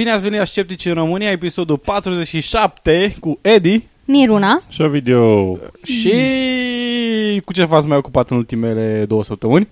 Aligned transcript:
Bine 0.00 0.12
ați 0.12 0.22
venit 0.22 0.38
la 0.38 0.44
Sceptici 0.44 0.84
în 0.84 0.94
România, 0.94 1.30
episodul 1.30 1.78
47 1.78 3.14
cu 3.20 3.38
Edi 3.42 3.82
Miruna. 4.04 4.62
Și 4.68 4.82
o 4.82 4.88
video 4.88 5.56
și 5.82 6.12
cu 7.44 7.52
ce 7.52 7.64
v-ați 7.64 7.88
mai 7.88 7.96
ocupat 7.96 8.30
în 8.30 8.36
ultimele 8.36 9.04
două 9.08 9.24
săptămâni? 9.24 9.68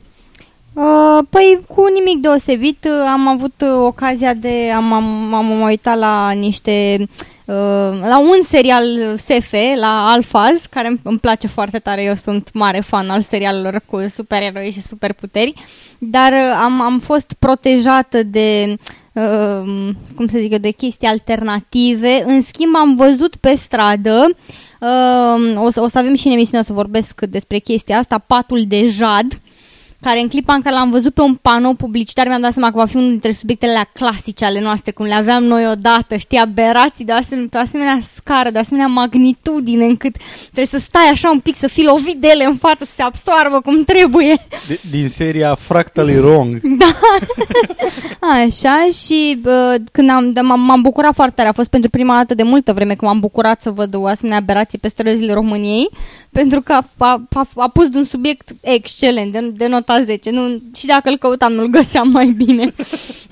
Uh, 0.73 1.19
păi 1.31 1.61
cu 1.67 1.85
nimic 1.95 2.23
deosebit, 2.23 2.85
uh, 2.85 3.09
am 3.13 3.29
avut 3.29 3.63
uh, 3.63 3.69
ocazia 3.69 4.35
de, 4.35 4.71
am, 4.75 4.93
am, 4.93 5.35
am 5.35 5.61
uitat 5.61 5.99
la 5.99 6.31
niște, 6.31 6.97
uh, 7.45 7.55
la 8.01 8.19
un 8.19 8.43
serial 8.43 9.17
SF, 9.17 9.53
la 9.77 10.11
Alphaz, 10.11 10.61
care 10.71 10.89
îmi- 10.89 11.01
îmi 11.03 11.19
place 11.19 11.47
foarte 11.47 11.79
tare, 11.79 12.03
eu 12.03 12.15
sunt 12.15 12.51
mare 12.53 12.81
fan 12.81 13.11
al 13.11 13.23
serialelor 13.23 13.83
cu 13.87 14.07
supereroi 14.15 14.71
și 14.71 14.83
superputeri, 14.83 15.55
dar 15.99 16.33
uh, 16.33 16.59
am, 16.63 16.81
am 16.81 16.99
fost 16.99 17.33
protejată 17.39 18.23
de, 18.23 18.65
uh, 18.69 18.77
cum 20.15 20.27
să 20.27 20.39
zic 20.39 20.53
eu, 20.53 20.59
de 20.59 20.71
chestii 20.71 21.09
alternative, 21.09 22.23
în 22.27 22.43
schimb 22.43 22.75
am 22.77 22.97
văzut 22.97 23.37
pe 23.37 23.55
stradă, 23.55 24.25
uh, 24.81 25.63
o, 25.65 25.71
să, 25.71 25.81
o 25.81 25.89
să 25.89 25.99
avem 25.99 26.15
și 26.15 26.27
în 26.27 26.33
emisiune 26.33 26.61
o 26.61 26.65
să 26.65 26.73
vorbesc 26.73 27.21
despre 27.21 27.59
chestia 27.59 27.99
asta, 27.99 28.19
patul 28.19 28.65
de 28.67 28.87
jad, 28.87 29.41
care 30.01 30.21
în 30.21 30.29
clipa 30.29 30.55
în 30.55 30.63
care 30.63 30.75
l-am 30.75 30.91
văzut 30.91 31.15
pe 31.15 31.21
un 31.21 31.35
panou 31.35 31.75
publicitar 31.75 32.27
mi-am 32.27 32.41
dat 32.41 32.53
seama 32.53 32.71
că 32.71 32.77
va 32.77 32.87
fi 32.87 32.97
unul 32.97 33.11
dintre 33.11 33.33
subiectele 33.33 33.71
alea 33.71 33.91
clasice 33.93 34.45
ale 34.45 34.61
noastre, 34.61 34.93
cum 34.93 35.07
le 35.07 35.15
aveam 35.15 35.45
noi 35.45 35.69
odată, 35.69 36.17
știi, 36.17 36.39
aberații 36.39 37.05
de 37.05 37.13
asemenea, 37.13 37.49
de 37.51 37.59
asemenea 37.59 37.99
scară, 38.15 38.51
de 38.51 38.59
asemenea 38.59 38.87
magnitudine, 38.87 39.85
încât 39.85 40.17
trebuie 40.43 40.67
să 40.67 40.79
stai 40.79 41.09
așa 41.13 41.31
un 41.31 41.41
pic, 41.41 41.57
să 41.57 41.67
fii 41.67 41.85
lovit 41.85 42.15
de 42.15 42.29
ele 42.29 42.45
în 42.45 42.57
față, 42.57 42.85
să 42.85 42.91
se 42.97 43.03
absoarbă 43.03 43.61
cum 43.61 43.85
trebuie. 43.85 44.47
De, 44.69 44.81
din 44.91 45.09
seria 45.09 45.55
Fractally 45.55 46.17
Wrong. 46.17 46.61
Așa 48.45 48.87
și 49.05 49.41
uh, 49.45 49.75
când 49.93 50.11
am, 50.11 50.33
da, 50.33 50.41
m-am, 50.41 50.61
m-am 50.61 50.83
bucurat 50.83 51.15
foarte 51.15 51.35
tare, 51.35 51.49
a 51.49 51.53
fost 51.53 51.69
pentru 51.69 51.91
prima 51.91 52.15
dată 52.15 52.35
de 52.35 52.43
multă 52.43 52.73
vreme 52.73 52.95
că 52.95 53.05
m-am 53.05 53.21
bucurat 53.21 53.63
să 53.63 53.71
văd 53.71 53.95
o 53.95 54.07
asemenea 54.07 54.39
aberație 54.39 54.79
pe 54.83 54.89
străzile 54.89 55.33
României, 55.33 55.91
pentru 56.33 56.61
că 56.61 56.73
a, 56.73 56.89
a, 56.99 57.23
a, 57.35 57.49
a 57.57 57.69
pus 57.69 57.89
de 57.89 57.99
un 57.99 58.05
subiect 58.05 58.57
excelent, 58.61 59.33
de, 59.33 59.41
de 59.51 59.67
nota 59.67 60.03
10, 60.03 60.31
nu, 60.31 60.63
și 60.77 60.87
dacă 60.87 61.09
îl 61.09 61.17
căutam 61.17 61.53
nu-l 61.53 61.67
găseam 61.67 62.09
mai 62.09 62.27
bine. 62.31 62.75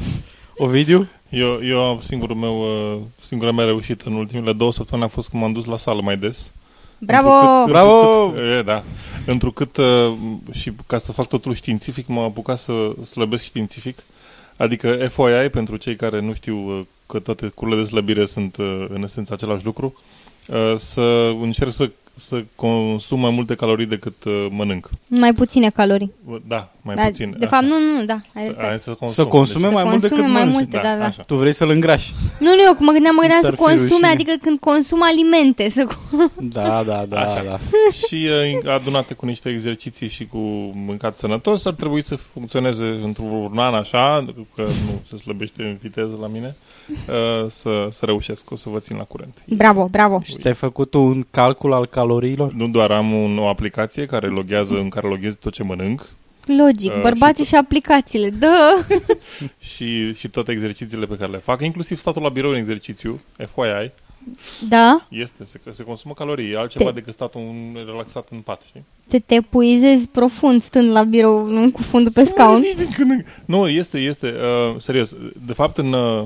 Ovidiu? 0.56 1.08
Eu, 1.28 1.58
eu 1.64 1.80
am 1.80 2.00
singurul 2.00 2.36
meu, 2.36 2.60
uh, 2.94 3.00
singura 3.20 3.52
mea 3.52 3.64
reușită 3.64 4.04
în 4.06 4.12
ultimele 4.14 4.52
două 4.52 4.72
săptămâni 4.72 5.06
a 5.06 5.10
fost 5.10 5.28
că 5.28 5.36
m-am 5.36 5.52
dus 5.52 5.64
la 5.64 5.76
sală 5.76 6.00
mai 6.02 6.16
des. 6.16 6.50
Bravo! 6.98 7.28
Întrucât- 7.28 7.66
Bravo! 7.72 8.24
întrucât- 8.26 8.58
E, 8.58 8.62
da. 8.62 8.84
Întrucât 9.26 9.76
uh, 9.76 10.12
și 10.52 10.72
ca 10.86 10.98
să 10.98 11.12
fac 11.12 11.28
totul 11.28 11.54
științific, 11.54 12.06
m-am 12.06 12.24
apucat 12.24 12.58
să 12.58 12.72
slăbesc 13.10 13.44
științific. 13.44 13.98
Adică 14.56 15.06
FYI, 15.08 15.48
pentru 15.50 15.76
cei 15.76 15.96
care 15.96 16.20
nu 16.20 16.34
știu 16.34 16.56
uh, 16.56 16.80
că 17.06 17.18
toate 17.18 17.46
curile 17.54 17.76
de 17.76 17.82
slăbire 17.82 18.24
sunt 18.24 18.56
uh, 18.56 18.86
în 18.88 19.02
esență 19.02 19.32
același 19.32 19.64
lucru, 19.64 19.94
uh, 20.48 20.72
să 20.76 21.00
încerc 21.42 21.72
să, 21.72 21.90
să 22.18 22.44
consum 22.54 23.20
mai 23.20 23.30
multe 23.30 23.54
calorii 23.54 23.86
decât 23.86 24.24
uh, 24.24 24.46
mănânc. 24.50 24.90
Mai 25.08 25.32
puține 25.32 25.70
calorii. 25.70 26.12
Da, 26.48 26.72
mai 26.82 26.94
Da, 26.94 27.02
puțin. 27.02 27.34
De 27.38 27.46
fapt, 27.46 27.62
nu, 27.64 27.74
nu, 27.98 28.04
da. 28.04 28.20
Hai, 28.34 28.44
Să, 28.44 28.54
da. 28.58 28.66
hai 28.66 28.78
să, 28.78 28.90
consum. 28.90 29.24
Să 29.24 29.30
consume 29.30 29.66
Să 29.66 29.72
mai 29.72 29.82
mult 29.84 29.98
consume 30.00 30.20
decât 30.20 30.32
mai 30.32 30.44
mănânci. 30.44 30.54
multe, 30.54 30.76
da, 30.88 30.96
da. 30.96 31.04
așa. 31.04 31.22
Tu 31.22 31.34
vrei 31.34 31.52
să-l 31.52 31.70
îngrași. 31.70 32.12
Nu, 32.40 32.46
nu, 32.46 32.60
eu 32.66 32.76
mă 32.78 32.92
gândeam, 32.92 33.14
mă 33.14 33.20
gândeam 33.20 33.40
Nu 33.42 33.48
să 33.48 33.50
ți-ar 33.50 33.54
fi 33.54 33.58
consume, 33.60 33.88
rușine? 33.88 34.08
adică 34.08 34.32
când 34.42 34.58
consum 34.58 35.02
alimente. 35.02 35.68
Să... 35.68 35.86
Da, 36.56 36.82
da, 36.86 37.04
da, 37.08 37.20
Așa. 37.20 37.42
da. 37.44 37.58
și 38.06 38.28
uh, 38.64 38.70
adunate 38.72 39.14
cu 39.14 39.26
niște 39.26 39.48
exerciții 39.48 40.08
și 40.08 40.26
cu 40.26 40.38
mâncat 40.86 41.16
sănătos, 41.16 41.64
ar 41.64 41.72
trebui 41.72 42.02
să 42.02 42.16
funcționeze 42.16 42.84
într-un 43.02 43.58
an 43.58 43.74
așa, 43.74 44.24
că 44.54 44.62
nu 44.62 45.00
se 45.02 45.16
slăbește 45.16 45.62
în 45.62 45.76
viteză 45.80 46.16
la 46.20 46.26
mine, 46.26 46.56
uh, 46.88 47.50
să, 47.50 47.86
să 47.90 48.04
reușesc. 48.04 48.50
O 48.50 48.56
să 48.56 48.68
vă 48.68 48.78
țin 48.78 48.96
la 48.96 49.04
curent. 49.04 49.34
Bravo, 49.46 49.86
bravo. 49.90 50.20
Și 50.22 50.36
ți-ai 50.36 50.54
făcut 50.54 50.94
un 50.94 51.26
calcul 51.30 51.72
al 51.72 51.86
caloriilor? 52.06 52.52
Nu 52.52 52.68
doar 52.68 52.90
am 52.90 53.12
un, 53.12 53.38
o 53.38 53.46
aplicație 53.48 54.06
care 54.06 54.26
loghează, 54.28 54.74
în 54.76 54.88
care 54.88 55.08
loghez 55.08 55.34
tot 55.40 55.52
ce 55.52 55.62
mănânc 55.62 56.08
Logic, 56.58 56.92
Uh, 56.92 57.00
bărbații 57.00 57.44
și 57.44 57.50
și, 57.50 57.56
aplicațiile. 57.56 58.30
Da. 58.30 58.74
și, 59.74 60.14
și 60.14 60.28
toate 60.28 60.52
exercițiile 60.52 61.06
pe 61.06 61.16
care 61.16 61.30
le 61.30 61.38
fac, 61.38 61.60
inclusiv 61.62 61.98
statul 61.98 62.22
la 62.22 62.28
birou 62.28 62.50
în 62.50 62.56
exercițiu, 62.56 63.20
FYI, 63.36 63.90
Da? 64.68 65.02
este, 65.10 65.44
se, 65.44 65.60
se 65.70 65.82
consumă 65.82 66.14
calorii, 66.14 66.50
e 66.52 66.56
altceva 66.58 66.84
Te- 66.84 66.90
decât 66.94 67.12
statul 67.12 67.40
un, 67.40 67.82
relaxat 67.86 68.28
în 68.30 68.38
pat, 68.38 68.62
știi? 68.66 68.84
Te, 69.08 69.18
te 69.18 69.34
epuizezi 69.34 70.08
profund 70.08 70.62
stând 70.62 70.90
la 70.90 71.02
birou, 71.02 71.44
nu 71.46 71.70
cu 71.70 71.82
fundul 71.82 72.12
pe 72.12 72.24
scaun. 72.24 72.58
Nici 72.58 72.74
din 72.74 72.90
când 72.96 73.10
în- 73.10 73.24
Nu, 73.44 73.68
este, 73.68 73.98
este, 73.98 74.26
uh, 74.70 74.80
serios. 74.80 75.16
De 75.46 75.52
fapt, 75.52 75.78
în, 75.78 75.92
uh, 75.92 76.24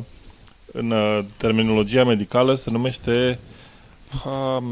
în 0.73 0.91
uh, 0.91 1.19
terminologia 1.37 2.05
medicală 2.05 2.55
se 2.55 2.71
numește 2.71 3.39
uh, 3.41 3.50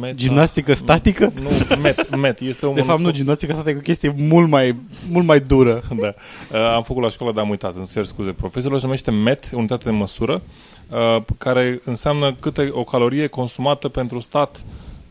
meta... 0.00 0.14
Gimnastică 0.14 0.74
statică? 0.74 1.32
Nu, 1.42 1.50
met, 1.82 2.16
met. 2.16 2.40
Este 2.40 2.66
un 2.66 2.74
De 2.74 2.82
fapt, 2.82 3.00
nu, 3.00 3.10
gimnastică 3.10 3.52
statică 3.52 3.74
e 3.74 3.78
o 3.78 3.82
chestie 3.82 4.14
mult 4.16 4.48
mai, 4.48 4.76
mult 5.10 5.26
mai 5.26 5.40
dură. 5.40 5.82
da. 6.00 6.14
Uh, 6.52 6.74
am 6.74 6.82
făcut 6.82 7.02
la 7.02 7.10
școală, 7.10 7.32
dar 7.32 7.44
am 7.44 7.50
uitat, 7.50 7.76
îmi 7.76 7.86
cer 7.86 8.04
scuze. 8.04 8.30
Profesorul 8.32 8.78
se 8.78 8.84
numește 8.84 9.10
MET, 9.10 9.50
unitate 9.52 9.84
de 9.84 9.90
măsură, 9.90 10.42
uh, 10.90 11.22
care 11.38 11.80
înseamnă 11.84 12.34
câte 12.34 12.68
o 12.72 12.84
calorie 12.84 13.26
consumată 13.26 13.88
pentru 13.88 14.20
stat, 14.20 14.62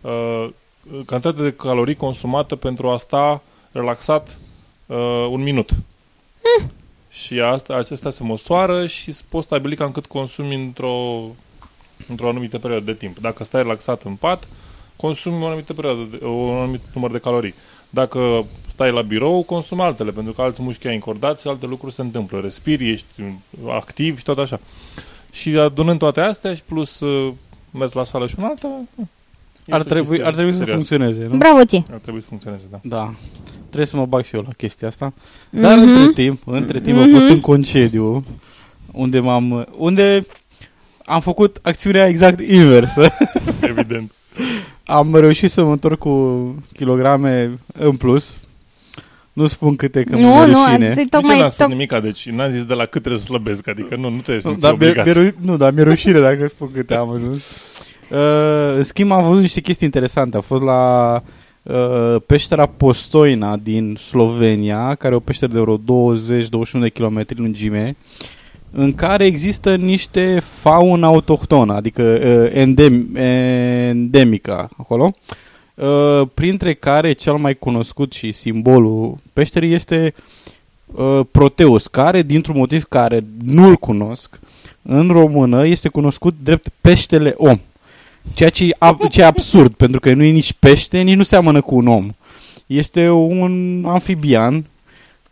uh, 0.01 0.49
cantitatea 1.05 1.43
de 1.43 1.53
calorii 1.53 1.95
consumată 1.95 2.55
pentru 2.55 2.89
a 2.89 2.97
sta 2.97 3.41
relaxat 3.71 4.37
uh, 4.85 5.27
un 5.29 5.43
minut. 5.43 5.71
Și 7.09 7.39
asta, 7.39 7.75
acestea 7.75 8.09
se 8.09 8.23
măsoară 8.23 8.85
și 8.85 9.09
îți 9.09 9.25
poți 9.29 9.45
stabili 9.45 9.75
cam 9.75 9.91
cât 9.91 10.05
consumi 10.05 10.55
într-o, 10.55 11.21
într-o 12.09 12.29
anumită 12.29 12.57
perioadă 12.57 12.85
de 12.85 12.93
timp. 12.93 13.19
Dacă 13.19 13.43
stai 13.43 13.61
relaxat 13.61 14.03
în 14.03 14.13
pat, 14.15 14.47
consumi 14.95 15.43
o 15.43 15.45
anumită 15.45 15.73
perioadă, 15.73 16.07
de, 16.11 16.25
un 16.25 16.55
anumit 16.55 16.81
număr 16.93 17.11
de 17.11 17.17
calorii. 17.17 17.53
Dacă 17.89 18.45
stai 18.67 18.91
la 18.91 19.01
birou, 19.01 19.43
consumi 19.43 19.81
altele, 19.81 20.11
pentru 20.11 20.33
că 20.33 20.41
alți 20.41 20.61
mușchi 20.61 20.87
ai 20.87 20.93
încordați 20.93 21.41
și 21.41 21.47
alte 21.47 21.65
lucruri 21.65 21.93
se 21.93 22.01
întâmplă. 22.01 22.39
Respiri, 22.39 22.91
ești 22.91 23.05
activ 23.69 24.17
și 24.17 24.23
tot 24.23 24.37
așa. 24.37 24.59
Și 25.31 25.49
adunând 25.57 25.99
toate 25.99 26.19
astea 26.21 26.53
și 26.53 26.63
plus 26.63 26.99
uh, 26.99 27.33
mers 27.71 27.91
la 27.91 28.03
sală 28.03 28.27
și 28.27 28.35
un 28.37 28.43
altă, 28.45 28.67
este 29.59 29.73
Ar 29.73 29.79
o 29.79 29.83
trebui, 29.83 30.07
chestie 30.07 30.25
ar 30.25 30.33
trebui 30.33 30.51
să 30.51 30.57
serioasă. 30.57 30.85
funcționeze, 30.85 31.27
nu? 31.31 31.37
Bravo 31.37 31.65
ție. 31.65 31.83
Ar 31.91 31.97
trebui 31.97 32.21
să 32.21 32.27
funcționeze, 32.27 32.67
da. 32.71 32.79
Da. 32.83 33.13
Trebuie 33.65 33.85
să 33.85 33.97
mă 33.97 34.05
bag 34.05 34.23
și 34.23 34.35
eu 34.35 34.41
la 34.41 34.51
chestia 34.57 34.87
asta. 34.87 35.13
Dar 35.49 35.77
Mhm. 35.77 35.87
între 35.87 36.11
timp, 36.23 36.41
între 36.47 36.79
timp 36.81 36.97
am 36.97 37.09
fost 37.13 37.27
în 37.27 37.39
concediu 37.39 38.25
unde 38.91 39.19
m-am 39.19 39.67
unde 39.77 40.25
am 41.07 41.19
făcut 41.21 41.59
acțiunea 41.61 42.07
exact 42.07 42.39
inversă. 42.41 43.11
Evident. 43.61 44.11
Am 44.85 45.15
reușit 45.15 45.51
să 45.51 45.63
mă 45.63 45.71
întorc 45.71 45.97
cu 45.99 46.55
kilograme 46.73 47.59
în 47.73 47.95
plus. 47.95 48.35
Nu 49.33 49.45
spun 49.45 49.75
câte 49.75 50.03
că 50.03 50.15
Nu, 50.15 50.27
mi-e 50.27 50.45
nu, 50.45 50.53
rușine. 50.65 50.89
atât- 50.89 50.95
Nici 50.97 51.09
tocmai... 51.09 51.33
eu 51.35 51.39
n-am 51.39 51.49
spus 51.49 51.65
toc- 51.65 51.69
nimica, 51.69 51.99
deci 51.99 52.29
n-am 52.29 52.49
zis 52.49 52.65
de 52.65 52.73
la 52.73 52.85
cât 52.85 52.99
trebuie 53.01 53.21
să 53.21 53.25
slăbesc, 53.27 53.67
adică 53.67 53.95
nu, 53.95 54.09
nu 54.09 54.17
te 54.19 54.33
Nu, 54.33 54.39
simți 54.39 54.59
dar 54.59 54.71
mi-e, 54.77 54.87
obligat. 54.89 55.05
mi-e, 55.05 55.13
ru- 55.29 55.35
nu, 55.41 55.57
dar 55.57 55.71
mi-e 55.71 55.83
rușine 55.83 56.19
dacă 56.19 56.47
spun 56.47 56.69
câte 56.73 56.95
am 56.95 57.09
ajuns. 57.09 57.41
Uh, 58.11 58.17
în 58.75 58.83
schimb, 58.83 59.11
am 59.11 59.23
văzut 59.27 59.41
niște 59.41 59.61
chestii 59.61 59.85
interesante. 59.85 60.37
A 60.37 60.41
fost 60.41 60.63
la 60.63 61.13
uh, 61.63 62.15
peștera 62.25 62.65
Postoina 62.65 63.57
din 63.57 63.95
Slovenia, 63.99 64.95
care 64.95 65.13
e 65.13 65.17
o 65.17 65.19
peșteră 65.19 65.51
de 65.53 65.59
vreo 65.59 65.77
20-21 65.77 65.81
de 66.81 66.89
kilometri 66.89 67.39
lungime, 67.39 67.95
în 68.71 68.93
care 68.93 69.25
există 69.25 69.75
niște 69.75 70.39
faună 70.39 71.05
autohtonă, 71.05 71.73
adică 71.73 72.01
uh, 72.03 72.49
endem, 72.53 73.15
endemică 73.15 74.69
acolo, 74.77 75.11
uh, 75.75 76.27
printre 76.33 76.73
care 76.73 77.13
cel 77.13 77.35
mai 77.35 77.53
cunoscut 77.55 78.13
și 78.13 78.31
simbolul 78.31 79.15
peșterii 79.33 79.73
este 79.73 80.13
uh, 80.85 81.19
Proteus, 81.31 81.87
care, 81.87 82.21
dintr-un 82.21 82.57
motiv 82.57 82.83
care 82.83 83.23
nu-l 83.43 83.75
cunosc, 83.75 84.39
în 84.81 85.09
română 85.11 85.67
este 85.67 85.89
cunoscut 85.89 86.35
drept 86.43 86.67
peștele 86.81 87.33
om. 87.37 87.59
Ceea 88.33 88.49
ce 88.49 88.63
e, 88.65 88.75
ab- 88.79 89.07
ce 89.11 89.21
e 89.21 89.25
absurd, 89.25 89.73
pentru 89.73 89.99
că 89.99 90.13
nu 90.13 90.23
e 90.23 90.31
nici 90.31 90.53
pește, 90.53 91.01
nici 91.01 91.15
nu 91.15 91.23
seamănă 91.23 91.61
cu 91.61 91.75
un 91.75 91.87
om. 91.87 92.09
Este 92.65 93.09
un 93.09 93.83
amfibian 93.87 94.65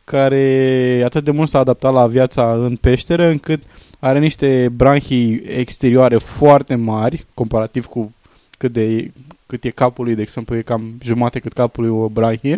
care 0.05 1.01
atât 1.05 1.23
de 1.23 1.31
mult 1.31 1.49
s-a 1.49 1.59
adaptat 1.59 1.93
la 1.93 2.07
viața 2.07 2.53
în 2.53 2.75
peșteră, 2.75 3.27
încât 3.27 3.63
are 3.99 4.19
niște 4.19 4.69
branhii 4.75 5.41
exterioare 5.47 6.17
foarte 6.17 6.75
mari, 6.75 7.25
comparativ 7.33 7.85
cu 7.85 8.13
cât, 8.57 8.71
de, 8.71 9.11
cât 9.45 9.63
e 9.63 9.69
capul 9.69 10.05
lui, 10.05 10.15
de 10.15 10.21
exemplu, 10.21 10.55
e 10.55 10.61
cam 10.61 10.97
jumate 11.03 11.39
cât 11.39 11.53
capul 11.53 11.83
lui 11.83 11.93
o 11.93 12.07
branhie. 12.07 12.57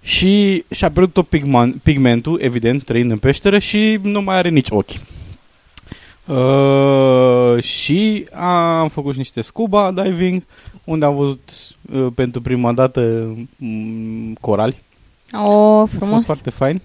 Și 0.00 0.64
și-a 0.70 0.90
pierdut 0.90 1.12
tot 1.12 1.26
pigman, 1.26 1.80
pigmentul, 1.82 2.40
evident, 2.42 2.84
trăind 2.84 3.10
în 3.10 3.18
peșteră 3.18 3.58
și 3.58 3.98
nu 4.02 4.22
mai 4.22 4.36
are 4.36 4.48
nici 4.48 4.70
ochi. 4.70 4.90
Uh, 6.26 7.62
și 7.62 8.26
am 8.34 8.88
făcut 8.88 9.12
și 9.12 9.18
niște 9.18 9.40
scuba 9.40 9.92
diving, 9.92 10.42
unde 10.84 11.04
am 11.04 11.16
văzut 11.16 11.50
uh, 11.92 12.06
pentru 12.14 12.40
prima 12.40 12.72
dată 12.72 13.34
mm, 13.56 14.36
corali. 14.40 14.84
O, 15.32 15.80
A 15.80 15.84
fost 15.84 15.92
frumos. 15.98 16.24
foarte 16.24 16.50
fain. 16.50 16.80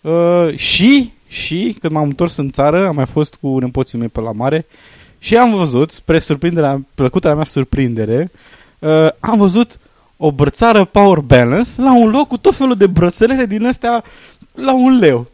Uh, 0.00 0.54
și, 0.56 1.12
și, 1.28 1.76
când 1.80 1.92
m-am 1.92 2.04
întors 2.04 2.36
în 2.36 2.50
țară, 2.50 2.86
am 2.86 2.94
mai 2.94 3.06
fost 3.06 3.36
cu 3.40 3.58
nepoții 3.58 3.98
mei 3.98 4.08
pe 4.08 4.20
la 4.20 4.32
mare 4.32 4.66
și 5.18 5.36
am 5.36 5.54
văzut, 5.54 5.90
spre 5.90 6.18
surprinderea, 6.18 6.82
plăcuta 6.94 7.34
mea 7.34 7.44
surprindere, 7.44 8.30
uh, 8.78 9.08
am 9.20 9.38
văzut 9.38 9.78
o 10.16 10.32
brățară 10.32 10.84
Power 10.84 11.18
Balance 11.18 11.70
la 11.76 11.96
un 11.98 12.10
loc 12.10 12.28
cu 12.28 12.36
tot 12.38 12.54
felul 12.54 12.74
de 12.74 12.86
brățărele 12.86 13.46
din 13.46 13.66
astea 13.66 14.02
la 14.54 14.72
un 14.74 14.98
leu. 14.98 15.26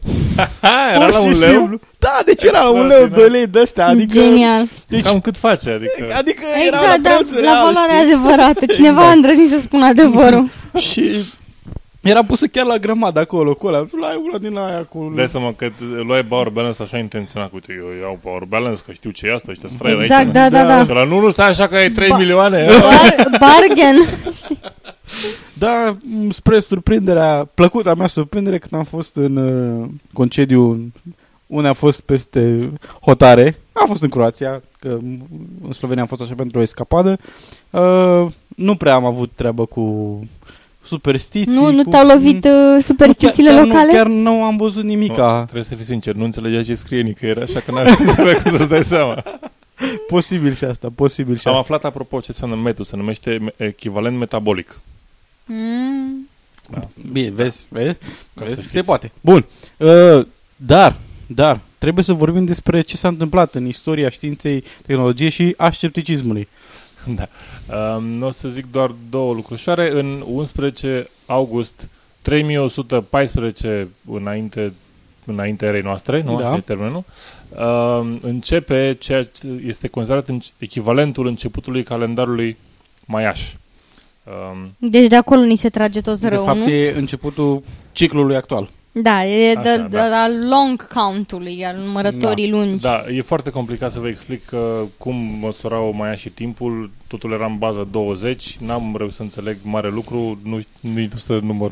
Ha, 0.61 0.91
era 0.95 1.05
Pur 1.05 1.13
la 1.13 1.19
și 1.19 1.25
un 1.25 1.39
leu? 1.39 1.57
simplu. 1.57 1.79
Da, 1.99 2.19
deci 2.25 2.43
era 2.43 2.61
la 2.61 2.69
un 2.69 2.75
leu, 2.87 2.87
Extraordinar. 2.87 3.19
2 3.19 3.29
lei 3.29 3.47
de 3.47 3.59
astea. 3.59 3.87
Adică, 3.87 4.13
Genial. 4.19 4.65
Deci, 4.87 5.03
Cam 5.03 5.19
cât 5.19 5.37
face, 5.37 5.69
adică... 5.71 6.13
adică 6.17 6.43
era 6.67 6.77
Exact, 6.77 7.03
la 7.03 7.09
da, 7.09 7.15
preț 7.15 7.31
la 7.31 7.39
real, 7.39 7.65
valoarea 7.65 7.99
știi? 8.01 8.13
adevărată. 8.13 8.65
Cineva 8.75 9.07
a 9.07 9.11
îndrăznit 9.11 9.49
să 9.49 9.59
spună 9.59 9.85
adevărul. 9.85 10.49
Și 10.89 11.09
era 12.07 12.23
pusă 12.23 12.47
chiar 12.47 12.65
la 12.65 12.77
grămadă 12.77 13.19
acolo, 13.19 13.53
cu 13.53 13.67
ăla. 13.67 13.77
La 13.77 14.07
una 14.29 14.37
din 14.37 14.57
aia 14.57 14.83
cu... 14.83 15.11
Dai 15.15 15.27
seama 15.27 15.53
că 15.53 15.67
t- 15.67 16.05
luai 16.05 16.23
Power 16.23 16.49
Balance 16.49 16.81
așa 16.81 16.97
intenționat. 16.97 17.51
Uite, 17.53 17.77
eu 17.81 17.87
iau 18.01 18.19
Power 18.21 18.43
Balance, 18.47 18.81
că 18.85 18.91
știu 18.91 19.09
ce 19.09 19.27
e 19.27 19.33
asta, 19.33 19.51
ăștia 19.51 19.67
sunt 19.67 19.79
fraieri 19.79 20.03
Exact, 20.03 20.23
aici. 20.23 20.33
da, 20.33 20.49
da, 20.49 20.65
da. 20.67 20.83
Și 20.83 20.89
la 20.91 21.03
nu, 21.03 21.19
nu, 21.19 21.31
stai 21.31 21.47
așa 21.49 21.67
că 21.67 21.75
ai 21.75 21.89
3 21.91 22.09
Ba- 22.09 22.17
milioane. 22.17 22.65
Bar- 22.65 23.39
bargain. 23.45 23.95
Da, 25.53 25.97
m, 26.23 26.29
spre 26.29 26.59
surprinderea, 26.59 27.49
plăcuta 27.53 27.93
mea 27.93 28.07
surprindere 28.07 28.57
când 28.57 28.73
am 28.73 28.83
fost 28.83 29.15
în 29.15 29.35
uh, 29.35 29.89
concediu 30.13 30.91
unde 31.47 31.67
a 31.67 31.73
fost 31.73 32.01
peste 32.01 32.71
hotare. 33.01 33.55
Am 33.71 33.87
fost 33.87 34.01
în 34.03 34.09
Croația, 34.09 34.61
că 34.79 34.87
în 35.63 35.71
Slovenia 35.71 36.01
am 36.01 36.07
fost 36.07 36.21
așa 36.21 36.33
pentru 36.37 36.59
o 36.59 36.61
escapadă. 36.61 37.17
Uh, 37.69 38.25
nu 38.55 38.75
prea 38.75 38.93
am 38.93 39.05
avut 39.05 39.31
treabă 39.35 39.65
cu 39.65 40.19
superstiții. 40.87 41.53
Nu, 41.53 41.71
nu 41.71 41.83
cu... 41.83 41.89
te-au 41.89 42.07
lovit 42.07 42.45
uh, 42.45 42.83
superstițiile 42.83 43.49
chiar, 43.49 43.65
locale? 43.65 43.91
Chiar 43.91 44.05
nu, 44.07 44.13
chiar 44.13 44.23
nu 44.23 44.43
am 44.43 44.57
văzut 44.57 44.83
Nu, 44.83 44.89
nimica. 44.89 45.41
trebuie 45.43 45.63
să 45.63 45.75
fii 45.75 45.83
sincer, 45.85 46.13
nu 46.13 46.23
înțelegea 46.23 46.63
ce 46.63 46.75
scrie 46.75 47.01
nicăieri, 47.01 47.41
așa 47.41 47.59
că 47.59 47.71
n-ar 47.71 47.95
înțeleg 47.99 48.41
cum 48.41 48.57
să-ți 48.57 48.69
dai 48.69 48.83
seama. 48.83 49.23
Posibil 50.07 50.53
și 50.53 50.63
asta, 50.63 50.87
posibil 50.95 51.37
și 51.37 51.47
Am 51.47 51.53
asta. 51.53 51.63
aflat, 51.63 51.85
apropo, 51.85 52.19
ce 52.19 52.25
înseamnă 52.27 52.55
metu, 52.55 52.83
se 52.83 52.95
numește 52.95 53.37
me- 53.41 53.53
echivalent 53.65 54.17
metabolic. 54.17 54.79
Mm. 55.45 56.27
Da. 56.69 56.87
Bine, 57.11 57.29
vezi, 57.29 57.65
vezi, 57.69 57.97
Ca 58.35 58.43
vezi 58.45 58.53
să 58.55 58.61
se 58.61 58.67
știți. 58.67 58.83
poate. 58.85 59.11
Bun, 59.21 59.45
uh, 59.77 60.25
dar, 60.55 60.95
dar, 61.27 61.59
trebuie 61.77 62.03
să 62.03 62.13
vorbim 62.13 62.45
despre 62.45 62.81
ce 62.81 62.95
s-a 62.97 63.07
întâmplat 63.07 63.55
în 63.55 63.65
istoria 63.67 64.09
științei, 64.09 64.63
tehnologiei 64.85 65.29
și 65.29 65.53
a 65.57 65.71
scepticismului. 65.71 66.47
Da. 67.15 67.27
Um, 67.95 68.03
nu 68.03 68.25
o 68.25 68.29
să 68.29 68.47
zic 68.49 68.71
doar 68.71 68.95
două 69.09 69.33
lucrușoare. 69.33 69.91
În 69.99 70.23
11 70.27 71.07
august 71.25 71.87
3114 72.21 73.87
înainte 74.11 74.73
înainte 75.25 75.65
erei 75.65 75.81
noastre, 75.81 76.21
nu? 76.21 76.39
Da. 76.39 76.45
Așa 76.47 76.55
e 76.55 76.59
termenul. 76.59 77.03
Um, 77.49 78.19
începe 78.21 78.95
ceea 78.99 79.23
ce 79.23 79.47
este 79.65 79.87
considerat 79.87 80.27
în- 80.27 80.39
echivalentul 80.57 81.27
începutului 81.27 81.83
calendarului 81.83 82.57
maiaș. 83.05 83.53
Um, 84.23 84.75
Deci 84.77 85.07
de 85.07 85.15
acolo 85.15 85.41
ni 85.41 85.55
se 85.55 85.69
trage 85.69 86.01
tot 86.01 86.19
De 86.19 86.27
rău, 86.27 86.43
fapt, 86.43 86.57
nu? 86.57 86.67
e 86.69 86.97
începutul 86.97 87.63
ciclului 87.91 88.35
actual. 88.35 88.69
Da, 89.01 89.25
e 89.25 89.53
de, 89.53 89.69
Așa, 89.69 89.81
de, 89.81 89.97
da. 89.97 90.07
la 90.07 90.27
long 90.49 90.87
count-ului, 90.87 91.65
al 91.65 91.75
numărătorii 91.85 92.49
lungi. 92.49 92.83
Da, 92.83 93.03
e 93.15 93.21
foarte 93.21 93.49
complicat 93.49 93.91
să 93.91 93.99
vă 93.99 94.07
explic 94.07 94.49
uh, 94.53 94.59
cum 94.97 95.15
măsurau 95.41 95.93
mai 95.97 96.17
și 96.17 96.29
timpul. 96.29 96.91
Totul 97.07 97.31
era 97.31 97.45
în 97.45 97.57
bază 97.57 97.87
20. 97.91 98.57
N-am 98.57 98.95
reușit 98.97 99.15
să 99.15 99.21
înțeleg 99.21 99.57
mare 99.61 99.89
lucru. 99.89 100.39
Nu, 100.43 100.59
nu 100.79 101.07
să 101.15 101.39
număr. 101.43 101.71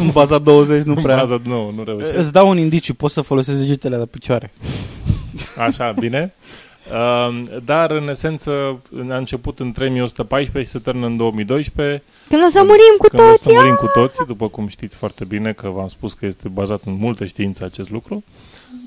În 0.00 0.10
baza 0.12 0.38
20 0.38 0.82
nu 0.82 0.94
În 0.96 1.02
prea. 1.02 1.16
bază, 1.16 1.40
nu, 1.44 1.70
nu 1.70 1.84
reușesc. 1.84 2.16
Îți 2.16 2.32
dau 2.32 2.48
un 2.48 2.58
indiciu, 2.58 2.94
poți 2.94 3.14
să 3.14 3.20
folosești 3.20 3.60
degetele 3.60 3.96
de 3.96 4.06
picioare. 4.06 4.52
Așa, 5.66 5.92
bine. 5.98 6.34
Uh, 6.92 7.42
dar, 7.64 7.90
în 7.90 8.08
esență, 8.08 8.50
a 9.10 9.16
început 9.16 9.60
în 9.60 9.72
3114 9.72 10.70
și 10.70 10.76
se 10.78 10.78
termină 10.84 11.06
în 11.06 11.16
2012. 11.16 12.02
Când 12.28 12.42
o 12.46 12.50
să 12.50 12.58
murim 12.58 12.94
cu 12.98 13.06
când 13.06 13.22
o 13.22 13.26
toții, 13.30 13.42
să 13.50 13.52
murim 13.54 13.74
cu 13.74 13.86
toții, 13.94 14.24
după 14.26 14.48
cum 14.48 14.66
știți 14.68 14.96
foarte 14.96 15.24
bine 15.24 15.52
că 15.52 15.68
v-am 15.68 15.88
spus 15.88 16.12
că 16.12 16.26
este 16.26 16.48
bazat 16.48 16.80
în 16.84 16.92
multe 16.92 17.24
științe 17.26 17.64
acest 17.64 17.90
lucru. 17.90 18.24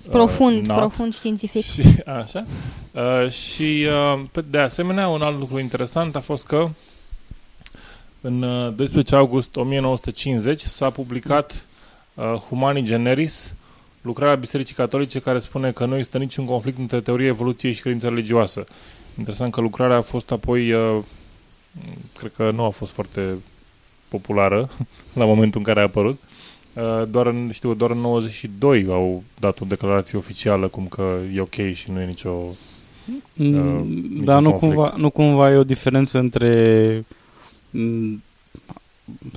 profund, 0.10 0.58
Uh, 0.62 0.66
na. 0.68 0.76
profund 0.76 1.14
științific. 1.14 1.64
Și, 1.66 1.82
așa. 2.22 2.40
Uh, 2.92 3.30
și 3.30 3.88
uh, 3.90 4.24
pe- 4.32 4.46
de 4.50 4.58
asemenea, 4.58 5.08
un 5.08 5.22
alt 5.22 5.40
lucru 5.40 5.60
interesant 5.60 6.16
a 6.16 6.20
fost 6.20 6.46
că 6.46 6.70
în 8.22 8.42
uh, 8.42 8.74
12 8.76 9.16
august 9.16 9.56
1950 9.56 10.62
s-a 10.62 10.90
publicat 10.90 11.66
uh, 12.14 12.24
Humani 12.24 12.84
Generis, 12.84 13.54
lucrarea 14.04 14.36
Bisericii 14.36 14.76
Catolice 14.76 15.20
care 15.20 15.40
spune 15.40 15.72
că 15.72 15.86
nu 15.86 15.96
există 15.96 16.18
niciun 16.18 16.46
conflict 16.46 16.78
între 16.78 17.02
teoria 17.02 17.28
evoluției 17.28 17.72
și 17.72 17.82
credința 17.82 18.10
religioasă. 18.10 18.64
Interesant 19.18 19.54
că 19.54 19.62
lucrarea 19.62 19.96
a 19.96 20.02
fost 20.02 20.32
apoi, 20.32 20.72
uh, 20.72 20.98
cred 22.18 22.32
că 22.36 22.52
nu 22.52 22.64
a 22.64 22.70
fost 22.70 22.92
foarte 22.92 23.34
populară 24.08 24.70
la 25.20 25.26
momentul 25.26 25.60
în 25.60 25.66
care 25.66 25.80
a 25.80 25.84
apărut. 25.84 26.20
Uh, 26.74 27.04
Doar 27.10 27.26
în, 27.26 27.52
știu, 27.52 27.74
doar 27.74 27.92
în 27.92 27.98
92 27.98 28.86
au 28.90 29.24
dat 29.40 29.60
o 29.60 29.66
declarație 29.66 30.18
oficială 30.18 30.68
cum 30.68 30.88
că 30.88 31.18
e 31.34 31.42
ok 31.42 31.74
și 31.74 31.92
nu 31.92 32.02
e 32.02 32.06
nicio... 32.06 32.32
Mm, 33.34 33.88
niciun 33.88 34.26
Dar 34.26 34.42
nu 34.42 34.50
conflict. 34.50 34.76
cumva, 34.76 34.94
nu 34.98 35.10
cumva 35.10 35.52
e 35.52 35.56
o 35.56 35.64
diferență 35.64 36.18
între 36.20 37.06
mm, 37.70 38.24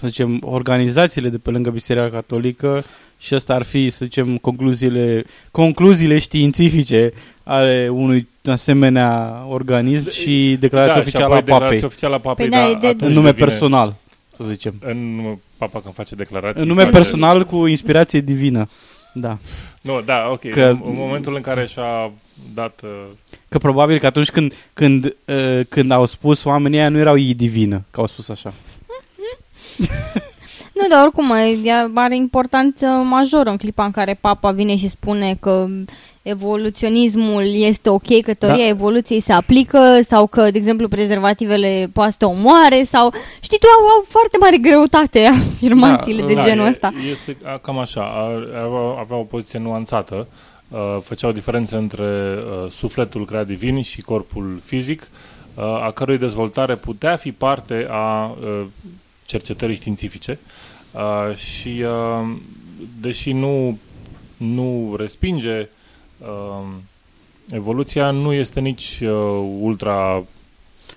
să 0.00 0.06
zicem, 0.06 0.38
organizațiile 0.44 1.28
de 1.28 1.38
pe 1.38 1.50
lângă 1.50 1.70
Biserica 1.70 2.08
Catolică 2.11 2.85
și 3.18 3.35
asta 3.35 3.54
ar 3.54 3.62
fi, 3.62 3.90
să 3.90 4.04
zicem, 4.04 4.37
concluziile, 4.37 5.25
concluziile 5.50 6.18
științifice 6.18 7.12
ale 7.42 7.88
unui 7.92 8.28
asemenea 8.44 9.42
organism 9.49 10.11
și 10.11 10.56
declarația 10.61 10.94
da, 10.94 11.00
oficială 11.00 11.25
și 11.26 11.32
a 11.32 11.37
apoi 11.37 11.42
declarația 11.42 11.66
papei. 11.75 11.85
oficială 11.85 12.14
a 12.14 12.18
papei, 12.18 12.49
Păi 12.49 12.58
da, 12.58 12.64
da, 12.64 12.70
e 12.70 12.75
de- 12.80 12.87
atunci 12.87 13.08
În 13.08 13.12
nume 13.12 13.30
devine- 13.30 13.46
personal, 13.46 13.96
să 14.37 14.44
zicem. 14.49 14.75
În 14.80 15.14
nume, 15.16 15.38
papa 15.56 15.80
când 15.80 15.94
face 15.94 16.14
declarații. 16.14 16.61
În 16.62 16.68
nume 16.68 16.80
face- 16.82 16.92
personal 16.94 17.44
cu 17.44 17.66
inspirație 17.66 18.20
divină. 18.20 18.68
Da. 19.14 19.38
Nu, 19.80 20.02
da, 20.04 20.28
ok. 20.30 20.40
Că- 20.40 20.49
Că... 20.49 20.61
În, 20.64 20.80
în 20.85 20.94
momentul 20.94 21.35
în 21.35 21.40
care 21.40 21.66
și-a 21.66 22.11
dat... 22.54 22.80
Uh, 22.85 22.90
Că 23.49 23.58
probabil 23.58 23.99
că 23.99 24.06
atunci 24.06 24.30
când, 24.30 24.54
când, 24.75 25.04
uh, 25.25 25.61
când 25.68 25.90
au 25.90 26.06
spus 26.06 26.44
oamenii 26.44 26.78
aia 26.78 26.88
nu 26.88 26.99
erau 26.99 27.18
ei 27.18 27.35
divină, 27.35 27.85
că 27.90 28.00
au 28.00 28.06
spus 28.06 28.28
așa. 28.28 28.52
Nu, 30.73 30.87
dar 30.90 31.02
oricum 31.02 31.30
e- 31.64 31.90
are 31.95 32.16
importanță 32.16 32.87
majoră 32.87 33.50
în 33.50 33.56
clipa 33.56 33.85
în 33.85 33.90
care 33.90 34.18
papa 34.21 34.50
vine 34.50 34.76
și 34.76 34.88
spune 34.88 35.37
că 35.40 35.66
evoluționismul 36.23 37.42
este 37.54 37.88
ok, 37.88 38.21
că 38.23 38.35
teoria 38.35 38.62
Da. 38.64 38.68
evoluției 38.68 39.21
se 39.21 39.33
aplică 39.33 40.00
sau 40.09 40.26
că, 40.26 40.50
de 40.50 40.59
exemplu, 40.59 40.88
prezervativele 40.88 41.90
poate 41.92 42.11
să 42.11 42.16
te 42.18 42.25
omoare 42.25 42.83
sau... 42.83 43.12
Știi, 43.40 43.59
tu 43.59 43.66
au, 43.80 43.87
au 43.87 44.04
foarte 44.09 44.37
mare 44.40 44.56
greutate 44.56 45.26
afirmațiile 45.54 46.21
Da, 46.21 46.26
de 46.26 46.35
da, 46.35 46.42
genul 46.42 46.66
e- 46.66 46.68
ăsta. 46.68 46.92
Este 47.11 47.37
a, 47.45 47.59
cam 47.59 47.78
așa. 47.78 48.00
A- 48.00 48.61
Avea, 48.64 49.00
avea 49.00 49.16
o 49.16 49.23
poziție 49.23 49.59
nuanțată. 49.59 50.26
Uh, 50.68 50.78
făcea 51.02 51.28
o 51.28 51.33
diferență 51.33 51.76
între 51.76 52.04
uh, 52.04 52.71
sufletul 52.71 53.25
creat 53.26 53.47
divin 53.47 53.83
și 53.83 54.00
corpul 54.02 54.61
fizic, 54.64 55.09
uh, 55.54 55.64
a 55.64 55.90
cărui 55.95 56.18
dezvoltare 56.18 56.75
putea 56.76 57.16
fi 57.16 57.33
parte 57.33 57.87
a 57.90 58.25
uh, 58.40 58.66
cercetării 59.26 59.76
științifice. 59.76 60.38
Uh, 60.92 61.37
și 61.37 61.85
uh, 61.85 62.37
deși 63.00 63.33
nu, 63.33 63.78
nu 64.37 64.95
respinge 64.99 65.68
uh, 66.18 66.66
evoluția, 67.50 68.11
nu 68.11 68.33
este 68.33 68.61
nici 68.61 69.00
uh, 69.02 69.11
ultra 69.61 70.25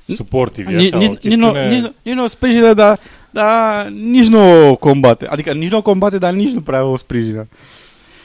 supportive. 0.07 0.71
e 0.71 0.75
Nici, 0.75 0.93
așa, 0.93 0.97
o 0.97 0.99
nici, 0.99 1.09
nici, 1.09 1.33
nu, 1.33 1.51
chestiune- 1.51 1.69
nici, 1.73 1.81
nu- 1.81 1.93
nici 2.01 2.13
nu 2.15 2.23
o 2.23 2.27
sprijină, 2.27 2.73
dar, 2.73 2.99
dar 3.29 3.87
nici 3.87 4.27
nu 4.27 4.69
o 4.69 4.75
combate. 4.75 5.27
Adică 5.27 5.53
nici 5.53 5.71
nu 5.71 5.77
o 5.77 5.81
combate, 5.81 6.17
dar 6.17 6.33
nici 6.33 6.51
nu 6.51 6.61
prea 6.61 6.83
o 6.83 6.95
sprijină. 6.97 7.47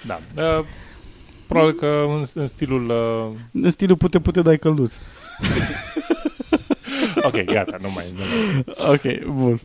Da. 0.07 0.21
Uh, 0.37 0.65
probabil 1.47 1.73
că 1.75 2.05
în, 2.09 2.25
în 2.35 2.47
stilul... 2.47 2.89
Uh, 2.91 3.63
În 3.65 3.71
stilul 3.71 3.97
pute, 3.97 4.19
pute, 4.21 4.43
dai 4.43 4.59
călduț. 4.59 4.95
ok, 7.29 7.45
gata, 7.45 7.79
nu 7.81 7.89
mai... 7.95 8.05
Nu 8.15 8.23
mai. 8.25 8.93
Ok, 8.95 9.35
bun. 9.35 9.61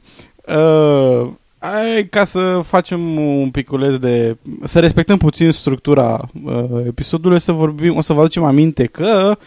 Uh, 0.46 1.32
ai, 1.60 2.08
ca 2.08 2.26
să 2.26 2.60
facem 2.66 3.18
un 3.18 3.52
piculeț 3.52 3.96
de... 3.96 4.38
Să 4.64 4.80
respectăm 4.80 5.18
puțin 5.18 5.52
structura 5.52 6.30
uh, 6.44 6.66
episodului, 6.86 7.40
să 7.40 7.52
vorbim, 7.52 7.98
o 7.98 8.02
să 8.02 8.14
vă 8.14 8.20
aducem 8.20 8.44
aminte 8.44 8.86
că 8.86 9.38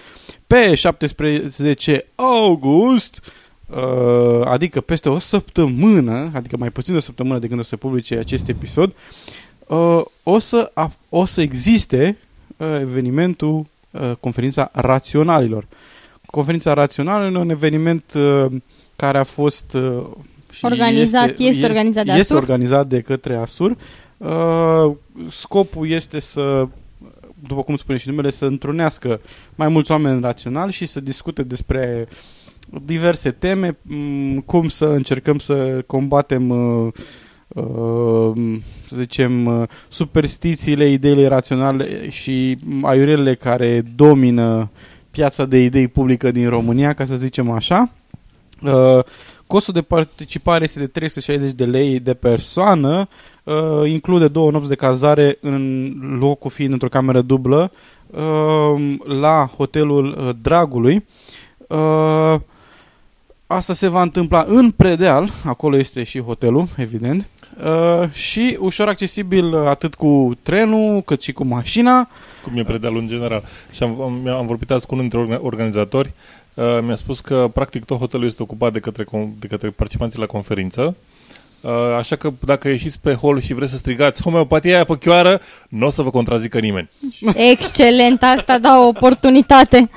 pe 0.46 0.74
17 0.74 2.06
august, 2.14 3.20
uh, 3.66 4.40
adică 4.44 4.80
peste 4.80 5.08
o 5.08 5.18
săptămână, 5.18 6.30
adică 6.34 6.56
mai 6.56 6.70
puțin 6.70 6.92
de 6.92 6.98
o 6.98 7.02
săptămână 7.02 7.38
de 7.38 7.46
când 7.46 7.60
o 7.60 7.62
să 7.62 7.76
publice 7.76 8.16
acest 8.16 8.48
episod, 8.48 8.94
uh, 9.66 10.02
o, 10.22 10.38
să, 10.38 10.70
a, 10.74 10.92
o 11.08 11.24
să 11.24 11.40
existe 11.40 12.16
uh, 12.56 12.66
evenimentul 12.80 13.66
uh, 13.90 14.12
Conferința 14.20 14.70
Raționalilor. 14.72 15.66
Conferința 16.32 16.72
Rațională 16.72 17.24
e 17.24 17.38
un 17.38 17.50
eveniment 17.50 18.12
uh, 18.16 18.46
care 18.96 19.18
a 19.18 19.22
fost 19.22 19.72
uh, 19.74 20.04
și 20.50 20.64
Organizat- 20.64 21.38
este 21.38 21.64
organizat 21.64 22.04
de 22.04 22.12
este 22.12 22.32
Asur? 22.32 22.36
organizat 22.36 22.86
de 22.86 23.00
către 23.00 23.36
Asur. 23.36 23.76
Uh, 24.16 24.92
scopul 25.30 25.90
este 25.90 26.20
să, 26.20 26.68
după 27.46 27.62
cum 27.62 27.76
spune 27.76 27.98
și 27.98 28.08
numele, 28.08 28.30
să 28.30 28.44
întrunească 28.44 29.20
mai 29.54 29.68
mulți 29.68 29.90
oameni 29.90 30.20
raționali 30.20 30.72
și 30.72 30.86
să 30.86 31.00
discute 31.00 31.42
despre 31.42 32.08
diverse 32.84 33.30
teme, 33.30 33.76
m, 33.82 34.38
cum 34.38 34.68
să 34.68 34.84
încercăm 34.84 35.38
să 35.38 35.82
combatem 35.86 36.48
uh, 36.48 36.92
uh, 37.48 38.58
să 38.86 38.96
zicem, 38.96 39.46
uh, 39.46 39.68
superstițiile, 39.88 40.88
ideile 40.88 41.26
raționale 41.26 42.08
și 42.08 42.58
aiurelele 42.82 43.34
care 43.34 43.84
domină 43.96 44.70
piața 45.12 45.44
de 45.44 45.58
idei 45.58 45.88
publică 45.88 46.30
din 46.30 46.48
România, 46.48 46.92
ca 46.92 47.04
să 47.04 47.16
zicem 47.16 47.50
așa. 47.50 47.90
Uh, 48.62 49.04
costul 49.46 49.74
de 49.74 49.82
participare 49.82 50.64
este 50.64 50.78
de 50.78 50.86
360 50.86 51.52
de 51.52 51.64
lei 51.64 52.00
de 52.00 52.14
persoană, 52.14 53.08
uh, 53.44 53.90
include 53.90 54.28
două 54.28 54.50
nopți 54.50 54.68
de 54.68 54.74
cazare 54.74 55.38
în 55.40 55.92
locul 56.18 56.50
fiind 56.50 56.72
într-o 56.72 56.88
cameră 56.88 57.20
dublă 57.20 57.72
uh, 58.06 58.96
la 59.04 59.50
hotelul 59.56 60.06
uh, 60.06 60.34
Dragului. 60.42 61.06
Uh, 61.68 62.40
asta 63.46 63.72
se 63.72 63.88
va 63.88 64.02
întâmpla 64.02 64.44
în 64.48 64.70
Predeal, 64.70 65.30
acolo 65.44 65.76
este 65.76 66.02
și 66.02 66.20
hotelul, 66.20 66.68
evident, 66.76 67.26
uh, 67.64 68.10
și 68.12 68.56
ușor 68.60 68.88
accesibil 68.88 69.52
uh, 69.52 69.66
atât 69.66 69.94
cu 69.94 70.38
trenul 70.42 71.02
cât 71.02 71.22
și 71.22 71.32
cu 71.32 71.44
mașina. 71.44 72.08
Cum 72.42 72.56
e 72.58 72.64
predealul 72.64 72.98
în 72.98 73.08
general. 73.08 73.42
Și 73.70 73.82
am, 73.82 74.00
am, 74.00 74.28
am 74.28 74.46
vorbit 74.46 74.70
azi 74.70 74.86
cu 74.86 74.94
unul 74.94 75.08
dintre 75.08 75.36
orga- 75.36 75.42
organizatori. 75.42 76.12
Uh, 76.54 76.78
mi-a 76.82 76.94
spus 76.94 77.20
că 77.20 77.50
practic 77.52 77.84
tot 77.84 77.98
hotelul 77.98 78.26
este 78.26 78.42
ocupat 78.42 78.72
de 78.72 78.80
către, 78.80 79.04
con- 79.04 79.38
de 79.38 79.46
către 79.46 79.70
participanții 79.70 80.18
la 80.18 80.26
conferință. 80.26 80.96
Uh, 81.62 81.70
așa 81.96 82.16
că 82.16 82.32
dacă 82.44 82.68
ieșiți 82.68 83.00
pe 83.00 83.14
hol 83.14 83.40
și 83.40 83.54
vreți 83.54 83.70
să 83.70 83.76
strigați 83.76 84.22
homeopatia 84.22 84.74
aia 84.74 84.84
pe 84.84 84.96
chioară, 84.98 85.40
nu 85.68 85.86
o 85.86 85.90
să 85.90 86.02
vă 86.02 86.10
contrazică 86.10 86.58
nimeni. 86.58 86.90
Excelent, 87.34 88.22
asta 88.22 88.58
da 88.58 88.78
o 88.78 88.86
oportunitate. 88.86 89.90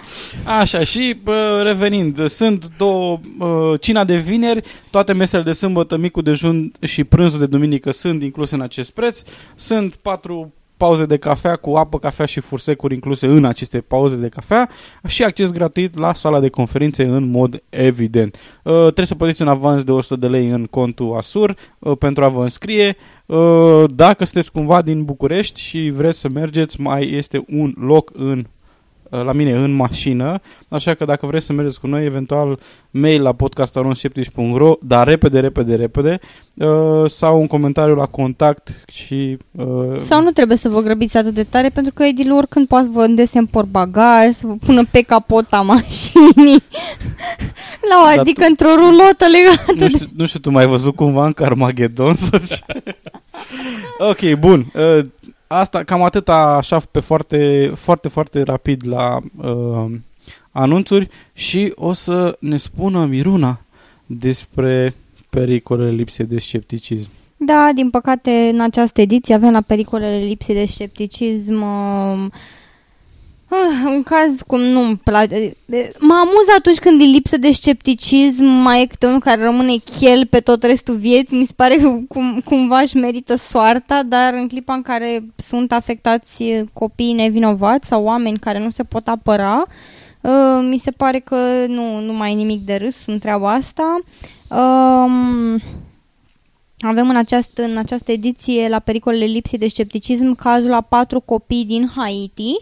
Așa, 0.43 0.83
și 0.83 1.19
bă, 1.23 1.61
revenind, 1.63 2.29
sunt 2.29 2.67
două, 2.77 3.19
uh, 3.39 3.79
cina 3.79 4.03
de 4.03 4.15
vineri, 4.15 4.61
toate 4.89 5.13
mesele 5.13 5.43
de 5.43 5.51
sâmbătă, 5.51 5.97
micul 5.97 6.23
dejun 6.23 6.71
și 6.81 7.03
prânzul 7.03 7.39
de 7.39 7.45
duminică 7.45 7.91
sunt 7.91 8.21
incluse 8.21 8.55
în 8.55 8.61
acest 8.61 8.91
preț. 8.91 9.21
Sunt 9.55 9.95
patru 9.95 10.53
pauze 10.77 11.05
de 11.05 11.17
cafea 11.17 11.55
cu 11.55 11.73
apă, 11.73 11.99
cafea 11.99 12.25
și 12.25 12.39
fursecuri 12.39 12.93
incluse 12.93 13.27
în 13.27 13.45
aceste 13.45 13.79
pauze 13.81 14.15
de 14.15 14.29
cafea 14.29 14.69
și 15.07 15.23
acces 15.23 15.51
gratuit 15.51 15.97
la 15.97 16.13
sala 16.13 16.39
de 16.39 16.49
conferințe 16.49 17.03
în 17.03 17.29
mod 17.29 17.63
evident. 17.69 18.35
Uh, 18.63 18.73
trebuie 18.73 19.05
să 19.05 19.15
plătiți 19.15 19.41
un 19.41 19.47
avans 19.47 19.83
de 19.83 19.91
100 19.91 20.15
de 20.15 20.27
lei 20.27 20.49
în 20.49 20.65
contul 20.65 21.15
Asur 21.17 21.55
uh, 21.79 21.97
pentru 21.97 22.23
a 22.23 22.27
vă 22.27 22.41
înscrie. 22.41 22.95
Uh, 23.25 23.83
dacă 23.87 24.25
sunteți 24.25 24.51
cumva 24.51 24.81
din 24.81 25.03
București 25.03 25.59
și 25.59 25.91
vreți 25.95 26.19
să 26.19 26.29
mergeți, 26.29 26.81
mai 26.81 27.11
este 27.11 27.45
un 27.47 27.73
loc 27.79 28.11
în 28.13 28.37
uh, 28.37 28.45
la 29.23 29.31
mine 29.31 29.51
în 29.51 29.71
mașină, 29.71 30.39
așa 30.69 30.93
că 30.93 31.05
dacă 31.05 31.25
vreți 31.25 31.45
să 31.45 31.53
mergeți 31.53 31.79
cu 31.79 31.87
noi, 31.87 32.05
eventual 32.05 32.59
mail 32.91 33.21
la 33.21 33.33
podcastaronșeptici.ro, 33.33 34.73
dar 34.81 35.07
repede, 35.07 35.39
repede, 35.39 35.75
repede, 35.75 36.19
uh, 36.53 37.09
sau 37.09 37.39
un 37.39 37.47
comentariu 37.47 37.95
la 37.95 38.05
contact 38.05 38.83
și... 38.87 39.37
Uh, 39.51 39.99
Sau 39.99 40.21
nu 40.21 40.31
trebuie 40.31 40.57
să 40.57 40.69
vă 40.69 40.81
grăbiți 40.81 41.17
atât 41.17 41.33
de 41.33 41.43
tare, 41.43 41.69
pentru 41.69 41.93
că 41.93 42.03
Edil 42.03 42.31
oricând 42.33 42.67
poate 42.67 42.85
să 42.85 42.91
vă 42.93 43.01
îndesem 43.01 43.49
bagaj, 43.69 44.31
să 44.31 44.47
vă 44.47 44.53
pună 44.65 44.83
pe 44.91 45.01
capota 45.01 45.61
mașinii, 45.61 46.63
la 47.89 48.01
o, 48.03 48.07
Dar 48.09 48.19
adică 48.19 48.41
tu- 48.41 48.47
într-o 48.49 48.75
rulotă 48.75 49.25
legată 49.31 49.73
nu, 49.83 49.87
știu, 49.87 50.07
nu 50.15 50.25
știu, 50.25 50.39
tu 50.39 50.51
mai 50.51 50.63
ai 50.63 50.69
văzut 50.69 50.95
cumva 50.95 51.25
în 51.25 51.31
Carmageddon? 51.31 52.15
sau 52.15 52.39
ce? 52.49 52.59
ok, 53.97 54.39
bun. 54.39 54.65
Uh, 54.73 55.05
asta, 55.47 55.83
cam 55.83 56.03
atât 56.03 56.29
așa 56.29 56.79
pe 56.91 56.99
foarte, 56.99 57.71
foarte, 57.75 58.07
foarte 58.07 58.41
rapid 58.41 58.87
la 58.87 59.19
uh, 59.37 59.91
anunțuri 60.51 61.07
și 61.33 61.71
o 61.75 61.93
să 61.93 62.37
ne 62.39 62.57
spună 62.57 63.05
Miruna 63.05 63.59
despre 64.05 64.93
pericolele 65.29 65.91
lipsei 65.91 66.25
de 66.25 66.39
scepticism. 66.39 67.09
Da, 67.37 67.69
din 67.73 67.89
păcate, 67.89 68.49
în 68.53 68.61
această 68.61 69.01
ediție 69.01 69.35
avem 69.35 69.51
la 69.51 69.61
pericolele 69.61 70.17
lipsei 70.17 70.55
de 70.55 70.65
scepticism 70.65 71.61
uh, 71.61 72.25
uh, 73.49 73.93
un 73.93 74.03
caz 74.03 74.41
cum 74.47 74.59
nu-mi 74.59 74.97
place. 74.97 75.55
Mă 75.99 76.13
amuz 76.13 76.47
atunci 76.57 76.77
când 76.77 76.99
din 76.99 77.11
lipsă 77.11 77.37
de 77.37 77.51
scepticism 77.51 78.43
mai 78.43 78.81
e 78.81 78.85
câte 78.85 79.05
unul 79.05 79.19
care 79.19 79.43
rămâne 79.43 79.75
chel 79.99 80.25
pe 80.25 80.39
tot 80.39 80.63
restul 80.63 80.95
vieții. 80.95 81.37
Mi 81.37 81.45
se 81.45 81.53
pare 81.55 81.75
că 81.75 81.97
cum, 82.07 82.41
cumva 82.45 82.79
își 82.79 82.97
merită 82.97 83.35
soarta, 83.35 84.03
dar 84.03 84.33
în 84.33 84.47
clipa 84.47 84.73
în 84.73 84.81
care 84.81 85.23
sunt 85.35 85.71
afectați 85.71 86.43
copii 86.73 87.13
nevinovați 87.13 87.87
sau 87.87 88.03
oameni 88.03 88.39
care 88.39 88.59
nu 88.59 88.69
se 88.69 88.83
pot 88.83 89.07
apăra, 89.07 89.65
uh, 90.21 90.67
mi 90.69 90.77
se 90.77 90.91
pare 90.91 91.19
că 91.19 91.65
nu, 91.67 91.99
nu 91.99 92.13
mai 92.13 92.31
e 92.31 92.35
nimic 92.35 92.65
de 92.65 92.75
râs 92.75 92.95
în 93.05 93.19
treaba 93.19 93.53
asta. 93.53 93.99
Um, 94.49 95.61
avem 96.79 97.09
în 97.09 97.15
această, 97.15 97.63
în 97.63 97.77
această 97.77 98.11
ediție, 98.11 98.67
la 98.69 98.79
pericolele 98.79 99.25
lipsii 99.25 99.57
de 99.57 99.67
scepticism, 99.67 100.35
cazul 100.35 100.73
a 100.73 100.81
patru 100.81 101.19
copii 101.19 101.65
din 101.65 101.91
Haiti 101.95 102.55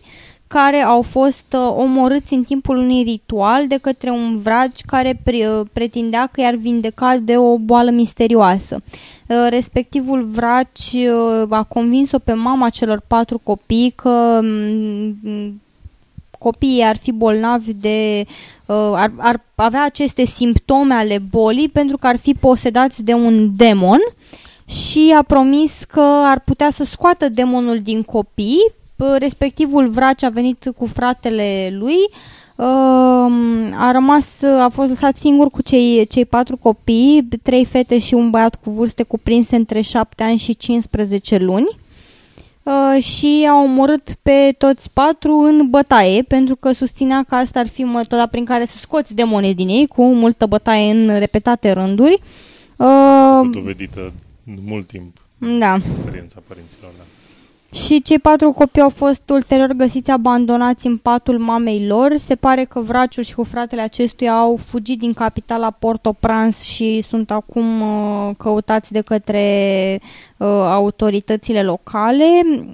care 0.54 0.82
au 0.82 1.02
fost 1.02 1.46
uh, 1.54 1.74
omorâți 1.78 2.34
în 2.34 2.44
timpul 2.44 2.78
unui 2.78 3.04
ritual 3.04 3.68
de 3.68 3.78
către 3.82 4.10
un 4.10 4.38
vraci 4.38 4.82
care 4.86 5.20
pre, 5.24 5.48
uh, 5.50 5.66
pretindea 5.74 6.30
că 6.32 6.42
i-ar 6.42 6.56
vindeca 6.56 7.18
de 7.18 7.38
o 7.38 7.58
boală 7.58 7.90
misterioasă. 7.90 8.82
Uh, 9.28 9.48
respectivul 9.50 10.24
vraci 10.24 10.94
uh, 10.94 11.48
a 11.50 11.64
convins-o 11.64 12.20
pe 12.20 12.34
mama 12.34 12.70
celor 12.70 13.02
patru 13.08 13.40
copii 13.44 13.94
că 13.96 14.40
mm, 14.44 15.62
copiii 16.40 16.84
ar 16.84 16.98
fi 16.98 17.12
bolnavi 17.12 17.74
de 17.74 18.26
uh, 18.66 18.92
ar, 18.96 19.12
ar 19.18 19.42
avea 19.56 19.84
aceste 19.84 20.26
simptome 20.26 20.94
ale 20.94 21.22
bolii 21.30 21.70
pentru 21.70 21.98
că 21.98 22.08
ar 22.08 22.18
fi 22.18 22.34
posedați 22.34 23.04
de 23.04 23.14
un 23.14 23.56
demon 23.56 24.00
și 24.66 25.14
a 25.18 25.24
promis 25.24 25.84
că 25.88 26.22
ar 26.24 26.40
putea 26.40 26.70
să 26.72 26.84
scoată 26.84 27.30
demonul 27.30 27.80
din 27.80 28.04
copii. 28.04 28.74
Uh, 29.04 29.16
Respectivul 29.20 29.88
vraci 29.90 30.24
a 30.24 30.30
venit 30.30 30.74
cu 30.78 30.86
fratele 30.86 31.76
lui, 31.80 31.98
uh, 32.56 32.66
a 33.78 33.92
rămas, 33.92 34.42
a 34.42 34.70
fost 34.72 34.90
lăsat 34.90 35.18
singur 35.18 35.50
cu 35.50 35.62
cei, 35.62 36.08
cei 36.08 36.26
patru 36.26 36.58
copii, 36.58 37.28
trei 37.42 37.66
fete 37.66 38.00
și 38.00 38.14
un 38.14 38.30
băiat 38.30 38.56
cu 38.64 38.70
vârste 38.70 39.04
cuprinse 39.04 39.56
între 39.56 39.82
7 39.82 40.24
ani 40.24 40.38
și 40.38 40.56
15 40.56 41.38
luni 41.38 41.78
uh, 42.64 43.04
și 43.04 43.48
a 43.50 43.62
omorât 43.62 44.14
pe 44.22 44.56
toți 44.58 44.90
patru 44.94 45.36
în 45.38 45.70
bătaie, 45.70 46.22
pentru 46.22 46.56
că 46.56 46.72
susținea 46.72 47.26
că 47.28 47.36
asta 47.36 47.60
ar 47.60 47.68
fi 47.68 47.84
metoda 47.84 48.26
prin 48.26 48.46
care 48.46 48.66
să 48.66 48.78
scoți 48.78 49.16
demonii 49.16 49.56
din 49.56 49.68
ei, 49.68 49.88
cu 49.88 50.14
multă 50.14 50.46
bătaie 50.46 50.92
în 50.92 51.20
repetate 51.20 51.72
rânduri. 51.72 52.22
Uh, 52.78 53.50
Dovedită 53.52 54.14
de 54.44 54.60
mult 54.66 54.88
timp 54.88 55.18
da. 55.60 55.76
experiența 55.76 56.42
părinților. 56.48 56.92
Da. 56.98 57.04
Și 57.74 58.02
cei 58.02 58.20
patru 58.20 58.52
copii 58.52 58.82
au 58.82 58.90
fost 58.90 59.30
ulterior 59.30 59.72
găsiți 59.72 60.12
abandonați 60.12 60.88
în 60.88 60.98
patul 60.98 61.40
mamei 61.40 61.88
lor. 61.88 62.18
Se 62.18 62.36
pare 62.36 62.64
că 62.64 62.80
vraciul 62.80 63.24
și 63.24 63.34
cu 63.34 63.44
fratele 63.44 63.82
acestuia 63.82 64.34
au 64.34 64.56
fugit 64.56 65.00
din 65.00 65.14
capitala 65.14 65.72
Port-au-Prince 65.72 66.58
și 66.64 67.02
sunt 67.02 67.32
acum 67.32 67.82
uh, 67.82 68.36
căutați 68.38 68.92
de 68.92 69.02
către 69.02 70.00
uh, 70.02 70.33
autoritățile 70.46 71.64
locale. 71.64 72.26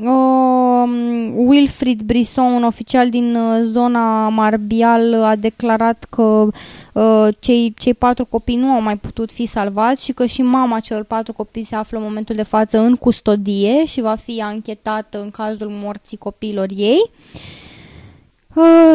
Uh, 0.01 0.89
Wilfried 1.35 2.01
Brisson, 2.01 2.43
un 2.43 2.63
oficial 2.63 3.09
din 3.09 3.35
uh, 3.35 3.59
zona 3.61 4.29
Marbial, 4.29 5.23
a 5.23 5.35
declarat 5.35 6.05
că 6.09 6.47
uh, 6.93 7.27
cei, 7.39 7.73
cei 7.77 7.93
patru 7.93 8.25
copii 8.25 8.55
nu 8.55 8.67
au 8.67 8.81
mai 8.81 8.97
putut 8.97 9.31
fi 9.31 9.45
salvați 9.45 10.05
și 10.05 10.11
că 10.11 10.25
și 10.25 10.41
mama 10.41 10.79
celor 10.79 11.03
patru 11.03 11.33
copii 11.33 11.63
se 11.63 11.75
află 11.75 11.97
în 11.97 12.03
momentul 12.03 12.35
de 12.35 12.43
față 12.43 12.79
în 12.79 12.95
custodie 12.95 13.85
și 13.85 14.01
va 14.01 14.15
fi 14.15 14.41
anchetată 14.41 15.21
în 15.21 15.29
cazul 15.29 15.69
morții 15.69 16.17
copiilor 16.17 16.67
ei. 16.75 17.11
Uh, 17.33 17.67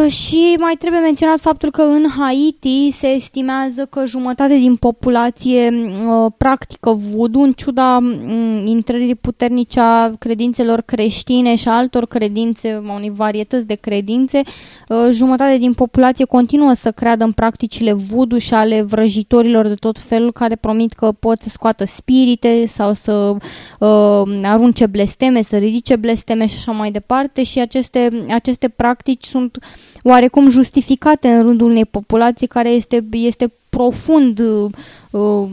și 0.06 0.56
mai 0.59 0.75
trebuie 0.78 1.00
menționat 1.00 1.40
faptul 1.40 1.71
că 1.71 1.83
în 1.83 2.04
Haiti 2.18 2.90
se 2.92 3.06
estimează 3.06 3.87
că 3.90 4.04
jumătate 4.06 4.56
din 4.56 4.76
populație 4.76 5.71
uh, 5.71 6.33
practică 6.37 6.92
voodoo 6.92 7.42
în 7.42 7.52
ciuda 7.52 7.97
um, 7.97 8.66
intrării 8.66 9.14
puternice 9.14 9.80
a 9.80 10.14
credințelor 10.18 10.80
creștine 10.80 11.54
și 11.54 11.68
a 11.68 11.76
altor 11.76 12.06
credințe, 12.06 12.83
a 12.88 12.92
unei 12.92 13.11
varietăți 13.11 13.66
de 13.66 13.75
credințe. 13.75 14.42
Uh, 14.88 15.09
jumătate 15.11 15.59
din 15.59 15.73
populație 15.73 16.25
continuă 16.25 16.73
să 16.73 16.90
creadă 16.90 17.25
în 17.25 17.33
practicile 17.33 17.92
voodoo 17.92 18.38
și 18.38 18.54
ale 18.54 18.83
vrăjitorilor 18.83 19.66
de 19.66 19.75
tot 19.75 19.99
felul 19.99 20.33
care 20.33 20.56
promit 20.56 20.92
că 20.92 21.12
pot 21.12 21.40
să 21.40 21.49
scoată 21.49 21.85
spirite 21.85 22.66
sau 22.66 22.92
să 22.92 23.37
uh, 23.78 24.40
arunce 24.42 24.87
blesteme, 24.87 25.42
să 25.42 25.56
ridice 25.56 25.97
blesteme 25.97 26.47
și 26.47 26.54
așa 26.56 26.73
mai 26.73 26.90
departe 26.90 27.42
și 27.42 27.61
aceste, 27.61 28.25
aceste 28.30 28.68
practici 28.68 29.25
sunt 29.25 29.53
sunt 29.54 29.64
oarecum 30.02 30.50
justificate 30.50 31.28
în 31.28 31.42
rândul 31.42 31.70
unei 31.70 31.84
populații 31.84 32.46
care 32.46 32.68
este, 32.68 33.04
este 33.11 33.52
profund, 33.68 34.38
uh, 34.38 34.70
uh, 35.11 35.49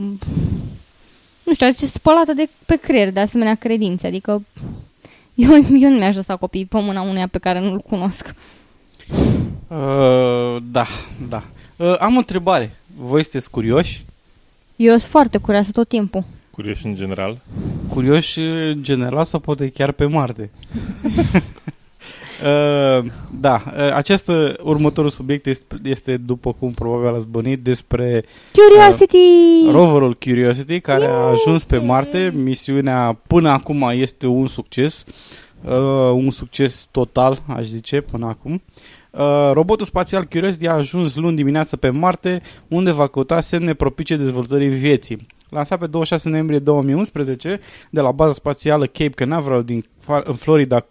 nu 1.43 1.53
știu, 1.53 1.65
este 1.65 1.85
spălată 1.85 2.33
de, 2.33 2.49
pe 2.65 2.75
creier 2.75 3.11
de 3.11 3.19
asemenea 3.19 3.55
credințe. 3.55 4.07
Adică 4.07 4.31
eu, 5.33 5.51
eu 5.79 5.89
nu 5.89 5.97
mi-aș 5.97 6.15
lăsa 6.15 6.35
copiii 6.35 6.65
pe 6.65 6.79
mâna 6.79 7.01
uneia 7.01 7.27
pe 7.27 7.37
care 7.37 7.59
nu-l 7.59 7.79
cunosc. 7.79 8.35
Uh, 9.67 10.63
da, 10.71 10.85
da. 11.29 11.43
Uh, 11.75 11.95
am 11.99 12.15
o 12.15 12.17
întrebare. 12.17 12.75
Voi 12.97 13.21
sunteți 13.21 13.49
curioși? 13.49 14.05
Eu 14.75 14.89
sunt 14.89 15.01
foarte 15.01 15.37
curioasă 15.37 15.71
tot 15.71 15.87
timpul. 15.87 16.23
Curioși 16.51 16.85
în 16.85 16.95
general? 16.95 17.37
Curioși 17.89 18.39
în 18.39 18.83
general 18.83 19.25
sau 19.25 19.39
poate 19.39 19.69
chiar 19.69 19.91
pe 19.91 20.05
Marte? 20.05 20.49
Uh, 22.43 23.05
da, 23.39 23.63
uh, 23.65 23.93
acest 23.93 24.27
uh, 24.27 24.53
următorul 24.61 25.09
subiect 25.09 25.45
este, 25.45 25.75
este, 25.83 26.17
după 26.17 26.53
cum 26.53 26.71
probabil 26.71 27.07
ați 27.07 27.27
bănit, 27.27 27.63
despre 27.63 28.25
Curiosity! 28.53 29.17
Uh, 29.65 29.71
roverul 29.71 30.13
Curiosity, 30.13 30.79
care 30.79 31.05
a 31.05 31.11
ajuns 31.13 31.63
pe 31.63 31.77
Marte. 31.77 32.31
Misiunea 32.35 33.19
până 33.27 33.49
acum 33.49 33.89
este 33.93 34.25
un 34.27 34.47
succes, 34.47 35.05
uh, 35.65 36.11
un 36.13 36.31
succes 36.31 36.87
total, 36.91 37.43
aș 37.47 37.65
zice, 37.65 38.01
până 38.01 38.25
acum. 38.25 38.61
Uh, 39.11 39.51
robotul 39.53 39.85
spațial 39.85 40.23
Curiosity 40.23 40.67
a 40.67 40.73
ajuns 40.73 41.15
luni 41.15 41.35
dimineață 41.35 41.77
pe 41.77 41.89
Marte, 41.89 42.41
unde 42.67 42.91
va 42.91 43.07
căuta 43.07 43.41
semne 43.41 43.73
propice 43.73 44.15
dezvoltării 44.15 44.69
vieții. 44.69 45.27
Lansat 45.49 45.79
pe 45.79 45.87
26 45.87 46.29
noiembrie 46.29 46.59
2011 46.59 47.59
de 47.89 48.01
la 48.01 48.11
baza 48.11 48.33
spațială 48.33 48.85
Cape 48.85 49.09
Canaveral 49.09 49.63
din 49.63 49.85
în 50.23 50.33
Florida, 50.33 50.85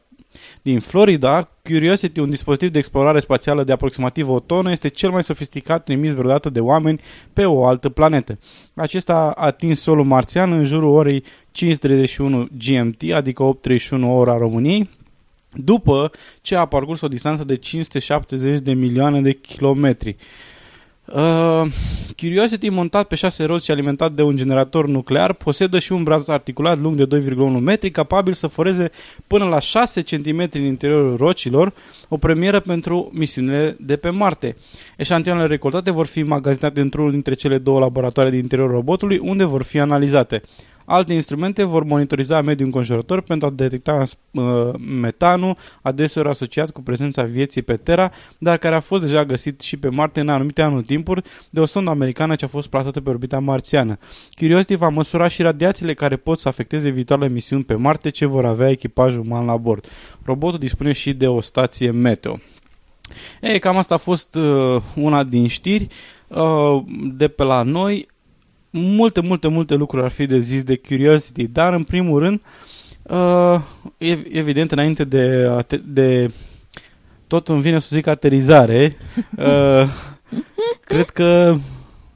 din 0.62 0.80
Florida, 0.80 1.48
Curiosity, 1.62 2.20
un 2.20 2.30
dispozitiv 2.30 2.70
de 2.70 2.78
explorare 2.78 3.20
spațială 3.20 3.64
de 3.64 3.72
aproximativ 3.72 4.28
o 4.28 4.40
tonă, 4.40 4.70
este 4.70 4.88
cel 4.88 5.10
mai 5.10 5.22
sofisticat 5.22 5.84
trimis 5.84 6.12
vreodată 6.12 6.50
de 6.50 6.60
oameni 6.60 7.00
pe 7.32 7.44
o 7.44 7.66
altă 7.66 7.88
planetă. 7.88 8.38
Acesta 8.74 9.14
a 9.14 9.44
atins 9.44 9.80
solul 9.80 10.04
marțian 10.04 10.52
în 10.52 10.64
jurul 10.64 10.88
orei 10.88 11.22
5.31 11.22 12.46
GMT, 12.66 13.12
adică 13.14 13.58
8.31 13.68 14.00
ora 14.02 14.36
României, 14.36 14.88
după 15.52 16.10
ce 16.40 16.56
a 16.56 16.64
parcurs 16.64 17.00
o 17.00 17.08
distanță 17.08 17.44
de 17.44 17.54
570 17.54 18.58
de 18.58 18.72
milioane 18.72 19.20
de 19.20 19.32
kilometri. 19.32 20.16
Uh, 21.14 21.72
Curiosity, 22.16 22.68
montat 22.68 23.06
pe 23.06 23.14
șase 23.14 23.44
roți 23.44 23.64
și 23.64 23.70
alimentat 23.70 24.12
de 24.12 24.22
un 24.22 24.36
generator 24.36 24.86
nuclear, 24.86 25.32
posedă 25.32 25.78
și 25.78 25.92
un 25.92 26.02
braț 26.02 26.28
articulat 26.28 26.78
lung 26.78 27.04
de 27.04 27.20
2,1 27.20 27.34
metri, 27.60 27.90
capabil 27.90 28.32
să 28.32 28.46
foreze 28.46 28.90
până 29.26 29.44
la 29.44 29.58
6 29.58 30.02
cm 30.02 30.48
în 30.52 30.62
interiorul 30.62 31.16
rocilor, 31.16 31.72
o 32.08 32.16
premieră 32.16 32.60
pentru 32.60 33.10
misiunile 33.12 33.76
de 33.80 33.96
pe 33.96 34.10
Marte. 34.10 34.56
Eșantioanele 34.96 35.46
recoltate 35.46 35.90
vor 35.90 36.06
fi 36.06 36.22
magazinate 36.22 36.80
într-unul 36.80 37.10
dintre 37.10 37.34
cele 37.34 37.58
două 37.58 37.78
laboratoare 37.78 38.30
din 38.30 38.38
interiorul 38.38 38.74
robotului, 38.74 39.18
unde 39.18 39.44
vor 39.44 39.62
fi 39.62 39.78
analizate. 39.78 40.42
Alte 40.92 41.12
instrumente 41.12 41.62
vor 41.62 41.84
monitoriza 41.84 42.40
mediul 42.40 42.66
înconjurător 42.66 43.20
pentru 43.20 43.46
a 43.46 43.50
detecta 43.50 44.04
uh, 44.30 44.42
metanul, 45.00 45.56
adeseori 45.82 46.28
asociat 46.28 46.70
cu 46.70 46.82
prezența 46.82 47.22
vieții 47.22 47.62
pe 47.62 47.76
Terra, 47.76 48.10
dar 48.38 48.56
care 48.56 48.74
a 48.74 48.80
fost 48.80 49.02
deja 49.02 49.24
găsit 49.24 49.60
și 49.60 49.76
pe 49.76 49.88
Marte 49.88 50.20
în 50.20 50.28
anumite 50.28 50.62
anotimpuri 50.62 51.22
de 51.50 51.60
o 51.60 51.64
sondă 51.64 51.90
americană 51.90 52.34
ce 52.34 52.44
a 52.44 52.48
fost 52.48 52.68
plasată 52.68 53.00
pe 53.00 53.10
orbita 53.10 53.38
marțiană. 53.38 53.98
Curiosity 54.38 54.74
va 54.74 54.88
măsura 54.88 55.28
și 55.28 55.42
radiațiile 55.42 55.94
care 55.94 56.16
pot 56.16 56.38
să 56.38 56.48
afecteze 56.48 56.88
viitoarele 56.88 57.28
misiuni 57.28 57.64
pe 57.64 57.74
Marte 57.74 58.08
ce 58.08 58.26
vor 58.26 58.44
avea 58.44 58.70
echipajul 58.70 59.20
uman 59.20 59.44
la 59.44 59.56
bord. 59.56 59.86
Robotul 60.24 60.58
dispune 60.58 60.92
și 60.92 61.12
de 61.12 61.26
o 61.26 61.40
stație 61.40 61.90
meteo. 61.90 62.38
Ei, 63.40 63.58
cam 63.58 63.76
asta 63.76 63.94
a 63.94 63.98
fost 63.98 64.34
uh, 64.34 64.82
una 64.94 65.24
din 65.24 65.48
știri 65.48 65.86
uh, 66.28 66.82
de 67.12 67.28
pe 67.28 67.42
la 67.42 67.62
noi 67.62 68.08
multe, 68.70 69.20
multe, 69.20 69.48
multe 69.48 69.74
lucruri 69.74 70.04
ar 70.04 70.10
fi 70.10 70.26
de 70.26 70.38
zis 70.38 70.62
de 70.62 70.76
Curiosity, 70.76 71.46
dar 71.48 71.72
în 71.72 71.82
primul 71.82 72.18
rând, 72.18 72.40
uh, 73.02 73.60
evident, 74.32 74.72
înainte 74.72 75.04
de, 75.04 75.50
de 75.84 76.30
tot 77.26 77.48
îmi 77.48 77.60
vine 77.60 77.78
să 77.78 77.88
zic 77.92 78.06
aterizare, 78.06 78.96
uh, 79.36 79.88
cred 80.84 81.10
că 81.10 81.56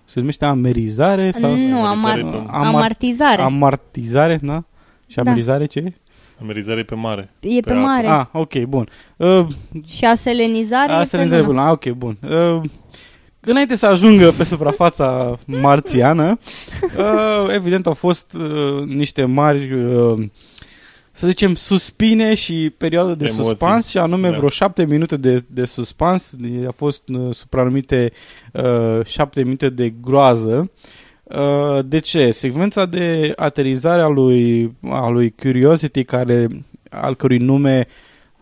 se 0.04 0.18
numește 0.20 0.44
amerizare 0.44 1.30
sau... 1.30 1.54
Nu, 1.54 1.84
amar- 1.84 2.20
amar- 2.20 2.46
amartizare. 2.48 3.42
Amartizare, 3.42 4.38
da? 4.42 4.64
Și 5.06 5.16
da. 5.16 5.22
amerizare 5.22 5.66
ce 5.66 5.78
e? 5.78 5.92
Amerizare 6.40 6.82
pe 6.82 6.94
mare. 6.94 7.30
E 7.40 7.60
pe, 7.60 7.60
pe 7.60 7.72
mare. 7.72 8.06
Ah, 8.06 8.26
ok, 8.32 8.58
bun. 8.58 8.88
Uh, 9.16 9.46
și 9.86 10.04
aselenizare 10.04 10.92
aselenizare 10.92 11.42
e 11.42 11.44
pe 11.44 11.50
bun. 11.50 11.58
Ah, 11.58 11.70
ok, 11.70 11.88
bun. 11.88 12.18
Uh, 12.22 12.60
Înainte 13.44 13.76
să 13.76 13.86
ajungă 13.86 14.30
pe 14.36 14.44
suprafața 14.44 15.38
marțiană, 15.46 16.38
uh, 16.96 17.54
evident 17.54 17.86
au 17.86 17.92
fost 17.92 18.36
uh, 18.38 18.86
niște 18.86 19.24
mari, 19.24 19.72
uh, 19.72 20.24
să 21.10 21.26
zicem, 21.26 21.54
suspine 21.54 22.34
și 22.34 22.72
perioade 22.76 23.14
de 23.14 23.24
Emoții. 23.24 23.44
suspans, 23.44 23.88
și 23.88 23.98
anume 23.98 24.30
da. 24.30 24.36
vreo 24.36 24.48
șapte 24.48 24.84
minute 24.84 25.16
de, 25.16 25.44
de 25.46 25.64
suspans, 25.64 26.36
a 26.66 26.70
fost 26.70 27.08
uh, 27.08 27.34
supranumite 27.34 28.12
uh, 28.52 29.04
șapte 29.04 29.42
minute 29.42 29.68
de 29.68 29.94
groază. 30.00 30.70
Uh, 31.22 31.78
de 31.84 31.98
ce? 31.98 32.30
Secvența 32.30 32.86
de 32.86 33.32
aterizare 33.36 34.02
a 34.02 34.06
lui, 34.06 34.72
a 34.90 35.08
lui 35.08 35.34
Curiosity, 35.42 36.04
care, 36.04 36.46
al 36.90 37.14
cărui 37.14 37.38
nume, 37.38 37.86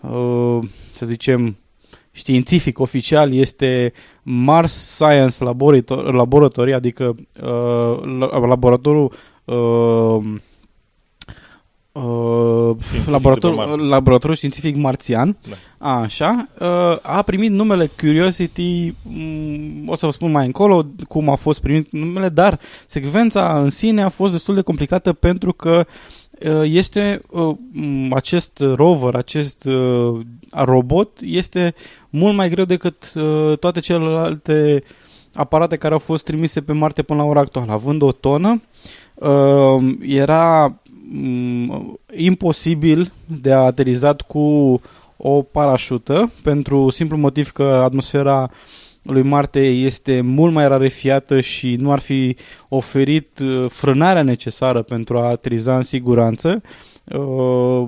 uh, 0.01 0.59
să 0.93 1.07
zicem, 1.07 1.57
științific 2.13 2.79
oficial 2.79 3.33
este 3.35 3.93
Mars 4.23 4.73
Science 4.73 5.45
Laboratory, 6.13 6.75
adică 6.75 7.15
uh, 7.43 8.01
laboratorul 8.49 9.13
uh, 9.45 10.41
Uh, 11.93 12.77
laboratorul, 13.07 13.89
laboratorul 13.89 14.35
științific 14.35 14.77
marțian, 14.77 15.37
da. 15.49 16.01
așa, 16.01 16.49
uh, 16.59 16.97
a 17.03 17.23
primit 17.23 17.51
numele 17.51 17.91
Curiosity, 17.99 18.95
um, 19.03 19.89
o 19.89 19.95
să 19.95 20.07
vă 20.07 20.13
spun 20.13 20.31
mai 20.31 20.47
încolo 20.47 20.87
cum 21.09 21.29
a 21.29 21.35
fost 21.35 21.61
primit 21.61 21.91
numele, 21.91 22.29
dar 22.29 22.61
secvența 22.87 23.59
în 23.59 23.71
sine 23.71 24.03
a 24.03 24.09
fost 24.09 24.33
destul 24.33 24.55
de 24.55 24.61
complicată 24.61 25.13
pentru 25.13 25.53
că 25.53 25.87
uh, 25.87 25.87
Uh, 25.87 26.22
este 26.63 27.23
uh, 27.31 27.57
acest 28.11 28.63
rover, 28.75 29.15
acest 29.15 29.65
uh, 29.65 30.21
robot 30.51 31.19
este 31.21 31.75
mult 32.11 32.35
mai 32.35 32.49
greu 32.51 32.65
decât 32.65 33.13
toate 33.61 33.81
celelalte 33.81 34.83
aparate 35.35 35.77
care 35.77 35.93
au 35.93 35.99
fost 35.99 36.25
trimise 36.25 36.61
pe 36.61 36.73
Marte 36.73 37.03
până 37.03 37.23
la 37.23 37.29
ora 37.29 37.41
actuală. 37.41 37.73
Având 37.73 38.03
o 38.03 38.13
tonă, 38.13 38.61
era 40.01 40.75
mm, 41.11 41.99
imposibil 42.17 43.13
de 43.41 43.53
aterizat 43.53 44.21
cu 44.21 44.81
o 45.17 45.43
parașută 45.43 46.33
pentru 46.43 46.91
simplu 46.91 47.17
motiv 47.17 47.51
că 47.51 47.63
atmosfera 47.63 48.51
lui 49.03 49.23
Marte 49.23 49.61
este 49.67 50.21
mult 50.21 50.53
mai 50.53 50.69
rarefiată 50.69 51.41
și 51.41 51.77
nu 51.77 51.93
ar 51.93 51.99
fi 51.99 52.37
oferit 52.69 53.39
uh, 53.39 53.71
frânarea 53.71 54.23
necesară 54.23 54.83
pentru 54.83 55.19
a 55.19 55.29
ateriza 55.29 55.77
în 55.77 55.83
siguranță 55.83 56.63
uh, 57.05 57.85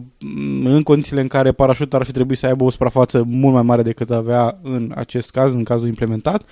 în 0.64 0.83
condițiile 0.83 1.20
în 1.20 1.29
care 1.29 1.53
parașuta 1.53 1.96
ar 1.96 2.05
fi 2.05 2.12
trebuit 2.12 2.38
să 2.38 2.46
aibă 2.46 2.64
o 2.64 2.70
suprafață 2.70 3.24
mult 3.27 3.55
mai 3.55 3.62
mare 3.62 3.83
decât 3.83 4.11
avea 4.11 4.59
în 4.62 4.92
acest 4.94 5.31
caz, 5.31 5.53
în 5.53 5.64
cazul 5.64 5.88
implementat. 5.88 6.48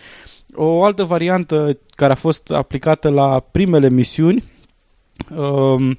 O 0.54 0.84
altă 0.84 1.04
variantă 1.04 1.78
care 1.90 2.12
a 2.12 2.16
fost 2.16 2.50
aplicată 2.50 3.08
la 3.08 3.46
primele 3.50 3.90
misiuni 3.90 4.36
uh, 4.36 4.52
Uh, 5.36 5.96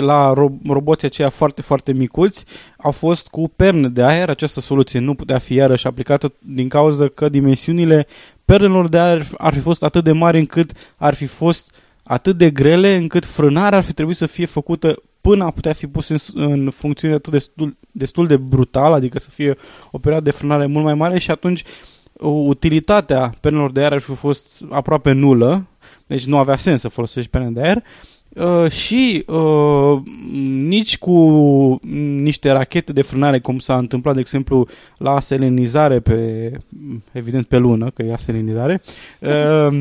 la 0.00 0.32
ro- 0.32 0.66
roboții 0.68 1.06
aceia 1.06 1.28
foarte, 1.28 1.62
foarte 1.62 1.92
micuți 1.92 2.44
au 2.76 2.90
fost 2.90 3.28
cu 3.28 3.52
perne 3.56 3.88
de 3.88 4.02
aer. 4.02 4.28
Această 4.28 4.60
soluție 4.60 5.00
nu 5.00 5.14
putea 5.14 5.38
fi 5.38 5.54
iarăși 5.54 5.86
aplicată 5.86 6.32
din 6.38 6.68
cauza 6.68 7.08
că 7.08 7.28
dimensiunile 7.28 8.06
pernelor 8.44 8.88
de 8.88 8.98
aer 8.98 9.26
ar 9.38 9.54
fi 9.54 9.60
fost 9.60 9.82
atât 9.82 10.04
de 10.04 10.12
mari 10.12 10.38
încât 10.38 10.72
ar 10.96 11.14
fi 11.14 11.26
fost 11.26 11.74
atât 12.02 12.36
de 12.36 12.50
grele 12.50 12.96
încât 12.96 13.24
frânarea 13.24 13.78
ar 13.78 13.84
fi 13.84 13.92
trebuit 13.92 14.16
să 14.16 14.26
fie 14.26 14.46
făcută 14.46 15.02
până 15.20 15.44
a 15.44 15.50
putea 15.50 15.72
fi 15.72 15.86
pus 15.86 16.08
în, 16.08 16.18
în 16.34 16.70
funcțiune 16.70 17.14
atât 17.14 17.32
destul, 17.32 17.76
destul 17.90 18.26
de 18.26 18.36
brutal, 18.36 18.92
adică 18.92 19.18
să 19.18 19.30
fie 19.30 19.56
o 19.90 19.98
perioadă 19.98 20.24
de 20.24 20.36
frânare 20.36 20.66
mult 20.66 20.84
mai 20.84 20.94
mare 20.94 21.18
și 21.18 21.30
atunci 21.30 21.62
utilitatea 22.20 23.34
penelor 23.40 23.72
de 23.72 23.80
aer 23.80 23.92
ar 23.92 24.00
fi 24.00 24.14
fost 24.14 24.64
aproape 24.70 25.12
nulă, 25.12 25.66
deci 26.06 26.24
nu 26.24 26.36
avea 26.36 26.56
sens 26.56 26.80
să 26.80 26.88
folosești 26.88 27.30
pene 27.30 27.50
de 27.50 27.60
aer 27.60 27.82
Uh, 28.36 28.70
și 28.70 29.24
uh, 29.26 30.00
nici 30.66 30.98
cu 30.98 31.12
niște 32.22 32.50
rachete 32.50 32.92
de 32.92 33.02
frânare, 33.02 33.40
cum 33.40 33.58
s-a 33.58 33.78
întâmplat, 33.78 34.14
de 34.14 34.20
exemplu, 34.20 34.68
la 34.98 35.20
selenizare 35.20 36.00
pe, 36.00 36.50
evident, 37.12 37.46
pe 37.46 37.56
lună, 37.56 37.90
că 37.90 38.02
e 38.02 38.14
selenizare, 38.16 38.80
uh, 39.20 39.80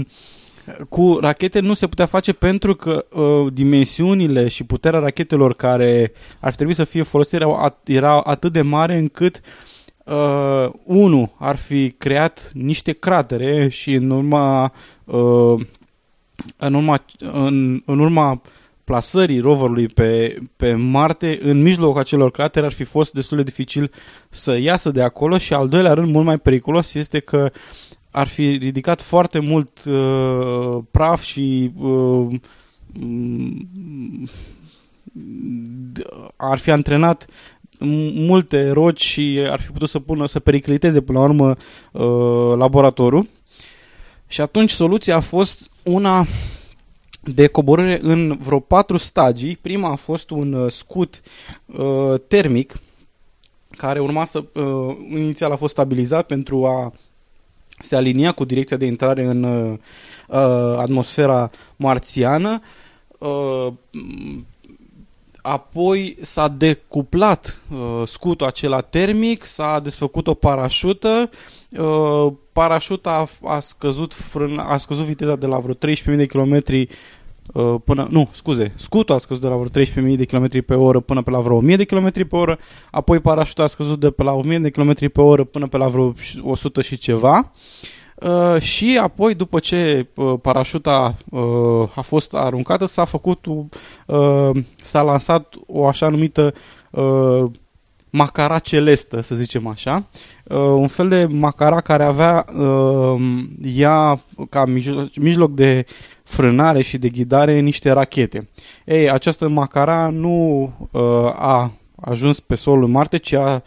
cu 0.90 1.18
rachete 1.22 1.60
nu 1.60 1.74
se 1.74 1.88
putea 1.88 2.06
face 2.06 2.34
pentru 2.34 2.76
că 2.76 3.06
uh, 3.14 3.54
dimensiunile 3.54 4.48
și 4.48 4.64
puterea 4.64 5.00
rachetelor 5.00 5.54
care 5.54 6.12
ar 6.40 6.54
trebui 6.54 6.74
să 6.74 6.84
fie 6.84 7.02
folosite 7.02 7.36
erau, 7.36 7.70
at- 7.70 7.84
erau 7.84 8.22
atât 8.26 8.52
de 8.52 8.62
mare 8.62 8.98
încât 8.98 9.42
uh, 10.04 10.70
unu 10.84 11.36
ar 11.38 11.56
fi 11.56 11.92
creat 11.92 12.52
niște 12.54 12.92
cratere 12.92 13.68
și 13.68 13.94
în 13.94 14.10
urma 14.10 14.74
uh, 15.04 15.62
în 16.58 16.74
urma, 16.74 17.06
în, 17.20 17.82
în 17.86 18.00
urma 18.00 18.42
plasării 18.84 19.40
roverului 19.40 19.88
pe, 19.88 20.38
pe 20.56 20.74
Marte, 20.74 21.40
în 21.42 21.62
mijlocul 21.62 22.00
acelor 22.00 22.32
cratere 22.32 22.66
ar 22.66 22.72
fi 22.72 22.84
fost 22.84 23.14
destul 23.14 23.38
de 23.38 23.44
dificil 23.44 23.92
să 24.30 24.58
iasă 24.58 24.92
de 24.92 25.02
acolo 25.02 25.38
și 25.38 25.54
al 25.54 25.68
doilea 25.70 25.94
rând, 25.94 26.12
mult 26.12 26.26
mai 26.26 26.38
periculos, 26.38 26.94
este 26.94 27.20
că 27.20 27.52
ar 28.12 28.28
fi 28.28 28.58
ridicat 28.58 29.02
foarte 29.02 29.40
mult 29.40 29.84
uh, 29.86 30.78
praf 30.92 31.22
și 31.22 31.72
uh, 31.78 32.40
ar 36.36 36.58
fi 36.58 36.72
antrenat 36.72 37.26
multe 38.14 38.70
roci 38.70 39.02
și 39.02 39.46
ar 39.50 39.60
fi 39.62 39.72
putut 39.72 39.90
să 39.90 40.00
pună 40.00 40.26
să 40.28 40.40
pericliteze 40.40 41.02
până 41.02 41.20
la 41.20 41.26
urmă 41.26 41.56
uh, 41.92 42.58
laboratorul. 42.58 43.28
Și 44.28 44.42
atunci 44.42 44.72
soluția 44.72 45.16
a 45.16 45.20
fost 45.20 45.70
una 45.84 46.26
de 47.24 47.48
coborâre 47.48 48.00
în 48.02 48.38
vreo 48.38 48.60
patru 48.60 48.98
stagii. 48.98 49.56
Prima 49.56 49.92
a 49.92 49.96
fost 49.96 50.30
un 50.30 50.54
uh, 50.54 50.72
scut 50.72 51.22
uh, 51.66 52.20
termic 52.28 52.80
care 53.70 54.00
urma 54.00 54.26
să 54.26 54.44
uh, 54.54 54.98
inițial 55.10 55.52
a 55.52 55.56
fost 55.56 55.74
stabilizat 55.74 56.26
pentru 56.26 56.66
a 56.66 56.94
se 57.80 57.96
alinia 57.96 58.32
cu 58.32 58.46
direcția 58.46 58.78
de 58.78 58.86
intrare 58.86 59.24
în 59.24 59.44
uh, 59.44 59.78
uh 60.28 60.78
atmosfera 60.78 61.52
marțiană. 61.76 62.62
Uh, 63.18 63.68
apoi 65.46 66.18
s-a 66.22 66.48
decuplat 66.48 67.62
uh, 67.72 68.08
scutul 68.08 68.48
acela 68.48 68.82
termic, 68.82 69.46
s-a 69.46 69.80
desfăcut 69.80 70.28
o 70.28 70.34
parașută, 70.34 71.30
uh, 71.70 72.34
parașuta 72.54 73.28
a, 73.44 73.54
a, 73.56 73.60
scăzut 73.60 74.14
frân, 74.14 74.60
a 74.60 74.78
scăzut 74.78 75.04
viteza 75.04 75.36
de 75.36 75.46
la 75.46 75.58
vreo 75.58 75.74
13.000 75.74 76.16
de 76.16 76.26
km 76.26 76.62
uh, 77.54 77.76
până, 77.84 78.08
nu, 78.10 78.30
scuze, 78.32 78.74
scutul 78.76 79.16
a 79.16 79.18
scăzut 79.18 79.44
de 79.44 79.50
la 79.50 79.56
vreo 79.56 79.84
13.000 80.12 80.18
de 80.18 80.26
km 80.26 80.66
pe 80.66 80.74
oră 80.74 81.00
până 81.00 81.22
pe 81.22 81.32
la 81.32 81.40
vreo 81.40 81.56
1000 81.56 81.76
de 81.76 81.84
km 81.84 82.12
pe 82.12 82.36
oră, 82.36 82.60
apoi 82.92 83.20
parașuta 83.20 83.64
a 83.64 83.68
scăzut 83.68 84.00
de 84.00 84.10
pe 84.10 84.24
la 84.24 84.34
1000 84.34 84.60
de 84.60 84.70
km 84.70 85.12
pe 85.12 85.22
oră 85.22 85.44
până 85.44 85.68
pe 85.68 85.78
la 85.78 85.88
vreo 85.88 86.14
100 86.42 86.82
și 86.82 86.98
ceva. 86.98 87.38
Uh, 87.38 88.04
și 88.60 89.00
apoi, 89.02 89.36
după 89.36 89.60
ce 89.60 90.08
uh, 90.16 90.34
parașuta 90.42 91.16
uh, 91.30 91.90
a 91.96 92.02
fost 92.02 92.34
aruncată, 92.34 92.86
s-a 92.86 93.06
făcut, 93.06 93.46
uh, 93.46 94.50
s-a 94.82 95.02
lansat 95.02 95.56
o 95.68 95.88
așa 95.88 96.08
numită 96.08 96.54
uh, 96.92 97.44
macara 98.16 98.60
celestă, 98.60 99.22
să 99.22 99.36
zicem 99.36 99.68
așa. 99.68 100.06
Uh, 100.44 100.58
un 100.58 100.88
fel 100.88 101.10
de 101.10 101.26
macara 101.26 101.82
care 101.82 102.04
avea 102.04 102.46
uh, 102.58 103.22
ea 103.62 104.20
ca 104.50 104.66
mijloc, 104.66 105.16
mijloc 105.16 105.52
de 105.52 105.86
frânare 106.24 106.82
și 106.82 106.98
de 106.98 107.10
ghidare 107.10 107.60
niște 107.60 107.92
rachete. 107.92 108.50
Ei, 108.86 109.10
această 109.10 109.48
macara 109.48 110.10
nu 110.10 110.62
uh, 110.92 111.02
a 111.36 111.72
ajuns 111.96 112.40
pe 112.40 112.56
solul 112.56 112.88
Marte, 112.88 113.18
ci 113.18 113.34
a 113.34 113.64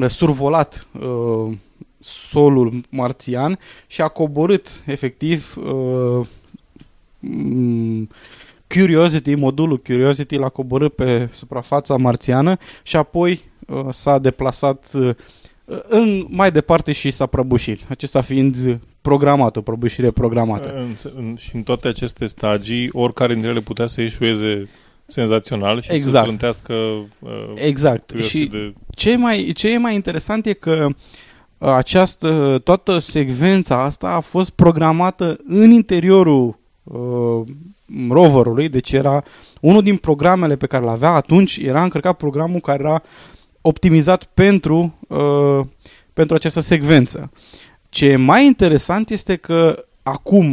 uh, 0.00 0.08
survolat 0.08 0.86
uh, 0.92 1.52
solul 2.04 2.80
marțian 2.88 3.58
și 3.86 4.00
a 4.00 4.08
coborât 4.08 4.82
efectiv 4.86 5.56
uh, 5.56 6.26
Curiosity, 8.68 9.34
modulul 9.34 9.78
Curiosity 9.78 10.36
l-a 10.36 10.48
coborât 10.48 10.94
pe 10.94 11.28
suprafața 11.32 11.96
marțiană 11.96 12.56
și 12.82 12.96
apoi 12.96 13.40
uh, 13.66 13.86
s-a 13.90 14.18
deplasat 14.18 14.90
uh, 14.94 15.14
în 15.88 16.26
mai 16.28 16.52
departe 16.52 16.92
și 16.92 17.10
s-a 17.10 17.26
prăbușit. 17.26 17.80
Acesta 17.88 18.20
fiind 18.20 18.78
programat, 19.00 19.56
o 19.56 19.60
prăbușire 19.60 20.10
programată. 20.10 20.72
În, 20.74 20.94
în, 21.16 21.34
și 21.34 21.56
în 21.56 21.62
toate 21.62 21.88
aceste 21.88 22.26
stagii, 22.26 22.88
oricare 22.92 23.32
dintre 23.32 23.50
ele 23.50 23.60
putea 23.60 23.86
să 23.86 24.00
ieșueze 24.00 24.68
senzațional 25.06 25.80
și 25.80 25.92
exact. 25.92 26.12
să 26.12 26.22
trântească 26.22 26.74
uh, 27.18 27.52
Exact. 27.54 28.12
Și 28.20 28.46
de... 28.46 28.74
ce, 28.94 29.16
mai, 29.16 29.52
ce 29.54 29.72
e 29.72 29.78
mai 29.78 29.94
interesant 29.94 30.46
e 30.46 30.52
că 30.52 30.86
uh, 30.88 30.94
această, 31.64 32.60
toată 32.64 32.98
secvența 32.98 33.82
asta 33.82 34.08
a 34.08 34.20
fost 34.20 34.50
programată 34.50 35.38
în 35.46 35.70
interiorul 35.70 36.58
uh, 36.82 37.40
roverului, 38.08 38.68
deci 38.68 38.92
era 38.92 39.22
unul 39.60 39.82
din 39.82 39.96
programele 39.96 40.56
pe 40.56 40.66
care 40.66 40.84
le 40.84 40.90
avea 40.90 41.10
atunci, 41.10 41.56
era 41.56 41.82
încărcat 41.82 42.16
programul 42.16 42.60
care 42.60 42.82
era 42.82 43.02
optimizat 43.60 44.24
pentru, 44.24 44.94
uh, 45.08 45.60
pentru 46.12 46.34
această 46.34 46.60
secvență. 46.60 47.30
Ce 47.88 48.06
e 48.06 48.16
mai 48.16 48.46
interesant 48.46 49.10
este 49.10 49.36
că 49.36 49.84
acum 50.02 50.52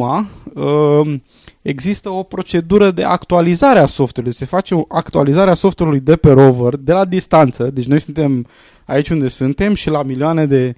uh, 0.53 1.15
există 1.61 2.09
o 2.09 2.23
procedură 2.23 2.91
de 2.91 3.03
actualizare 3.03 3.79
a 3.79 3.85
software-ului. 3.85 4.37
Se 4.37 4.45
face 4.45 4.75
o 4.75 4.83
actualizare 4.87 5.49
a 5.49 5.53
software-ului 5.53 6.05
de 6.05 6.15
pe 6.15 6.31
rover, 6.31 6.75
de 6.75 6.91
la 6.91 7.05
distanță. 7.05 7.63
Deci 7.63 7.85
noi 7.85 7.99
suntem 7.99 8.47
aici 8.85 9.09
unde 9.09 9.27
suntem 9.27 9.73
și 9.73 9.89
la 9.89 10.03
milioane 10.03 10.45
de 10.45 10.75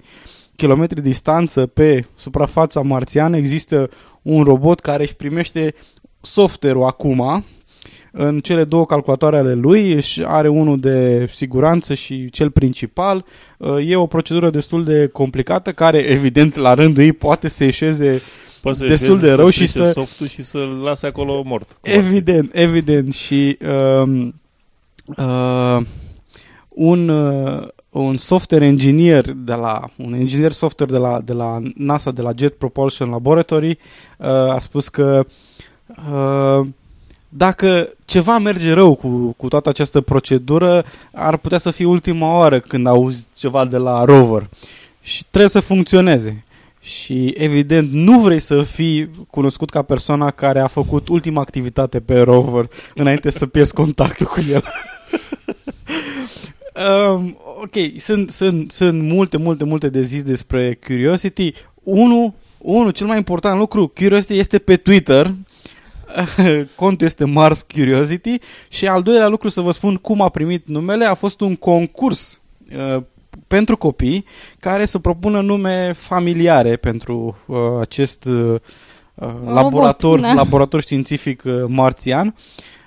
kilometri 0.56 1.02
distanță 1.02 1.66
pe 1.66 2.06
suprafața 2.14 2.80
marțiană 2.80 3.36
există 3.36 3.88
un 4.22 4.42
robot 4.42 4.80
care 4.80 5.02
își 5.02 5.16
primește 5.16 5.74
software-ul 6.20 6.84
acum 6.84 7.44
în 8.16 8.40
cele 8.40 8.64
două 8.64 8.86
calculatoare 8.86 9.38
ale 9.38 9.54
lui 9.54 10.00
și 10.00 10.24
are 10.26 10.48
unul 10.48 10.80
de 10.80 11.26
siguranță 11.28 11.94
și 11.94 12.30
cel 12.30 12.50
principal. 12.50 13.24
Uh, 13.58 13.76
e 13.90 13.96
o 13.96 14.06
procedură 14.06 14.50
destul 14.50 14.84
de 14.84 15.06
complicată 15.12 15.72
care, 15.72 15.98
evident, 15.98 16.54
la 16.54 16.74
rândul 16.74 17.02
ei 17.02 17.12
poate 17.12 17.48
să 17.48 17.64
ieșeze 17.64 18.22
Poate 18.64 18.78
să 18.78 18.86
destul 18.86 19.18
de 19.18 19.32
rău 19.32 19.50
și 19.50 19.66
să... 19.66 19.90
softul 19.92 20.26
și 20.26 20.42
să-l 20.42 20.80
lase 20.82 21.06
acolo 21.06 21.42
mort. 21.44 21.76
Evident, 21.82 22.50
evident. 22.54 23.14
Și 23.14 23.58
uh, 23.60 24.28
uh, 25.16 25.86
un, 26.68 27.08
uh, 27.08 27.68
un 27.90 28.16
software 28.16 28.66
engineer 28.66 29.32
de 29.32 29.52
la 29.52 29.90
un 29.96 30.16
inginer 30.16 30.52
software 30.52 30.92
de 30.92 30.98
la, 30.98 31.20
de 31.20 31.32
la 31.32 31.60
NASA, 31.74 32.10
de 32.10 32.22
la 32.22 32.32
Jet 32.36 32.54
Propulsion 32.54 33.10
Laboratory, 33.10 33.78
uh, 34.18 34.26
a 34.28 34.58
spus 34.58 34.88
că 34.88 35.26
uh, 36.12 36.66
dacă 37.28 37.88
ceva 38.04 38.38
merge 38.38 38.72
rău 38.72 38.94
cu, 38.94 39.34
cu 39.36 39.48
toată 39.48 39.68
această 39.68 40.00
procedură, 40.00 40.84
ar 41.12 41.36
putea 41.36 41.58
să 41.58 41.70
fie 41.70 41.84
ultima 41.84 42.36
oară 42.36 42.60
când 42.60 42.86
auzi 42.86 43.26
ceva 43.36 43.64
de 43.64 43.76
la 43.76 44.04
rover. 44.04 44.48
Și 45.00 45.24
trebuie 45.30 45.50
să 45.50 45.60
funcționeze. 45.60 46.44
Și 46.84 47.34
evident 47.36 47.92
nu 47.92 48.20
vrei 48.20 48.38
să 48.38 48.62
fii 48.62 49.10
cunoscut 49.30 49.70
ca 49.70 49.82
persoana 49.82 50.30
care 50.30 50.60
a 50.60 50.66
făcut 50.66 51.08
ultima 51.08 51.40
activitate 51.40 52.00
pe 52.00 52.20
rover 52.20 52.68
înainte 52.94 53.30
să 53.30 53.46
pierzi 53.46 53.72
contactul 53.72 54.26
cu 54.26 54.40
el. 54.50 54.64
um, 57.14 57.38
ok, 57.62 57.98
sunt, 57.98 58.30
sunt, 58.30 58.70
sunt 58.70 59.02
multe, 59.02 59.36
multe, 59.36 59.64
multe 59.64 59.88
de 59.88 60.02
zis 60.02 60.22
despre 60.22 60.78
Curiosity. 60.86 61.52
Unu, 61.82 62.34
unu, 62.58 62.90
cel 62.90 63.06
mai 63.06 63.16
important 63.16 63.58
lucru, 63.58 63.88
Curiosity 63.88 64.38
este 64.38 64.58
pe 64.58 64.76
Twitter 64.76 65.34
contul 66.76 67.06
este 67.06 67.24
Mars 67.24 67.66
Curiosity 67.74 68.38
și 68.68 68.86
al 68.86 69.02
doilea 69.02 69.26
lucru 69.26 69.48
să 69.48 69.60
vă 69.60 69.70
spun 69.70 69.94
cum 69.94 70.20
a 70.20 70.28
primit 70.28 70.68
numele, 70.68 71.04
a 71.04 71.14
fost 71.14 71.40
un 71.40 71.56
concurs 71.56 72.40
uh, 72.76 73.02
pentru 73.46 73.76
copii 73.76 74.24
care 74.60 74.84
să 74.84 74.98
propună 74.98 75.40
nume 75.40 75.92
familiare 75.92 76.76
pentru 76.76 77.36
uh, 77.46 77.56
acest 77.80 78.24
uh, 78.24 78.60
laborator, 79.44 80.20
Robot, 80.20 80.34
laborator 80.34 80.80
științific 80.80 81.42
uh, 81.44 81.64
marțian. 81.66 82.34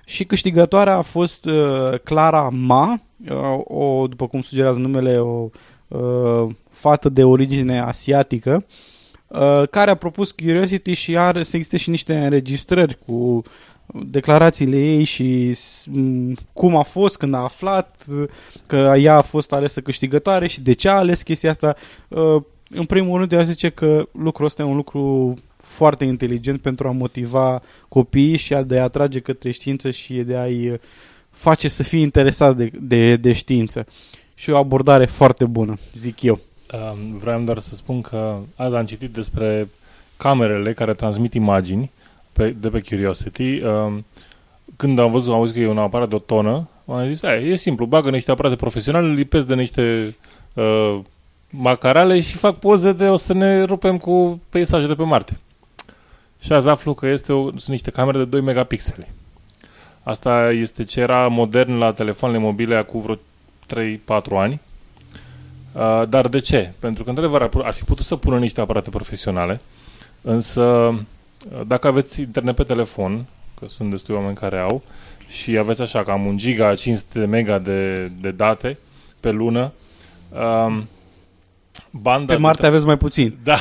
Și 0.06 0.26
câștigătoarea 0.26 0.96
a 0.96 1.02
fost 1.02 1.46
uh, 1.46 2.00
Clara 2.04 2.50
Ma, 2.52 3.02
uh, 3.30 3.60
o, 3.64 4.08
după 4.08 4.28
cum 4.28 4.42
sugerează 4.42 4.80
numele, 4.80 5.18
o 5.18 5.50
uh, 5.88 6.48
fată 6.70 7.10
de 7.10 7.24
origine 7.24 7.80
asiatică 7.80 8.54
uh, 8.56 8.96
Uh, 9.28 9.64
care 9.70 9.92
a 9.92 9.96
propus 9.96 10.32
Curiosity 10.32 10.94
și 10.94 11.18
are 11.18 11.44
să 11.44 11.56
existe 11.56 11.78
și 11.78 11.90
niște 11.90 12.18
înregistrări 12.18 12.98
cu 13.06 13.42
declarațiile 14.06 14.78
ei 14.78 15.04
și 15.04 15.54
s- 15.54 15.86
m, 15.92 16.34
cum 16.54 16.76
a 16.76 16.82
fost 16.84 17.18
când 17.18 17.34
a 17.34 17.38
aflat 17.38 18.06
uh, 18.12 18.24
că 18.68 18.94
ea 19.00 19.16
a 19.16 19.22
fost 19.22 19.52
alesă 19.52 19.82
câștigătoare 19.82 20.48
și 20.48 20.62
de 20.62 20.74
ce 20.74 20.90
a 20.90 20.94
ales 20.96 21.22
chestia 21.22 21.50
asta. 21.50 21.76
Uh, 22.08 22.42
În 22.70 22.86
primul 22.86 23.18
rând, 23.18 23.32
eu 23.32 23.40
aș 23.40 23.46
zice 23.46 23.70
că 23.70 24.08
lucrul 24.12 24.46
ăsta 24.46 24.62
e 24.62 24.66
un 24.66 24.76
lucru 24.76 25.36
foarte 25.58 26.06
inteligent 26.06 26.62
pentru 26.62 26.88
a 26.88 26.92
motiva 26.92 27.62
copiii 27.88 28.38
și 28.38 28.54
a 28.54 28.62
de 28.64 28.80
a 28.80 28.84
atrage 28.84 29.20
către 29.20 29.52
știință 29.52 29.92
și 29.92 30.14
de 30.14 30.36
a-i 30.36 30.70
uh, 30.70 30.80
face 31.30 31.68
să 31.68 31.84
fie 31.84 32.00
interesați 32.00 32.58
de, 32.58 32.72
de, 32.82 33.16
de 33.16 33.32
știință. 33.34 33.86
Și 34.36 34.50
o 34.50 34.58
abordare 34.58 35.06
foarte 35.06 35.46
bună, 35.46 35.74
zic 35.94 36.22
eu. 36.22 36.40
Um, 36.74 37.18
vreau 37.18 37.42
doar 37.42 37.60
să 37.60 37.76
spun 37.76 38.02
că 38.02 38.38
azi 38.56 38.76
am 38.76 38.86
citit 38.86 39.14
despre 39.14 39.70
camerele 40.18 40.74
care 40.74 40.94
transmit 40.94 41.34
imagini 41.34 41.92
pe, 42.38 42.56
de 42.60 42.70
pe 42.70 42.82
Curiosity. 42.82 43.66
Um, 43.66 44.06
când 44.76 45.00
am 45.00 45.12
văzut, 45.12 45.34
am 45.34 45.40
văzut 45.40 45.56
că 45.56 45.62
e 45.62 45.68
un 45.68 45.78
aparat 45.78 46.10
de 46.10 46.16
o 46.16 46.20
tonă, 46.20 46.70
am 46.88 47.08
zis, 47.08 47.26
"Hai, 47.26 47.48
e 47.48 47.56
simplu, 47.56 47.86
bagă 47.86 48.10
niște 48.10 48.32
aparate 48.32 48.56
profesionale, 48.56 49.14
lipesc 49.14 49.48
de 49.48 49.56
niște 49.56 50.16
uh, 50.54 51.00
macarale 51.50 52.20
și 52.20 52.36
fac 52.36 52.56
poze 52.56 52.94
de 52.94 53.10
o 53.10 53.16
să 53.16 53.34
ne 53.34 53.64
rupem 53.64 53.98
cu 53.98 54.42
peisaje 54.50 54.88
de 54.88 54.96
pe 54.96 55.04
Marte. 55.04 55.40
Și 56.40 56.54
azi 56.54 56.70
aflu 56.70 56.94
că 56.94 57.08
este 57.08 57.34
o, 57.34 57.50
sunt 57.50 57.68
niște 57.68 57.92
camere 57.92 58.18
de 58.18 58.26
2 58.26 58.42
megapixeli. 58.42 59.08
Asta 60.04 60.52
este 60.52 60.84
ce 60.84 61.00
era 61.00 61.28
modern 61.28 61.78
la 61.78 61.92
telefoanele 61.92 62.40
mobile 62.42 62.76
acum 62.76 63.02
vreo 63.02 63.18
3-4 63.96 64.38
ani. 64.38 64.62
Uh, 65.74 66.04
dar 66.10 66.28
de 66.28 66.40
ce? 66.40 66.74
Pentru 66.80 67.04
că, 67.04 67.10
într-adevăr, 67.10 67.42
ar, 67.42 67.50
ar 67.64 67.74
fi 67.74 67.84
putut 67.84 68.06
să 68.06 68.16
pună 68.16 68.40
niște 68.40 68.62
aparate 68.62 68.90
profesionale, 68.90 69.62
însă, 70.22 70.62
uh, 70.62 71.00
dacă 71.68 71.88
aveți 71.88 72.22
internet 72.22 72.56
pe 72.56 72.64
telefon, 72.64 73.26
că 73.60 73.66
sunt 73.68 73.90
destui 73.90 74.16
oameni 74.16 74.36
care 74.36 74.60
au, 74.60 74.84
și 75.28 75.58
aveți 75.58 75.82
așa 75.82 76.04
cam 76.04 76.26
un 76.26 76.38
giga, 76.38 76.76
500 76.76 77.20
de 77.20 77.26
mega 77.26 77.60
de, 77.60 78.12
de 78.22 78.32
date 78.32 78.78
pe 79.20 79.32
lună, 79.32 79.72
um, 80.30 80.88
banda... 81.92 82.34
Pe 82.34 82.40
Marte 82.40 82.62
de, 82.62 82.68
aveți 82.68 82.86
mai 82.86 82.98
puțin. 82.98 83.38
Da. 83.44 83.58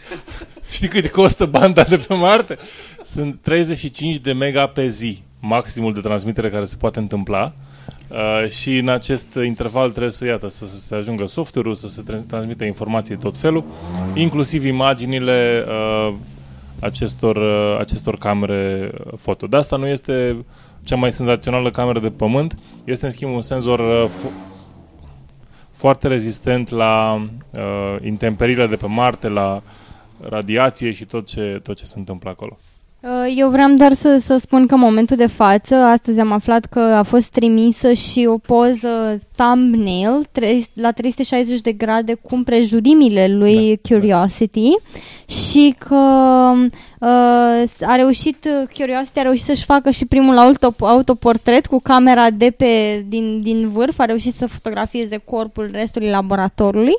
Știi 0.70 0.88
cât 0.88 1.10
costă 1.10 1.46
banda 1.46 1.82
de 1.82 1.98
pe 1.98 2.14
Marte? 2.14 2.58
Sunt 3.02 3.38
35 3.42 4.16
de 4.16 4.32
mega 4.32 4.66
pe 4.66 4.88
zi, 4.88 5.22
maximul 5.40 5.94
de 5.94 6.00
transmitere 6.00 6.50
care 6.50 6.64
se 6.64 6.76
poate 6.76 6.98
întâmpla. 6.98 7.52
Uh, 8.08 8.48
și 8.50 8.76
în 8.76 8.88
acest 8.88 9.38
interval 9.44 9.90
trebuie 9.90 10.10
să, 10.10 10.26
iată, 10.26 10.48
să, 10.48 10.66
să 10.66 10.78
se 10.78 10.94
ajungă 10.94 11.26
software-ul, 11.26 11.74
să 11.74 11.88
se 11.88 12.02
tra- 12.02 12.26
transmită 12.26 12.64
informații 12.64 13.16
tot 13.16 13.36
felul, 13.36 13.64
inclusiv 14.14 14.64
imaginile 14.64 15.64
uh, 15.68 16.14
acestor, 16.80 17.36
uh, 17.36 17.78
acestor 17.78 18.18
camere 18.18 18.92
uh, 18.92 19.12
foto. 19.18 19.46
De 19.46 19.56
asta 19.56 19.76
nu 19.76 19.86
este 19.86 20.44
cea 20.84 20.96
mai 20.96 21.12
senzațională 21.12 21.70
cameră 21.70 22.00
de 22.00 22.10
pământ, 22.10 22.58
este 22.84 23.06
în 23.06 23.12
schimb 23.12 23.34
un 23.34 23.42
senzor 23.42 23.78
uh, 23.78 24.08
fo- 24.08 24.54
foarte 25.72 26.08
rezistent 26.08 26.68
la 26.68 27.14
uh, 27.50 27.96
intemperiile 28.04 28.66
de 28.66 28.76
pe 28.76 28.86
Marte, 28.86 29.28
la 29.28 29.62
radiație 30.20 30.92
și 30.92 31.04
tot 31.04 31.26
ce, 31.26 31.60
tot 31.62 31.76
ce 31.76 31.84
se 31.84 31.98
întâmplă 31.98 32.30
acolo. 32.30 32.58
Uh, 33.06 33.34
Eu 33.36 33.50
vreau 33.50 33.74
doar 33.74 33.92
să, 33.92 34.18
să 34.20 34.36
spun 34.36 34.66
că 34.66 34.74
în 34.74 34.80
momentul 34.80 35.16
de 35.16 35.26
față, 35.26 35.74
astăzi 35.74 36.20
am 36.20 36.32
aflat 36.32 36.64
că 36.64 36.80
a 36.80 37.02
fost 37.02 37.30
trimisă 37.30 37.92
și 37.92 38.26
o 38.28 38.38
poză 38.38 39.20
thumbnail 39.36 40.26
tre- 40.32 40.62
la 40.74 40.92
360 40.92 41.60
de 41.60 41.72
grade 41.72 42.14
cu 42.14 42.34
împrejurimile 42.34 43.26
lui 43.28 43.80
Da, 43.82 43.94
Curiosity 43.94 44.70
și 45.26 45.74
că 45.78 45.94
uh, 47.00 47.86
a 47.86 47.94
reușit, 47.96 48.48
Curiosity 48.78 49.18
a 49.18 49.22
reușit 49.22 49.44
să-și 49.44 49.64
facă 49.64 49.90
și 49.90 50.06
primul 50.06 50.38
auto, 50.38 50.74
autoportret 50.78 51.66
cu 51.66 51.80
camera 51.80 52.30
de 52.30 52.50
pe, 52.50 53.04
din, 53.08 53.42
din 53.42 53.68
vârf, 53.68 53.98
a 53.98 54.04
reușit 54.04 54.34
să 54.34 54.46
fotografieze 54.46 55.16
corpul 55.16 55.70
restului 55.72 56.08
laboratorului. 56.08 56.94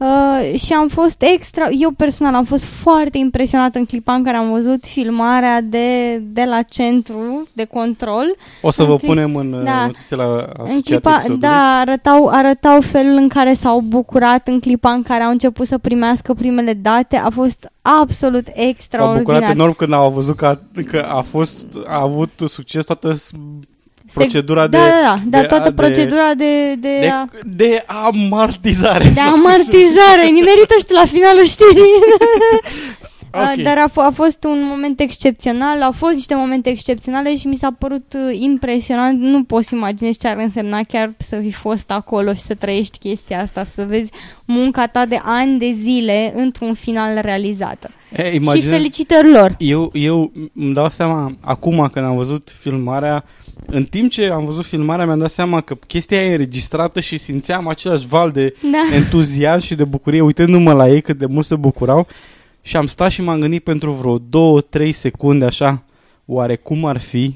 Uh, 0.00 0.58
și 0.58 0.72
am 0.72 0.88
fost 0.88 1.22
extra, 1.22 1.68
eu 1.78 1.90
personal 1.90 2.34
am 2.34 2.44
fost 2.44 2.64
foarte 2.64 3.18
impresionată 3.18 3.78
în 3.78 3.84
clipa 3.84 4.12
în 4.14 4.22
care 4.24 4.36
am 4.36 4.50
văzut 4.50 4.84
filmarea 4.84 5.60
de, 5.60 6.16
de 6.16 6.44
la 6.44 6.62
centru 6.62 7.48
de 7.52 7.64
control. 7.64 8.24
O 8.62 8.70
să 8.70 8.82
În 8.82 8.88
vă 8.88 8.96
clip- 8.96 9.06
punem 9.06 9.36
în 9.36 9.50
da. 9.50 9.62
da. 9.62 9.84
notițe 9.84 10.14
la 10.14 10.24
În 10.24 10.38
asociat 10.62 10.82
clipa, 10.82 11.10
episodului. 11.12 11.40
da, 11.40 11.76
arătau, 11.78 12.28
arătau 12.28 12.80
felul 12.80 13.14
în 13.14 13.28
care 13.28 13.54
s-au 13.54 13.80
bucurat 13.80 14.48
în 14.48 14.60
clipa 14.60 14.90
în 14.90 15.02
care 15.02 15.22
au 15.22 15.30
început 15.30 15.66
să 15.66 15.78
primească 15.78 16.34
primele 16.34 16.72
date. 16.72 17.16
A 17.16 17.30
fost 17.30 17.72
absolut 17.82 18.46
S-au 18.46 18.64
extraordinar. 18.68 19.22
bucurat 19.22 19.50
enorm 19.50 19.72
când 19.76 19.92
au 19.92 20.10
văzut 20.10 20.36
că 20.36 20.46
a, 20.46 20.58
că 20.90 20.98
a 21.08 21.20
fost 21.20 21.66
a 21.86 22.00
avut 22.00 22.30
succes 22.46 22.84
toată 22.84 23.12
s- 23.12 23.30
procedura 24.14 24.66
da, 24.66 24.78
de, 24.78 24.84
da, 24.84 24.90
da, 25.00 25.20
da, 25.26 25.40
de- 25.40 25.46
toată 25.46 25.68
de- 25.68 25.74
procedura 25.74 26.34
de, 26.36 26.74
de, 26.74 26.98
de, 27.00 27.08
a- 27.08 27.28
de 27.42 27.84
amartizare. 27.86 29.10
de 29.14 29.20
amartizare. 29.20 30.24
Nimerită 30.32 30.74
și 30.78 30.84
tu 30.86 30.92
la 30.92 31.04
finalul 31.04 31.44
știrii. 31.46 31.92
Ok. 33.32 33.56
Uh, 33.56 33.62
Dar 33.62 33.78
a, 33.78 33.88
f- 33.90 34.06
a 34.06 34.10
fost 34.14 34.44
un 34.44 34.58
moment 34.68 35.00
excepțional, 35.00 35.82
au 35.82 35.92
fost 35.92 36.14
niște 36.14 36.34
momente 36.34 36.70
excepționale 36.70 37.36
și 37.36 37.46
mi 37.46 37.56
s-a 37.56 37.74
părut 37.78 38.14
uh, 38.30 38.38
impresionant. 38.40 39.20
Nu 39.20 39.44
poți 39.44 39.68
să 39.68 39.74
imaginezi 39.74 40.18
ce 40.18 40.28
ar 40.28 40.36
însemna 40.36 40.82
chiar 40.82 41.12
să 41.18 41.36
fi 41.36 41.52
fost 41.52 41.90
acolo 41.90 42.32
și 42.34 42.40
să 42.40 42.54
trăiești 42.54 42.98
chestia 42.98 43.40
asta, 43.42 43.64
să 43.64 43.84
vezi 43.88 44.10
munca 44.44 44.86
ta 44.86 45.04
de 45.06 45.18
ani 45.24 45.58
de 45.58 45.72
zile 45.82 46.32
într-un 46.36 46.74
final 46.74 47.18
realizată. 47.22 47.90
E, 48.16 48.28
Și 48.30 48.34
imaginez, 48.36 48.70
felicitări 48.70 49.30
lor! 49.30 49.54
eu, 49.58 49.90
eu 49.92 50.32
îmi 50.54 50.74
dau 50.74 50.88
seama, 50.88 51.36
acum 51.40 51.88
când 51.92 52.04
am 52.04 52.16
văzut 52.16 52.54
filmarea, 52.60 53.24
în 53.66 53.84
timp 53.84 54.10
ce 54.10 54.28
am 54.28 54.44
văzut 54.44 54.64
filmarea, 54.64 55.04
mi-am 55.06 55.18
dat 55.18 55.30
seama 55.30 55.60
că 55.60 55.74
chestia 55.86 56.22
e 56.24 56.30
înregistrată 56.30 57.00
și 57.00 57.18
simțeam 57.18 57.68
același 57.68 58.06
val 58.06 58.30
de 58.30 58.54
Da. 58.72 58.94
entuziasm 58.96 59.64
și 59.66 59.74
de 59.74 59.84
bucurie, 59.84 60.20
uitându-mă 60.20 60.72
la 60.72 60.88
ei 60.88 61.00
cât 61.00 61.18
de 61.18 61.26
mult 61.26 61.46
se 61.46 61.54
bucurau 61.56 62.06
și 62.62 62.76
am 62.76 62.86
stat 62.86 63.10
și 63.10 63.22
m-am 63.22 63.40
gândit 63.40 63.64
pentru 63.64 63.90
vreo 63.90 64.18
două, 64.18 64.60
trei 64.60 64.92
secunde 64.92 65.44
așa, 65.44 65.82
oare 66.26 66.56
cum 66.56 66.84
ar 66.84 66.98
fi 66.98 67.34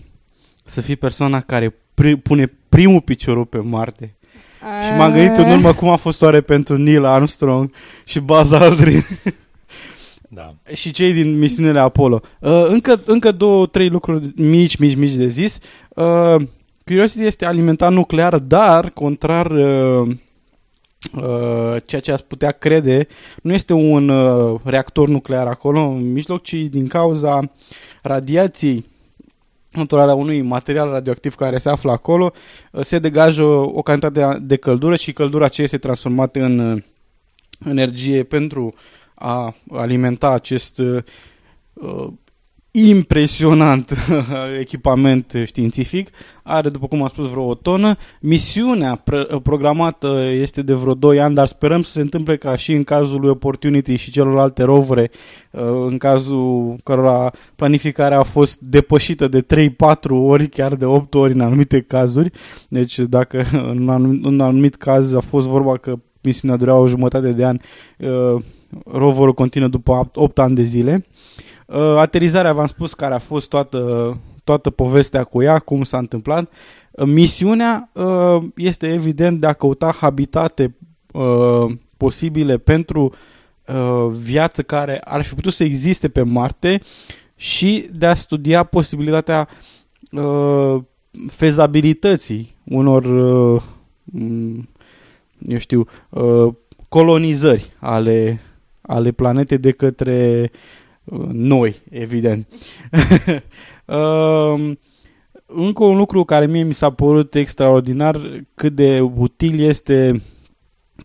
să 0.65 0.81
fii 0.81 0.97
persoana 0.97 1.41
care 1.41 1.69
pri- 1.71 2.23
pune 2.23 2.53
primul 2.69 3.01
piciorul 3.01 3.45
pe 3.45 3.59
Marte? 3.59 4.15
Și 4.87 4.97
m-am 4.97 5.13
gândit 5.13 5.37
în 5.37 5.51
urmă 5.51 5.73
cum 5.73 5.89
a 5.89 5.97
fost 5.97 6.23
oare 6.23 6.41
pentru 6.41 6.77
Neil 6.77 7.05
Armstrong 7.05 7.73
și 8.05 8.21
Buzz 8.21 8.53
Aldrin 8.53 9.07
Da. 10.29 10.55
și 10.81 10.91
cei 10.91 11.13
din 11.13 11.39
misiunile 11.39 11.79
Apollo. 11.79 12.21
Uh, 12.41 12.65
încă, 12.67 13.03
încă 13.07 13.33
două, 13.33 13.67
trei 13.67 13.89
lucruri 13.89 14.33
mici, 14.37 14.77
mici, 14.77 14.97
mici 14.97 15.13
de 15.15 15.27
zis. 15.27 15.59
Uh, 15.89 16.37
Curiosity 16.85 17.25
este 17.25 17.47
alimentat 17.47 17.93
nuclear, 17.93 18.39
dar, 18.39 18.91
contrar 18.91 19.51
uh, 19.51 20.09
uh, 20.09 20.17
ceea 21.87 22.01
ce 22.01 22.13
ați 22.13 22.25
putea 22.25 22.51
crede, 22.51 23.07
nu 23.43 23.53
este 23.53 23.73
un 23.73 24.09
uh, 24.09 24.61
reactor 24.65 25.09
nuclear 25.09 25.47
acolo 25.47 25.81
în 25.81 26.13
mijloc, 26.13 26.43
ci 26.43 26.55
din 26.55 26.87
cauza 26.87 27.41
radiației 28.03 28.85
naturală 29.71 30.13
unui 30.13 30.43
material 30.43 30.91
radioactiv 30.91 31.35
care 31.35 31.59
se 31.59 31.69
află 31.69 31.91
acolo, 31.91 32.33
uh, 32.73 32.83
se 32.85 32.99
degajă 32.99 33.43
o 33.45 33.83
cantitate 33.83 34.21
de- 34.21 34.39
de 34.41 34.57
căldură 34.57 34.97
și 34.97 35.13
căldura 35.13 35.45
aceea 35.45 35.67
este 35.67 35.79
transformată 35.79 36.41
în 36.43 36.59
uh, 36.59 36.83
energie 37.67 38.23
pentru 38.23 38.75
a 39.15 39.55
alimenta 39.71 40.29
acest 40.31 40.79
uh, 40.79 41.03
uh, 41.73 42.07
impresionant 42.77 43.95
echipament 44.61 45.33
științific. 45.45 46.09
Are, 46.43 46.69
după 46.69 46.87
cum 46.87 47.03
am 47.03 47.09
spus, 47.09 47.29
vreo 47.29 47.47
o 47.47 47.55
tonă. 47.55 47.97
Misiunea 48.21 48.95
pre- 48.95 49.27
programată 49.43 50.29
este 50.41 50.63
de 50.63 50.73
vreo 50.73 50.95
2 50.95 51.21
ani, 51.21 51.35
dar 51.35 51.47
sperăm 51.47 51.83
să 51.83 51.91
se 51.91 52.01
întâmple 52.01 52.37
ca 52.37 52.57
și 52.57 52.73
în 52.73 52.85
cazul 52.85 53.21
lui 53.21 53.31
Opportunity 53.31 53.95
și 53.95 54.11
celorlalte 54.11 54.63
rovere, 54.63 55.11
uh, 55.51 55.63
în 55.89 55.99
cazul 55.99 56.77
cărora 56.85 57.31
planificarea 57.57 58.19
a 58.19 58.23
fost 58.23 58.61
depășită 58.61 59.29
de 59.29 59.43
3-4 59.43 60.11
ori, 60.11 60.49
chiar 60.49 60.75
de 60.75 60.85
8 60.85 61.15
ori 61.15 61.33
în 61.33 61.41
anumite 61.41 61.81
cazuri. 61.81 62.31
Deci 62.69 62.99
dacă 62.99 63.45
în 63.71 63.79
un 63.79 63.89
anumit, 63.89 64.25
în 64.25 64.33
un 64.33 64.41
anumit 64.41 64.75
caz 64.75 65.15
a 65.15 65.21
fost 65.21 65.47
vorba 65.47 65.77
că 65.77 65.95
misiunea 66.23 66.57
dura 66.57 66.75
o 66.75 66.87
jumătate 66.87 67.29
de 67.29 67.45
an, 67.45 67.59
uh, 67.99 68.43
roverul 68.87 69.35
continuă 69.35 69.69
după 69.69 70.11
8 70.15 70.39
ani 70.39 70.55
de 70.55 70.63
zile. 70.63 71.07
Uh, 71.67 71.97
aterizarea, 71.97 72.53
v-am 72.53 72.67
spus, 72.67 72.95
care 72.95 73.15
a 73.15 73.19
fost 73.19 73.49
toată, 73.49 74.17
toată 74.45 74.71
povestea 74.71 75.25
cu 75.25 75.43
ea, 75.43 75.59
cum 75.59 75.83
s-a 75.83 75.99
întâmplat. 75.99 76.53
Uh, 76.91 77.07
misiunea 77.07 77.91
uh, 77.93 78.43
este 78.57 78.93
evident 78.93 79.41
de 79.41 79.47
a 79.47 79.53
căuta 79.53 79.97
habitate 80.01 80.77
uh, 81.13 81.73
posibile 81.97 82.59
pentru 82.59 83.13
uh, 83.67 84.13
viață 84.19 84.63
care 84.63 85.01
ar 85.05 85.23
fi 85.23 85.35
putut 85.35 85.53
să 85.53 85.65
existe 85.65 86.09
pe 86.09 86.23
Marte 86.23 86.81
și 87.37 87.89
de 87.93 88.07
a 88.07 88.15
studia 88.15 88.65
posibilitatea 88.65 89.49
uh, 90.13 90.83
fezabilității 91.27 92.57
unor, 92.65 93.05
uh, 93.05 93.63
m, 94.05 94.69
eu 95.39 95.59
știu, 95.59 95.87
uh, 96.09 96.55
colonizări 96.89 97.73
ale, 97.79 98.41
ale 98.81 99.11
planetei 99.11 99.59
de 99.59 99.71
către 99.71 100.51
uh, 100.53 100.59
noi, 101.33 101.83
evident. 101.91 102.47
Uh, 103.85 104.73
încă 105.47 105.85
un 105.85 105.97
lucru 105.97 106.25
care 106.25 106.47
mie 106.47 106.63
mi 106.63 106.73
s-a 106.73 106.91
părut 106.91 107.35
extraordinar 107.35 108.45
cât 108.55 108.75
de 108.75 109.01
util 109.01 109.61
este 109.61 110.23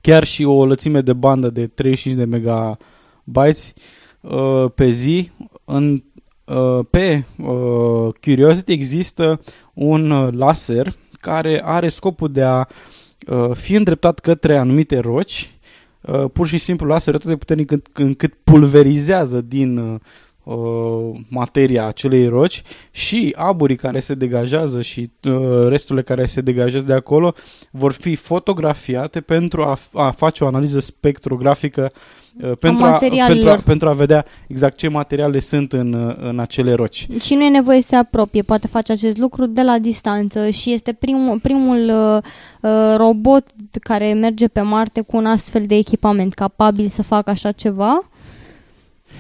chiar 0.02 0.24
și 0.24 0.44
o 0.44 0.66
lățime 0.66 1.02
de 1.02 1.14
bandă 1.14 1.50
de 1.50 1.68
35 1.68 2.18
de 2.18 2.26
megabytes 2.26 3.74
uh, 4.22 4.72
pe 4.76 4.90
zi. 4.90 5.32
În, 5.66 6.04
uh, 6.46 6.86
pe 6.90 7.24
uh, 7.38 8.14
Curiosity 8.22 8.72
există 8.72 9.42
un 9.74 10.12
uh, 10.12 10.34
laser 10.34 10.94
care 11.12 11.62
are 11.64 11.90
scopul 11.90 12.32
de 12.32 12.42
a 12.42 12.66
uh, 13.28 13.52
fi 13.54 13.74
îndreptat 13.74 14.20
către 14.20 14.58
anumite 14.58 15.00
roci. 15.00 15.59
Uh, 16.02 16.26
pur 16.34 16.48
și 16.48 16.58
simplu 16.58 16.88
laserul 16.88 17.16
atât 17.16 17.30
de 17.30 17.38
puternic 17.38 17.72
încât, 17.72 17.98
încât 17.98 18.34
pulverizează 18.44 19.42
din 19.42 19.78
uh, 19.78 20.00
uh, 20.44 21.20
materia 21.30 21.86
acelei 21.86 22.28
roci 22.28 22.62
și 22.92 23.36
aburii 23.38 23.76
care 23.76 24.00
se 24.00 24.14
degajează 24.14 24.82
și 24.82 25.12
uh, 25.24 25.68
resturile 25.68 26.04
care 26.04 26.26
se 26.26 26.42
degajează 26.42 26.86
de 26.86 26.94
acolo 26.94 27.34
vor 27.72 27.92
fi 27.92 28.16
fotografiate 28.16 29.22
pentru 29.22 29.64
a, 29.64 29.78
a 29.94 30.12
face 30.12 30.44
o 30.44 30.48
analiză 30.48 30.80
spectrografică 30.80 31.92
uh, 31.94 32.00
pentru, 32.60 32.86
a, 32.86 32.98
pentru, 33.28 33.50
a, 33.50 33.56
pentru 33.56 33.90
a 33.90 33.92
vedea 33.92 34.26
exact 34.48 34.78
ce 34.78 34.88
materiale 34.88 35.40
sunt 35.40 35.74
în, 35.74 35.94
uh, 35.94 36.16
în 36.20 36.40
acele 36.40 36.74
roci. 36.74 37.08
Și 37.22 37.36
nu 37.36 37.44
e 37.44 37.50
nevoie 37.50 37.82
să 37.82 37.88
se 37.88 37.96
apropie, 37.96 38.42
poate 38.42 38.68
face 38.68 38.92
acest 38.92 39.18
lucru 39.18 39.46
de 39.46 39.62
la 39.62 39.80
distanță 39.80 40.50
și 40.50 40.72
este 40.72 40.94
primul, 40.94 41.40
primul 41.40 41.90
uh, 41.90 42.24
uh, 42.62 42.96
robot 42.98 43.48
care 43.82 44.14
merge 44.14 44.48
pe 44.48 44.62
Marte 44.62 45.02
cu 45.02 45.18
un 45.18 45.26
astfel 45.26 45.66
de 45.66 45.76
echipament 45.76 46.34
capabil 46.34 46.88
să 46.88 47.04
facă 47.04 47.30
așa 47.30 47.52
ceva. 47.52 48.00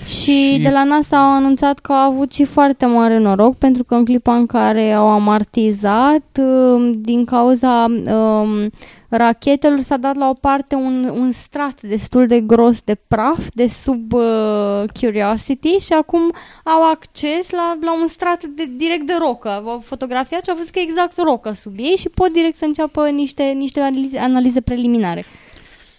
Și, 0.06 0.54
Și- 0.54 0.60
de 0.64 0.70
la 0.70 0.84
NASA 0.84 1.18
au 1.18 1.36
anunțat 1.36 1.80
că 1.80 1.94
au 1.94 2.12
avut 2.12 2.32
și 2.34 2.46
foarte 2.46 2.86
mare 2.86 3.18
noroc 3.18 3.56
pentru 3.58 3.84
că 3.84 3.96
în 3.96 4.06
clipa 4.06 4.36
în 4.36 4.46
care 4.46 4.92
au 4.92 5.08
amartizat, 5.08 6.40
um, 6.40 7.02
din 7.02 7.26
cauza 7.26 7.86
um, 8.06 8.70
rachetelor 9.10 9.80
s-a 9.80 9.98
dat 9.98 10.16
la 10.16 10.30
o 10.30 10.34
parte 10.34 10.76
un, 10.76 11.12
un 11.14 11.32
strat 11.32 11.82
destul 11.82 12.28
de 12.28 12.40
gros 12.40 12.82
de 12.82 12.98
praf 13.08 13.48
de 13.54 13.68
sub 13.68 14.14
uh, 14.14 14.84
Curiosity 15.00 15.78
și 15.78 15.94
acum 15.94 16.32
au 16.64 16.90
acces 16.92 17.50
la, 17.50 17.78
la 17.82 17.94
un 18.02 18.08
strat 18.08 18.44
de, 18.44 18.70
direct 18.78 19.06
de 19.08 19.16
rocă. 19.20 19.50
Au 19.50 19.82
fotografiat 19.84 20.44
și 20.44 20.50
au 20.50 20.56
văzut 20.56 20.72
că 20.72 20.80
e 20.80 20.82
exact 20.82 21.18
rocă 21.18 21.52
sub 21.54 21.74
ei 21.78 21.96
și 21.98 22.10
pot 22.10 22.34
direct 22.34 22.58
să 22.58 22.66
înceapă 22.66 23.10
niște, 23.10 23.44
niște 23.44 23.80
analize, 23.80 24.18
analize 24.18 24.62
preliminare. 24.62 25.26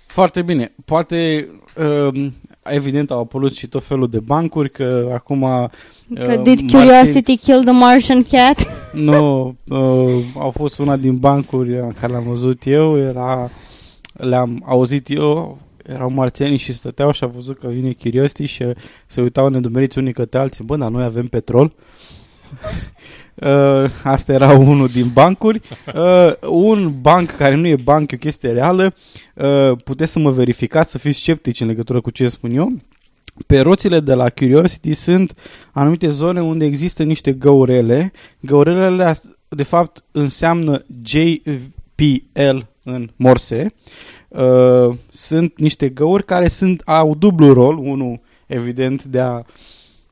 Foarte 0.07 0.43
bine. 0.43 0.73
Poate, 0.85 1.49
uh, 2.09 2.27
evident, 2.75 3.11
au 3.11 3.21
apărut 3.21 3.55
și 3.57 3.67
tot 3.67 3.85
felul 3.85 4.09
de 4.09 4.19
bancuri, 4.19 4.71
că 4.71 5.11
acum... 5.15 5.43
Uh, 5.43 5.69
Că 6.25 6.37
did 6.37 6.71
Curiosity 6.71 7.37
kill 7.37 7.63
the 7.65 7.73
Martian 7.73 8.23
cat? 8.23 8.67
Nu, 8.93 9.55
uh, 9.69 10.25
au 10.39 10.51
fost 10.51 10.79
una 10.79 10.97
din 10.97 11.17
bancuri 11.17 11.79
uh, 11.79 11.89
care 12.01 12.13
le-am 12.13 12.25
văzut 12.25 12.63
eu, 12.65 12.99
era, 12.99 13.51
le-am 14.13 14.63
auzit 14.67 15.11
eu, 15.11 15.59
erau 15.87 16.11
marțieni 16.11 16.57
și 16.57 16.73
stăteau 16.73 17.13
și 17.13 17.25
au 17.25 17.33
văzut 17.35 17.59
că 17.59 17.69
vine 17.69 17.93
Curiosity 17.93 18.45
și 18.45 18.63
uh, 18.63 18.77
se 19.07 19.21
uitau 19.21 19.49
nedumeriți 19.49 19.99
unii 19.99 20.13
către 20.13 20.39
alții, 20.39 20.65
bă, 20.65 20.77
dar 20.77 20.91
noi 20.91 21.05
avem 21.05 21.27
petrol. 21.27 21.73
Uh, 23.41 23.91
asta 24.03 24.33
era 24.33 24.53
unul 24.73 24.89
din 24.89 25.11
bancuri. 25.13 25.61
Uh, 25.95 26.49
un 26.51 26.95
banc 27.01 27.31
care 27.31 27.55
nu 27.55 27.67
e 27.67 27.77
banc, 27.77 28.11
e 28.11 28.15
o 28.15 28.19
chestie 28.19 28.51
reală. 28.53 28.95
Uh, 29.35 29.77
puteți 29.85 30.13
să 30.13 30.19
mă 30.19 30.31
verificați, 30.31 30.91
să 30.91 30.99
fiți 30.99 31.19
sceptici 31.19 31.61
în 31.61 31.67
legătură 31.67 32.01
cu 32.01 32.11
ce 32.11 32.29
spun 32.29 32.51
eu. 32.51 32.73
Pe 33.47 33.61
roțile 33.61 34.01
de 34.01 34.15
la 34.15 34.29
Curiosity 34.29 34.93
sunt 34.93 35.35
anumite 35.73 36.11
zone 36.11 36.43
unde 36.43 36.65
există 36.65 37.03
niște 37.03 37.33
găurele. 37.33 38.13
Găurelele, 38.41 39.05
as- 39.05 39.23
de 39.49 39.63
fapt, 39.63 40.05
înseamnă 40.13 40.85
JPL 41.05 42.59
în 42.83 43.11
morse. 43.17 43.75
Uh, 44.29 44.97
sunt 45.09 45.59
niște 45.59 45.89
găuri 45.89 46.25
care 46.25 46.49
sunt, 46.49 46.83
au 46.85 47.15
dublu 47.15 47.53
rol. 47.53 47.79
Unul, 47.79 48.21
evident, 48.47 49.05
de 49.05 49.19
a 49.19 49.43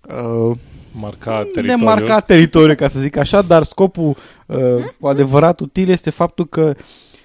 uh, 0.08 0.56
Marca 0.92 1.42
de 1.42 1.48
teritoriul. 1.52 1.84
marcat 1.84 2.26
teritoriu, 2.26 2.74
ca 2.74 2.88
să 2.88 2.98
zic 2.98 3.16
așa, 3.16 3.42
dar 3.42 3.62
scopul 3.62 4.16
uh, 4.46 4.56
cu 5.00 5.06
adevărat 5.06 5.60
util 5.60 5.88
este 5.88 6.10
faptul 6.10 6.46
că 6.46 6.74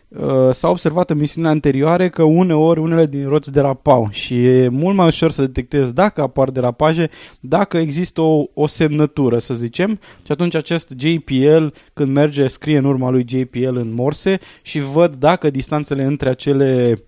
uh, 0.08 0.50
s-a 0.52 0.70
observat 0.70 1.10
în 1.10 1.18
misiunile 1.18 1.52
anterioare 1.52 2.10
că 2.10 2.24
uneori 2.24 2.80
unele 2.80 3.06
din 3.06 3.28
roți 3.28 3.52
derapau 3.52 4.08
și 4.12 4.46
e 4.46 4.68
mult 4.68 4.96
mai 4.96 5.08
ușor 5.08 5.32
să 5.32 5.42
detectezi 5.42 5.94
dacă 5.94 6.22
apar 6.22 6.50
derapaje, 6.50 7.10
dacă 7.40 7.78
există 7.78 8.22
o, 8.22 8.44
o 8.54 8.68
semnătură, 8.68 9.40
să 9.40 9.54
zicem, 9.54 10.00
și 10.26 10.32
atunci 10.32 10.56
acest 10.56 10.94
JPL, 10.98 11.66
când 11.94 12.14
merge, 12.14 12.48
scrie 12.48 12.78
în 12.78 12.86
urma 12.86 13.10
lui 13.10 13.26
JPL 13.28 13.76
în 13.76 13.94
morse 13.94 14.40
și 14.62 14.80
văd 14.80 15.16
dacă 15.16 15.50
distanțele 15.50 16.04
între 16.04 16.30
acele 16.30 17.04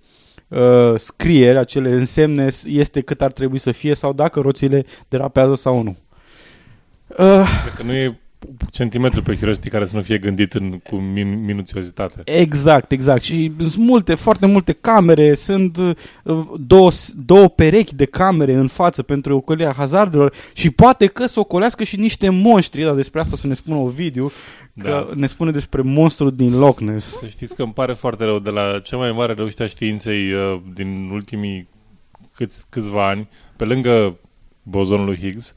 uh, 0.48 0.94
scrieri, 0.96 1.58
acele 1.58 1.90
însemne 1.90 2.48
este 2.66 3.02
cât 3.02 3.22
ar 3.22 3.32
trebui 3.32 3.58
să 3.58 3.72
fie 3.72 3.94
sau 3.94 4.14
dacă 4.14 4.40
roțile 4.40 4.86
derapează 5.08 5.56
sau 5.56 5.84
nu. 5.84 5.96
Uh, 7.20 7.60
Cred 7.64 7.74
că 7.76 7.84
nu 7.84 7.94
e 7.94 8.20
centimetru 8.72 9.22
pe 9.22 9.36
Curiosity 9.36 9.70
care 9.70 9.86
să 9.86 9.96
nu 9.96 10.02
fie 10.02 10.18
gândit 10.18 10.54
în, 10.54 10.80
cu 10.90 10.96
min, 10.96 11.44
minuțiozitate. 11.46 12.22
Exact, 12.26 12.92
exact. 12.92 13.24
Și 13.24 13.52
sunt 13.60 13.76
multe, 13.86 14.16
foarte 14.16 14.46
multe 14.46 14.72
camere, 14.72 15.34
sunt 15.34 15.78
uh, 15.78 15.96
două, 16.58 16.92
două 17.16 17.50
perechi 17.50 17.96
de 17.96 18.06
camere 18.06 18.54
în 18.54 18.68
față 18.68 19.04
pentru 19.04 19.36
ocolirea 19.36 19.74
hazardelor 19.74 20.34
și 20.54 20.70
poate 20.70 21.06
că 21.06 21.26
să 21.26 21.40
ocolească 21.40 21.84
și 21.84 22.00
niște 22.00 22.30
monștri, 22.30 22.84
dar 22.84 22.94
despre 22.96 23.20
asta 23.20 23.36
să 23.36 23.48
ne 23.48 23.54
spună 23.54 23.78
o 23.78 23.88
video, 23.88 24.28
că 24.82 25.06
Da. 25.08 25.10
ne 25.16 25.28
spune 25.28 25.52
despre 25.52 25.82
monstru 25.82 26.30
din 26.30 26.58
Loch 26.58 26.80
Ness. 26.80 27.18
Să 27.20 27.28
știți 27.28 27.56
că 27.56 27.64
îmi 27.64 27.74
pare 27.74 27.94
foarte 27.94 28.24
rău 28.24 28.40
de 28.40 28.50
la 28.50 28.80
cea 28.84 28.98
mai 28.98 29.12
mare 29.12 29.34
reușită 29.34 29.64
a 29.64 29.68
științei 29.68 30.32
uh, 30.32 30.62
din 30.74 31.10
ultimii 31.12 31.68
câți, 32.34 32.66
câțiva 32.70 33.08
ani, 33.08 33.28
pe 33.56 33.66
lângă 33.66 34.16
bozonul 34.64 35.06
lui 35.06 35.18
Higgs. 35.18 35.56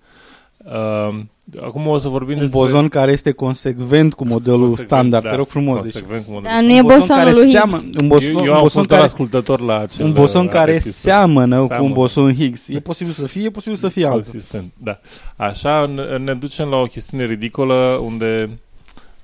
Uh, 0.64 1.20
acum 1.62 1.86
o 1.86 1.98
să 1.98 2.08
vorbim 2.08 2.34
Un 2.34 2.40
despre... 2.40 2.58
bozon 2.58 2.88
care 2.88 3.12
este 3.12 3.32
consecvent 3.32 4.14
cu 4.14 4.24
modelul 4.26 4.60
Consecvent, 4.60 4.88
standard, 4.88 5.24
da, 5.24 5.30
te 5.30 5.36
rog 5.36 5.46
frumos. 5.48 5.82
Deci, 5.82 5.92
consecvent 5.92 6.24
cu 6.24 6.30
modelul 6.30 6.54
Dar 6.54 6.64
nu 6.64 6.72
e 6.72 6.80
un 6.80 6.82
bozon 6.86 6.98
bosonul 6.98 7.22
care 7.24 7.30
lui 7.30 7.40
Higgs. 7.44 7.58
seamănă, 7.58 7.90
un 8.00 8.08
bozon, 8.08 8.30
eu, 8.30 8.36
eu 8.38 8.42
un 8.44 8.48
am 8.48 8.60
bozon 8.60 8.68
fost 8.68 8.74
doar 8.88 9.00
care, 9.00 9.02
ascultător 9.02 9.60
la 9.60 9.78
acel 9.78 10.04
un 10.04 10.12
boson 10.12 10.44
uh, 10.44 10.50
care 10.50 10.72
episod. 10.72 10.92
seamănă, 10.92 11.56
cu 11.56 11.62
un 11.62 11.68
Seamănă. 11.68 11.94
boson 11.94 12.34
Higgs. 12.34 12.68
E 12.68 12.80
posibil 12.90 13.12
să 13.12 13.26
fie, 13.26 13.44
e 13.44 13.50
posibil 13.50 13.76
să 13.76 13.88
fie 13.88 14.04
altul. 14.04 14.20
Consistent, 14.22 14.72
da. 14.76 15.00
Așa 15.36 15.86
ne, 15.86 16.16
ne 16.16 16.34
ducem 16.34 16.68
la 16.68 16.76
o 16.76 16.84
chestiune 16.84 17.24
ridicolă 17.26 18.00
unde 18.04 18.50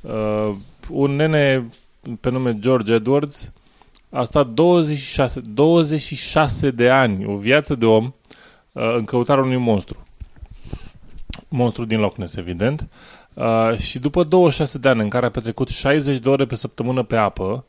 uh, 0.01 0.55
un 0.91 1.11
nene 1.17 1.69
pe 2.21 2.31
nume 2.31 2.57
George 2.61 2.93
Edwards 2.95 3.53
a 4.11 4.23
stat 4.25 4.47
26, 4.49 5.41
26 5.55 6.71
de 6.71 6.89
ani, 6.89 7.25
o 7.27 7.37
viață 7.37 7.75
de 7.75 7.85
om, 7.87 8.13
uh, 8.73 8.95
în 8.97 9.05
căutarea 9.05 9.45
unui 9.45 9.57
monstru. 9.57 9.99
Monstru 11.55 11.85
din 11.85 12.01
Loch 12.01 12.17
Ness, 12.17 12.37
evident. 12.37 12.89
Uh, 13.35 13.77
și 13.79 13.99
după 13.99 14.23
26 14.25 14.79
de 14.79 14.89
ani 14.89 15.01
în 15.01 15.09
care 15.09 15.27
a 15.27 15.31
petrecut 15.31 15.69
60 15.69 16.19
de 16.19 16.29
ore 16.29 16.45
pe 16.47 16.55
săptămână 16.55 17.03
pe 17.03 17.17
apă, 17.17 17.65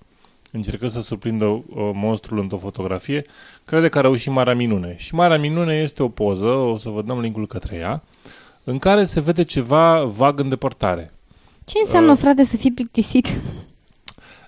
încercând 0.52 0.91
să 0.91 1.02
surprindă 1.02 1.45
uh, 1.45 1.63
monstrul 1.93 2.39
într-o 2.39 2.58
fotografie, 2.58 3.21
crede 3.65 3.89
că 3.89 3.98
a 3.98 4.02
reușit 4.02 4.32
Marea 4.32 4.56
Minune. 4.56 4.95
Și 4.98 5.15
Marea 5.15 5.38
Minune 5.38 5.76
este 5.76 6.04
o 6.04 6.08
poză, 6.08 6.48
o 6.48 6.78
să 6.78 6.89
vă 6.89 7.02
dăm 7.02 7.19
linkul 7.19 7.48
către 7.48 7.76
ea, 7.76 8.04
în 8.63 8.78
care 8.78 9.04
se 9.04 9.21
vede 9.21 9.43
ceva 9.43 10.04
vag 10.04 10.40
în 10.40 10.50
depărtare. 10.50 11.13
Ce 11.65 11.77
înseamnă, 11.83 12.12
Uh. 12.12 12.17
frate, 12.17 12.44
să 12.44 12.58
fii 12.58 12.71
plictisit? 12.71 13.27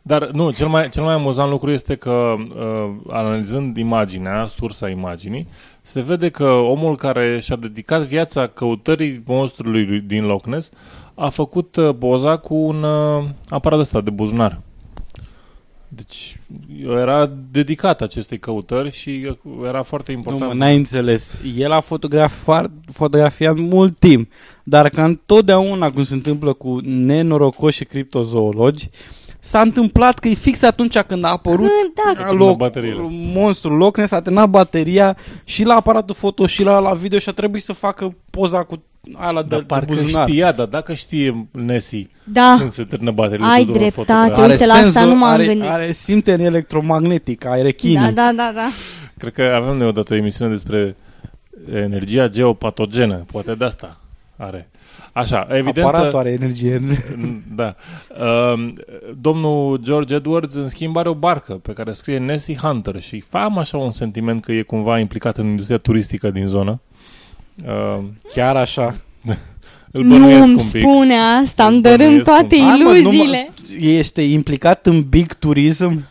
Dar 0.07 0.29
nu, 0.31 0.51
cel 0.51 0.67
mai, 0.67 0.89
cel 0.89 1.03
mai 1.03 1.13
amuzant 1.13 1.49
lucru 1.49 1.71
este 1.71 1.95
că 1.95 2.35
uh, 2.37 2.89
analizând 3.09 3.77
imaginea, 3.77 4.45
sursa 4.45 4.89
imaginii, 4.89 5.47
se 5.81 6.01
vede 6.01 6.29
că 6.29 6.43
omul 6.49 6.95
care 6.95 7.39
și-a 7.39 7.55
dedicat 7.55 8.01
viața 8.01 8.45
căutării 8.45 9.21
monstrului 9.25 9.85
lui- 9.85 9.99
din 9.99 10.25
Loch 10.25 10.45
Ness 10.45 10.71
a 11.15 11.29
făcut 11.29 11.75
uh, 11.75 11.95
poza 11.99 12.37
cu 12.37 12.55
un 12.55 12.83
uh, 12.83 13.23
aparat 13.49 13.79
ăsta 13.79 14.01
de 14.01 14.09
buzunar. 14.09 14.61
Deci 15.87 16.39
era 16.85 17.31
dedicat 17.51 18.01
acestei 18.01 18.39
căutări 18.39 18.91
și 18.91 19.27
uh, 19.43 19.67
era 19.67 19.81
foarte 19.81 20.11
Nu, 20.11 20.17
important. 20.17 20.51
mă, 20.51 20.57
n-ai 20.57 20.75
înțeles. 20.75 21.37
El 21.57 21.71
a 21.71 21.79
fotografiat, 21.79 22.71
fotografiat 22.91 23.55
mult 23.55 23.99
timp, 23.99 24.31
dar 24.63 24.89
ca 24.89 25.03
întotdeauna 25.03 25.91
cum 25.91 26.03
se 26.03 26.13
întâmplă 26.13 26.53
cu 26.53 26.79
nenorocoși 26.83 27.77
și 27.77 27.85
criptozoologi, 27.85 28.89
s-a 29.47 29.61
întâmplat 29.61 30.19
că 30.19 30.27
e 30.27 30.33
fix 30.33 30.61
atunci 30.61 30.97
când 30.99 31.23
a 31.23 31.27
apărut 31.27 31.69
Da, 31.95 32.01
S-a 32.05 32.13
terminat 32.13 32.47
loc, 32.47 32.57
bateriile. 32.57 33.01
monstrul 33.09 33.77
Loch 33.77 33.97
Ness, 33.97 34.11
a 34.11 34.21
terminat 34.21 34.49
bateria 34.49 35.17
și 35.45 35.63
la 35.63 35.73
aparatul 35.75 36.15
foto 36.15 36.45
și 36.47 36.63
la, 36.63 36.79
la 36.79 36.93
video 36.93 37.19
și 37.19 37.29
a 37.29 37.31
trebuit 37.31 37.63
să 37.63 37.73
facă 37.73 38.15
poza 38.29 38.63
cu 38.63 38.83
aia 39.13 39.31
la 39.31 39.41
de, 39.41 39.47
Dar 39.47 39.59
de 39.59 39.65
parcă 39.65 39.93
buzunar. 39.93 40.27
știa, 40.29 40.51
dar 40.51 40.65
dacă 40.65 40.93
știe 40.93 41.47
Nessie 41.51 42.09
da. 42.23 42.55
când 42.59 42.71
se 42.71 42.83
termină 42.83 43.11
bateriile 43.11 43.47
Ai 43.51 43.59
tuturor 43.65 43.79
dreptate. 43.81 44.11
fotografiilor. 44.13 44.49
Uite, 44.49 44.65
la 44.65 44.73
asta 44.73 45.05
nu 45.05 45.15
m-am 45.15 45.29
are, 45.29 45.45
gândit. 45.45 45.69
are 45.69 45.91
simte 45.91 46.31
electromagnetic, 46.31 47.45
are 47.45 47.61
rechinii. 47.61 47.95
Da, 47.97 48.11
da, 48.11 48.31
da, 48.35 48.51
da. 48.55 48.69
Cred 49.17 49.33
că 49.33 49.41
avem 49.61 49.77
noi 49.77 49.87
odată 49.87 50.13
o 50.13 50.17
emisiune 50.17 50.51
despre 50.51 50.95
energia 51.73 52.27
geopatogenă. 52.27 53.15
Poate 53.31 53.53
de 53.53 53.65
asta 53.65 53.97
are. 54.37 54.69
Așa, 55.17 55.47
evident... 55.49 55.85
Aparatul 55.87 56.19
are 56.19 56.31
energie. 56.31 56.79
Da. 57.55 57.75
Uh, 58.19 58.67
domnul 59.21 59.77
George 59.77 60.15
Edwards, 60.15 60.53
în 60.53 60.67
schimb, 60.67 60.97
are 60.97 61.09
o 61.09 61.13
barcă 61.13 61.53
pe 61.53 61.73
care 61.73 61.93
scrie 61.93 62.17
Nessie 62.17 62.55
Hunter 62.55 62.99
și 62.99 63.23
am 63.31 63.57
așa 63.57 63.77
un 63.77 63.91
sentiment 63.91 64.43
că 64.43 64.51
e 64.51 64.61
cumva 64.61 64.99
implicat 64.99 65.37
în 65.37 65.45
industria 65.45 65.77
turistică 65.77 66.29
din 66.29 66.47
zonă. 66.47 66.81
Uh, 67.65 68.03
Chiar 68.33 68.55
așa. 68.55 68.95
îl 69.97 70.03
Nu 70.03 70.09
bănuiesc 70.17 70.43
îmi 70.47 70.51
un 70.59 70.65
pic. 70.71 70.81
spune 70.81 71.13
asta, 71.15 71.65
îmi 71.65 71.75
Îl 71.75 71.81
dărâm 71.81 71.97
bănuiesc 71.97 72.23
toate 72.29 72.55
un- 72.55 72.61
Hai, 72.67 72.77
mă, 72.77 72.83
nu 72.83 72.89
mă- 72.89 72.95
iluziile. 72.97 73.49
Este 73.79 74.21
implicat 74.21 74.85
în 74.85 75.01
big 75.09 75.33
turism. 75.33 76.03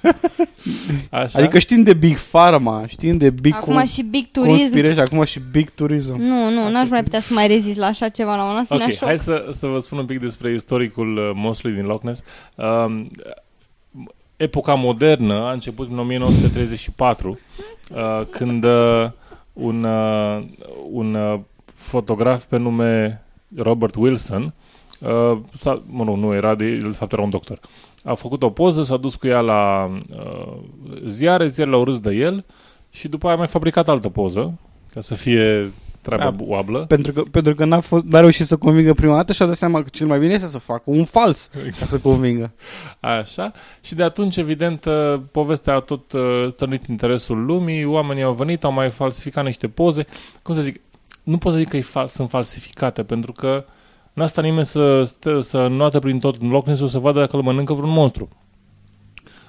Așa? 1.10 1.38
Adică 1.38 1.58
știm 1.58 1.82
de 1.82 1.94
big 1.94 2.16
pharma, 2.18 2.84
știm 2.86 3.16
de 3.16 3.30
big 3.30 3.54
Acum 3.54 3.80
con- 3.82 3.92
și 3.92 4.02
big 4.02 4.26
turism. 4.32 4.56
conspiration, 4.58 4.98
acum 5.00 5.24
și 5.24 5.40
big 5.52 5.70
turism. 5.70 6.16
Nu, 6.20 6.50
nu, 6.50 6.70
n-aș 6.70 6.88
mai 6.88 7.02
putea 7.02 7.20
să 7.20 7.32
mai 7.34 7.46
rezist 7.46 7.76
la 7.76 7.86
așa 7.86 8.08
ceva, 8.08 8.36
la 8.36 8.42
un 8.42 8.56
asemenea 8.56 8.86
Ok, 8.90 8.92
șoc. 8.92 9.08
hai 9.08 9.18
să, 9.18 9.46
să 9.50 9.66
vă 9.66 9.78
spun 9.78 9.98
un 9.98 10.04
pic 10.04 10.20
despre 10.20 10.52
istoricul 10.52 11.16
uh, 11.16 11.30
monstrului 11.34 11.76
din 11.76 11.86
Loch 11.86 12.02
Ness. 12.02 12.22
Um, 12.54 13.10
epoca 14.36 14.74
modernă 14.74 15.34
a 15.34 15.52
început 15.52 15.90
în 15.90 15.98
1934, 15.98 17.38
uh, 17.94 18.26
când 18.30 18.64
uh, 18.64 19.06
un, 19.52 19.84
uh, 19.84 20.42
un 20.92 21.14
uh, 21.14 21.38
fotograf 21.74 22.44
pe 22.44 22.56
nume 22.56 23.22
Robert 23.56 23.94
Wilson, 23.94 24.54
uh, 25.00 25.38
s-a, 25.52 25.82
mă 25.86 26.04
rog, 26.04 26.16
nu 26.16 26.34
era, 26.34 26.54
de, 26.54 26.76
de 26.76 26.88
fapt 26.88 27.12
era 27.12 27.22
un 27.22 27.30
doctor, 27.30 27.60
a 28.04 28.14
făcut 28.14 28.42
o 28.42 28.50
poză, 28.50 28.82
s-a 28.82 28.96
dus 28.96 29.14
cu 29.14 29.26
ea 29.26 29.40
la 29.40 29.90
uh, 30.10 30.56
ziare, 31.06 31.46
ziarele 31.48 31.76
au 31.76 31.84
râs 31.84 32.00
de 32.00 32.14
el 32.14 32.44
și 32.90 33.08
după 33.08 33.26
aia 33.26 33.34
a 33.34 33.38
mai 33.38 33.46
fabricat 33.46 33.88
altă 33.88 34.08
poză, 34.08 34.58
ca 34.92 35.00
să 35.00 35.14
fie 35.14 35.70
treaba 36.06 36.30
Da. 36.30 36.44
oablă. 36.44 36.84
Pentru 36.86 37.12
că, 37.12 37.22
pentru 37.30 37.54
că 37.54 37.64
n-a, 37.64 37.80
fost, 37.80 38.04
n-a 38.04 38.20
reușit 38.20 38.46
să 38.46 38.56
convingă 38.56 38.92
prima 38.92 39.14
dată 39.14 39.32
și 39.32 39.42
a 39.42 39.46
dat 39.46 39.56
seama 39.56 39.82
că 39.82 39.88
cel 39.92 40.06
mai 40.06 40.18
bine 40.18 40.32
este 40.32 40.46
să 40.46 40.58
facă 40.58 40.82
un 40.84 41.04
fals 41.04 41.50
ca 41.78 41.86
să 41.86 41.98
convingă. 41.98 42.52
Așa. 43.18 43.48
Și 43.80 43.94
de 43.94 44.02
atunci, 44.02 44.36
evident, 44.36 44.84
uh, 44.84 45.20
povestea 45.30 45.74
a 45.74 45.80
tot 45.80 46.12
uh, 46.12 46.46
stănit 46.50 46.86
interesul 46.86 47.44
lumii, 47.44 47.84
oamenii 47.84 48.22
au 48.22 48.32
venit, 48.32 48.64
au 48.64 48.72
mai 48.72 48.90
falsificat 48.90 49.44
niște 49.44 49.68
poze. 49.68 50.06
Cum 50.42 50.54
să 50.54 50.60
zic, 50.60 50.80
nu 51.26 51.38
pot 51.38 51.52
să 51.52 51.58
zic 51.58 51.68
că 51.68 51.76
e 51.76 51.80
fal- 51.80 52.06
sunt 52.06 52.28
falsificate, 52.28 53.02
pentru 53.02 53.32
că 53.32 53.64
n-a 54.12 54.26
stat 54.26 54.44
nimeni 54.44 54.66
să, 54.66 55.02
stă, 55.02 55.40
să 55.40 55.66
noate 55.66 55.98
prin 55.98 56.18
tot 56.18 56.36
în 56.40 56.48
Loch 56.48 56.66
Ness-ul 56.66 56.86
să 56.86 56.98
vadă 56.98 57.18
dacă 57.18 57.36
îl 57.36 57.42
mănâncă 57.42 57.72
vreun 57.72 57.92
monstru. 57.92 58.28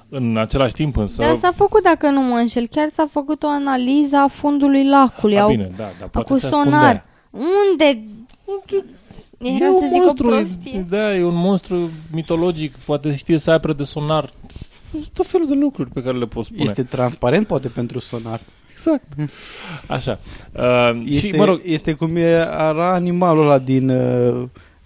În 0.10 0.38
același 0.38 0.74
timp, 0.74 0.98
însă... 0.98 1.22
Dar 1.22 1.36
s-a 1.36 1.52
făcut, 1.56 1.84
dacă 1.84 2.10
nu 2.10 2.22
mă 2.22 2.36
înșel, 2.36 2.68
chiar 2.68 2.90
s-a 2.90 3.08
făcut 3.12 3.44
o 3.44 3.48
analiză 3.48 4.16
a 4.16 4.28
fundului 4.28 4.88
lacului. 4.90 5.38
a, 5.38 5.42
Au, 5.42 5.50
bine, 5.50 5.72
da, 5.76 5.90
dar 6.00 6.10
poate 6.10 6.32
cu 6.32 6.38
se 6.40 6.48
sonar. 6.48 6.66
ascundea. 6.66 7.06
Unde? 7.32 8.04
Era 9.38 9.66
e 9.66 9.72
să 9.72 9.80
un 9.82 9.90
zic 9.92 10.02
monstru, 10.02 10.28
o 10.28 10.30
prostie. 10.30 10.86
da, 10.90 11.16
e 11.16 11.24
un 11.24 11.36
monstru 11.36 11.90
mitologic, 12.12 12.76
poate 12.76 13.16
știe 13.16 13.38
să 13.38 13.52
apere 13.52 13.74
de 13.74 13.84
sonar. 13.84 14.30
Tot 15.14 15.26
felul 15.26 15.48
de 15.48 15.54
lucruri 15.54 15.90
pe 15.90 16.02
care 16.02 16.18
le 16.18 16.26
poți 16.26 16.48
spune. 16.48 16.64
Este 16.64 16.84
transparent 16.84 17.48
poate 17.48 17.68
pentru 17.68 18.00
sonar. 18.00 18.40
Exact. 18.78 19.04
Așa. 19.88 20.20
Uh, 20.56 21.02
Este, 21.06 21.28
și, 21.28 21.36
mă 21.36 21.46
rog, 21.46 21.62
este 21.66 21.92
cum 21.94 22.16
era 22.16 22.94
animalul 22.94 23.44
ăla 23.44 23.58
din, 23.60 23.90
uh, 23.90 24.44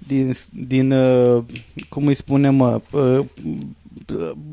din, 0.08 0.34
din 0.54 0.92
uh, 0.92 1.44
cum 1.90 2.08
îi 2.08 2.14
spunem, 2.14 2.56
mă, 2.56 2.82
uh, 2.92 3.26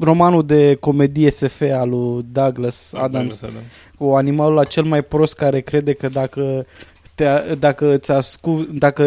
romanul 0.00 0.46
de 0.46 0.74
comedie 0.80 1.30
SF 1.30 1.62
al 1.72 1.88
lui 1.88 2.24
Douglas 2.32 2.92
Adams, 2.94 3.42
Adam. 3.42 3.54
cu 3.98 4.04
animalul 4.04 4.54
la 4.54 4.64
cel 4.64 4.84
mai 4.84 5.02
prost 5.02 5.34
care 5.36 5.60
crede 5.60 5.92
că 5.92 6.08
dacă 6.08 6.66
te, 7.14 7.26
dacă, 7.58 7.92
îți 7.94 8.10
ascu, 8.12 8.66
dacă 8.72 9.04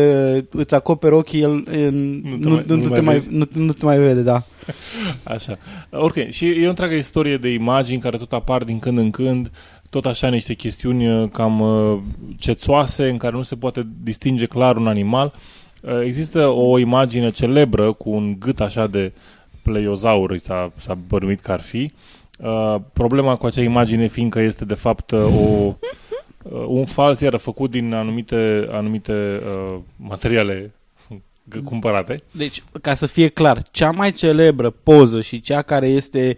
îți 0.52 0.74
acoperi 0.76 1.14
ochii, 1.14 1.42
el 1.42 1.50
nu, 1.52 2.38
nu, 2.40 2.50
mai- 2.50 2.64
nu, 2.68 2.76
nu 2.76 2.82
nu, 2.82 2.88
mai 2.88 2.94
te 3.00 3.02
mai, 3.02 3.14
vezi. 3.14 3.28
nu, 3.32 3.46
nu 3.54 3.72
te 3.74 3.86
mai 3.86 3.98
vede, 4.00 4.22
da. 4.22 4.44
Așa. 5.24 5.58
Ok, 5.92 6.30
și 6.30 6.46
e 6.48 6.66
o 6.66 6.70
întreagă 6.70 6.96
istorie 6.96 7.38
de 7.38 7.50
imagini 7.54 8.02
care 8.02 8.18
tot 8.18 8.34
apar 8.34 8.64
din 8.64 8.80
când 8.80 8.98
în 8.98 9.12
când, 9.12 9.52
tot 9.92 10.06
așa 10.06 10.28
niște 10.28 10.54
chestiuni 10.54 11.22
uh, 11.22 11.30
cam 11.30 11.60
uh, 11.60 12.00
cețoase 12.38 13.10
în 13.10 13.18
care 13.18 13.36
nu 13.36 13.42
se 13.42 13.56
poate 13.56 13.88
distinge 14.04 14.46
clar 14.46 14.76
un 14.76 14.88
animal. 14.88 15.34
Uh, 15.82 16.02
Există 16.04 16.48
o 16.48 16.78
imagine 16.78 17.30
celebră 17.30 17.92
cu 17.94 18.10
un 18.10 18.36
gât 18.40 18.60
așa 18.60 18.88
de 18.88 19.12
pleiozaur, 19.62 20.38
s-a, 20.38 20.72
s-a 20.78 20.94
bănuit 21.08 21.40
că 21.40 21.52
ar 21.52 21.60
fi. 21.60 21.92
Uh, 22.40 22.76
problema 22.94 23.36
cu 23.36 23.46
acea 23.46 23.62
imagine 23.62 24.08
fiindcă 24.08 24.40
este 24.40 24.66
de 24.66 24.74
fapt 24.74 25.12
uh, 25.12 25.20
o, 25.20 25.76
uh, 26.44 26.64
un 26.68 26.86
fals 26.86 27.20
iar 27.20 27.36
făcut 27.38 27.72
din 27.72 27.94
anumite, 27.94 28.64
anumite 28.70 29.42
uh, 29.44 29.80
materiale 29.96 30.74
g- 31.50 31.64
cumpărate. 31.64 32.16
Deci, 32.32 32.64
ca 32.82 32.94
să 32.94 33.06
fie 33.06 33.28
clar, 33.28 33.62
cea 33.72 33.92
mai 33.92 34.12
celebră 34.12 34.70
poză 34.70 35.22
și 35.22 35.42
cea 35.42 35.62
care 35.62 35.88
este 35.88 36.36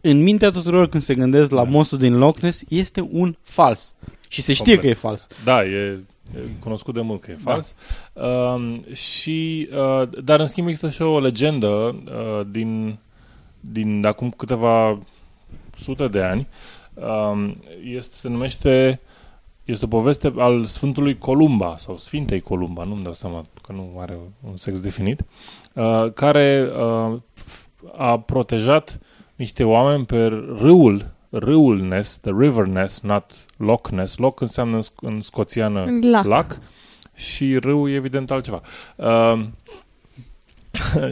în 0.00 0.22
mintea 0.22 0.50
tuturor 0.50 0.88
când 0.88 1.02
se 1.02 1.14
gândesc 1.14 1.50
la 1.50 1.64
Da. 1.64 1.70
monstru 1.70 1.96
din 1.96 2.16
Loch 2.18 2.38
Ness 2.38 2.62
este 2.68 3.08
un 3.12 3.36
fals. 3.42 3.94
Și 4.28 4.42
se 4.42 4.52
știe 4.52 4.72
Complet. 4.74 4.94
că 4.94 4.98
e 4.98 5.08
fals. 5.08 5.26
Da, 5.44 5.64
e, 5.64 5.98
e 6.36 6.38
cunoscut 6.58 6.94
de 6.94 7.00
mult 7.00 7.20
că 7.20 7.30
e 7.30 7.36
fals. 7.42 7.74
Da. 8.12 8.22
Uh, 8.26 8.74
și, 8.94 9.68
uh, 9.72 10.08
dar 10.24 10.40
în 10.40 10.46
schimb 10.46 10.66
există 10.68 10.90
și 10.90 11.02
o 11.02 11.20
legendă 11.20 11.66
uh, 11.66 12.46
din, 12.50 12.98
din 13.60 14.00
de 14.00 14.08
acum 14.08 14.30
câteva 14.30 14.98
sute 15.76 16.06
de 16.06 16.22
ani. 16.22 16.46
Uh, 16.94 17.52
este, 17.84 18.14
se 18.16 18.28
numește 18.28 19.00
este 19.64 19.84
o 19.84 19.88
poveste 19.88 20.32
al 20.36 20.64
Sfântului 20.64 21.18
Columba 21.18 21.74
sau 21.78 21.98
Sfintei 21.98 22.40
Columba, 22.40 22.84
nu-mi 22.84 23.02
dau 23.02 23.12
seama 23.12 23.44
că 23.62 23.72
nu 23.72 23.96
are 23.98 24.18
un 24.50 24.56
sex 24.56 24.80
definit, 24.80 25.20
uh, 25.74 26.12
care 26.14 26.70
uh, 26.76 27.16
f- 27.40 27.96
a 27.96 28.18
protejat 28.18 28.98
niște 29.40 29.64
oameni 29.64 30.04
pe 30.04 30.26
râul, 30.58 31.10
râul 31.30 31.80
Ness, 31.80 32.18
the 32.18 32.32
River 32.38 32.64
Ness, 32.64 33.00
not 33.00 33.32
Loch 33.56 33.88
Ness. 33.88 34.16
Loch 34.16 34.40
înseamnă 34.40 34.76
în, 34.76 34.82
sc- 34.82 35.00
în 35.00 35.20
scoțiană 35.20 35.98
Lac. 36.00 36.24
lac 36.24 36.58
și 37.14 37.58
râu 37.58 37.88
e 37.88 37.94
evident 37.94 38.30
altceva. 38.30 38.60
Uh, 38.96 39.40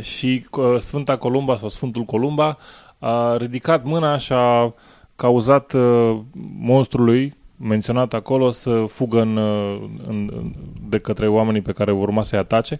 și 0.14 0.46
uh, 0.50 0.76
Sfânta 0.78 1.16
Columba 1.16 1.56
sau 1.56 1.68
Sfântul 1.68 2.02
Columba 2.02 2.58
a 2.98 3.36
ridicat 3.36 3.84
mâna 3.84 4.16
și 4.16 4.32
a 4.32 4.74
cauzat 5.16 5.72
uh, 5.72 6.18
monstrului 6.58 7.36
menționat 7.56 8.14
acolo 8.14 8.50
să 8.50 8.84
fugă 8.88 9.20
în, 9.20 9.36
uh, 9.36 9.80
în, 10.06 10.30
în, 10.36 10.52
de 10.88 10.98
către 10.98 11.28
oamenii 11.28 11.62
pe 11.62 11.72
care 11.72 11.92
urma 11.92 12.22
să-i 12.22 12.38
atace. 12.38 12.78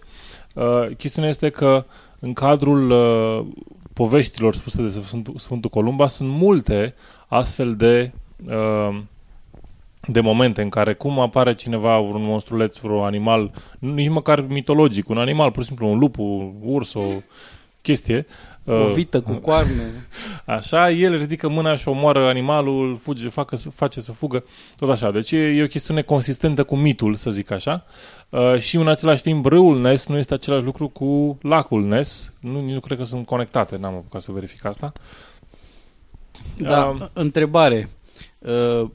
Uh, 0.53 0.95
chestiunea 0.97 1.29
este 1.29 1.49
că 1.49 1.85
în 2.19 2.33
cadrul 2.33 2.89
uh, 2.89 3.45
poveștilor 3.99 4.55
spuse 4.55 4.81
de 4.81 4.89
Sfântul, 4.89 5.33
Sfântul 5.37 5.69
Columba 5.69 6.07
sunt 6.07 6.29
multe 6.29 6.95
astfel 7.27 7.75
de 7.75 8.11
uh, 8.45 8.99
de 10.07 10.19
momente 10.19 10.61
în 10.61 10.69
care 10.69 10.93
cum 10.93 11.19
apare 11.19 11.55
cineva, 11.55 11.97
un 11.97 12.23
monstruleț, 12.23 12.77
vreun 12.77 13.03
animal, 13.03 13.51
nu- 13.79 13.93
nici 13.93 14.09
măcar 14.09 14.41
mitologic, 14.47 15.09
un 15.09 15.17
animal, 15.17 15.51
pur 15.51 15.61
și 15.61 15.67
simplu 15.67 15.87
un 15.87 15.97
lup, 15.97 16.17
un 16.17 16.53
urs, 16.63 16.93
o 16.93 17.03
chestie. 17.81 18.25
O 18.71 18.73
uh, 18.73 18.91
vită 18.93 19.21
cu 19.21 19.33
coarne. 19.33 19.83
Așa, 20.45 20.91
el 20.91 21.17
ridică 21.17 21.49
mâna 21.49 21.75
și 21.75 21.87
omoară 21.87 22.27
animalul, 22.27 22.97
fuge, 22.97 23.29
facă, 23.29 23.55
să- 23.55 23.69
face 23.69 24.01
să 24.01 24.11
fugă, 24.11 24.43
tot 24.77 24.89
așa. 24.89 25.11
Deci 25.11 25.31
e, 25.31 25.37
e 25.37 25.63
o 25.63 25.67
chestiune 25.67 26.01
consistentă 26.01 26.63
cu 26.63 26.75
mitul, 26.75 27.15
să 27.15 27.29
zic 27.31 27.51
așa. 27.51 27.85
Uh, 28.29 28.57
și 28.59 28.75
în 28.75 28.87
același 28.87 29.21
timp, 29.21 29.45
râul 29.45 29.79
Nes 29.81 30.07
nu 30.07 30.17
este 30.17 30.33
același 30.33 30.63
lucru 30.65 30.87
cu 30.87 31.37
lacul 31.41 31.83
Nes. 31.83 32.33
Nu, 32.41 32.59
nici 32.61 32.73
nu 32.73 32.79
cred 32.79 32.97
că 32.97 33.03
sunt 33.03 33.25
conectate, 33.25 33.77
n-am 33.77 33.93
apucat 33.93 34.21
să 34.21 34.31
verific 34.31 34.65
asta. 34.65 34.93
Da, 36.57 36.85
Um, 36.85 37.09
întrebare. 37.13 37.89
Uh, 38.39 38.89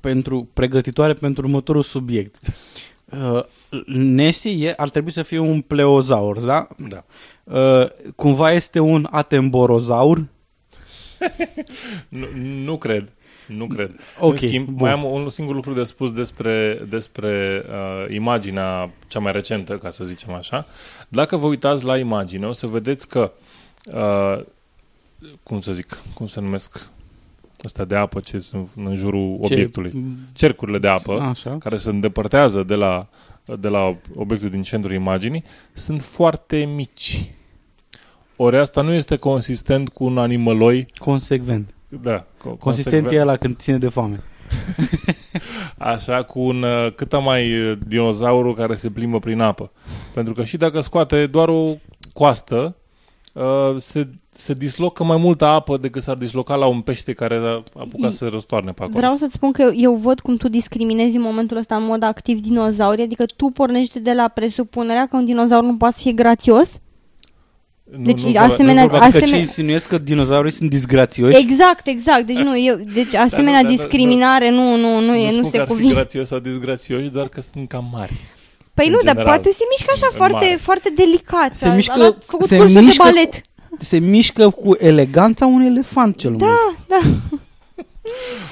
pentru 0.00 0.48
pregătitoare 0.52 1.12
pentru 1.12 1.46
următorul 1.46 1.82
subiect. 1.82 2.38
Uh, 3.10 3.44
Nessie 3.86 4.66
e, 4.68 4.74
ar 4.76 4.90
trebui 4.90 5.12
să 5.12 5.22
fie 5.22 5.38
un 5.38 5.60
pleozaur, 5.60 6.40
da? 6.40 6.68
Da. 6.88 7.04
Uh, 7.52 7.86
cumva 8.16 8.52
este 8.52 8.78
un 8.80 9.08
atemborozaur? 9.10 10.18
Nu, 12.08 12.26
nu 12.64 12.76
cred. 12.78 13.12
Nu 13.48 13.66
cred. 13.66 13.96
Ok, 14.20 14.30
În 14.32 14.36
schimb, 14.36 14.66
bun. 14.66 14.76
mai 14.78 14.90
am 14.90 15.04
un 15.04 15.30
singur 15.30 15.54
lucru 15.54 15.72
de 15.72 15.82
spus 15.82 16.12
despre, 16.12 16.84
despre 16.88 17.64
uh, 17.68 18.14
imaginea 18.14 18.90
cea 19.08 19.18
mai 19.18 19.32
recentă, 19.32 19.78
ca 19.78 19.90
să 19.90 20.04
zicem 20.04 20.32
așa. 20.32 20.66
Dacă 21.08 21.36
vă 21.36 21.46
uitați 21.46 21.84
la 21.84 21.98
imagine, 21.98 22.46
o 22.46 22.52
să 22.52 22.66
vedeți 22.66 23.08
că, 23.08 23.32
uh, 23.94 24.44
cum 25.42 25.60
să 25.60 25.72
zic, 25.72 25.98
cum 26.14 26.26
se 26.26 26.40
numesc 26.40 26.86
ăsta 27.64 27.84
de 27.84 27.96
apă 27.96 28.20
ce 28.20 28.38
sunt 28.38 28.68
în 28.76 28.96
jurul 28.96 29.36
Ce- 29.44 29.52
obiectului. 29.54 29.92
Cercurile 30.32 30.78
de 30.78 30.88
apă, 30.88 31.20
Așa. 31.20 31.56
care 31.58 31.76
se 31.76 31.90
îndepărtează 31.90 32.62
de 32.62 32.74
la, 32.74 33.06
de 33.54 33.68
la 33.68 33.96
obiectul 34.14 34.50
din 34.50 34.62
centrul 34.62 34.94
imaginii, 34.94 35.44
sunt 35.72 36.02
foarte 36.02 36.56
mici. 36.56 37.30
Ori 38.36 38.58
asta 38.58 38.80
nu 38.80 38.92
este 38.92 39.16
consistent 39.16 39.88
cu 39.88 40.04
un 40.04 40.18
animăloi 40.18 40.86
Consecvent. 40.98 41.74
da, 41.88 42.24
co- 42.24 42.58
Consistent 42.58 43.10
e 43.10 43.20
ăla 43.20 43.36
când 43.36 43.56
ține 43.56 43.78
de 43.78 43.88
foame. 43.88 44.22
Așa, 45.78 46.22
cu 46.22 46.40
un 46.40 46.62
uh, 46.62 46.92
cât 46.94 47.20
mai 47.22 47.70
uh, 47.70 47.78
dinozaurul 47.86 48.54
care 48.54 48.74
se 48.74 48.90
plimbă 48.90 49.18
prin 49.18 49.40
apă. 49.40 49.70
Pentru 50.14 50.32
că 50.32 50.44
și 50.44 50.56
dacă 50.56 50.80
scoate 50.80 51.26
doar 51.26 51.48
o 51.48 51.74
coastă, 52.12 52.76
uh, 53.40 53.74
se, 53.78 54.08
se 54.34 54.54
dislocă 54.54 55.04
mai 55.04 55.16
multă 55.16 55.44
apă 55.44 55.76
decât 55.76 56.02
s-ar 56.02 56.16
disloca 56.16 56.54
la 56.54 56.66
un 56.66 56.80
pește 56.80 57.12
care 57.12 57.36
a 57.36 57.62
apucat 57.80 58.10
să 58.10 58.16
se 58.16 58.26
răstoarne 58.26 58.70
pe 58.72 58.82
acolo. 58.82 58.98
Vreau 58.98 59.16
să-ți 59.16 59.32
spun 59.34 59.52
că 59.52 59.62
eu, 59.62 59.72
eu 59.74 59.94
văd 59.94 60.20
cum 60.20 60.36
tu 60.36 60.48
discriminezi 60.48 61.16
în 61.16 61.22
momentul 61.22 61.56
ăsta 61.56 61.76
în 61.76 61.84
mod 61.84 62.02
activ 62.02 62.40
dinozauri, 62.40 63.02
adică 63.02 63.24
tu 63.36 63.46
pornești 63.46 63.98
de 64.00 64.12
la 64.12 64.28
presupunerea 64.28 65.06
că 65.06 65.16
un 65.16 65.24
dinozaur 65.24 65.62
nu 65.64 65.76
poate 65.76 65.94
să 65.96 66.02
fie 66.02 66.12
grațios. 66.12 66.78
Nu, 67.98 68.04
Deci, 68.04 68.22
nu, 68.22 68.38
asemenea- 68.38 68.82
nu, 68.82 68.88
vorba- 68.88 69.02
Adică 69.02 69.18
ce 69.18 69.24
asemenea- 69.24 69.38
insinuezi 69.38 69.88
că 69.88 69.98
dinozaurii 69.98 70.52
sunt 70.52 70.70
disgrațioși? 70.70 71.38
Exact, 71.38 71.86
exact. 71.86 72.26
Deci 72.26 72.36
nu, 72.48 72.58
eu, 72.58 72.76
deci 72.94 73.14
asemenea 73.14 73.62
da, 73.62 73.68
da, 73.68 73.74
discriminare 73.74 74.50
nu, 74.50 74.76
nu, 74.76 75.00
nu, 75.00 75.06
nu, 75.06 75.14
e, 75.14 75.28
spun 75.28 75.36
nu 75.36 75.42
că 75.42 75.48
se 75.50 75.58
ar 75.60 75.66
fi 75.66 75.72
cuvine. 75.72 75.92
grațios 75.92 76.28
sau 76.28 76.38
disgrațioși, 76.38 77.08
doar 77.08 77.28
că 77.28 77.40
sunt 77.40 77.68
cam 77.68 77.88
mari. 77.92 78.12
Păi 78.76 78.86
în 78.86 78.92
nu, 78.92 78.98
dar 79.04 79.14
general. 79.14 79.24
poate 79.34 79.52
se 79.56 79.64
mișcă 79.70 79.92
așa 79.94 80.06
În 80.10 80.16
foarte, 80.16 80.44
mare. 80.44 80.56
foarte 80.60 80.92
delicat. 80.96 81.54
Se 81.54 81.66
A- 81.68 81.74
mișcă- 81.74 81.92
a 81.92 82.16
făcut 82.26 82.46
se 82.48 82.56
cursul 82.56 82.80
mișcă- 82.80 83.02
de 83.04 83.10
balet. 83.12 83.40
Se 83.78 83.98
mișcă 83.98 84.50
cu 84.50 84.76
eleganța 84.78 85.46
unui 85.46 85.66
elefant 85.66 86.16
cel 86.16 86.30
mult. 86.30 86.42
Da, 86.42 86.74
da. 86.88 87.00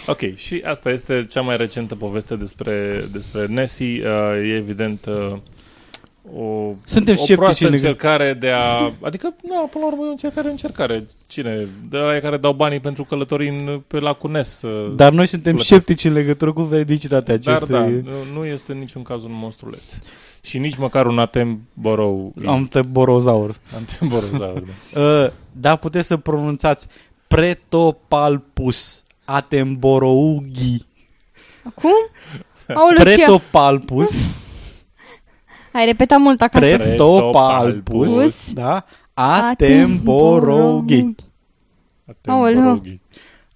Ok, 0.06 0.34
și 0.36 0.62
asta 0.64 0.90
este 0.90 1.26
cea 1.30 1.40
mai 1.40 1.56
recentă 1.56 1.94
poveste 1.94 2.34
despre, 2.36 3.04
despre 3.12 3.46
Nessie. 3.46 4.02
Uh, 4.08 4.48
e 4.48 4.54
evident 4.54 5.06
uh, 5.06 5.36
o, 6.32 6.72
Suntem 6.84 7.14
o 7.14 7.16
sceptici 7.16 7.36
proastă 7.36 7.64
în 7.64 7.70
legă- 7.70 7.86
încercare 7.86 8.32
de 8.32 8.50
a... 8.50 8.92
Adică, 9.00 9.34
nu, 9.42 9.66
până 9.70 9.84
la 9.84 9.90
urmă 9.90 10.04
e 10.04 10.06
o 10.06 10.10
încercare, 10.10 10.50
încercare. 10.50 11.04
Cine? 11.26 11.68
De 11.88 11.96
la 11.96 12.18
care 12.18 12.36
dau 12.36 12.52
banii 12.52 12.80
pentru 12.80 13.04
călătorii 13.04 13.48
în, 13.48 13.82
pe 13.86 13.98
lacul 13.98 14.30
Ness. 14.30 14.62
uh, 14.62 14.92
Dar 14.96 15.12
noi 15.12 15.26
suntem 15.26 15.54
Plătesc. 15.54 15.82
sceptici 15.82 16.04
în 16.04 16.12
legătură 16.12 16.52
cu 16.52 16.62
veridicitatea 16.62 17.36
Dar 17.36 17.54
acestui... 17.54 17.78
da, 17.78 17.84
nu, 18.10 18.38
nu 18.38 18.44
este 18.44 18.72
în 18.72 18.78
niciun 18.78 19.02
caz 19.02 19.22
un 19.24 19.30
monstruleț. 19.32 19.98
Și 20.40 20.58
nici 20.58 20.76
măcar 20.76 21.06
un 21.06 21.18
atemborou. 21.18 22.34
Am 22.46 22.66
te 22.66 22.82
borozaur. 22.82 23.54
Atemborou, 23.76 24.28
da. 24.38 24.52
Uh, 25.00 25.30
da, 25.52 25.76
puteți 25.76 26.06
să 26.06 26.16
pronunțați 26.16 26.86
Pretopalpus 27.28 29.02
atemborougi. 29.24 30.76
Cum? 31.74 31.90
Aoleu, 32.74 33.14
ce? 33.14 33.24
Pretopalpus, 35.74 35.76
Ai 35.80 35.84
repetat 35.84 36.18
mult 36.18 36.40
acasă. 36.40 36.76
Pretopalpus, 36.76 38.12
Pretopalpus. 38.12 38.52
da, 38.52 38.84
atemborougi. 39.14 41.04
Atemboroghi. 42.06 43.00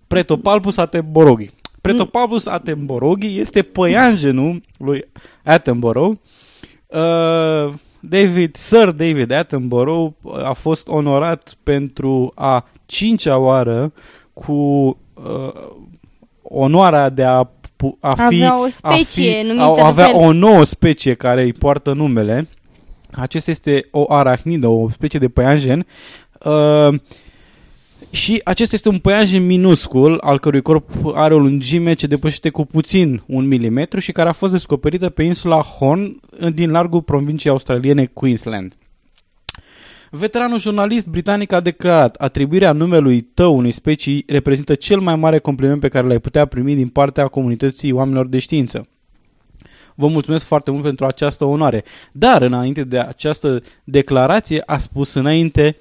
Pretopalpus 0.06 0.76
atemborougi. 0.76 1.50
Pretopalpus 1.80 2.46
atemborougi 2.46 3.38
este 3.38 3.62
păianjenul 3.62 4.62
lui 4.78 5.04
Attenborough. 5.44 6.18
Uh, 6.86 7.72
David, 8.00 8.56
Sir 8.56 8.90
David 8.90 9.30
Attenborough 9.30 10.12
a 10.42 10.52
fost 10.52 10.88
onorat 10.88 11.56
pentru 11.62 12.32
a 12.34 12.64
cincea 12.86 13.38
oară 13.38 13.92
cu 14.32 14.52
uh, 14.52 14.96
onoarea 16.48 17.08
de 17.08 17.24
a, 17.24 17.50
pu- 17.76 17.98
a 18.00 18.14
fi 18.14 18.22
Avea 18.22 18.60
o 18.60 18.64
a 18.64 18.68
specie 18.68 19.40
fi, 19.40 19.46
numită 19.46 19.64
a, 19.64 19.66
după 19.66 19.80
avea 19.80 20.08
el. 20.08 20.14
o 20.14 20.32
nouă 20.32 20.64
specie 20.64 21.14
care 21.14 21.42
îi 21.42 21.52
poartă 21.52 21.92
numele. 21.92 22.48
Acesta 23.12 23.50
este 23.50 23.88
o 23.90 24.12
arachnidă, 24.12 24.66
o 24.66 24.90
specie 24.90 25.18
de 25.18 25.28
păianjen. 25.28 25.86
Uh, 26.44 27.00
și 28.10 28.40
acesta 28.44 28.74
este 28.74 28.88
un 28.88 28.98
păianjen 28.98 29.46
minuscul, 29.46 30.20
al 30.20 30.38
cărui 30.38 30.62
corp 30.62 30.90
are 31.14 31.34
o 31.34 31.38
lungime 31.38 31.94
ce 31.94 32.06
depășește 32.06 32.48
cu 32.48 32.64
puțin 32.64 33.22
un 33.26 33.46
milimetru 33.46 34.00
și 34.00 34.12
care 34.12 34.28
a 34.28 34.32
fost 34.32 34.52
descoperită 34.52 35.08
pe 35.08 35.22
insula 35.22 35.60
Horn 35.60 36.20
din 36.54 36.70
largul 36.70 37.02
provinciei 37.02 37.52
australiene 37.52 38.10
Queensland. 38.12 38.72
Veteranul 40.10 40.58
jurnalist 40.58 41.06
britanic 41.06 41.52
a 41.52 41.60
declarat 41.60 42.14
atribuirea 42.14 42.72
numelui 42.72 43.20
tău 43.20 43.56
unei 43.56 43.72
specii 43.72 44.24
reprezintă 44.26 44.74
cel 44.74 45.00
mai 45.00 45.16
mare 45.16 45.38
compliment 45.38 45.80
pe 45.80 45.88
care 45.88 46.06
l-ai 46.06 46.18
putea 46.18 46.46
primi 46.46 46.74
din 46.74 46.88
partea 46.88 47.26
comunității 47.26 47.92
oamenilor 47.92 48.26
de 48.26 48.38
știință. 48.38 48.88
Vă 49.94 50.06
mulțumesc 50.06 50.44
foarte 50.44 50.70
mult 50.70 50.82
pentru 50.82 51.06
această 51.06 51.44
onoare. 51.44 51.84
Dar 52.12 52.42
înainte 52.42 52.84
de 52.84 52.98
această 52.98 53.62
declarație 53.84 54.62
a 54.66 54.78
spus 54.78 55.14
înainte 55.14 55.76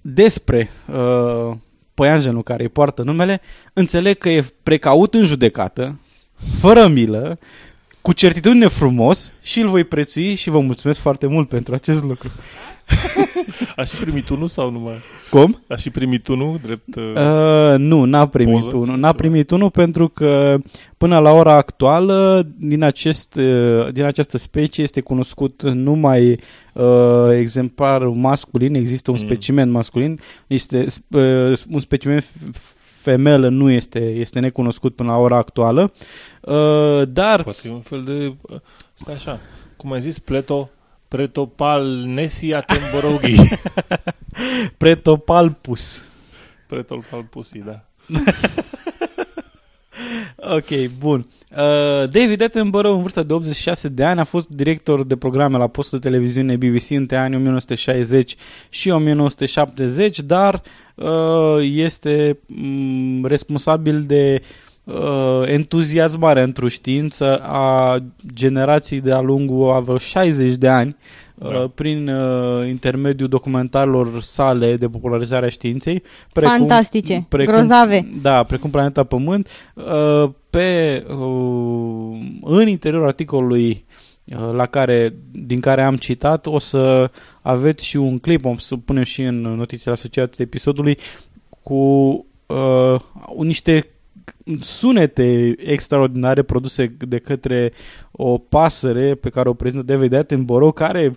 despre 0.00 0.70
uh, 0.92 1.56
păianjenul 1.94 2.42
care 2.42 2.62
îi 2.62 2.68
poartă 2.68 3.02
numele, 3.02 3.40
înțeleg 3.72 4.18
că 4.18 4.28
e 4.28 4.44
precaut 4.62 5.14
în 5.14 5.24
judecată, 5.24 5.98
fără 6.60 6.86
milă, 6.86 7.38
cu 8.00 8.12
certitudine 8.12 8.66
frumos 8.66 9.32
și 9.42 9.60
îl 9.60 9.68
voi 9.68 9.84
prețui 9.84 10.34
și 10.34 10.50
vă 10.50 10.60
mulțumesc 10.60 11.00
foarte 11.00 11.26
mult 11.26 11.48
pentru 11.48 11.74
acest 11.74 12.04
lucru. 12.04 12.30
Aș 13.76 13.88
și 13.90 13.96
primit 14.02 14.28
unul 14.28 14.48
sau 14.48 14.70
nu 14.70 14.78
mai? 14.78 14.94
Cum? 15.30 15.62
Aș 15.68 15.80
și 15.80 15.90
primit 15.90 16.28
unul 16.28 16.58
drept... 16.62 16.94
Uh, 16.96 17.02
Uh, 17.14 17.78
nu, 17.78 18.04
n-a 18.04 18.28
primit 18.28 18.54
Poză 18.54 18.66
unul. 18.76 18.86
sau 18.86 18.94
N-a 18.96 19.10
ceva? 19.10 19.12
primit 19.12 19.50
unul 19.50 19.70
pentru 19.70 20.08
că 20.08 20.58
până 20.98 21.18
la 21.18 21.30
ora 21.32 21.52
actuală 21.56 22.46
din, 22.56 22.82
acest, 22.82 23.34
uh, 23.34 23.92
din 23.92 24.04
această 24.04 24.38
specie 24.38 24.82
este 24.82 25.00
cunoscut 25.00 25.62
numai 25.62 26.38
uh, 26.74 26.84
exemplar 27.38 28.02
masculin, 28.04 28.74
există 28.74 29.10
un 29.10 29.16
Mm. 29.20 29.24
specimen 29.26 29.70
masculin, 29.70 30.20
este 30.46 30.86
uh, 31.10 31.52
un 31.70 31.80
specimen 31.80 32.20
f- 32.20 32.78
femelă 33.02 33.48
nu 33.48 33.70
este, 33.70 33.98
este 34.10 34.38
necunoscut 34.40 34.94
până 34.94 35.10
la 35.10 35.16
ora 35.18 35.36
actuală, 35.36 35.92
uh, 36.40 37.02
dar 37.08 37.42
Poate 37.42 37.58
e 37.64 37.70
un 37.70 37.80
fel 37.80 38.02
de... 38.04 38.34
uh, 38.40 38.56
Stai 38.94 39.14
așa, 39.14 39.40
cum 39.76 39.92
ai 39.92 40.00
zis, 40.00 40.18
pleto... 40.18 40.68
Pretopalnesia 41.10 42.60
temboroghi. 42.60 43.34
Pretopalpus. 44.78 46.02
Pretopalpusi, 46.66 47.58
da. 47.58 47.84
Ok, 50.36 50.88
bun. 50.98 51.26
Uh, 51.50 51.56
David 52.10 52.42
Attenborough, 52.42 52.94
în 52.94 53.02
vârstă 53.02 53.22
de 53.22 53.32
86 53.32 53.88
de 53.88 54.04
ani, 54.04 54.20
a 54.20 54.24
fost 54.24 54.48
director 54.48 55.04
de 55.04 55.16
programe 55.16 55.58
la 55.58 55.66
postul 55.66 55.98
de 55.98 56.08
televiziune 56.08 56.56
BBC 56.56 56.90
între 56.90 57.16
anii 57.16 57.36
1960 57.36 58.34
și 58.68 58.90
1970, 58.90 60.20
dar 60.20 60.62
uh, 60.94 61.56
este 61.60 62.38
mm, 62.46 63.24
responsabil 63.24 64.02
de 64.02 64.42
uh, 64.42 64.69
entuziasmarea 65.44 66.42
într-o 66.42 66.68
știință 66.68 67.38
a 67.38 67.98
generației 68.34 69.00
de-a 69.00 69.20
lungul 69.20 69.72
a 69.72 69.80
vreo 69.80 69.98
60 69.98 70.54
de 70.54 70.68
ani 70.68 70.96
Da. 71.34 71.46
uh, 71.48 71.70
prin 71.74 72.08
uh, 72.08 72.68
intermediul 72.68 73.28
documentarelor 73.28 74.22
sale 74.22 74.76
de 74.76 74.88
popularizare 74.88 75.46
a 75.46 75.48
științei. 75.48 76.02
Fantastice, 76.32 77.26
grozave. 77.28 78.08
Da, 78.22 78.42
precum 78.42 78.70
Planeta 78.70 79.04
Pământ. 79.04 79.48
Uh, 79.74 80.30
pe, 80.50 81.04
uh, 81.08 82.18
în 82.42 82.68
interiorul 82.68 83.06
articolului 83.06 83.84
uh, 84.24 84.50
la 84.52 84.66
care, 84.66 85.14
din 85.32 85.60
care 85.60 85.82
am 85.82 85.96
citat, 85.96 86.46
o 86.46 86.58
să 86.58 87.10
aveți 87.40 87.86
și 87.86 87.96
un 87.96 88.18
clip, 88.18 88.44
o 88.44 88.54
să 88.58 88.76
punem 88.76 89.02
și 89.02 89.22
în 89.22 89.40
notițele 89.40 89.94
asociate 89.94 90.42
episodului, 90.42 90.98
cu 91.62 91.74
uh, 92.46 93.00
niște 93.36 93.86
sunete 94.60 95.54
extraordinare 95.58 96.42
produse 96.42 96.96
de 96.98 97.18
către 97.18 97.72
o 98.10 98.38
pasăre 98.38 99.14
pe 99.14 99.30
care 99.30 99.48
o 99.48 99.54
prezintă 99.54 99.84
David 99.92 100.12
Attenborough, 100.12 100.74
care, 100.74 101.12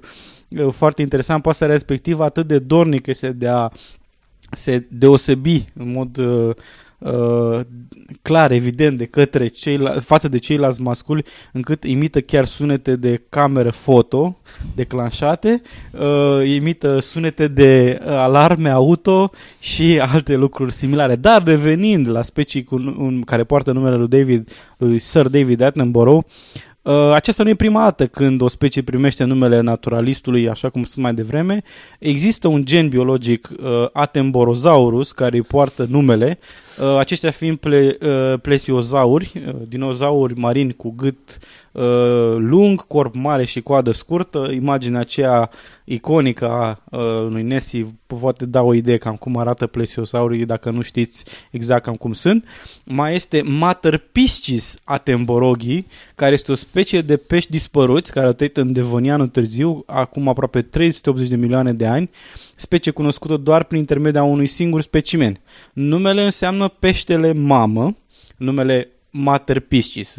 uh, 0.49 0.71
foarte 0.71 1.01
interesant, 1.01 1.41
pasărea 1.41 1.73
respectivă 1.73 2.23
atât 2.23 2.47
de 2.47 2.59
dornică 2.59 3.09
este 3.09 3.31
de 3.31 3.47
a 3.47 3.69
se 4.51 4.87
deosebi 4.89 5.65
în 5.73 5.91
mod 5.91 6.17
uh, 6.17 6.55
uh, 7.03 7.59
clar, 8.21 8.51
evident, 8.51 8.97
de 8.97 9.05
către 9.05 9.47
ceila- 9.47 9.99
față 9.99 10.27
de 10.27 10.37
ceilalți 10.37 10.81
masculi, 10.81 11.23
încât 11.53 11.83
imită 11.83 12.21
chiar 12.21 12.45
sunete 12.45 12.95
de 12.95 13.21
cameră 13.29 13.69
foto 13.71 14.37
declanșate, 14.75 15.61
uh, 15.91 16.47
imită 16.55 16.99
sunete 16.99 17.47
de 17.47 17.99
uh, 18.01 18.07
alarme 18.11 18.69
auto 18.69 19.31
și 19.59 19.99
alte 20.13 20.35
lucruri 20.35 20.71
similare. 20.73 21.15
Dar 21.15 21.43
revenind 21.43 22.09
la 22.09 22.21
specii 22.21 22.63
cu, 22.63 22.77
nu- 22.77 22.95
un, 22.97 23.21
care 23.21 23.43
poartă 23.43 23.71
numele 23.71 23.95
lui 23.95 24.07
David, 24.07 24.51
lui 24.77 24.99
Sir 24.99 25.27
David 25.27 25.61
Attenborough, 25.61 26.25
Uh, 26.83 27.11
aceasta 27.13 27.43
nu 27.43 27.49
e 27.49 27.55
prima 27.55 27.81
dată 27.81 28.07
când 28.07 28.41
o 28.41 28.47
specie 28.47 28.81
primește 28.81 29.23
numele 29.23 29.59
naturalistului, 29.59 30.49
așa 30.49 30.69
cum 30.69 30.83
sunt 30.83 31.03
mai 31.03 31.13
devreme. 31.13 31.61
Există 31.99 32.47
un 32.47 32.65
gen 32.65 32.89
biologic, 32.89 33.49
uh, 33.49 33.87
Attenborosaurus, 33.93 35.11
care 35.11 35.35
îi 35.35 35.43
poartă 35.43 35.87
numele, 35.89 36.39
uh, 36.79 36.97
aceștia 36.97 37.31
fiind 37.31 37.57
ple, 37.57 37.97
uh, 38.01 38.39
plesiozauri, 38.41 39.31
uh, 39.47 39.53
dinozauri 39.67 40.39
marini 40.39 40.73
cu 40.73 40.93
gât 40.97 41.19
uh, 41.39 41.62
lung, 42.37 42.87
corp 42.87 43.15
mare 43.15 43.45
și 43.45 43.61
coadă 43.61 43.91
scurtă, 43.91 44.49
imaginea 44.51 44.99
aceea 44.99 45.49
iconică 45.83 46.49
a 46.49 46.81
uh, 46.91 46.99
unui 46.99 47.43
Nessie 47.43 47.95
poate 48.05 48.45
da 48.45 48.61
o 48.61 48.73
idee 48.73 48.97
cam 48.97 49.15
cum 49.15 49.37
arată 49.37 49.67
plesiosaurii 49.67 50.45
dacă 50.45 50.69
nu 50.69 50.81
știți 50.81 51.25
exact 51.51 51.83
cam 51.83 51.95
cum 51.95 52.13
sunt. 52.13 52.45
Mai 52.83 53.13
este 53.13 53.41
Mater 53.41 53.97
piscis 53.97 54.77
atemboroghi, 54.83 55.85
care 56.15 56.33
este 56.33 56.51
o 56.51 56.55
specie 56.55 57.01
de 57.01 57.17
pești 57.17 57.51
dispăruți 57.51 58.11
care 58.11 58.25
au 58.25 58.33
trăit 58.33 58.57
în 58.57 58.73
Devonianul 58.73 59.27
târziu, 59.27 59.83
acum 59.85 60.27
aproape 60.27 60.61
380 60.61 61.29
de 61.29 61.35
milioane 61.35 61.73
de 61.73 61.85
ani, 61.85 62.09
specie 62.55 62.91
cunoscută 62.91 63.37
doar 63.37 63.63
prin 63.63 63.79
intermediul 63.79 64.23
unui 64.23 64.47
singur 64.47 64.81
specimen. 64.81 65.39
Numele 65.73 66.23
înseamnă 66.23 66.67
peștele 66.67 67.33
mamă, 67.33 67.95
numele 68.37 68.87
Mater 69.09 69.59
piscis, 69.59 70.17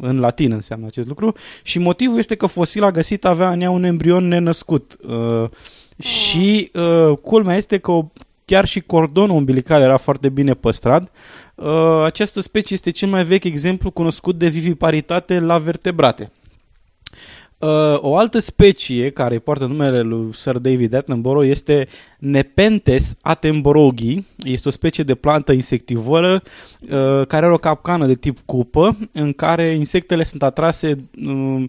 în 0.00 0.18
latin 0.18 0.52
înseamnă 0.52 0.86
acest 0.86 1.06
lucru, 1.08 1.32
și 1.62 1.78
motivul 1.78 2.18
este 2.18 2.34
că 2.34 2.46
fosila 2.46 2.90
găsit 2.90 3.24
avea 3.24 3.50
în 3.50 3.60
ea 3.60 3.70
un 3.70 3.84
embrion 3.84 4.28
nenăscut. 4.28 4.96
Uh, 5.02 5.50
și 5.98 6.70
uh, 6.72 7.18
culmea 7.22 7.56
este 7.56 7.78
că 7.78 7.90
o, 7.90 8.10
chiar 8.44 8.64
și 8.64 8.80
cordonul 8.80 9.36
umbilical 9.36 9.82
era 9.82 9.96
foarte 9.96 10.28
bine 10.28 10.54
păstrat. 10.54 11.10
Uh, 11.54 12.02
această 12.04 12.40
specie 12.40 12.76
este 12.76 12.90
cel 12.90 13.08
mai 13.08 13.24
vechi 13.24 13.44
exemplu 13.44 13.90
cunoscut 13.90 14.38
de 14.38 14.48
viviparitate 14.48 15.38
la 15.38 15.58
vertebrate. 15.58 16.32
Uh, 17.64 17.98
o 18.00 18.16
altă 18.16 18.38
specie 18.38 19.10
care 19.10 19.38
poartă 19.38 19.66
numele 19.66 20.00
lui 20.00 20.32
Sir 20.32 20.58
David 20.58 20.94
Attenborough 20.94 21.48
este 21.48 21.88
Nepenthes 22.18 23.16
attenboroughi. 23.20 24.24
Este 24.42 24.68
o 24.68 24.70
specie 24.70 25.04
de 25.04 25.14
plantă 25.14 25.52
insectivoră 25.52 26.42
uh, 26.80 27.26
care 27.26 27.44
are 27.44 27.52
o 27.52 27.58
capcană 27.58 28.06
de 28.06 28.14
tip 28.14 28.38
cupă 28.44 28.96
în 29.12 29.32
care 29.32 29.70
insectele 29.70 30.22
sunt 30.22 30.42
atrase 30.42 31.08
uh, 31.26 31.64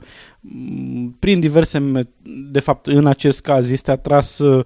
prin 1.20 1.40
diverse, 1.40 2.06
de 2.52 2.60
fapt 2.60 2.88
în 2.88 3.08
acest 3.08 3.42
caz 3.42 3.72
este 3.72 3.92
atras 3.92 4.40
uh, 4.40 4.66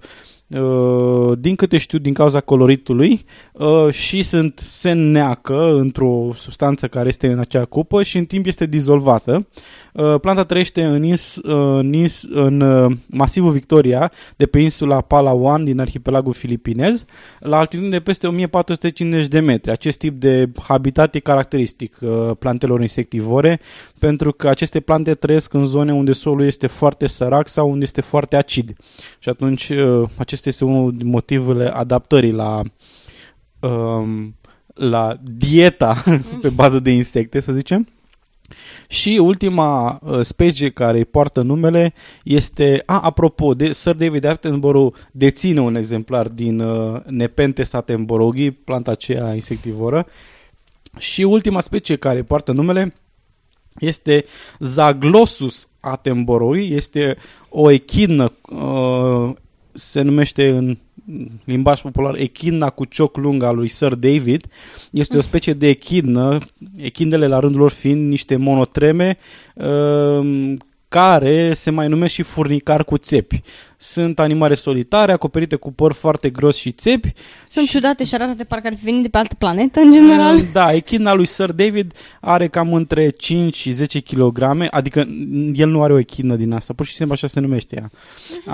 din 1.38 1.54
câte 1.54 1.78
știu, 1.78 1.98
din 1.98 2.12
cauza 2.12 2.40
coloritului 2.40 3.24
uh, 3.52 3.88
și 3.90 4.22
sunt, 4.22 4.58
se 4.58 4.92
neacă 4.92 5.74
într-o 5.74 6.30
substanță 6.36 6.88
care 6.88 7.08
este 7.08 7.26
în 7.26 7.38
acea 7.38 7.64
cupă 7.64 8.02
și 8.02 8.18
în 8.18 8.24
timp 8.24 8.46
este 8.46 8.66
dizolvată. 8.66 9.46
Uh, 9.92 10.20
planta 10.20 10.44
trăiește 10.44 10.84
în, 10.84 11.02
ins, 11.02 11.38
în, 11.42 11.92
ins, 11.92 12.22
în 12.30 12.64
masivul 13.06 13.52
Victoria 13.52 14.12
de 14.36 14.46
pe 14.46 14.58
insula 14.58 15.00
Palawan 15.00 15.64
din 15.64 15.80
arhipelagul 15.80 16.32
filipinez 16.32 17.04
la 17.38 17.58
altitudine 17.58 17.96
de 17.96 18.00
peste 18.00 18.26
1450 18.26 19.26
de 19.26 19.40
metri. 19.40 19.70
Acest 19.70 19.98
tip 19.98 20.20
de 20.20 20.50
habitat 20.62 21.14
e 21.14 21.18
caracteristic 21.18 21.98
plantelor 22.38 22.80
insectivore 22.80 23.60
pentru 23.98 24.32
că 24.32 24.48
aceste 24.48 24.80
plante 24.80 25.14
trăiesc 25.14 25.52
în 25.52 25.64
zone 25.64 25.92
unde 25.92 26.12
solul 26.12 26.46
este 26.46 26.66
foarte 26.66 27.06
sărac 27.06 27.48
sau 27.48 27.70
unde 27.70 27.84
este 27.84 28.00
foarte 28.00 28.36
acid. 28.36 28.72
Și 29.18 29.28
atunci 29.28 29.72
acest 30.16 30.39
acesta 30.40 30.64
este 30.64 30.64
unul 30.64 30.96
din 30.96 31.06
motivele 31.06 31.68
adaptării 31.68 32.32
la, 32.32 32.62
um, 33.60 34.36
la 34.74 35.16
dieta 35.22 36.04
pe 36.42 36.48
bază 36.48 36.78
de 36.78 36.90
insecte, 36.90 37.40
să 37.40 37.52
zicem. 37.52 37.88
Și 38.88 39.18
ultima 39.22 40.00
uh, 40.02 40.20
specie 40.20 40.70
care 40.70 40.98
îi 40.98 41.04
poartă 41.04 41.42
numele 41.42 41.94
este, 42.24 42.82
a, 42.86 43.00
apropo, 43.00 43.54
de 43.54 43.72
Sir 43.72 43.94
David 43.94 44.24
Attenborough 44.24 44.96
deține 45.12 45.60
un 45.60 45.74
exemplar 45.74 46.28
din 46.28 46.60
uh, 46.60 47.00
Nepenthes 47.06 47.72
attenboroghi, 47.72 48.50
planta 48.50 48.90
aceea 48.90 49.34
insectivoră. 49.34 50.06
Și 50.98 51.22
ultima 51.22 51.60
specie 51.60 51.96
care 51.96 52.22
poartă 52.22 52.52
numele 52.52 52.92
este 53.78 54.24
Zaglossus 54.58 55.68
attenboroi, 55.80 56.70
este 56.70 57.16
o 57.48 57.70
echină 57.70 58.32
uh, 58.50 59.34
se 59.80 60.00
numește 60.00 60.48
în 60.48 60.76
limbaj 61.44 61.80
popular 61.80 62.14
echidna 62.14 62.70
cu 62.70 62.84
cioc 62.84 63.16
lung 63.16 63.42
al 63.42 63.56
lui 63.56 63.68
Sir 63.68 63.94
David. 63.94 64.46
Este 64.90 65.16
o 65.16 65.20
specie 65.20 65.52
de 65.52 65.68
echidnă, 65.68 66.38
echidnele 66.76 67.26
la 67.26 67.38
rândul 67.38 67.60
lor 67.60 67.70
fiind 67.70 68.08
niște 68.08 68.36
monotreme 68.36 69.18
uh, 69.54 70.56
care 70.90 71.54
se 71.54 71.70
mai 71.70 71.88
numesc 71.88 72.14
și 72.14 72.22
furnicar 72.22 72.84
cu 72.84 72.98
țepi. 72.98 73.40
Sunt 73.76 74.18
animale 74.18 74.54
solitare, 74.54 75.12
acoperite 75.12 75.56
cu 75.56 75.72
păr 75.72 75.92
foarte 75.92 76.30
gros 76.30 76.56
și 76.56 76.72
țepi. 76.72 77.12
Sunt 77.48 77.64
și... 77.64 77.70
ciudate 77.70 78.04
și 78.04 78.14
arată 78.14 78.34
de 78.36 78.44
parcă 78.44 78.66
ar 78.66 78.76
fi 78.76 78.84
venit 78.84 79.02
de 79.02 79.08
pe 79.08 79.18
altă 79.18 79.34
planetă, 79.38 79.80
în 79.80 79.92
general. 79.92 80.36
Mm, 80.36 80.48
da, 80.52 80.72
echidna 80.72 81.14
lui 81.14 81.26
Sir 81.26 81.52
David 81.52 81.92
are 82.20 82.48
cam 82.48 82.74
între 82.74 83.10
5 83.10 83.54
și 83.54 83.72
10 83.72 84.00
kg, 84.00 84.66
adică 84.70 85.08
el 85.52 85.68
nu 85.68 85.82
are 85.82 85.92
o 85.92 85.98
echidnă 85.98 86.36
din 86.36 86.52
asta, 86.52 86.72
pur 86.72 86.86
și 86.86 86.94
simplu 86.94 87.14
așa 87.14 87.26
se 87.26 87.40
numește 87.40 87.76
ea. 87.76 87.90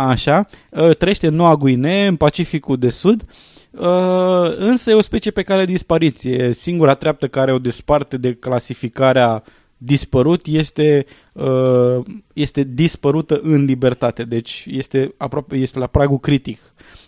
Așa. 0.06 0.46
Ă, 0.74 0.92
trăiește 0.92 1.26
în 1.26 1.34
Noua 1.34 1.56
Guinee, 1.56 2.06
în 2.06 2.16
Pacificul 2.16 2.76
de 2.76 2.88
Sud. 2.88 3.24
Uh, 3.70 4.56
însă 4.56 4.90
e 4.90 4.94
o 4.94 5.00
specie 5.00 5.30
pe 5.30 5.42
care 5.42 5.64
dispariție. 5.64 6.52
Singura 6.52 6.94
treaptă 6.94 7.28
care 7.28 7.52
o 7.52 7.58
desparte 7.58 8.16
de 8.16 8.34
clasificarea 8.34 9.42
dispărut 9.76 10.46
este, 10.46 11.06
uh, 11.32 12.04
este 12.32 12.62
dispărută 12.62 13.40
în 13.42 13.64
libertate, 13.64 14.22
deci 14.22 14.64
este, 14.68 15.14
aproape, 15.16 15.56
este 15.56 15.78
la 15.78 15.86
pragul 15.86 16.18
critic 16.18 16.58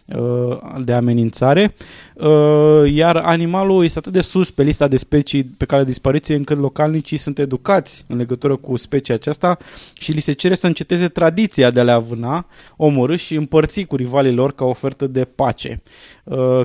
uh, 0.07 0.59
de 0.85 0.93
amenințare, 0.93 1.75
uh, 2.15 2.93
iar 2.93 3.17
animalul 3.17 3.85
este 3.85 3.99
atât 3.99 4.13
de 4.13 4.21
sus 4.21 4.51
pe 4.51 4.63
lista 4.63 4.89
de 4.89 4.97
specii 4.97 5.45
pe 5.45 5.65
care 5.65 5.85
dispariție 5.85 6.35
încât 6.35 6.59
localnicii 6.59 7.17
sunt 7.17 7.39
educați 7.39 8.05
în 8.09 8.17
legătură 8.17 8.57
cu 8.57 8.77
specia 8.77 9.15
aceasta 9.15 9.57
și 9.93 10.13
li 10.13 10.21
se 10.21 10.33
cere 10.33 10.55
să 10.55 10.67
înceteze 10.67 11.09
tradiția 11.09 11.71
de 11.71 11.81
a 11.81 11.83
le 11.83 11.93
avâna, 11.93 12.47
omorâ 12.77 13.17
și 13.17 13.35
împărți 13.35 13.83
cu 13.83 13.97
rivalii 13.97 14.35
lor 14.35 14.53
ca 14.53 14.65
ofertă 14.65 15.07
de 15.07 15.25
pace. 15.25 15.83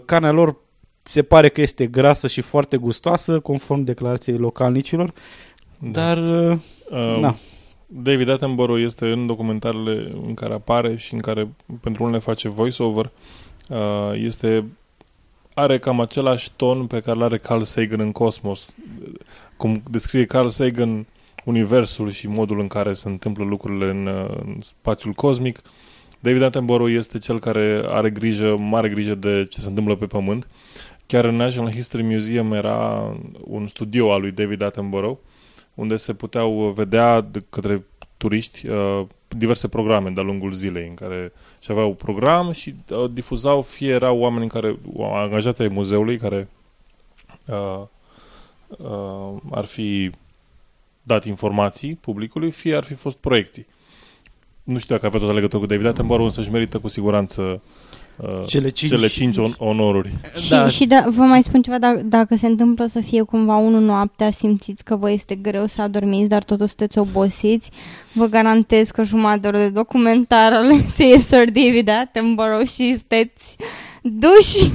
Carnea 0.06 0.32
lor 0.32 0.62
se 1.04 1.24
pare 1.24 1.50
că 1.50 1.62
este 1.62 1.88
grasă 1.88 2.28
și 2.28 2.42
foarte 2.42 2.78
gustoasă, 2.78 3.40
conform 3.40 3.84
declarației 3.84 4.38
localnicilor, 4.38 5.14
da. 5.92 6.14
Dar, 6.14 6.18
uh, 6.18 6.58
uh, 6.90 7.34
David 7.88 8.30
Attenborough 8.30 8.82
este 8.86 9.06
în 9.06 9.26
documentarele 9.26 10.12
în 10.26 10.34
care 10.34 10.54
apare 10.54 10.96
și 10.96 11.14
în 11.14 11.20
care 11.20 11.48
pentru 11.82 12.04
unele 12.04 12.20
face 12.20 12.50
voiceover. 12.50 13.12
Uh, 13.70 14.12
este 14.14 14.66
are 15.54 15.78
cam 15.78 16.00
același 16.00 16.52
ton 16.56 16.86
pe 16.88 17.00
care 17.00 17.18
îl 17.18 17.24
are 17.24 17.38
Carl 17.38 17.62
Sagan 17.62 18.00
în 18.00 18.12
Cosmos. 18.12 18.76
Cum 19.58 19.84
descrie 19.90 20.26
Carl 20.26 20.48
Sagan 20.48 21.06
universul 21.44 22.12
și 22.12 22.28
modul 22.28 22.60
în 22.60 22.68
care 22.68 22.94
se 22.94 23.10
întâmplă 23.10 23.44
lucrurile 23.44 23.90
în, 23.90 24.06
uh, 24.06 24.38
în 24.46 24.56
spațiul 24.62 25.14
cosmic. 25.14 25.62
David 26.20 26.42
Attenborough 26.42 26.94
este 26.96 27.18
cel 27.18 27.40
care 27.40 27.84
are 27.88 28.10
grijă, 28.10 28.58
mare 28.58 28.90
grijă 28.90 29.16
de 29.16 29.48
ce 29.50 29.60
se 29.60 29.68
întâmplă 29.68 29.96
pe 29.96 30.06
Pământ. 30.06 30.48
Chiar 31.06 31.26
în 31.26 31.36
National 31.36 31.72
History 31.72 32.04
Museum 32.04 32.54
era 32.54 33.14
un 33.44 33.68
studio 33.68 34.14
al 34.14 34.22
lui 34.22 34.32
David 34.32 34.62
Attenborough 34.62 35.18
unde 35.74 35.96
se 35.96 36.14
puteau 36.14 36.72
vedea 36.72 37.22
de 37.22 37.44
către 37.50 37.86
turiști 38.18 38.68
uh, 38.68 39.06
diverse 39.28 39.68
programe 39.68 40.10
de-a 40.10 40.24
lungul 40.24 40.52
zilei 40.52 40.88
în 40.88 40.94
care 40.94 41.34
și 41.60 41.72
aveau 41.72 41.94
program 41.94 42.52
și 42.52 42.76
uh, 42.90 43.10
difuzau, 43.12 43.62
fie 43.62 43.92
erau 43.92 44.20
oameni 44.20 44.50
care, 44.50 44.80
angajați 45.00 45.62
ai 45.62 45.68
muzeului 45.68 46.18
care 46.18 46.50
uh, 47.46 47.82
uh, 48.68 49.42
ar 49.52 49.66
fi 49.66 50.12
dat 51.04 51.26
informații 51.26 51.96
publicului, 51.96 52.52
fie 52.52 52.76
ar 52.76 52.84
fi 52.84 52.94
fost 52.94 53.18
proiecții. 53.18 53.66
Nu 54.64 54.78
știu 54.80 54.96
dacă 54.96 55.08
avea 55.08 55.20
toată 55.20 55.34
legătură 55.34 55.62
cu 55.62 55.68
David 55.68 55.86
Attenborough, 55.86 56.28
însă 56.28 56.40
își 56.42 56.52
merită 56.52 56.80
cu 56.80 56.88
siguranță 56.88 57.62
Uh, 58.18 58.46
cele 58.46 58.70
cinci, 58.70 58.92
cele 58.92 59.08
cinci 59.08 59.38
on- 59.38 59.58
onoruri. 59.58 60.14
Și, 60.36 60.50
da. 60.50 60.68
și 60.68 60.86
da, 60.86 61.06
vă 61.10 61.22
mai 61.22 61.44
spun 61.44 61.62
ceva, 61.62 61.78
dacă, 61.78 62.02
dacă 62.06 62.36
se 62.36 62.48
întâmplă 62.48 62.86
să 62.86 63.00
fie 63.00 63.22
cumva 63.22 63.56
unul 63.56 63.82
noaptea, 63.82 64.32
simțiți 64.32 64.84
că 64.84 64.96
vă 64.96 65.12
este 65.12 65.36
greu 65.36 65.66
să 65.66 65.82
adormiți, 65.82 66.30
dar 66.30 66.44
totuși 66.44 66.74
sunteți 66.78 66.98
obosiți, 66.98 67.70
vă 68.12 68.26
garantez 68.26 68.90
că 68.90 69.04
jumătate 69.04 69.58
de 69.58 69.70
documentar 69.70 70.54
ale 70.54 70.76
Sir 71.28 71.52
David 71.52 71.90
Attenborough 71.90 72.70
și 72.70 72.96
sunteți 72.98 73.56
duși. 74.04 74.72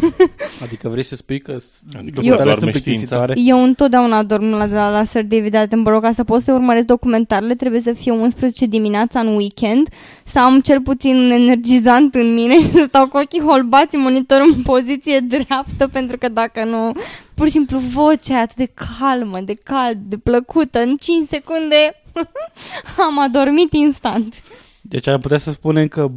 Adică 0.62 0.89
vrei 0.89 1.03
să 1.03 1.16
spui 1.16 1.41
că 1.41 1.57
adică 1.99 2.20
eu, 2.22 2.37
sunt 2.37 2.70
plictisitoare? 2.70 3.35
Eu 3.37 3.62
întotdeauna 3.62 4.22
dorm 4.22 4.51
la, 4.51 4.66
la, 4.66 4.91
la 4.91 5.05
Sir 5.05 5.22
David 5.22 5.55
Attenborough. 5.55 6.03
Ca 6.03 6.12
să 6.12 6.24
pot 6.24 6.43
să 6.43 6.53
urmăresc 6.53 6.87
documentarele, 6.87 7.55
trebuie 7.55 7.81
să 7.81 7.93
fie 7.93 8.12
11 8.12 8.66
dimineața 8.66 9.20
în 9.20 9.37
weekend, 9.37 9.89
să 10.24 10.39
am 10.39 10.61
cel 10.61 10.81
puțin 10.81 11.16
un 11.16 11.31
energizant 11.31 12.14
în 12.14 12.35
mine 12.35 12.55
și 12.55 12.70
să 12.79 12.85
stau 12.89 13.09
cu 13.09 13.16
ochii 13.16 13.41
holbați 13.41 13.95
în 13.95 14.01
monitor 14.01 14.41
în 14.41 14.62
poziție 14.62 15.18
dreaptă, 15.20 15.89
pentru 15.89 16.18
că 16.18 16.29
dacă 16.29 16.64
nu, 16.64 16.93
pur 17.35 17.47
și 17.47 17.53
simplu 17.53 17.79
vocea 17.79 18.41
atât 18.41 18.57
de 18.57 18.72
calmă, 18.99 19.41
de 19.41 19.55
cald, 19.55 19.99
de 20.09 20.16
plăcută, 20.16 20.79
în 20.79 20.97
5 20.97 21.26
secunde 21.26 22.03
am 23.09 23.18
adormit 23.18 23.72
instant. 23.72 24.35
Deci 24.81 25.07
ar 25.07 25.18
putea 25.18 25.39
să 25.39 25.51
spunem 25.51 25.89
că 25.89 26.11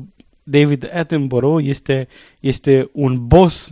David 0.51 0.91
Attenborough 0.95 1.65
este, 1.65 2.07
este 2.39 2.89
un 2.93 3.27
boss 3.27 3.69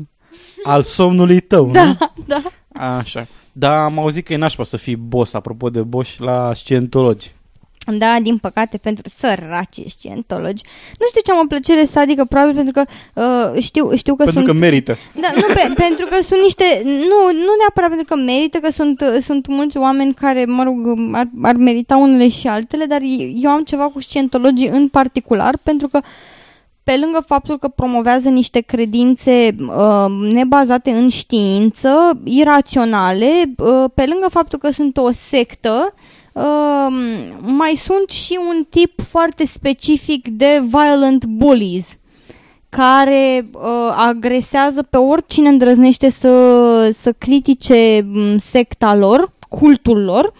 al 0.63 0.84
somnului 0.84 1.39
tău, 1.39 1.71
da, 1.71 1.84
nu? 1.84 1.97
Da, 2.27 2.41
Așa. 2.97 3.27
Dar 3.51 3.71
am 3.71 3.99
auzit 3.99 4.25
că 4.25 4.34
e 4.34 4.38
nașpa 4.38 4.63
să 4.63 4.77
fii 4.77 4.95
boss, 4.95 5.34
apropo 5.34 5.69
de 5.69 5.82
boss 5.82 6.17
la 6.17 6.53
scientologi. 6.53 7.32
Da, 7.97 8.17
din 8.21 8.38
păcate, 8.38 8.77
pentru 8.77 9.09
săraci 9.09 9.80
scientologi. 9.88 10.63
Nu 10.99 11.05
știu 11.07 11.21
ce 11.23 11.32
am 11.32 11.39
o 11.43 11.47
plăcere 11.47 11.84
sadică, 11.84 12.25
probabil 12.25 12.55
pentru 12.55 12.73
că 12.73 12.84
uh, 13.21 13.61
știu, 13.61 13.95
știu 13.95 14.15
că 14.15 14.23
Pentru 14.23 14.43
sunt... 14.43 14.53
că 14.53 14.59
merită. 14.59 14.97
Da, 15.21 15.32
nu, 15.36 15.53
pe, 15.53 15.73
pentru 15.88 16.05
că 16.05 16.21
sunt 16.21 16.41
niște... 16.41 16.82
Nu, 16.84 17.19
nu 17.32 17.51
neapărat 17.59 17.89
pentru 17.89 18.05
că 18.05 18.15
merită, 18.15 18.57
că 18.57 18.71
sunt, 18.71 19.03
sunt 19.21 19.47
mulți 19.47 19.77
oameni 19.77 20.13
care, 20.13 20.45
mă 20.45 20.63
rog, 20.63 20.75
ar, 21.11 21.30
ar 21.41 21.55
merita 21.55 21.97
unele 21.97 22.30
și 22.30 22.47
altele, 22.47 22.86
dar 22.86 23.01
eu 23.36 23.49
am 23.49 23.63
ceva 23.63 23.89
cu 23.89 24.01
scientologii 24.01 24.67
în 24.67 24.88
particular, 24.88 25.57
pentru 25.63 25.88
că 25.88 25.99
pe 26.89 26.97
lângă 26.97 27.23
faptul 27.25 27.57
că 27.57 27.67
promovează 27.67 28.29
niște 28.29 28.59
credințe 28.59 29.55
uh, 29.59 30.05
nebazate 30.33 30.91
în 30.91 31.09
știință, 31.09 32.19
iraționale, 32.23 33.53
uh, 33.57 33.85
pe 33.93 34.05
lângă 34.05 34.27
faptul 34.29 34.59
că 34.59 34.71
sunt 34.71 34.97
o 34.97 35.11
sectă, 35.11 35.93
uh, 36.33 36.87
mai 37.41 37.75
sunt 37.75 38.09
și 38.09 38.39
un 38.49 38.65
tip 38.69 39.01
foarte 39.09 39.45
specific 39.45 40.27
de 40.27 40.63
violent 40.65 41.25
bullies 41.25 41.97
care 42.69 43.49
uh, 43.53 43.61
agresează 43.95 44.83
pe 44.83 44.97
oricine 44.97 45.49
îndrăznește 45.49 46.09
să, 46.09 46.95
să 46.99 47.11
critique 47.17 48.01
m, 48.01 48.37
secta 48.37 48.95
lor, 48.95 49.33
cultul 49.49 50.03
lor. 50.03 50.25
Uh, 50.25 50.31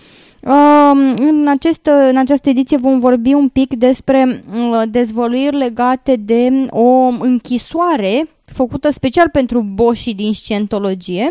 în, 1.18 1.48
acest, 1.48 1.90
în 2.10 2.18
această 2.18 2.50
ediție 2.50 2.78
vom 2.78 3.00
vorbi 3.00 3.34
un 3.34 3.48
pic 3.48 3.74
despre 3.74 4.44
uh, 4.54 4.82
dezvăluiri 4.90 5.56
legate 5.56 6.16
de 6.16 6.66
o 6.70 7.12
închisoare 7.20 8.28
făcută 8.46 8.92
special 8.92 9.30
pentru 9.32 9.62
boșii 9.74 10.14
din 10.14 10.34
scientologie. 10.34 11.28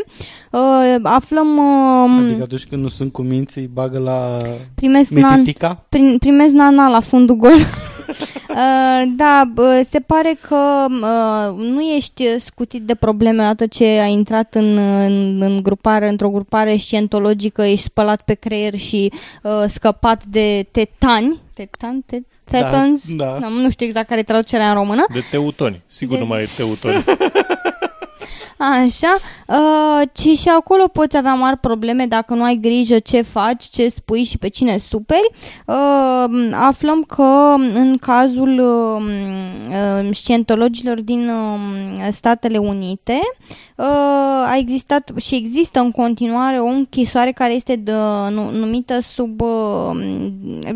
Uh, 0.50 0.94
aflăm... 1.02 1.46
Uh, 1.56 2.24
Adică 2.24 2.42
atunci 2.42 2.66
când 2.66 2.82
nu 2.82 2.88
sunt 2.88 3.12
cu 3.12 3.22
minții, 3.22 3.60
îi 3.60 3.70
bagă 3.72 3.98
la 3.98 4.36
primesc 4.74 5.10
nan, 5.10 5.38
mititica. 5.38 5.84
prin, 5.88 6.16
primesc 6.18 6.52
nana 6.52 6.88
la 6.88 7.00
fundul 7.00 7.36
gol. 7.36 7.52
Uh, 8.48 9.02
da, 9.16 9.42
bă, 9.54 9.86
se 9.90 10.00
pare 10.00 10.38
că 10.48 10.86
uh, 10.90 11.64
nu 11.64 11.80
ești 11.80 12.38
scutit 12.38 12.82
de 12.82 12.94
probleme 12.94 13.42
odată 13.42 13.66
ce 13.66 13.84
ai 13.84 14.12
intrat 14.12 14.54
în, 14.54 14.76
în, 14.76 15.42
în 15.42 15.62
grupare, 15.62 16.08
într-o 16.08 16.30
grupare 16.30 16.76
scientologică, 16.76 17.62
ești 17.62 17.84
spălat 17.84 18.22
pe 18.22 18.34
creier 18.34 18.78
și 18.78 19.12
uh, 19.42 19.64
scăpat 19.68 20.24
de 20.24 20.66
tetani. 20.70 21.40
Tetan? 21.54 22.02
Te, 22.06 22.18
tetons? 22.44 23.14
da. 23.14 23.34
Nu, 23.38 23.48
nu 23.48 23.70
știu 23.70 23.86
exact 23.86 24.08
care 24.08 24.20
e 24.20 24.22
traducerea 24.22 24.68
în 24.68 24.74
română. 24.74 25.04
De 25.12 25.22
teutoni. 25.30 25.82
Sigur 25.86 26.14
De- 26.16 26.22
nu 26.22 26.28
mai 26.28 26.42
e 26.42 26.48
teutoni. 26.56 27.04
Așa, 28.58 29.16
uh, 29.46 30.08
ci 30.12 30.38
și 30.38 30.48
acolo 30.48 30.88
poți 30.88 31.16
avea 31.16 31.34
mari 31.34 31.56
probleme 31.56 32.06
dacă 32.06 32.34
nu 32.34 32.42
ai 32.42 32.56
grijă 32.56 32.98
ce 32.98 33.22
faci, 33.22 33.64
ce 33.64 33.88
spui 33.88 34.22
și 34.22 34.38
pe 34.38 34.48
cine 34.48 34.76
superi. 34.76 35.30
Uh, 35.66 36.48
aflăm 36.52 37.02
că 37.02 37.54
în 37.74 37.98
cazul 38.00 38.58
uh, 38.58 39.02
uh, 40.02 40.14
scientologilor 40.14 41.00
din 41.00 41.28
uh, 41.28 42.08
Statele 42.10 42.58
Unite 42.58 43.18
uh, 43.76 43.86
a 44.46 44.56
existat 44.56 45.10
și 45.16 45.34
există 45.34 45.80
în 45.80 45.90
continuare 45.90 46.58
o 46.58 46.66
închisoare 46.66 47.32
care 47.32 47.54
este 47.54 47.76
de, 47.76 47.92
nu, 48.30 48.50
numită 48.50 49.00
sub, 49.00 49.40
uh, 49.40 49.90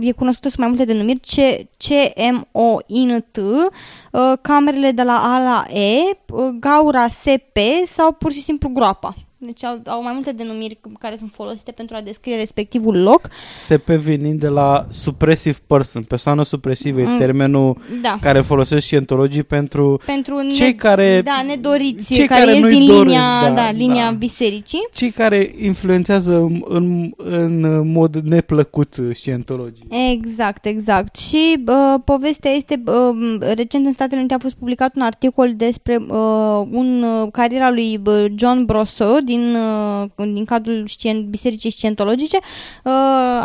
e 0.00 0.12
cunoscută 0.12 0.48
sub 0.48 0.58
mai 0.58 0.68
multe 0.68 0.84
denumiri, 0.84 1.20
C- 1.20 1.64
CMOINT, 1.76 3.36
uh, 3.36 4.32
camerele 4.40 4.90
de 4.90 5.02
la 5.02 5.18
A 5.22 5.42
la 5.42 5.78
E, 5.78 6.00
uh, 6.32 6.48
gaura 6.60 7.06
SP 7.08 7.58
sau 7.86 8.12
pur 8.12 8.32
și 8.32 8.40
simplu 8.40 8.68
groapa. 8.68 9.14
Deci 9.44 9.64
au, 9.64 9.80
au 9.86 10.02
mai 10.02 10.12
multe 10.14 10.32
denumiri 10.32 10.80
care 10.98 11.16
sunt 11.18 11.30
folosite 11.30 11.70
pentru 11.72 11.96
a 11.96 12.00
descrie 12.00 12.36
respectivul 12.36 13.02
loc. 13.02 13.20
SP 13.66 13.88
venind 13.88 14.40
de 14.40 14.48
la 14.48 14.86
suppressive 14.90 15.58
person, 15.66 16.02
persoană 16.02 16.42
supresivă, 16.44 17.00
e 17.00 17.04
Mm. 17.06 17.18
termenul 17.18 17.76
Da. 18.02 18.18
care 18.20 18.40
folosesc 18.40 18.84
scientologii 18.86 19.42
pentru 19.42 20.00
Pentru 20.06 20.40
Cei 20.54 20.66
ne- 20.66 20.72
care- 20.72 21.20
da, 21.24 21.42
nedoriți, 21.46 22.14
cei 22.14 22.26
care, 22.26 22.40
care 22.40 22.52
ies 22.54 22.62
nu-i 22.62 22.72
din 22.72 22.86
doresc, 22.86 23.04
linia, 23.04 23.40
da, 23.42 23.50
da, 23.54 23.70
linia 23.70 24.04
da. 24.04 24.10
bisericii. 24.16 24.88
cei 24.92 25.10
care 25.10 25.52
influențează 25.58 26.36
în, 26.36 26.62
în, 26.64 27.12
în 27.16 27.90
mod 27.92 28.16
neplăcut 28.16 28.96
scientologii. 29.12 29.86
Exact, 30.12 30.64
exact. 30.66 31.16
Și 31.16 31.62
uh, 31.66 32.00
povestea 32.04 32.50
este, 32.50 32.82
uh, 32.86 33.36
recent 33.54 33.86
în 33.86 33.92
Statele 33.92 34.18
Unite 34.18 34.34
a 34.34 34.38
fost 34.38 34.54
publicat 34.54 34.96
un 34.96 35.02
articol 35.02 35.52
despre 35.56 35.96
uh, 35.96 36.62
un 36.70 37.02
uh, 37.02 37.28
cariera 37.32 37.70
lui 37.70 38.00
uh, 38.06 38.24
John 38.34 38.64
Brosso 38.64 39.16
din, 39.32 39.54
uh, 39.54 40.08
din 40.16 40.44
cadrul 40.44 40.84
scien- 40.86 41.26
Bisericii 41.30 41.70
Scientologice. 41.70 42.38
Uh, 42.84 42.92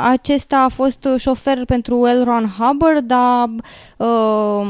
acesta 0.04 0.58
a 0.58 0.68
fost 0.70 1.08
șofer 1.18 1.66
pentru 1.66 2.04
L. 2.06 2.24
Ron 2.24 2.54
Hubbard, 2.60 3.08
dar 3.08 3.50
uh, 3.98 4.68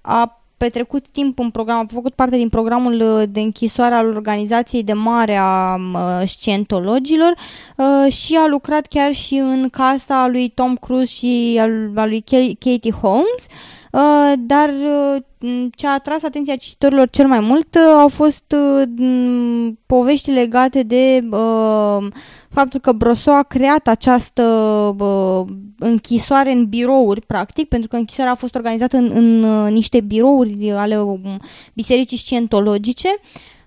a 0.00 0.38
petrecut 0.56 1.08
timp 1.08 1.38
în 1.38 1.50
program, 1.50 1.78
a 1.78 1.86
făcut 1.92 2.14
parte 2.14 2.36
din 2.36 2.48
programul 2.48 3.00
uh, 3.00 3.22
de 3.28 3.40
închisoare 3.40 3.94
al 3.94 4.06
organizației 4.14 4.82
de 4.82 4.92
mare 4.92 5.36
a 5.36 5.74
uh, 5.74 6.28
scientologilor 6.28 7.34
uh, 7.76 8.12
și 8.12 8.36
a 8.36 8.46
lucrat 8.46 8.86
chiar 8.86 9.12
și 9.12 9.34
în 9.34 9.68
casa 9.68 10.28
lui 10.30 10.48
Tom 10.48 10.76
Cruise 10.76 11.12
și 11.12 11.56
al, 11.60 11.90
a 11.94 12.06
lui 12.06 12.20
Ke- 12.20 12.54
Katie 12.58 12.92
Holmes. 13.00 13.46
Uh, 13.48 13.83
dar 14.38 14.68
uh, 14.68 15.22
m, 15.38 15.68
ce 15.76 15.86
a 15.86 15.92
atras 15.92 16.22
atenția 16.22 16.56
cititorilor 16.56 17.08
cel 17.10 17.26
mai 17.26 17.40
mult 17.40 17.74
uh, 17.74 17.80
au 18.00 18.08
fost 18.08 18.54
uh, 18.56 18.82
m, 18.96 19.78
povești 19.86 20.30
legate 20.30 20.82
de 20.82 21.24
uh, 21.30 22.06
faptul 22.50 22.80
că 22.80 22.92
Broso 22.92 23.30
a 23.30 23.42
creat 23.42 23.86
această 23.86 24.42
uh, 24.98 25.42
închisoare 25.78 26.52
în 26.52 26.66
birouri, 26.66 27.20
practic, 27.20 27.68
pentru 27.68 27.88
că 27.88 27.96
închisoarea 27.96 28.32
a 28.32 28.36
fost 28.36 28.54
organizată 28.54 28.96
în, 28.96 29.10
în 29.14 29.42
uh, 29.42 29.70
niște 29.70 30.00
birouri 30.00 30.70
ale 30.70 31.00
um, 31.00 31.40
bisericii 31.74 32.18
scientologice. 32.18 33.08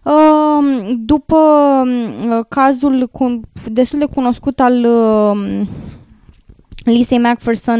Uh, 0.03 0.89
după 0.95 1.38
uh, 1.38 2.39
cazul 2.49 3.07
cu, 3.11 3.39
destul 3.65 3.99
de 3.99 4.05
cunoscut 4.05 4.59
al 4.59 4.86
uh, 4.86 5.67
Lisei 6.92 7.18
Macpherson, 7.18 7.80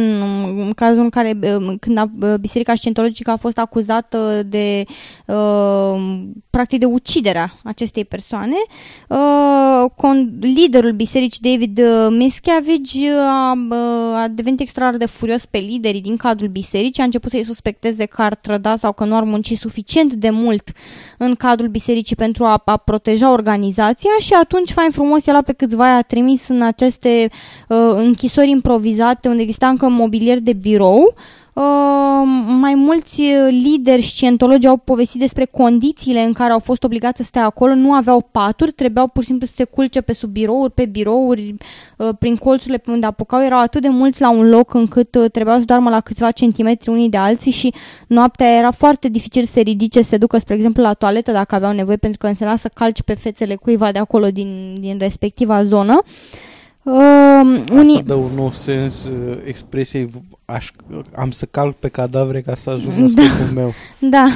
în 0.58 0.72
cazul 0.76 1.04
în 1.04 1.10
care 1.10 1.40
uh, 1.42 1.76
când 1.80 1.98
a, 1.98 2.12
uh, 2.22 2.34
Biserica 2.40 2.76
Scientologică 2.76 3.32
a 3.32 3.36
fost 3.36 3.58
acuzată 3.58 4.44
de 4.46 4.84
uh, 5.26 6.24
practic 6.50 6.80
de 6.80 6.86
uciderea 6.86 7.60
acestei 7.64 8.06
persoane, 8.06 8.56
uh, 9.08 9.90
con, 9.96 10.38
liderul 10.40 10.92
bisericii 10.92 11.42
David 11.42 11.80
uh, 11.80 12.08
Miscavige 12.10 13.10
a, 13.12 13.54
uh, 13.70 14.16
a 14.16 14.28
devenit 14.32 14.60
extraordinar 14.60 15.08
de 15.08 15.16
furios 15.18 15.46
pe 15.46 15.58
liderii 15.58 16.02
din 16.02 16.18
cadrul 16.18 16.48
bisericii, 16.48 17.02
a 17.02 17.06
început 17.06 17.32
să-i 17.32 17.44
suspecteze 17.44 18.06
că 18.06 18.22
ar 18.22 18.36
trăda 18.36 18.76
sau 18.76 18.94
că 18.94 19.06
nu 19.06 19.16
ar 19.16 19.24
munci 19.24 19.54
suficient 19.54 20.14
de 20.14 20.30
mult 20.30 20.72
în 21.18 21.36
cadrul 21.36 21.68
bisericii 21.68 22.16
pentru 22.16 22.46
a, 22.46 22.62
a 22.66 22.78
proteja 22.78 23.32
organizația 23.32 24.12
și 24.20 24.34
atunci, 24.34 24.72
fain 24.72 24.92
frumos, 24.92 25.28
el 25.28 25.36
a 25.36 25.42
pe 25.42 25.54
câțiva 25.54 25.88
i-a 25.88 26.02
trimis 26.02 26.48
în 26.48 26.62
aceste 26.62 27.30
uh, 27.68 27.78
închisori 27.96 28.50
improvizate 28.50 28.96
unde 29.28 29.42
exista 29.42 29.68
încă 29.68 29.90
mobilier 29.90 30.40
de 30.40 30.54
birou. 30.54 31.16
Uh, 31.58 31.64
mai 32.60 32.74
mulți 32.74 33.22
uh, 33.22 33.48
lideri 33.50 34.02
scientologi 34.02 34.68
au 34.68 34.78
povestit 34.78 35.20
despre 35.20 35.46
condițiile 35.46 36.22
în 36.22 36.34
care 36.34 36.52
au 36.52 36.60
fost 36.60 36.84
obligați 36.84 37.18
să 37.18 37.24
stea 37.24 37.46
acolo, 37.46 37.74
nu 37.74 37.94
aveau 37.94 38.28
paturi, 38.32 38.72
trebuiau 38.72 39.08
pur 39.08 39.22
și 39.22 39.28
simplu 39.28 39.48
să 39.48 39.54
se 39.54 39.64
culce 39.64 40.02
pe 40.02 40.14
sub 40.14 40.30
birouri, 40.30 40.72
pe 40.72 40.86
birouri, 40.86 41.56
uh, 41.98 42.10
prin 42.20 42.36
colțurile 42.36 42.78
pe 42.78 42.92
unde 42.92 43.06
apucau, 43.06 43.44
erau 43.44 43.60
atât 43.60 43.82
de 43.82 43.88
mulți 43.90 44.22
la 44.22 44.30
un 44.30 44.50
loc 44.50 44.74
încât 44.74 45.16
uh, 45.16 45.32
trebuiau 45.32 45.60
să 45.60 45.66
doarmă 45.66 45.90
la 45.90 46.00
câțiva 46.00 46.32
centimetri 46.32 46.90
unii 46.90 47.10
de 47.10 47.18
alții 47.18 47.52
și 47.52 47.74
noaptea 48.08 48.58
era 48.58 48.72
foarte 48.72 49.10
dificil 49.10 49.44
să 49.44 49.52
se 49.52 49.60
ridice, 49.62 50.02
să 50.02 50.10
se 50.10 50.18
ducă, 50.18 50.38
spre 50.38 50.56
exemplu, 50.56 50.84
la 50.84 50.94
toaletă 50.94 51.32
dacă 51.32 51.56
aveau 51.56 51.74
nevoie, 51.74 51.98
pentru 51.98 52.18
că 52.18 52.28
însemna 52.28 52.56
să 52.56 52.70
calci 52.74 53.02
pe 53.02 53.14
fețele 53.14 53.56
cuiva 53.56 53.92
de 53.92 54.00
acolo 54.00 54.28
din, 54.28 54.76
din 54.80 54.98
respectiva 55.00 55.64
zonă. 55.64 56.02
Uh, 56.88 57.64
unii... 57.72 57.96
Asta 57.96 58.06
dă 58.06 58.14
un 58.14 58.32
nou 58.36 58.52
sens 58.52 59.04
uh, 59.04 59.38
expresiei 59.46 60.10
aș, 60.46 60.72
am 61.16 61.32
să 61.32 61.46
calc 61.46 61.76
pe 61.76 61.88
cadavre 61.88 62.42
ca 62.42 62.56
să 62.56 62.70
ajung 62.70 62.98
la 62.98 63.08
Da. 63.16 63.22
scopul 63.22 63.54
meu. 63.54 63.74
Da. 64.16 64.28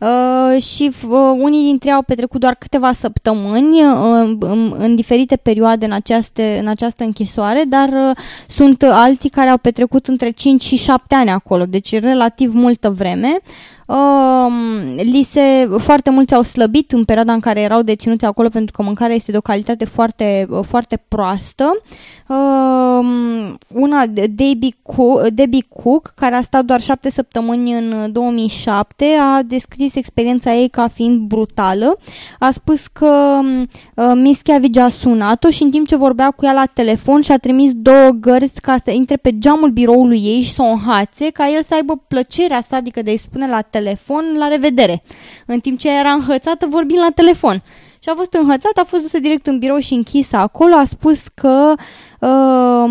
Uh, 0.00 0.62
și 0.62 0.90
uh, 1.08 1.18
unii 1.38 1.64
dintre 1.64 1.88
ei 1.88 1.94
au 1.94 2.02
petrecut 2.02 2.40
doar 2.40 2.54
câteva 2.54 2.92
săptămâni 2.92 3.82
uh, 3.82 4.36
în, 4.38 4.74
în 4.78 4.94
diferite 4.94 5.36
perioade 5.36 5.84
în, 5.84 5.92
aceaste, 5.92 6.58
în 6.60 6.68
această 6.68 7.04
închisoare, 7.04 7.62
dar 7.68 7.88
uh, 7.88 8.16
sunt 8.48 8.82
alții 8.82 9.30
care 9.30 9.48
au 9.48 9.58
petrecut 9.58 10.06
între 10.06 10.30
5 10.30 10.62
și 10.62 10.76
7 10.76 11.14
ani 11.14 11.30
acolo, 11.30 11.64
deci 11.64 12.00
relativ 12.00 12.54
multă 12.54 12.90
vreme. 12.90 13.28
Uh, 13.32 13.81
li 14.96 15.22
se, 15.30 15.68
foarte 15.78 16.10
mulți 16.10 16.34
au 16.34 16.42
slăbit 16.42 16.92
în 16.92 17.04
perioada 17.04 17.32
în 17.32 17.40
care 17.40 17.60
erau 17.60 17.82
deținuți 17.82 18.24
acolo 18.24 18.48
pentru 18.48 18.72
că 18.76 18.82
mâncarea 18.82 19.14
este 19.14 19.30
de 19.30 19.36
o 19.36 19.40
calitate 19.40 19.84
foarte, 19.84 20.48
foarte 20.62 21.02
proastă. 21.08 21.82
Uh, 22.28 23.54
una, 23.68 24.06
Debbie 24.30 24.76
Cook, 24.82 25.28
Debbie 25.28 25.66
Cook, 25.82 26.12
care 26.16 26.34
a 26.34 26.42
stat 26.42 26.64
doar 26.64 26.80
șapte 26.80 27.10
săptămâni 27.10 27.72
în 27.72 28.12
2007, 28.12 29.04
a 29.20 29.42
descris 29.42 29.82
descris 29.82 29.94
experiența 29.94 30.54
ei 30.54 30.68
ca 30.68 30.88
fiind 30.88 31.18
brutală. 31.18 31.98
A 32.38 32.50
spus 32.50 32.86
că 32.86 33.40
uh, 33.94 34.12
Mischiavici 34.14 34.76
a 34.76 34.88
sunat-o 34.88 35.50
și 35.50 35.62
în 35.62 35.70
timp 35.70 35.86
ce 35.86 35.96
vorbea 35.96 36.30
cu 36.30 36.44
ea 36.44 36.52
la 36.52 36.66
telefon 36.66 37.20
și-a 37.20 37.38
trimis 37.38 37.70
două 37.74 38.08
gărzi 38.08 38.60
ca 38.60 38.76
să 38.84 38.90
intre 38.90 39.16
pe 39.16 39.38
geamul 39.38 39.70
biroului 39.70 40.22
ei 40.24 40.40
și 40.42 40.50
să 40.50 40.62
o 40.62 40.70
înhațe, 40.70 41.30
ca 41.30 41.48
el 41.48 41.62
să 41.62 41.74
aibă 41.74 42.04
plăcerea 42.08 42.60
sadică 42.60 43.02
de 43.02 43.10
a-i 43.10 43.16
spune 43.16 43.48
la 43.48 43.60
telefon 43.60 43.80
la 44.38 44.48
revedere, 44.48 45.02
în 45.46 45.60
timp 45.60 45.78
ce 45.78 45.98
era 45.98 46.10
înhățată 46.12 46.66
vorbind 46.70 47.00
la 47.00 47.10
telefon. 47.14 47.62
Și 48.02 48.08
a 48.08 48.14
fost 48.14 48.32
înhățat, 48.32 48.76
a 48.76 48.84
fost 48.84 49.02
dusă 49.02 49.18
direct 49.18 49.46
în 49.46 49.58
birou 49.58 49.78
și 49.78 49.94
închisă 49.94 50.36
acolo, 50.36 50.74
a 50.74 50.84
spus 50.84 51.20
că 51.34 51.74
uh, 52.20 52.90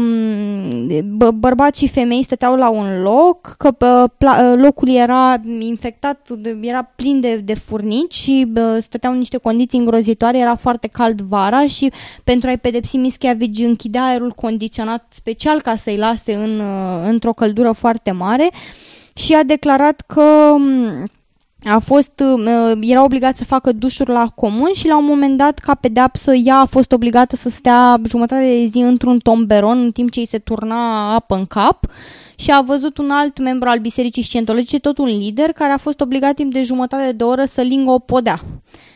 bă, 1.05 1.31
bărbați 1.31 1.79
și 1.79 1.87
femei 1.87 2.23
stăteau 2.23 2.55
la 2.55 2.69
un 2.69 3.01
loc, 3.01 3.55
că 3.57 3.73
uh, 3.79 4.53
locul 4.55 4.89
era 4.89 5.41
infectat, 5.59 6.27
era 6.61 6.81
plin 6.81 7.19
de, 7.19 7.35
de 7.35 7.53
furnici 7.53 8.13
și 8.13 8.51
uh, 8.55 8.77
stăteau 8.79 9.11
în 9.11 9.17
niște 9.17 9.37
condiții 9.37 9.79
îngrozitoare, 9.79 10.37
era 10.37 10.55
foarte 10.55 10.87
cald 10.87 11.21
vara 11.21 11.67
și 11.67 11.91
pentru 12.23 12.49
a-i 12.49 12.57
pedepsi 12.57 12.97
Mischiavici 12.97 13.59
închidea 13.59 14.05
aerul 14.05 14.31
condiționat 14.31 15.05
special 15.09 15.61
ca 15.61 15.75
să-i 15.75 15.97
lase 15.97 16.33
în, 16.33 16.59
uh, 16.59 17.07
într-o 17.07 17.33
căldură 17.33 17.71
foarte 17.71 18.11
mare 18.11 18.49
și 19.13 19.33
a 19.33 19.43
declarat 19.43 20.01
că 20.01 20.55
a 21.63 21.79
fost, 21.79 22.23
uh, 22.45 22.77
era 22.79 23.03
obligat 23.03 23.37
să 23.37 23.43
facă 23.43 23.71
dușuri 23.71 24.09
la 24.09 24.27
comun 24.35 24.69
și 24.73 24.87
la 24.87 24.97
un 24.97 25.05
moment 25.05 25.37
dat, 25.37 25.59
ca 25.59 25.75
pedeapsă, 25.75 26.33
ea 26.35 26.57
a 26.57 26.65
fost 26.65 26.91
obligată 26.91 27.35
să 27.35 27.49
stea 27.49 28.01
jumătate 28.07 28.41
de 28.41 28.65
zi 28.65 28.77
într-un 28.77 29.19
tomberon 29.19 29.83
în 29.83 29.91
timp 29.91 30.11
ce 30.11 30.19
îi 30.19 30.27
se 30.27 30.37
turna 30.37 31.13
apă 31.13 31.35
în 31.35 31.45
cap 31.45 31.85
și 32.35 32.51
a 32.51 32.61
văzut 32.61 32.97
un 32.97 33.09
alt 33.09 33.39
membru 33.39 33.69
al 33.69 33.79
Bisericii 33.79 34.23
Scientologice, 34.23 34.79
tot 34.79 34.97
un 34.97 35.07
lider, 35.07 35.51
care 35.51 35.71
a 35.71 35.77
fost 35.77 36.01
obligat 36.01 36.35
timp 36.35 36.53
de 36.53 36.63
jumătate 36.63 37.11
de 37.11 37.23
oră 37.23 37.45
să 37.45 37.61
lingă 37.61 37.91
o 37.91 37.99
podea 37.99 38.41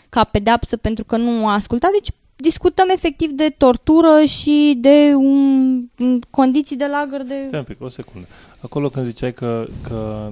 ca 0.09 0.23
pedeapsă 0.23 0.77
pentru 0.77 1.03
că 1.03 1.17
nu 1.17 1.47
a 1.47 1.53
ascultat. 1.53 1.91
Deci 1.91 2.09
discutăm 2.35 2.87
efectiv 2.89 3.29
de 3.29 3.55
tortură 3.57 4.23
și 4.25 4.77
de 4.81 5.13
un, 5.15 5.83
condiții 6.29 6.75
de 6.75 6.85
lagăr 6.85 7.21
de... 7.21 7.43
Stai 7.45 7.59
un 7.59 7.65
pic, 7.65 7.81
o 7.81 7.87
secundă. 7.87 8.27
Acolo 8.59 8.89
când 8.89 9.05
ziceai 9.05 9.33
că, 9.33 9.67
că 9.87 10.31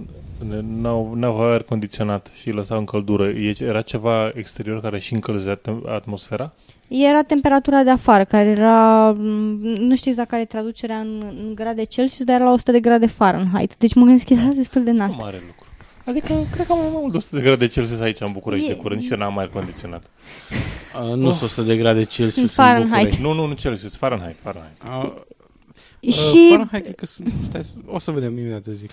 n-au, 0.62 1.14
n-au 1.16 1.41
aer 1.41 1.64
condiționat 1.64 2.32
și 2.34 2.49
lăsau 2.49 2.78
în 2.78 2.86
căldură, 2.86 3.30
era 3.60 3.82
ceva 3.82 4.32
exterior 4.34 4.82
care 4.82 4.99
și 4.99 5.14
încălzea 5.14 5.60
atmosfera? 5.86 6.54
Era 6.88 7.22
temperatura 7.22 7.84
de 7.84 7.89
afară, 7.89 8.24
care 8.24 8.47
era, 8.49 9.12
nu 9.78 9.95
știu 9.95 10.12
exact 10.12 10.30
care 10.30 10.41
e 10.41 10.45
traducerea 10.45 10.97
în, 10.97 11.24
în 11.45 11.56
grade 11.56 11.84
Celsius, 11.84 12.26
dar 12.26 12.36
era 12.36 12.45
la 12.45 12.51
100 12.51 12.72
de 12.72 12.80
grade 12.80 13.08
Fahrenheit. 13.08 13.76
Deci 13.78 13.93
mă 13.93 14.04
gândesc 14.06 14.28
că 14.28 14.34
era 14.34 14.54
destul 14.56 14.84
de 14.84 14.91
naștere. 14.91 15.18
Nu 15.18 15.24
mare 15.24 15.41
lucru. 15.47 15.66
Adică, 16.06 16.47
cred 16.51 16.66
că 16.66 16.72
am 16.72 16.78
mai 16.78 16.89
mult 16.91 17.12
de 17.12 17.18
100 17.18 17.36
de 17.36 17.41
grade 17.41 17.68
Celsius 17.68 17.99
aici 17.99 18.20
în 18.20 18.32
București 18.32 18.70
e... 18.70 18.74
de 18.74 18.80
curând 18.80 19.01
și 19.01 19.12
eu 19.12 19.18
n-am 19.18 19.38
aer 19.38 19.49
condiționat. 19.49 20.04
Uh, 21.01 21.14
nu 21.16 21.32
sunt 21.32 21.49
100 21.49 21.62
de 21.62 21.78
grade 21.78 22.04
Celsius 22.04 22.54
Fahrenheit. 22.54 22.84
în 22.84 22.89
București. 22.89 23.22
Nu, 23.22 23.34
nu, 23.34 23.45
nu 23.45 23.54
Celsius, 23.54 23.95
Fahrenheit. 23.95 24.39
Fahrenheit. 24.41 24.78
Uh, 24.88 26.12
și... 26.12 26.36
Uh, 26.36 26.47
Fahrenheit, 26.49 26.84
cred 26.84 26.95
că 26.95 27.06
sunt, 27.06 27.34
stai, 27.43 27.62
o 27.86 27.99
să 27.99 28.12
vedem 28.12 28.38
imediat, 28.38 28.64
zic. 28.64 28.89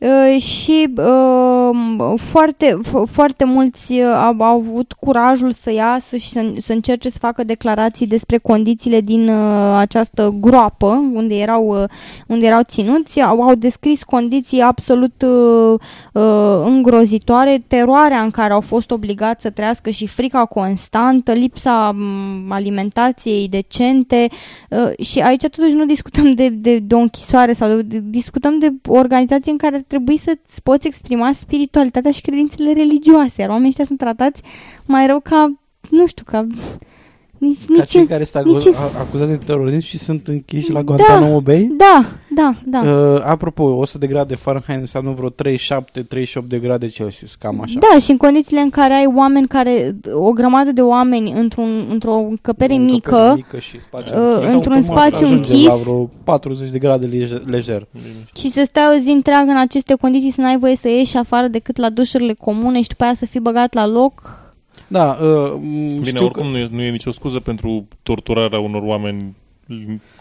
Uh, 0.00 0.42
și 0.42 0.92
uh, 0.96 2.14
foarte, 2.16 2.80
foarte 3.06 3.44
mulți 3.44 3.92
uh, 3.92 4.02
au, 4.02 4.34
au 4.38 4.56
avut 4.56 4.92
curajul 4.92 5.52
să 5.52 5.72
iasă 5.72 6.16
și 6.16 6.28
să, 6.28 6.52
să 6.56 6.72
încerce 6.72 7.10
să 7.10 7.18
facă 7.20 7.44
declarații 7.44 8.06
despre 8.06 8.38
condițiile 8.38 9.00
din 9.00 9.28
uh, 9.28 9.74
această 9.76 10.34
groapă 10.40 11.10
unde 11.12 11.34
erau, 11.34 11.82
uh, 11.82 11.88
unde 12.26 12.46
erau 12.46 12.60
ținuți. 12.62 13.20
Au, 13.20 13.42
au 13.42 13.54
descris 13.54 14.02
condiții 14.02 14.60
absolut 14.60 15.22
uh, 15.22 15.80
uh, 16.12 16.62
îngrozitoare, 16.64 17.64
teroarea 17.66 18.20
în 18.20 18.30
care 18.30 18.52
au 18.52 18.60
fost 18.60 18.90
obligați 18.90 19.42
să 19.42 19.50
trăiască 19.50 19.90
și 19.90 20.06
frica 20.06 20.44
constantă, 20.44 21.32
lipsa 21.32 21.94
um, 21.94 22.50
alimentației 22.52 23.48
decente 23.48 24.28
uh, 24.70 25.06
și 25.06 25.20
aici 25.20 25.46
totuși 25.46 25.74
nu 25.74 25.84
discutăm 25.84 26.32
de, 26.32 26.48
de, 26.48 26.78
de 26.78 26.94
o 26.94 26.98
închisoare 26.98 27.52
sau 27.52 27.68
de, 27.68 27.82
de, 27.82 28.02
discutăm 28.04 28.58
de 28.58 28.72
o 28.88 28.98
organizație 28.98 29.52
în 29.52 29.58
care 29.58 29.69
ar 29.74 29.84
trebui 29.86 30.16
să-ți 30.16 30.62
poți 30.62 30.86
exprima 30.86 31.32
spiritualitatea 31.32 32.10
și 32.10 32.20
credințele 32.20 32.72
religioase, 32.72 33.40
iar 33.40 33.48
oamenii 33.48 33.68
ăștia 33.68 33.84
sunt 33.84 33.98
tratați 33.98 34.42
mai 34.84 35.06
rău 35.06 35.20
ca, 35.20 35.60
nu 35.90 36.06
știu, 36.06 36.24
ca 36.26 36.46
nici, 37.40 37.64
Ca 37.66 37.74
nici, 37.76 37.88
cei 37.88 38.06
care 38.06 38.24
sunt 38.24 38.44
nici... 38.44 38.74
acuzați 38.98 39.30
de 39.30 39.36
terorism 39.36 39.78
și 39.78 39.98
sunt 39.98 40.28
închiși 40.28 40.72
la 40.72 40.82
Guantanamo 40.82 41.32
da, 41.32 41.38
Bay? 41.38 41.68
Da, 41.76 42.06
da, 42.34 42.54
da. 42.64 42.90
Uh, 42.90 43.22
apropo, 43.24 43.62
100 43.62 43.98
de 43.98 44.06
grade 44.06 44.34
Fahrenheit 44.34 44.80
înseamnă 44.80 45.10
vreo 45.10 45.30
37-38 45.30 46.46
de 46.46 46.58
grade 46.58 46.88
Celsius, 46.88 47.34
cam 47.34 47.60
așa. 47.60 47.78
Da, 47.78 47.98
și 47.98 48.10
în 48.10 48.16
condițiile 48.16 48.60
în 48.60 48.70
care 48.70 48.92
ai 48.92 49.12
oameni 49.16 49.46
care, 49.46 49.96
o 50.12 50.32
grămadă 50.32 50.72
de 50.72 50.80
oameni 50.80 51.32
într-un, 51.32 51.86
într-o 51.90 52.14
încăpere 52.14 52.74
o 52.74 52.78
mică, 52.78 53.16
încăpere 53.16 53.34
mică 53.34 53.58
și 53.58 53.80
spațiu 53.80 54.16
uh, 54.16 54.34
închis, 54.34 54.52
într-un 54.52 54.82
spațiu 54.82 55.26
închis, 55.26 55.66
la 55.66 55.74
vreo 55.74 56.08
40 56.24 56.68
de 56.70 56.78
grade 56.78 57.06
lejer. 57.46 57.86
Și 58.36 58.50
să 58.50 58.62
stai 58.66 58.96
o 58.96 59.00
zi 59.00 59.10
întreagă 59.10 59.50
în 59.50 59.58
aceste 59.58 59.94
condiții 59.94 60.30
să 60.30 60.40
n-ai 60.40 60.58
voie 60.58 60.76
să 60.76 60.88
ieși 60.88 61.16
afară 61.16 61.46
decât 61.46 61.76
la 61.76 61.90
dușurile 61.90 62.34
comune 62.34 62.80
și 62.82 62.88
după 62.88 63.04
aia 63.04 63.14
să 63.14 63.26
fii 63.26 63.40
băgat 63.40 63.74
la 63.74 63.86
loc, 63.86 64.39
da, 64.88 65.18
uh, 65.22 65.52
Bine, 65.60 66.04
știu 66.04 66.24
oricum 66.24 66.42
că... 66.42 66.48
nu, 66.48 66.58
e, 66.58 66.68
nu 66.70 66.82
e 66.82 66.90
nicio 66.90 67.10
scuză 67.10 67.40
pentru 67.40 67.88
torturarea 68.02 68.58
unor 68.58 68.82
oameni 68.82 69.36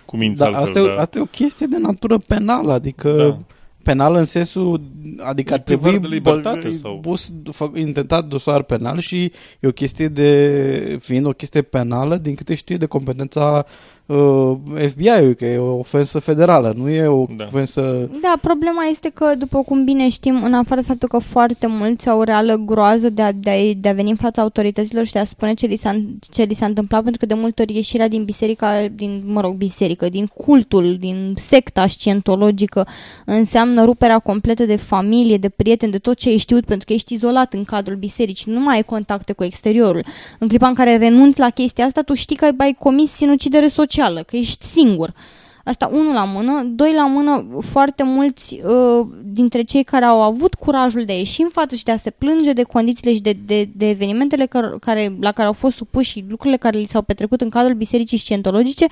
cu 0.05 0.17
minți 0.17 0.39
da, 0.39 0.45
altfel. 0.45 0.63
Asta, 0.63 0.79
e, 0.79 0.99
asta 0.99 1.17
e 1.17 1.21
o 1.21 1.25
chestie 1.25 1.65
de 1.65 1.77
natură 1.77 2.17
penală, 2.17 2.71
adică 2.71 3.11
da. 3.11 3.37
penal 3.83 4.15
în 4.15 4.25
sensul, 4.25 4.81
adică 5.17 5.53
ar 5.53 5.59
trebui 5.59 5.99
de 5.99 6.07
libertate 6.07 6.71
sau? 6.71 6.97
Bus, 7.01 7.33
intentat 7.73 8.25
dosar 8.25 8.63
penal 8.63 8.99
și 8.99 9.31
e 9.59 9.67
o 9.67 9.71
chestie 9.71 10.07
de, 10.07 10.97
fiind 11.01 11.25
o 11.25 11.31
chestie 11.31 11.61
penală, 11.61 12.15
din 12.15 12.35
câte 12.35 12.55
știu, 12.55 12.77
de 12.77 12.85
competența 12.85 13.65
uh, 14.09 14.57
FBI-ul, 14.87 15.33
că 15.33 15.45
e 15.45 15.57
o 15.57 15.77
ofensă 15.77 16.19
federală, 16.19 16.73
nu 16.77 16.89
e 16.89 17.07
o 17.07 17.25
da. 17.37 17.43
ofensă... 17.45 18.09
Da, 18.21 18.33
problema 18.41 18.83
este 18.91 19.09
că, 19.09 19.31
după 19.37 19.61
cum 19.63 19.83
bine 19.83 20.09
știm, 20.09 20.43
în 20.43 20.53
afară 20.53 20.81
de 20.81 20.87
faptul 20.87 21.07
că 21.07 21.17
foarte 21.17 21.67
mulți 21.67 22.09
au 22.09 22.21
reală 22.21 22.55
groază 22.65 23.09
de 23.09 23.21
a, 23.21 23.31
de, 23.31 23.49
a, 23.49 23.73
de 23.77 23.89
a 23.89 23.93
veni 23.93 24.09
în 24.09 24.15
fața 24.15 24.41
autorităților 24.41 25.05
și 25.05 25.11
de 25.11 25.19
a 25.19 25.23
spune 25.23 25.53
ce 25.53 25.65
li, 25.65 25.75
s-a, 25.75 26.01
ce 26.31 26.43
li 26.43 26.53
s-a 26.53 26.65
întâmplat, 26.65 27.01
pentru 27.03 27.19
că 27.19 27.25
de 27.25 27.39
multe 27.39 27.61
ori 27.61 27.75
ieșirea 27.75 28.07
din 28.07 28.23
biserica, 28.23 28.87
din, 28.95 29.23
mă 29.25 29.41
rog, 29.41 29.55
biserică, 29.55 30.09
din 30.09 30.25
cultul, 30.25 30.97
din 30.99 31.33
secta 31.35 31.87
scientologică, 31.87 32.87
înseamnă 33.25 33.83
ruperea 33.83 34.19
completă 34.19 34.65
de 34.65 34.75
familie, 34.75 35.37
de 35.37 35.49
prieteni, 35.49 35.91
de 35.91 35.97
tot 35.97 36.17
ce 36.17 36.29
ai 36.29 36.37
știut, 36.37 36.65
pentru 36.65 36.85
că 36.87 36.93
ești 36.93 37.13
izolat 37.13 37.53
în 37.53 37.63
cadrul 37.63 37.95
bisericii, 37.95 38.51
nu 38.51 38.59
mai 38.59 38.75
ai 38.75 38.83
contacte 38.83 39.33
cu 39.33 39.43
exteriorul. 39.43 40.05
În 40.39 40.47
clipa 40.47 40.67
în 40.67 40.73
care 40.73 40.97
renunți 40.97 41.39
la 41.39 41.49
chestia 41.49 41.85
asta, 41.85 42.01
tu 42.01 42.13
știi 42.13 42.35
că 42.35 42.49
ai 42.57 42.75
comis 42.79 43.11
sinucidere 43.11 43.67
socială 43.67 43.97
socială, 43.99 44.23
că 44.23 44.35
ești 44.35 44.65
singur. 44.65 45.13
Asta 45.63 45.89
unul 45.93 46.13
la 46.13 46.23
mână, 46.23 46.63
doi 46.65 46.93
la 46.93 47.05
mână, 47.05 47.47
foarte 47.61 48.03
mulți 48.03 48.61
uh, 48.63 49.07
dintre 49.23 49.61
cei 49.61 49.83
care 49.83 50.05
au 50.05 50.21
avut 50.21 50.53
curajul 50.53 51.05
de 51.05 51.11
a 51.11 51.15
ieși 51.15 51.41
în 51.41 51.49
față 51.51 51.75
și 51.75 51.83
de 51.83 51.91
a 51.91 51.97
se 51.97 52.09
plânge 52.09 52.53
de 52.53 52.63
condițiile 52.63 53.13
și 53.13 53.21
de, 53.21 53.37
de, 53.45 53.69
de 53.75 53.89
evenimentele 53.89 54.45
care, 54.45 54.75
care, 54.79 55.17
la 55.19 55.31
care 55.31 55.47
au 55.47 55.53
fost 55.53 55.75
supuși 55.75 56.11
și 56.11 56.25
lucrurile 56.29 56.57
care 56.57 56.77
li 56.77 56.85
s-au 56.85 57.01
petrecut 57.01 57.41
în 57.41 57.49
cadrul 57.49 57.73
bisericii 57.73 58.17
scientologice, 58.17 58.85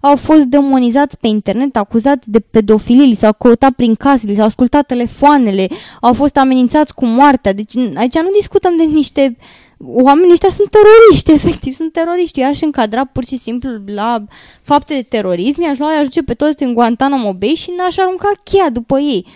au 0.00 0.16
fost 0.16 0.44
demonizați 0.44 1.16
pe 1.18 1.26
internet, 1.26 1.76
acuzați 1.76 2.30
de 2.30 2.40
pedofilie, 2.40 3.04
li 3.04 3.14
s-au 3.14 3.32
căutat 3.32 3.72
prin 3.72 3.94
case, 3.94 4.26
li 4.26 4.34
s-au 4.34 4.46
ascultat 4.46 4.86
telefoanele, 4.86 5.68
au 6.00 6.12
fost 6.12 6.36
amenințați 6.36 6.94
cu 6.94 7.06
moartea. 7.06 7.52
Deci 7.52 7.76
aici 7.76 8.14
nu 8.14 8.30
discutăm 8.38 8.76
de 8.76 8.84
niște 8.84 9.36
oamenii 9.84 10.32
ăștia 10.32 10.50
sunt 10.50 10.70
teroriști, 10.70 11.32
efectiv, 11.38 11.74
sunt 11.74 11.92
teroriști. 11.92 12.40
Eu 12.40 12.48
aș 12.48 12.60
încadra 12.60 13.04
pur 13.04 13.24
și 13.24 13.36
simplu 13.36 13.70
la 13.86 14.24
fapte 14.62 14.94
de 14.94 15.02
terorism, 15.02 15.62
i-aș 15.62 15.78
lua, 15.78 15.92
i-aș 15.92 16.04
duce 16.04 16.22
pe 16.22 16.34
toți 16.34 16.56
din 16.56 16.74
Guantanamo 16.74 17.32
Bay 17.32 17.54
și 17.54 17.72
n-aș 17.76 17.96
arunca 17.96 18.32
cheia 18.44 18.70
după 18.70 18.98
ei. 18.98 19.26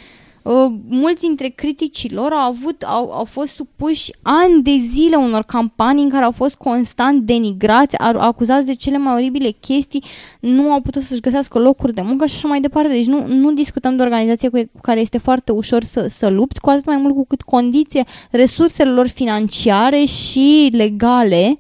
Uh, 0.47 0.73
mulți 0.89 1.21
dintre 1.21 1.49
criticii 1.49 2.11
lor 2.11 2.33
au, 2.33 2.49
avut, 2.49 2.83
au, 2.83 3.13
au 3.13 3.25
fost 3.25 3.55
supuși 3.55 4.13
ani 4.23 4.63
de 4.63 4.71
zile 4.91 5.17
unor 5.17 5.43
campanii 5.43 6.03
în 6.03 6.11
care 6.11 6.25
au 6.25 6.31
fost 6.31 6.55
constant 6.55 7.23
denigrați, 7.23 7.97
acuzați 7.99 8.67
de 8.67 8.75
cele 8.75 8.99
mai 8.99 9.15
oribile 9.15 9.51
chestii, 9.51 10.05
nu 10.41 10.73
au 10.73 10.81
putut 10.81 11.03
să-și 11.03 11.21
găsească 11.21 11.59
locuri 11.59 11.95
de 11.95 12.01
muncă 12.01 12.27
și 12.27 12.35
așa 12.35 12.49
mai 12.49 12.61
departe. 12.61 12.89
Deci 12.89 13.07
nu, 13.07 13.27
nu 13.27 13.53
discutăm 13.53 13.97
de 13.97 14.03
o 14.03 14.05
organizație 14.05 14.49
cu 14.49 14.71
care 14.81 15.01
este 15.01 15.19
foarte 15.19 15.53
ușor 15.53 15.83
să, 15.83 16.07
să 16.09 16.29
lupți, 16.29 16.61
cu 16.61 16.71
atât 16.71 16.85
mai 16.85 16.97
mult 16.97 17.15
cu 17.15 17.25
cât 17.27 17.43
condiție 17.43 18.05
resursele 18.31 18.91
lor 18.91 19.09
financiare 19.09 20.05
și 20.05 20.69
legale 20.73 21.59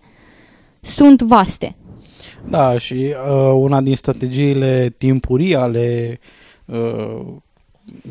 sunt 0.80 1.22
vaste. 1.22 1.76
Da, 2.48 2.78
și 2.78 2.94
uh, 2.94 3.52
una 3.54 3.80
din 3.80 3.96
strategiile 3.96 4.94
timpurii 4.98 5.56
ale 5.56 6.18
uh, 6.64 7.36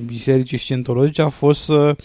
bisericii 0.05 0.57
scientologice 0.57 1.21
a 1.21 1.29
fost 1.29 1.61
să 1.63 1.95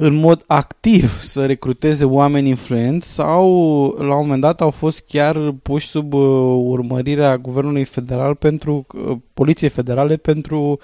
în 0.00 0.14
mod 0.14 0.44
activ 0.46 1.20
să 1.20 1.46
recruteze 1.46 2.04
oameni 2.04 2.48
influenți 2.48 3.12
sau 3.12 3.46
la 3.98 4.14
un 4.14 4.20
moment 4.20 4.40
dat 4.40 4.60
au 4.60 4.70
fost 4.70 5.04
chiar 5.06 5.54
puși 5.62 5.86
sub 5.86 6.12
uh, 6.12 6.20
urmărirea 6.64 7.36
guvernului 7.36 7.84
federal 7.84 8.34
pentru 8.34 8.86
uh, 9.08 9.16
poliției 9.34 9.70
federale 9.70 10.16
pentru 10.16 10.78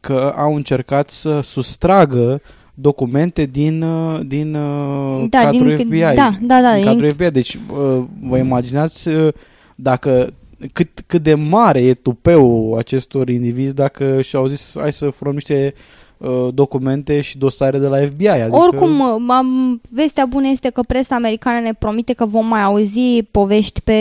că 0.00 0.32
au 0.36 0.54
încercat 0.54 1.10
să 1.10 1.40
sustragă 1.40 2.40
documente 2.74 3.44
din, 3.44 3.82
uh, 3.82 4.20
din 4.26 4.54
uh, 4.54 5.26
Da, 5.28 5.38
cadrul 5.38 5.76
din- 5.76 5.86
FBI. 5.86 5.98
da, 6.14 6.38
da, 6.42 6.60
da, 6.60 6.72
Din 6.72 6.80
din- 6.80 6.84
cadrul 6.84 7.12
FBI. 7.12 7.30
Deci 7.30 7.54
uh, 7.54 8.02
vă 8.20 8.38
imaginați 8.38 9.08
uh, 9.08 9.32
dacă 9.74 10.32
cât, 10.72 10.88
cât 11.06 11.22
de 11.22 11.34
mare 11.34 11.80
e 11.80 11.94
tupeul 11.94 12.78
acestor 12.78 13.28
indivizi 13.28 13.74
dacă 13.74 14.20
și-au 14.20 14.46
zis 14.46 14.74
hai 14.78 14.92
să 14.92 15.10
furăm 15.10 15.32
niște 15.32 15.74
uh, 16.16 16.48
documente 16.54 17.20
și 17.20 17.38
dosare 17.38 17.78
de 17.78 17.86
la 17.86 17.96
FBI. 17.96 18.28
Adică, 18.28 18.56
Oricum, 18.56 19.30
am, 19.30 19.80
vestea 19.90 20.26
bună 20.26 20.48
este 20.48 20.70
că 20.70 20.80
presa 20.82 21.14
americană 21.14 21.60
ne 21.60 21.74
promite 21.78 22.12
că 22.12 22.26
vom 22.26 22.46
mai 22.46 22.62
auzi 22.62 23.22
povești 23.30 23.80
pe, 23.80 23.92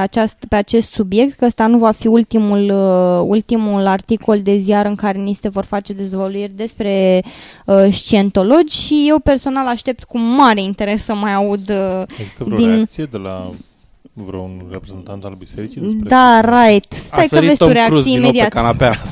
aceast, 0.00 0.44
pe 0.48 0.56
acest 0.56 0.92
subiect, 0.92 1.38
că 1.38 1.44
ăsta 1.44 1.66
nu 1.66 1.78
va 1.78 1.90
fi 1.90 2.06
ultimul, 2.06 2.70
uh, 2.70 3.24
ultimul 3.28 3.86
articol 3.86 4.42
de 4.42 4.58
ziar 4.58 4.86
în 4.86 4.94
care 4.94 5.18
ni 5.18 5.32
se 5.32 5.48
vor 5.48 5.64
face 5.64 5.92
dezvăluiri 5.92 6.52
despre 6.56 7.22
uh, 7.66 7.88
scientologi 7.90 8.76
și 8.76 9.04
eu 9.08 9.18
personal 9.18 9.66
aștept 9.66 10.04
cu 10.04 10.18
mare 10.18 10.62
interes 10.62 11.04
să 11.04 11.14
mai 11.14 11.34
aud 11.34 11.70
uh, 11.70 12.02
Există 12.18 12.44
vreo 12.44 12.56
Din- 12.56 12.68
reacție 12.68 13.04
de 13.04 13.16
la 13.16 13.50
vreun 14.12 14.66
reprezentant 14.70 15.24
al 15.24 15.34
bisericii 15.38 15.80
despre 15.80 16.08
Da, 16.08 16.40
right. 16.40 16.92
a 16.92 16.96
Stai 16.96 17.20
că 17.22 17.26
sărit 17.28 17.46
vezi 17.48 17.58
tu 17.58 17.64
Tom 17.64 17.72
Cruise 17.74 17.88
reacții 17.88 18.12
din 18.12 18.20
nou 18.20 18.30
pe 18.30 18.36
imediat. 18.36 18.48
canapea. 18.52 18.92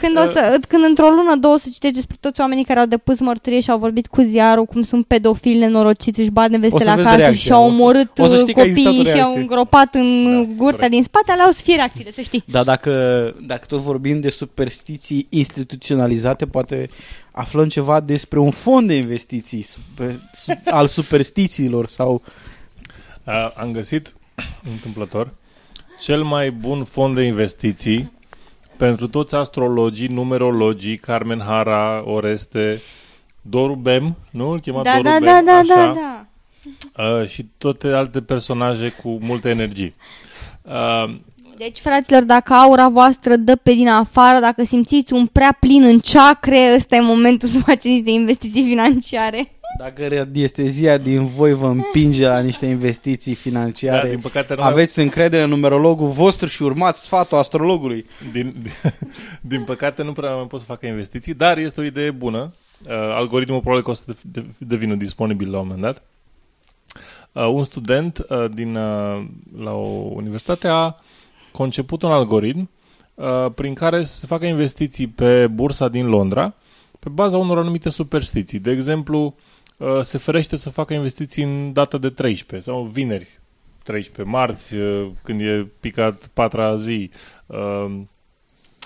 Când, 0.00 0.18
o 0.18 0.32
să, 0.32 0.58
când 0.68 0.84
într-o 0.84 1.08
lună, 1.08 1.36
două 1.40 1.58
să 1.58 1.68
citești 1.72 1.94
despre 1.96 2.16
toți 2.20 2.40
oamenii 2.40 2.64
care 2.64 2.80
au 2.80 2.86
depus 2.86 3.18
mărturie 3.20 3.60
și 3.60 3.70
au 3.70 3.78
vorbit 3.78 4.06
cu 4.06 4.22
ziarul, 4.22 4.64
cum 4.64 4.82
sunt 4.82 5.06
pedofili 5.06 5.58
nenorociți, 5.58 6.20
își 6.20 6.30
bat 6.30 6.46
O 6.46 6.50
neveste 6.50 6.78
să 6.78 6.84
la 6.84 6.94
vezi 6.94 7.06
casă 7.06 7.18
reacția, 7.18 7.40
și 7.40 7.52
au 7.52 7.64
o 7.64 7.68
să- 7.68 7.72
omorât 7.74 8.18
o 8.18 8.26
să 8.26 8.36
știi 8.38 8.54
că 8.54 8.60
a 8.60 8.64
existat 8.64 8.92
o 8.92 8.96
copiii 8.96 9.10
și 9.12 9.12
au 9.12 9.18
reacție. 9.20 9.40
îngropat 9.40 9.94
în 9.94 10.24
Da, 10.24 10.54
gurta 10.56 10.72
corect. 10.76 10.90
din 10.90 11.02
spate, 11.02 11.30
alea 11.32 11.48
o 11.48 11.52
să 11.52 11.60
fie 11.62 11.74
reacțiile, 11.74 12.12
să 12.12 12.20
știi. 12.20 12.42
Dar 12.46 12.64
dacă, 12.64 12.92
dacă 13.46 13.64
tot 13.68 13.78
vorbim 13.80 14.20
de 14.20 14.28
superstiții 14.30 15.26
instituționalizate, 15.28 16.46
poate 16.46 16.88
aflăm 17.32 17.68
ceva 17.68 18.00
despre 18.00 18.38
un 18.38 18.50
fond 18.50 18.86
de 18.88 18.94
investiții 18.94 19.62
super, 19.62 20.14
su, 20.32 20.52
al 20.64 20.86
superstițiilor 20.86 21.86
sau 21.88 22.22
A, 23.28 23.52
am 23.56 23.72
găsit, 23.72 24.14
întâmplător, 24.74 25.34
cel 26.00 26.22
mai 26.22 26.50
bun 26.50 26.84
fond 26.84 27.14
de 27.14 27.22
investiții 27.22 28.12
pentru 28.76 29.08
toți 29.08 29.34
astrologii, 29.34 30.06
numerologii, 30.06 30.96
Carmen 30.96 31.40
Hara, 31.40 32.02
Oreste, 32.06 32.80
Doru 33.42 33.74
Bem, 33.74 34.16
nu? 34.30 34.48
Îl 34.50 34.60
chema 34.60 34.82
Da, 34.82 34.92
Doru 34.92 35.02
da, 35.02 35.18
Bem, 35.18 35.24
da, 35.24 35.40
da, 35.44 35.52
așa, 35.52 35.74
da, 35.74 36.26
da. 36.94 37.02
a, 37.02 37.26
și 37.26 37.46
toate 37.58 37.88
alte 37.88 38.22
personaje 38.22 38.88
cu 38.88 39.18
multă 39.20 39.48
energie. 39.48 39.94
A, 40.68 41.18
Deci, 41.56 41.78
fraților, 41.78 42.22
dacă 42.22 42.52
aura 42.54 42.88
voastră 42.88 43.36
dă 43.36 43.56
pe 43.56 43.72
din 43.72 43.88
afară, 43.88 44.40
dacă 44.40 44.64
simțiți 44.64 45.12
un 45.12 45.26
prea 45.26 45.56
plin 45.60 45.82
în 45.82 45.98
ceacre, 45.98 46.72
ăsta 46.74 46.96
e 46.96 47.00
momentul 47.00 47.48
să 47.48 47.58
faceți 47.58 47.88
niște 47.88 48.10
investiții 48.10 48.62
financiare. 48.62 49.57
Dacă 49.76 50.08
radiestezia 50.08 50.96
din 50.96 51.24
voi 51.26 51.52
vă 51.52 51.66
împinge 51.66 52.26
la 52.26 52.40
niște 52.40 52.66
investiții 52.66 53.32
da, 53.34 53.40
financiare, 53.40 54.08
din 54.08 54.18
păcate 54.18 54.54
nu 54.54 54.62
aveți 54.62 54.98
încredere 54.98 55.42
în 55.42 55.48
numerologul 55.48 56.08
vostru 56.08 56.46
și 56.46 56.62
urmați 56.62 57.02
sfatul 57.02 57.38
astrologului. 57.38 58.06
Din, 58.32 58.54
din, 58.62 58.72
din 59.52 59.64
păcate 59.64 60.02
nu 60.02 60.12
prea 60.12 60.34
mai 60.34 60.46
pot 60.46 60.60
să 60.60 60.66
facă 60.66 60.86
investiții, 60.86 61.34
dar 61.34 61.58
este 61.58 61.80
o 61.80 61.84
idee 61.84 62.10
bună. 62.10 62.54
Uh, 62.86 62.92
algoritmul 62.92 63.60
probabil 63.60 63.84
că 63.84 63.90
o 63.90 63.94
să 63.94 64.04
de- 64.06 64.16
de- 64.40 64.46
devină 64.58 64.94
disponibil 64.94 65.50
la 65.50 65.58
un 65.58 65.66
moment 65.66 65.82
dat. 65.82 66.02
Uh, 67.32 67.46
un 67.52 67.64
student 67.64 68.26
uh, 68.28 68.44
din, 68.54 68.76
uh, 68.76 69.24
la 69.58 69.72
o 69.72 70.10
universitate 70.14 70.68
a 70.68 70.94
conceput 71.52 72.02
un 72.02 72.10
algoritm 72.10 72.70
uh, 73.14 73.26
prin 73.54 73.74
care 73.74 74.02
să 74.02 74.16
se 74.16 74.26
facă 74.26 74.44
investiții 74.46 75.06
pe 75.06 75.46
bursa 75.46 75.88
din 75.88 76.06
Londra 76.06 76.54
pe 76.98 77.08
baza 77.08 77.38
unor 77.38 77.58
anumite 77.58 77.88
superstiții. 77.88 78.58
De 78.58 78.70
exemplu, 78.70 79.24
uh, 79.24 79.32
se 80.00 80.18
ferește 80.18 80.56
să 80.56 80.70
facă 80.70 80.94
investiții 80.94 81.42
în 81.42 81.72
data 81.72 81.98
de 81.98 82.10
13 82.10 82.70
sau 82.70 82.84
vineri 82.84 83.38
13, 83.82 84.34
marți, 84.34 84.74
uh, 84.74 85.10
când 85.22 85.40
e 85.40 85.70
picat 85.80 86.26
patra 86.26 86.76
zi. 86.76 87.10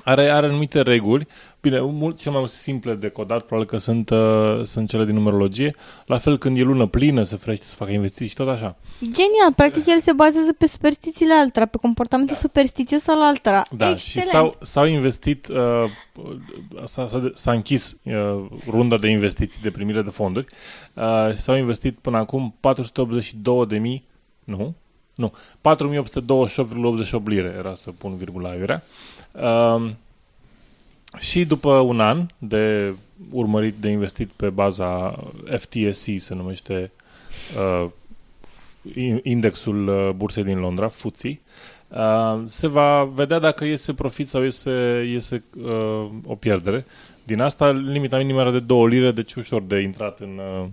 Uh, 0.04 0.12
Are, 0.12 0.30
are 0.30 0.46
anumite 0.46 0.80
reguli. 0.80 1.26
Bine, 1.60 1.80
mult, 1.80 2.18
cel 2.18 2.32
mai 2.32 2.48
simple 2.48 2.94
de 2.94 3.08
codat 3.08 3.42
probabil 3.42 3.68
că 3.68 3.76
sunt, 3.76 4.10
uh, 4.10 4.62
sunt 4.62 4.88
cele 4.88 5.04
din 5.04 5.14
numerologie. 5.14 5.74
La 6.06 6.18
fel 6.18 6.38
când 6.38 6.58
e 6.58 6.62
lună 6.62 6.86
plină 6.86 7.22
se 7.22 7.36
ferește 7.36 7.64
să 7.64 7.74
facă 7.74 7.90
investiții 7.90 8.26
și 8.26 8.34
tot 8.34 8.48
așa. 8.48 8.76
Genial, 9.00 9.52
practic 9.56 9.86
el 9.86 10.00
se 10.00 10.12
bazează 10.12 10.52
pe 10.52 10.66
superstițiile 10.66 11.34
altora, 11.34 11.66
pe 11.66 11.76
comportamentul 11.76 12.36
superstițios 12.36 13.08
al 13.08 13.22
altora. 13.22 13.62
Da, 13.76 13.90
Excelent. 13.90 14.28
și 14.28 14.34
s-au, 14.34 14.56
s-au 14.62 14.86
investit, 14.86 15.48
uh, 15.48 15.84
s-a, 16.84 17.06
s-a, 17.06 17.30
s-a 17.34 17.52
închis 17.52 18.00
uh, 18.04 18.44
runda 18.68 18.98
de 18.98 19.08
investiții 19.08 19.62
de 19.62 19.70
primire 19.70 20.02
de 20.02 20.10
fonduri. 20.10 20.46
Uh, 20.94 21.34
s-au 21.34 21.56
investit 21.56 21.98
până 21.98 22.16
acum 22.16 22.56
482 22.60 23.66
de 23.66 23.78
mii, 23.78 24.06
nu, 24.44 24.74
nu, 25.14 25.32
4828,88 25.58 27.24
lire 27.24 27.54
era 27.58 27.74
să 27.74 27.90
pun 27.90 28.16
virgula 28.16 28.54
iurea. 28.54 28.82
Uh, 28.86 29.11
și 31.18 31.44
după 31.44 31.70
un 31.70 32.00
an 32.00 32.26
de 32.38 32.94
urmărit 33.30 33.74
de 33.74 33.88
investit 33.88 34.28
pe 34.28 34.50
baza 34.50 35.18
FTSE, 35.56 36.18
se 36.18 36.34
numește 36.34 36.90
uh, 37.56 37.88
in- 38.94 39.20
indexul 39.22 39.88
uh, 39.88 40.10
bursei 40.16 40.44
din 40.44 40.58
Londra, 40.58 40.88
FTSE, 40.88 41.40
uh, 41.88 42.40
se 42.46 42.66
va 42.66 43.04
vedea 43.04 43.38
dacă 43.38 43.64
iese 43.64 43.94
profit 43.94 44.28
sau 44.28 44.42
iese, 44.42 45.04
iese 45.10 45.44
uh, 45.62 46.10
o 46.26 46.34
pierdere. 46.34 46.86
Din 47.24 47.40
asta, 47.40 47.70
limita 47.70 48.16
minimă 48.16 48.40
era 48.40 48.50
de 48.50 48.60
2 48.60 48.88
lire, 48.88 49.10
deci 49.10 49.34
ușor 49.34 49.62
de 49.62 49.80
intrat 49.80 50.20
în, 50.20 50.40
uh, 50.60 50.66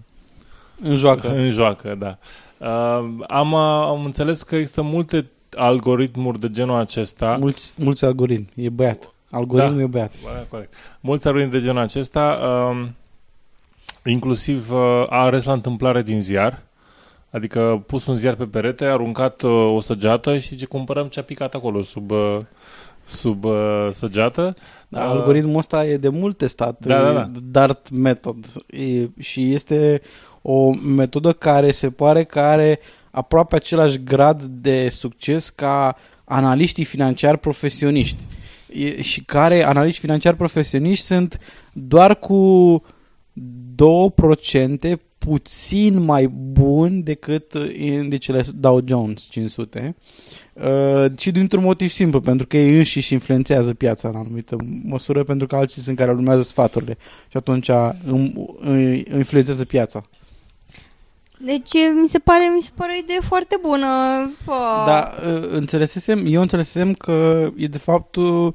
În 0.82 0.96
joacă. 0.96 1.34
în 1.36 1.50
joacă, 1.50 1.96
da. 1.96 2.18
Uh, 2.58 3.10
am, 3.28 3.52
uh, 3.52 3.86
am 3.86 4.06
înțeles 4.06 4.44
că 4.44 4.56
există 4.56 4.82
multe 4.82 5.26
algoritmuri 5.58 6.40
de 6.40 6.50
genul 6.50 6.80
acesta. 6.80 7.38
Mulți, 7.40 7.74
mulți 7.78 8.06
algoritmi. 8.06 8.66
E 8.66 8.70
băiat. 8.70 9.14
Algoritmul 9.32 9.78
Da. 9.78 9.84
e 9.84 9.86
băiat. 9.86 10.12
Bă, 10.24 10.46
corect. 10.50 10.74
Mulți 11.00 11.28
algoritmi 11.28 11.54
de 11.54 11.62
genul 11.66 11.82
acesta, 11.82 12.40
um, 12.72 12.96
inclusiv 14.06 14.72
uh, 14.72 14.78
a 15.10 15.24
ales 15.24 15.44
la 15.44 15.54
întâmplare 15.54 16.02
din 16.02 16.22
ziar, 16.22 16.62
adică 17.30 17.84
pus 17.88 18.06
un 18.06 18.16
ziar 18.16 18.36
pe 18.36 18.46
perete, 18.46 18.86
a 18.86 18.92
aruncat 18.92 19.42
uh, 19.42 19.52
o 19.76 19.80
săgeată 19.80 20.38
și 20.38 20.56
ce 20.56 20.66
cumpărăm 20.66 21.08
ce 21.08 21.20
a 21.20 21.24
picat 21.24 21.54
acolo 21.54 21.82
sub, 21.84 22.12
uh, 22.12 22.40
sub 23.06 23.44
uh, 23.44 23.88
săgeată. 23.92 24.54
Da, 24.88 25.04
Uh, 25.04 25.10
algoritmul 25.10 25.58
ăsta 25.58 25.86
e 25.86 25.98
de 25.98 26.10
mult 26.10 26.38
testat. 26.38 26.86
Da, 26.86 27.02
da, 27.02 27.12
da. 27.14 27.20
e 27.20 27.40
DART 27.44 27.90
method. 27.90 28.52
E, 28.68 29.10
și 29.20 29.54
este 29.54 30.02
o 30.42 30.74
metodă 30.74 31.34
care 31.34 31.72
se 31.72 31.90
pare 31.90 32.24
că 32.24 32.40
are 32.40 32.80
aproape 33.12 33.56
același 33.56 34.04
grad 34.04 34.44
de 34.44 34.90
succes 34.90 35.50
ca 35.50 35.96
analiștii 36.24 36.84
financiari 36.84 37.38
profesioniști. 37.38 38.24
E, 38.74 39.02
și 39.02 39.24
care 39.24 39.64
analiști 39.64 40.00
financiari 40.00 40.36
profesioniști 40.36 41.06
sunt 41.06 41.40
doar 41.74 42.20
cu 42.20 42.84
2% 44.92 45.00
puțin 45.18 46.00
mai 46.00 46.28
buni 46.28 47.04
decât 47.04 47.54
indicele 47.78 48.44
Dow 48.56 48.82
Jones 48.86 49.28
500 49.30 49.96
uh, 50.54 51.06
și 51.18 51.32
dintr-un 51.32 51.64
motiv 51.64 51.90
simplu, 51.90 52.20
pentru 52.20 52.48
că 52.48 52.58
ei 52.58 52.78
înșiși 52.78 53.14
influențează 53.14 53.74
piața 53.74 54.08
în 54.08 54.16
anumită 54.16 54.56
măsură, 54.84 55.24
pentru 55.24 55.48
că 55.48 55.56
alții 55.56 55.82
sunt 55.82 55.98
care 55.98 56.12
urmează 56.12 56.42
sfaturile 56.42 56.98
și 57.30 57.38
atunci 57.38 57.70
îmi, 58.06 58.34
îmi 58.60 59.06
influențează 59.16 59.66
piața. 59.66 60.04
Deci 61.42 61.74
mi 62.02 62.08
se 62.08 62.20
pare, 62.20 62.52
mi 62.56 62.62
se 62.62 62.70
pare 62.76 62.92
o 62.96 63.00
idee 63.04 63.20
foarte 63.20 63.58
bună. 63.62 63.88
Pă. 64.46 64.54
Da, 64.86 65.12
uh, 65.28 65.48
înțelesesem, 65.50 66.24
eu 66.28 66.42
înțelesesem 66.42 66.94
că 66.94 67.48
e 67.56 67.68
de 67.68 67.78
fapt 67.78 68.16
uh, 68.16 68.54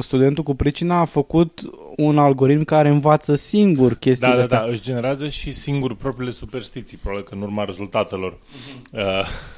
studentul 0.00 0.44
cu 0.44 0.54
pricina 0.54 0.98
a 1.00 1.04
făcut 1.04 1.60
un 1.96 2.18
algoritm 2.18 2.64
care 2.64 2.88
învață 2.88 3.34
singur 3.34 3.94
chestiile 3.94 4.32
Da, 4.32 4.36
da, 4.36 4.42
astea. 4.42 4.58
da, 4.58 4.70
își 4.70 4.82
generează 4.82 5.28
și 5.28 5.52
singur 5.52 5.94
propriile 5.94 6.32
superstiții, 6.32 6.96
probabil 7.02 7.24
că 7.26 7.34
în 7.34 7.42
urma 7.42 7.64
rezultatelor, 7.64 8.38
uh, 8.92 9.00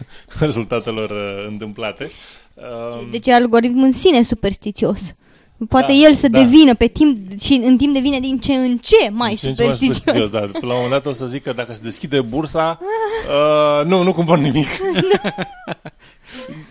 rezultatelor 0.40 1.10
uh, 1.10 1.46
întâmplate. 1.48 2.10
Uh, 2.54 3.06
Deci 3.10 3.26
e 3.26 3.32
algoritmul 3.32 3.84
în 3.84 3.92
sine 3.92 4.22
superstițios. 4.22 5.14
Poate 5.68 5.86
Da, 5.92 5.92
el 6.08 6.14
să 6.14 6.28
da. 6.28 6.38
devină 6.38 6.74
pe 6.74 6.86
timp 6.86 7.40
și 7.40 7.52
în 7.64 7.76
timp 7.76 7.94
devine 7.94 8.20
din 8.20 8.38
ce 8.38 8.52
în 8.54 8.78
ce 8.78 9.08
mai 9.10 9.34
ce 9.34 9.48
în 9.48 9.54
ce 9.54 9.62
mai 9.64 9.72
superstițios. 9.72 9.96
superstițios, 9.96 10.30
da. 10.30 10.38
Până 10.38 10.72
la 10.72 10.74
un 10.78 10.82
moment 10.82 10.90
dat 11.02 11.06
o 11.06 11.12
să 11.12 11.26
zic 11.26 11.42
că 11.42 11.52
dacă 11.52 11.72
se 11.74 11.80
deschide 11.82 12.20
bursa, 12.20 12.78
uh, 13.80 13.86
nu, 13.86 14.02
nu 14.02 14.12
cumpăr 14.12 14.38
nimic. 14.38 14.66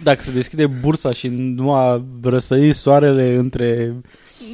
Dacă 0.04 0.24
se 0.24 0.32
deschide 0.32 0.68
bursa 0.68 1.12
și 1.14 1.28
nu 1.28 1.74
a 1.74 2.02
răsărit 2.24 2.76
soarele 2.76 3.36
între 3.36 3.94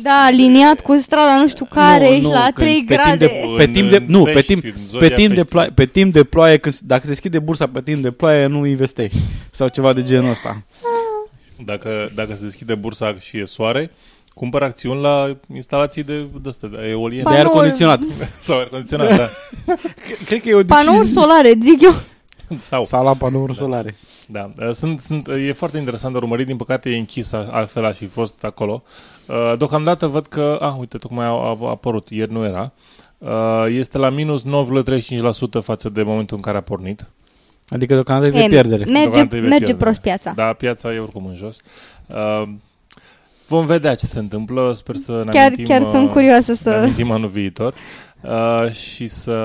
Da, 0.02 0.24
aliniat 0.26 0.82
cu 0.82 0.96
strada 0.96 1.38
nu 1.38 1.48
știu 1.48 1.66
care, 1.70 2.06
Nu, 2.08 2.12
ești 2.14 2.24
nu, 2.24 2.30
la 2.32 2.50
când 2.54 2.54
3 2.54 2.84
pe 2.88 2.94
timp 2.96 3.00
grade. 3.04 3.26
de- 3.26 3.34
Pe 3.58 3.64
În- 3.64 3.72
timp 3.72 3.90
de- 3.90 3.96
în 3.96 4.06
nu, 4.08 4.24
pe 4.24 4.32
pești, 4.32 4.54
timp- 4.56 4.64
în 4.66 4.72
pe 4.72 4.88
zodia 4.88 5.08
timp, 5.08 5.18
de 5.18 5.24
peștilor. 5.26 5.46
ploaie, 5.46 5.70
pe 5.76 5.86
timp 5.86 6.14
de 6.14 6.24
ploaie, 6.24 6.58
când, 6.58 6.78
dacă 6.80 7.02
se 7.04 7.08
deschide 7.10 7.40
bursa 7.40 7.68
pe 7.68 7.82
timp 7.82 8.02
de 8.02 8.12
ploaie, 8.12 8.46
nu 8.46 8.66
investești. 8.66 9.18
Sau 9.52 9.68
ceva 9.68 9.94
de 9.94 10.04
genul 10.04 10.30
ăsta. 10.30 10.64
Dacă, 11.66 12.12
dacă 12.16 12.34
se 12.36 12.44
deschide 12.44 12.76
bursa 12.76 13.16
și 13.20 13.38
e 13.38 13.46
soare, 13.46 13.92
cumpăr 14.40 14.64
acțiuni 14.64 15.02
la 15.02 15.38
instalații 15.54 16.04
de, 16.04 16.26
de, 16.42 16.50
astea, 16.50 16.70
de 16.70 16.78
eoliene. 16.88 17.24
De 17.30 17.36
aer 17.36 17.46
Panouri- 17.46 17.52
condiționat. 17.52 18.00
Sau 18.40 18.58
aer 18.58 18.68
condiționat, 18.68 19.18
da. 19.18 19.30
Cred 20.26 20.42
că 20.42 20.50
e 20.50 20.54
o 20.54 20.64
Panouri 20.64 21.08
solare, 21.08 21.54
zic 21.62 21.82
eu. 21.82 21.94
Sau, 22.58 22.86
Sau 22.86 23.04
la 23.04 23.14
panouri 23.14 23.56
solare. 23.56 23.96
da. 24.28 24.52
Uh, 24.60 24.72
Sunt, 24.72 25.02
sunt, 25.02 25.28
e 25.28 25.52
foarte 25.52 25.78
interesant 25.78 26.14
de 26.14 26.20
urmărit, 26.20 26.46
din 26.46 26.56
păcate 26.56 26.90
e 26.90 26.98
închis, 26.98 27.32
a- 27.32 27.48
altfel 27.52 27.86
aș 27.86 27.98
fi 27.98 28.06
fost 28.06 28.44
acolo. 28.44 28.84
Uh, 29.26 29.54
Deocamdată 29.58 30.08
văd 30.08 30.26
că, 30.26 30.58
ah, 30.62 30.74
uite, 30.80 30.98
tocmai 30.98 31.26
a, 31.26 31.30
a 31.30 31.58
apărut, 31.70 32.10
ieri 32.10 32.32
nu 32.32 32.46
era, 32.46 32.72
Uh, 33.18 33.66
este 33.70 33.98
la 33.98 34.10
minus 34.10 34.44
9,35% 34.44 35.62
față 35.62 35.90
de 35.90 36.04
momentul 36.04 36.36
în 36.36 36.42
care 36.42 36.58
a 36.58 36.62
pornit. 36.62 37.06
Adică 37.70 37.94
deocamdată 37.94 38.28
e 38.28 38.40
de 38.40 38.44
E, 38.44 38.48
pierdere. 38.48 38.84
Merge, 38.84 38.92
Deocamdată 38.94 39.36
e 39.36 39.40
de 39.40 39.48
merge 39.48 39.58
pierdere. 39.66 39.78
prost 39.78 40.00
piața. 40.02 40.32
Da, 40.36 40.44
piața 40.54 40.94
e 40.94 41.00
oricum 41.00 41.26
în 41.26 41.36
jos. 41.36 41.58
Uh, 42.08 42.44
vom 43.50 43.66
vedea 43.66 43.95
ce 43.95 44.06
se 44.06 44.20
întâmplă, 44.20 44.72
sper 44.74 44.95
să 44.95 45.22
ne 45.26 45.32
Chiar, 45.32 45.45
amintim, 45.45 45.66
chiar 45.66 45.82
uh, 45.82 45.88
sunt 45.91 46.10
curioasă 46.12 46.52
ne 46.52 46.58
să... 46.58 46.70
amintim 46.70 47.12
anul 47.12 47.30
viitor 47.30 47.74
uh, 48.22 48.72
și 48.72 49.08
să, 49.08 49.38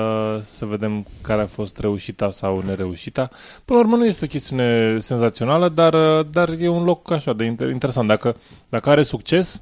să 0.43 0.65
vedem 0.65 1.05
care 1.21 1.41
a 1.41 1.47
fost 1.47 1.79
reușita 1.79 2.29
sau 2.29 2.63
nereușita. 2.65 3.29
Până 3.65 3.79
la 3.79 3.85
urmă 3.85 3.97
nu 3.97 4.05
este 4.05 4.25
o 4.25 4.27
chestiune 4.27 4.95
senzațională, 4.99 5.69
dar, 5.69 5.93
uh, 5.93 6.25
dar 6.31 6.49
e 6.59 6.67
un 6.67 6.83
loc 6.83 7.11
așa 7.11 7.33
de 7.33 7.45
inter- 7.53 7.71
interesant. 7.71 8.07
Dacă, 8.07 8.35
dacă 8.69 8.89
are 8.89 9.03
succes, 9.03 9.61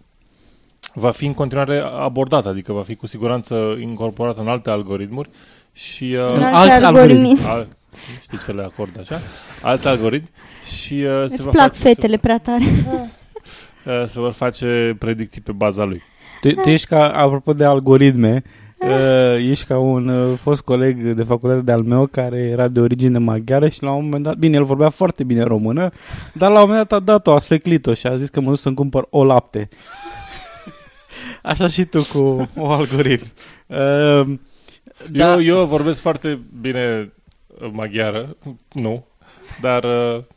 va 0.93 1.11
fi 1.11 1.25
în 1.25 1.33
continuare 1.33 1.79
abordat, 1.79 2.45
adică 2.45 2.73
va 2.73 2.83
fi 2.83 2.95
cu 2.95 3.07
siguranță 3.07 3.75
incorporat 3.81 4.37
în 4.37 4.47
alte 4.47 4.69
algoritmuri 4.69 5.29
și 5.71 6.03
uh, 6.03 6.33
În 6.33 6.43
alți 6.43 6.71
alte 6.71 6.85
algoritmi. 6.85 7.17
algoritmi. 7.17 7.47
al, 7.47 7.67
nu 7.91 8.19
știu 8.21 8.37
ce 8.45 8.51
le 8.51 8.63
acord 8.63 8.99
așa, 8.99 9.19
alte 9.61 9.87
algoritmi 9.87 10.29
și 10.77 10.93
uh, 10.93 11.23
se, 11.27 11.33
Îți 11.33 11.41
va 11.41 11.49
plac 11.49 11.73
face, 11.75 11.81
fetele 11.81 12.17
prea 12.17 12.37
tare. 12.37 12.63
Se, 12.63 12.89
uh, 12.91 13.21
se 14.05 14.19
vor 14.19 14.31
face 14.31 14.95
predicții 14.99 15.41
pe 15.41 15.51
baza 15.51 15.84
lui. 15.84 16.01
Tu, 16.41 16.51
tu 16.51 16.69
ești 16.69 16.88
ca, 16.88 17.09
apropo 17.09 17.53
de 17.53 17.65
algoritme, 17.65 18.43
uh, 18.77 19.49
ești 19.49 19.65
ca 19.65 19.77
un 19.77 20.07
uh, 20.07 20.38
fost 20.41 20.61
coleg 20.61 21.13
de 21.13 21.23
facultate 21.23 21.61
de-al 21.61 21.81
meu 21.81 22.05
care 22.05 22.38
era 22.38 22.67
de 22.67 22.79
origine 22.79 23.17
maghiară 23.17 23.69
și 23.69 23.84
la 23.84 23.91
un 23.91 24.03
moment 24.03 24.23
dat, 24.23 24.36
bine, 24.36 24.55
el 24.55 24.63
vorbea 24.63 24.89
foarte 24.89 25.23
bine 25.23 25.43
română, 25.43 25.89
dar 26.34 26.51
la 26.51 26.61
un 26.61 26.67
moment 26.67 26.88
dat 26.88 26.99
a 26.99 27.03
dat-o, 27.03 27.34
a 27.34 27.39
sfeclit-o 27.39 27.93
și 27.93 28.07
a 28.07 28.15
zis 28.15 28.29
că 28.29 28.39
mă 28.39 28.49
duc 28.49 28.57
să-mi 28.57 28.75
cumpăr 28.75 29.05
o 29.09 29.23
lapte. 29.23 29.69
Așa 31.43 31.67
și 31.67 31.86
tu 31.86 32.03
cu 32.03 32.49
o 32.55 32.71
algoritm. 32.71 33.31
Uh, 33.67 34.38
Da. 35.11 35.34
Eu, 35.34 35.41
eu 35.41 35.65
vorbesc 35.65 35.99
foarte 35.99 36.39
bine 36.61 37.13
uh, 37.61 37.69
maghiară, 37.71 38.38
nu, 38.71 39.05
dar 39.61 39.84
uh, 39.84 39.91
na, 39.91 40.27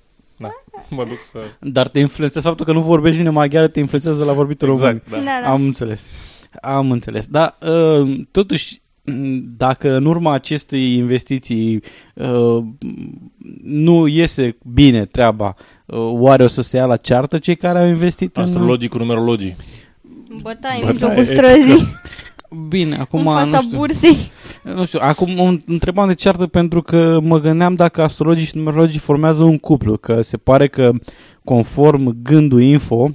mă 0.89 1.05
duc 1.05 1.19
să... 1.25 1.39
Dar 1.61 1.89
te 1.89 1.99
influențează 1.99 2.49
faptul 2.49 2.67
că 2.67 2.73
nu 2.73 2.81
vorbești 2.81 3.19
bine 3.19 3.31
maghiară, 3.31 3.69
te 3.69 3.81
influențează 3.81 4.25
la 4.25 4.33
vorbitul 4.33 4.69
român. 4.69 5.03
Exact, 5.05 5.11
da. 5.11 5.17
Da, 5.17 5.41
da. 5.43 5.51
Am 5.51 5.63
înțeles. 5.63 6.09
Am 6.61 6.91
înțeles. 6.91 7.27
Dar 7.27 7.59
uh, 7.61 8.21
totuși 8.31 8.81
m, 9.05 9.43
dacă 9.57 9.95
în 9.95 10.05
urma 10.05 10.33
acestei 10.33 10.95
investiții 10.95 11.83
uh, 12.15 12.65
nu 13.63 14.07
iese 14.07 14.57
bine 14.73 15.05
treaba, 15.05 15.55
uh, 15.87 15.99
oare 15.99 16.45
o 16.45 16.49
să 16.49 16.63
se 16.63 16.77
ia 16.77 16.87
la 16.87 16.97
ceartă 16.97 17.39
cei 17.39 17.57
care 17.57 17.79
au 17.79 17.87
investit 17.87 18.39
Astrologii 18.39 18.89
cu 18.89 18.99
numerologii. 18.99 19.57
Bătaie 20.43 20.81
în 20.85 20.93
Bătaie 20.93 20.93
mijlocul 20.93 21.25
străzii, 21.25 21.73
în... 21.73 21.87
Bine, 22.69 22.97
acum 22.97 23.27
în 23.27 23.35
fața 23.35 23.45
nu 23.47 23.63
știu. 23.63 23.77
bursei. 23.77 24.17
Nu 24.63 24.85
știu, 24.85 24.99
acum 25.03 25.31
mă 25.35 25.57
întrebam 25.67 26.07
de 26.07 26.15
ceartă 26.15 26.47
pentru 26.47 26.83
că 26.83 27.19
mă 27.23 27.41
gândeam 27.41 27.75
dacă 27.75 28.03
astrologii 28.03 28.47
și 28.47 28.57
numerologii 28.57 28.99
formează 28.99 29.43
un 29.43 29.59
cuplu, 29.59 29.97
că 29.97 30.21
se 30.21 30.37
pare 30.37 30.69
că 30.69 30.91
conform 31.45 32.17
gândul 32.23 32.63
info, 32.63 33.11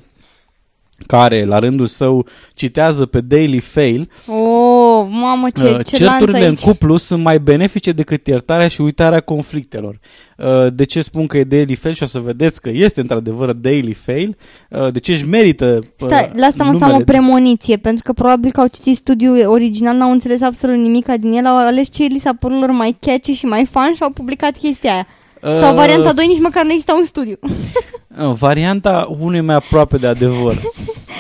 care 1.06 1.46
la 1.46 1.60
rândul 1.60 1.86
său 1.86 2.26
citează 2.54 3.06
pe 3.06 3.22
Daily 3.22 3.60
Fail, 3.60 4.10
Oh, 4.28 5.08
mamă, 5.10 5.48
ce, 5.54 5.64
Uh, 5.64 5.70
ce 5.70 6.04
lanț 6.04 6.18
certurile 6.18 6.38
în 6.38 6.44
aici. 6.44 6.60
cuplu 6.60 6.98
sunt 6.98 7.24
mai 7.24 7.40
benefice 7.40 7.92
decât 7.92 8.28
iertarea 8.28 8.68
și 8.68 8.82
uitarea 8.82 9.20
conflictelor. 9.20 10.00
Uh, 10.38 10.74
De 10.74 10.84
ce 10.84 11.02
spun 11.02 11.28
că 11.28 11.38
e 11.38 11.44
daily 11.44 11.76
fail 11.76 11.96
și 11.96 12.04
o 12.04 12.06
să 12.06 12.20
vedeți 12.20 12.62
că 12.62 12.70
este 12.74 13.02
într-adevăr 13.02 13.52
daily 13.54 13.94
fail? 13.94 14.38
Uh, 14.70 14.92
De 14.92 15.00
ce 15.00 15.12
își 15.12 15.26
merită 15.28 15.80
uh, 15.82 15.86
Stai, 15.96 16.30
lasă-mă 16.36 16.64
să 16.64 16.84
am 16.84 16.90
o 16.90 16.92
numele- 16.92 17.04
premoniție, 17.04 17.78
pentru 17.78 18.04
că 18.06 18.14
probabil 18.14 18.52
că 18.52 18.60
au 18.60 18.68
citit 18.68 18.96
studiul 18.96 19.44
original, 19.48 19.96
n-au 19.98 20.12
înțeles 20.12 20.42
absolut 20.42 20.76
nimic 20.78 21.08
din 21.20 21.32
el, 21.34 21.46
au 21.46 21.58
ales 21.58 21.88
ce 21.92 22.04
li 22.04 22.20
s-a 22.20 22.32
părut 22.40 22.60
lor 22.60 22.72
mai 22.72 22.98
catchy 23.00 23.32
și 23.32 23.46
mai 23.46 23.66
fun 23.72 23.92
și 23.96 24.02
au 24.04 24.10
publicat 24.10 24.58
chestia 24.58 24.92
aia. 24.94 25.08
Sau 25.56 25.70
Uh, 25.70 25.76
varianta 25.76 26.14
2 26.14 26.28
nici 26.28 26.40
măcar 26.42 26.64
nu 26.64 26.70
exista 26.72 26.94
un 27.00 27.06
studiu. 27.06 27.36
uh, 27.42 28.32
Varianta 28.34 29.08
unui 29.20 29.42
mai 29.42 29.56
aproape 29.56 29.98
de 29.98 30.08
adevăr. 30.08 30.62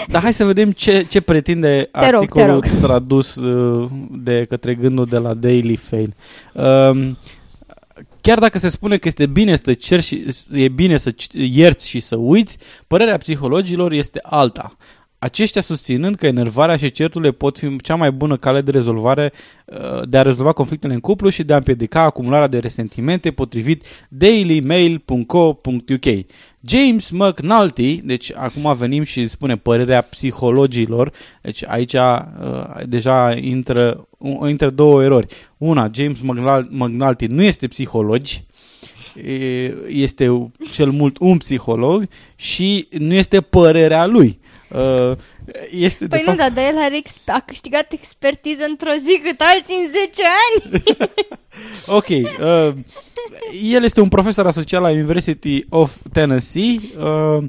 Dar 0.08 0.22
hai 0.22 0.34
să 0.34 0.46
vedem 0.46 0.72
ce, 0.72 1.06
ce 1.10 1.22
pretinde 1.22 1.90
Te 1.92 2.10
rog, 2.10 2.22
articolul 2.22 2.60
te 2.60 2.70
tradus 2.82 3.36
uh, 3.36 3.90
de 4.12 4.46
către 4.50 4.76
gândul 4.76 5.06
de 5.06 5.18
la 5.18 5.34
Daily 5.34 5.76
Fail. 5.76 6.16
Um, 6.54 7.18
Chiar 8.22 8.40
dacă 8.40 8.60
se 8.60 8.70
spune 8.70 8.98
că 8.98 9.08
este 9.08 9.26
bine 9.26 9.56
să 9.56 9.74
cerți 9.74 10.08
și 10.08 10.26
e 10.52 10.68
bine 10.68 10.98
să 10.98 11.12
ci- 11.12 11.28
ierți 11.34 11.90
și 11.90 12.00
să 12.00 12.16
uiți, 12.16 12.58
părerea 12.88 13.18
psihologilor 13.18 13.92
este 13.92 14.20
alta. 14.24 14.76
Aceștia 15.20 15.62
susținând 15.62 16.16
că 16.16 16.26
enervarea 16.26 16.78
și 16.78 16.92
certurile 16.92 17.32
pot 17.32 17.58
fi 17.58 17.76
cea 17.76 17.96
mai 17.96 18.12
bună 18.12 18.38
cale 18.38 18.62
de 18.62 18.72
rezolvare 18.72 19.34
uh, 19.66 20.08
de 20.10 20.18
a 20.18 20.22
rezolva 20.22 20.52
conflictele 20.52 20.94
în 20.94 21.00
cuplu 21.00 21.30
și 21.30 21.44
de 21.44 21.54
a 21.54 21.58
împiedica 21.58 22.02
acumularea 22.02 22.48
de 22.48 22.60
resentimente 22.60 23.32
potrivit 23.32 23.86
dailymail.co.uk. 24.10 26.06
James 26.66 27.10
McNulty, 27.12 28.02
deci 28.04 28.32
acum 28.36 28.74
venim 28.78 29.04
și 29.04 29.28
spune 29.28 29.58
părerea 29.58 30.02
psihologilor, 30.02 31.12
deci 31.42 31.64
aici 31.68 31.94
uh, 31.94 32.22
deja 32.86 33.36
intră, 33.42 34.08
uh, 34.18 34.50
intră 34.50 34.70
două 34.70 35.04
erori. 35.04 35.28
Una, 35.58 35.90
James 35.94 36.20
McNul- 36.22 36.68
McNulty 36.70 37.26
nu 37.26 37.44
este 37.44 37.68
psiholog, 37.68 38.22
e- 39.26 39.74
este 39.88 40.52
cel 40.72 40.90
mult 40.90 41.18
un 41.20 41.38
psiholog 41.38 42.08
și 42.36 42.88
nu 42.98 43.14
este 43.14 43.42
părerea 43.42 44.06
lui. 44.06 44.40
Uh, 44.74 45.12
Este 45.72 46.08
Păi 46.08 46.18
de 46.18 46.24
nu, 46.26 46.36
fapt, 46.36 46.38
dar 46.38 46.50
de 46.50 46.62
el 46.62 46.78
are 46.78 46.98
ex- 46.98 47.22
a 47.28 47.44
câștigat 47.46 47.92
expertiză 47.92 48.64
într-o 48.70 48.92
zi 48.92 49.20
cât 49.24 49.42
alții 49.56 49.76
în 49.86 49.92
10 49.92 50.24
ani. 50.48 50.84
Ok. 51.98 52.08
Uh, 52.10 52.74
el 53.72 53.84
este 53.84 54.02
un 54.02 54.08
profesor 54.10 54.48
asociat 54.48 54.82
la 54.82 54.90
University 54.90 55.66
of 55.70 55.96
Tennessee. 56.12 56.80
Uh, 56.98 57.44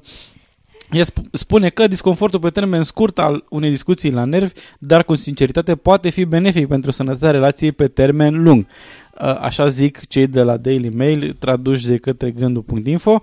el 0.90 1.04
sp- 1.04 1.30
spune 1.32 1.68
că 1.68 1.86
disconfortul 1.86 2.40
pe 2.40 2.50
termen 2.50 2.82
scurt 2.82 3.18
al 3.18 3.44
unei 3.48 3.70
discuții 3.70 4.10
la 4.10 4.24
nervi, 4.24 4.52
dar 4.78 5.04
cu 5.04 5.14
sinceritate, 5.14 5.76
poate 5.76 6.08
fi 6.08 6.24
benefic 6.24 6.66
pentru 6.68 6.90
sănătatea 6.90 7.30
relației 7.30 7.72
pe 7.72 7.88
termen 7.88 8.42
lung. 8.42 8.66
Uh, 9.20 9.36
Așa 9.40 9.66
zic 9.68 10.06
cei 10.08 10.26
de 10.26 10.42
la 10.42 10.56
Daily 10.56 10.88
Mail, 10.88 11.36
traduși 11.38 11.86
de 11.86 11.96
către 11.96 12.30
gândul.info. 12.30 13.10
Uh, 13.10 13.20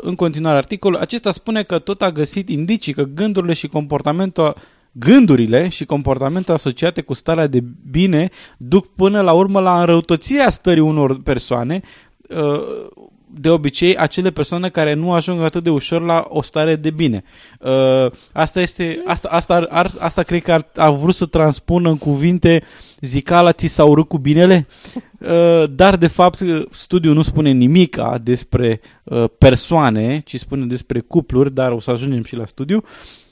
În 0.00 0.14
continuare 0.14 0.56
articolul, 0.56 0.98
acesta 0.98 1.32
spune 1.32 1.62
că 1.62 1.78
tot 1.78 2.02
a 2.02 2.10
găsit 2.10 2.48
indicii 2.48 2.92
că 2.92 3.02
gândurile 3.02 3.52
și 3.52 3.68
comportamentul 3.68 4.54
Gândurile 4.92 5.68
și 5.68 5.84
comportamentul 5.84 6.54
asociate 6.54 7.00
cu 7.00 7.14
starea 7.14 7.46
de 7.46 7.64
bine 7.90 8.30
duc 8.56 8.94
până 8.94 9.20
la 9.20 9.32
urmă 9.32 9.60
la 9.60 9.80
înrăutățirea 9.80 10.50
stării 10.50 10.82
unor 10.82 11.22
persoane, 11.22 11.80
uh, 12.28 12.86
de 13.30 13.48
obicei 13.48 13.96
acele 13.96 14.30
persoane 14.30 14.68
care 14.68 14.94
nu 14.94 15.12
ajung 15.12 15.42
atât 15.42 15.62
de 15.62 15.70
ușor 15.70 16.02
la 16.02 16.26
o 16.28 16.42
stare 16.42 16.76
de 16.76 16.90
bine. 16.90 17.22
Uh, 17.60 18.10
Asta 18.32 18.60
este, 18.60 19.02
asta, 19.06 19.28
asta, 19.28 19.54
ar, 19.54 19.66
ar, 19.70 19.90
asta 19.98 20.22
cred 20.22 20.42
că 20.42 20.52
ar, 20.52 20.66
a 20.76 20.90
vrut 20.90 21.14
să 21.14 21.26
transpună 21.26 21.88
în 21.88 21.98
cuvinte 21.98 22.62
zicala 23.00 23.52
ți 23.52 23.66
s-a 23.66 23.84
urât 23.84 24.08
cu 24.08 24.18
binele, 24.18 24.66
Uh, 25.18 25.64
dar 25.70 25.96
de 25.96 26.06
fapt 26.06 26.42
studiul 26.70 27.14
nu 27.14 27.22
spune 27.22 27.50
nimic 27.50 27.96
despre 28.22 28.80
uh, 29.04 29.24
persoane, 29.38 30.22
ci 30.24 30.38
spune 30.38 30.66
despre 30.66 31.00
cupluri, 31.00 31.54
dar 31.54 31.72
o 31.72 31.80
să 31.80 31.90
ajungem 31.90 32.22
și 32.22 32.36
la 32.36 32.46
studiu. 32.46 32.84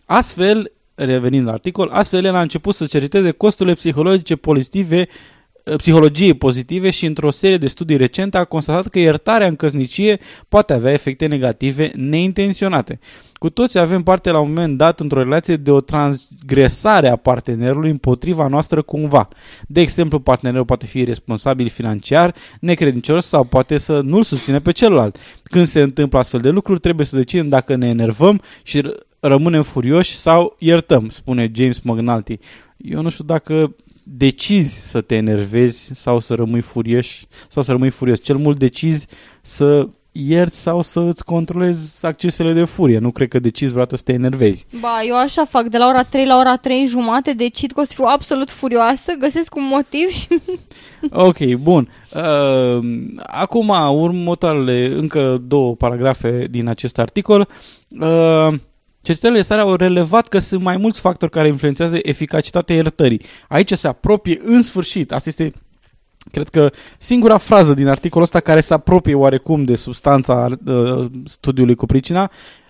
Astfel, 0.05 0.73
revenind 0.94 1.44
la 1.44 1.52
articol, 1.52 1.89
astfel 1.89 2.24
el 2.24 2.35
a 2.35 2.40
început 2.40 2.74
să 2.74 2.86
cerceteze 2.86 3.31
costurile 3.31 3.74
psihologice 3.74 4.36
pozitive 4.36 5.09
psihologiei 5.76 6.34
pozitive 6.34 6.90
și 6.90 7.06
într-o 7.06 7.30
serie 7.30 7.56
de 7.56 7.66
studii 7.66 7.97
recente 7.97 8.36
a 8.36 8.44
constatat 8.44 8.86
că 8.86 8.98
iertarea 8.98 9.47
în 9.47 9.56
căsnicie 9.56 10.18
poate 10.48 10.72
avea 10.72 10.93
efecte 10.93 11.26
negative 11.26 11.93
neintenționate. 11.94 12.98
Cu 13.32 13.51
toți 13.51 13.78
avem 13.78 14.02
parte 14.02 14.30
la 14.30 14.38
un 14.38 14.48
moment 14.48 14.76
dat 14.76 15.01
într-o 15.01 15.22
relație 15.22 15.56
de 15.56 15.70
o 15.70 15.80
transgresare 15.80 17.09
a 17.09 17.16
partenerului 17.16 17.90
împotriva 17.90 18.47
noastră 18.47 18.82
cumva. 18.82 19.28
De 19.68 19.80
exemplu, 19.80 20.18
partenerul 20.18 20.64
poate 20.64 20.86
fi 20.86 21.05
responsabil 21.05 21.68
financiar, 21.68 22.34
necredincios 22.60 23.26
sau 23.26 23.44
poate 23.44 23.76
să 23.76 24.01
nu-l 24.01 24.22
susține 24.22 24.60
pe 24.60 24.72
celălalt. 24.72 25.16
Când 25.43 25.66
se 25.66 25.80
întâmplă 25.80 26.18
astfel 26.18 26.40
de 26.40 26.48
lucruri, 26.48 26.80
trebuie 26.80 27.06
să 27.06 27.16
decidem 27.16 27.48
dacă 27.48 27.76
ne 27.76 27.88
enervăm 27.88 28.40
și 28.62 28.80
r- 28.80 29.06
rămânem 29.20 29.62
furioși 29.62 30.16
sau 30.16 30.56
iertăm, 30.59 31.09
spune 31.09 31.51
James 31.55 31.80
McNulty. 31.80 32.38
Eu 32.76 33.02
nu 33.02 33.09
știu 33.09 33.24
dacă 33.24 33.74
decizi 34.08 34.90
să 34.90 35.00
te 35.00 35.14
enervezi 35.14 35.90
sau 35.94 36.18
să 36.18 36.34
rămâi 36.34 36.60
furios 36.60 37.06
sau 37.48 37.62
să 37.62 37.70
rămâi 37.70 37.90
furios. 37.90 38.22
Cel 38.22 38.36
mult 38.36 38.58
decizi 38.58 39.06
să 39.42 39.88
ierți 40.12 40.58
sau 40.58 40.82
să 40.82 41.00
îți 41.00 41.24
controlezi 41.24 42.06
accesele 42.06 42.52
de 42.52 42.64
furie. 42.64 42.98
Nu 42.98 43.10
cred 43.10 43.28
că 43.28 43.38
decizi 43.38 43.70
vreodată 43.70 43.96
să 43.96 44.02
te 44.02 44.12
enervezi. 44.12 44.66
Ba, 44.80 45.00
eu 45.06 45.16
așa 45.16 45.44
fac, 45.44 45.62
de 45.62 45.78
la 45.78 45.86
ora 45.86 46.02
3 46.02 46.26
la 46.26 46.38
ora 46.38 46.56
3 46.56 46.86
jumate, 46.86 47.32
decid 47.32 47.72
că 47.72 47.80
o 47.80 47.84
să 47.84 47.92
fiu 47.94 48.04
absolut 48.04 48.50
furioasă, 48.50 49.12
găsesc 49.18 49.54
un 49.54 49.66
motiv 49.70 50.08
și... 50.08 50.26
Ok, 51.10 51.54
bun. 51.54 51.88
Uh, 52.14 52.78
acum, 53.16 53.68
următoarele 53.92 54.92
încă 54.94 55.42
două 55.46 55.74
paragrafe 55.74 56.46
din 56.50 56.68
acest 56.68 56.98
articol. 56.98 57.48
Uh, 58.00 58.54
Cercetările 59.06 59.42
sale 59.42 59.60
au 59.60 59.74
relevat 59.74 60.28
că 60.28 60.38
sunt 60.38 60.62
mai 60.62 60.76
mulți 60.76 61.00
factori 61.00 61.30
care 61.30 61.48
influențează 61.48 61.98
eficacitatea 62.02 62.74
iertării. 62.74 63.20
Aici 63.48 63.72
se 63.72 63.88
apropie 63.88 64.40
în 64.44 64.62
sfârșit. 64.62 65.12
Asta 65.12 65.28
este 65.28 65.52
Cred 66.30 66.48
că 66.48 66.70
singura 66.98 67.36
frază 67.36 67.74
din 67.74 67.86
articolul 67.86 68.24
ăsta 68.24 68.40
care 68.40 68.60
se 68.60 68.74
apropie 68.74 69.14
oarecum 69.14 69.64
de 69.64 69.74
substanța 69.74 70.48
uh, 70.66 71.06
studiului 71.24 71.74
cu 71.74 71.86
pricina 71.86 72.22
Uh, 72.22 72.65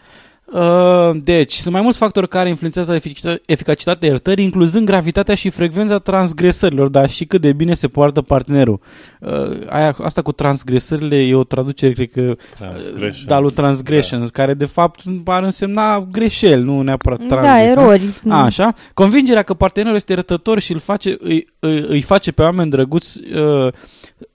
deci, 1.14 1.52
sunt 1.55 1.73
mai 1.74 1.82
mulți 1.82 1.98
factori 1.98 2.28
care 2.28 2.48
influențează 2.48 2.98
efic- 2.98 3.40
eficacitatea 3.47 4.09
iertării, 4.09 4.44
incluzând 4.44 4.86
gravitatea 4.86 5.35
și 5.35 5.51
frecvența 5.51 5.98
transgresărilor, 5.98 6.89
dar 6.89 7.10
și 7.10 7.24
cât 7.24 7.40
de 7.40 7.52
bine 7.52 7.74
se 7.74 7.89
poartă 7.89 8.23
partenerul. 8.23 8.81
Uh, 9.20 9.31
aia, 9.68 9.94
asta 10.02 10.23
cu 10.23 10.32
transgresările 10.32 11.16
e 11.16 11.35
o 11.35 11.44
traducere, 11.44 11.93
cred 11.93 12.10
că, 12.10 12.36
Transgressions. 12.59 13.24
da, 13.24 13.39
lui 13.39 13.51
transgressions, 13.52 14.24
da. 14.24 14.43
care 14.43 14.55
de 14.55 14.64
fapt 14.64 15.02
ar 15.24 15.43
însemna 15.43 16.09
greșeli, 16.12 16.62
nu 16.62 16.82
neapărat 16.82 17.18
Da, 17.18 17.27
transgressions. 17.27 17.78
erori. 17.78 18.02
A, 18.28 18.43
așa. 18.44 18.73
Convingerea 18.94 19.43
că 19.43 19.55
partenerul 19.55 19.97
este 19.97 20.14
rătător 20.14 20.60
și 20.60 20.73
îl 20.73 20.78
face, 20.78 21.16
îi, 21.20 21.47
îi, 21.59 21.85
îi 21.89 22.02
face 22.02 22.32
pe 22.32 22.43
oameni 22.43 22.70
drăguți, 22.70 23.20
uh, 23.35 23.73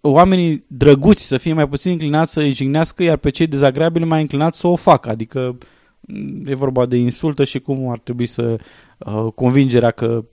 oamenii 0.01 0.63
drăguți 0.67 1.23
să 1.27 1.37
fie 1.37 1.53
mai 1.53 1.67
puțin 1.67 1.91
inclinați 1.91 2.31
să 2.31 2.39
îi 2.39 2.53
jignească, 2.53 3.03
iar 3.03 3.17
pe 3.17 3.29
cei 3.29 3.47
dezagreabili 3.47 4.05
mai 4.05 4.19
inclinați 4.19 4.59
să 4.59 4.67
o 4.67 4.75
facă. 4.75 5.09
Adică 5.09 5.39
m, 5.49 5.57
e 6.45 6.55
vorba 6.55 6.85
de 6.85 6.97
insultă 6.97 7.43
și 7.43 7.59
cum 7.59 7.89
ar 7.89 7.97
trebui 7.97 8.25
să 8.25 8.59
uh, 8.97 9.27
convingerea 9.35 9.91
că 9.91 10.23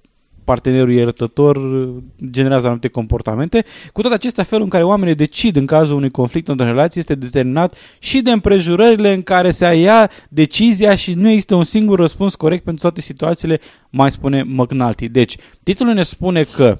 partenerul 0.44 0.94
e 0.94 1.04
rătător 1.04 1.56
uh, 1.56 1.96
generează 2.30 2.66
anumite 2.66 2.88
comportamente. 2.88 3.64
Cu 3.92 4.00
toate 4.00 4.16
acestea, 4.16 4.44
felul 4.44 4.64
în 4.64 4.70
care 4.70 4.84
oamenii 4.84 5.14
decid 5.14 5.56
în 5.56 5.66
cazul 5.66 5.96
unui 5.96 6.10
conflict 6.10 6.48
într-o 6.48 6.66
relație 6.66 7.00
este 7.00 7.14
determinat 7.14 7.76
și 7.98 8.20
de 8.20 8.30
împrejurările 8.30 9.12
în 9.12 9.22
care 9.22 9.50
se 9.50 9.74
ia 9.74 10.10
decizia 10.28 10.94
și 10.94 11.14
nu 11.14 11.28
există 11.28 11.54
un 11.54 11.64
singur 11.64 11.98
răspuns 11.98 12.34
corect 12.34 12.64
pentru 12.64 12.82
toate 12.82 13.00
situațiile, 13.00 13.60
mai 13.90 14.10
spune 14.10 14.42
McNulty. 14.46 15.08
Deci, 15.08 15.36
titlul 15.62 15.94
ne 15.94 16.02
spune 16.02 16.42
că 16.42 16.78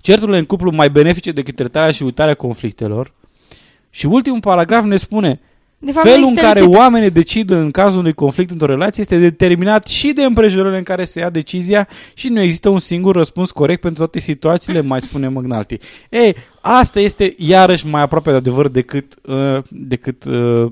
certurile 0.00 0.38
în 0.38 0.44
cuplu 0.44 0.70
mai 0.70 0.90
benefice 0.90 1.32
decât 1.32 1.56
tratarea 1.56 1.90
și 1.90 2.02
uitarea 2.02 2.34
conflictelor 2.34 3.14
și 3.90 4.06
ultimul 4.06 4.40
paragraf 4.40 4.84
ne 4.84 4.96
spune 4.96 5.40
De 5.78 5.92
fapt, 5.92 6.06
Felul 6.06 6.20
nu 6.20 6.26
în 6.26 6.32
există 6.32 6.48
care 6.48 6.60
rețetă. 6.60 6.78
oamenii 6.78 7.10
decid 7.10 7.50
în 7.50 7.70
cazul 7.70 7.98
unui 7.98 8.12
conflict 8.12 8.50
într-o 8.50 8.66
relație 8.66 9.02
este 9.02 9.18
determinat 9.18 9.86
și 9.86 10.12
de 10.12 10.24
împrejurările 10.24 10.78
în 10.78 10.82
care 10.82 11.04
se 11.04 11.20
ia 11.20 11.30
decizia 11.30 11.88
și 12.14 12.28
nu 12.28 12.40
există 12.40 12.68
un 12.68 12.78
singur 12.78 13.14
răspuns 13.16 13.50
corect 13.50 13.80
pentru 13.80 13.98
toate 13.98 14.18
situațiile, 14.18 14.80
mai 14.80 15.00
spune 15.00 15.28
McNulty. 15.28 15.78
Ei, 16.10 16.36
asta 16.60 17.00
este 17.00 17.34
iarăși 17.36 17.86
mai 17.86 18.02
aproape 18.02 18.30
de 18.30 18.36
adevăr 18.36 18.68
decât, 18.68 19.14
uh, 19.22 19.62
decât 19.70 20.24
uh, 20.24 20.70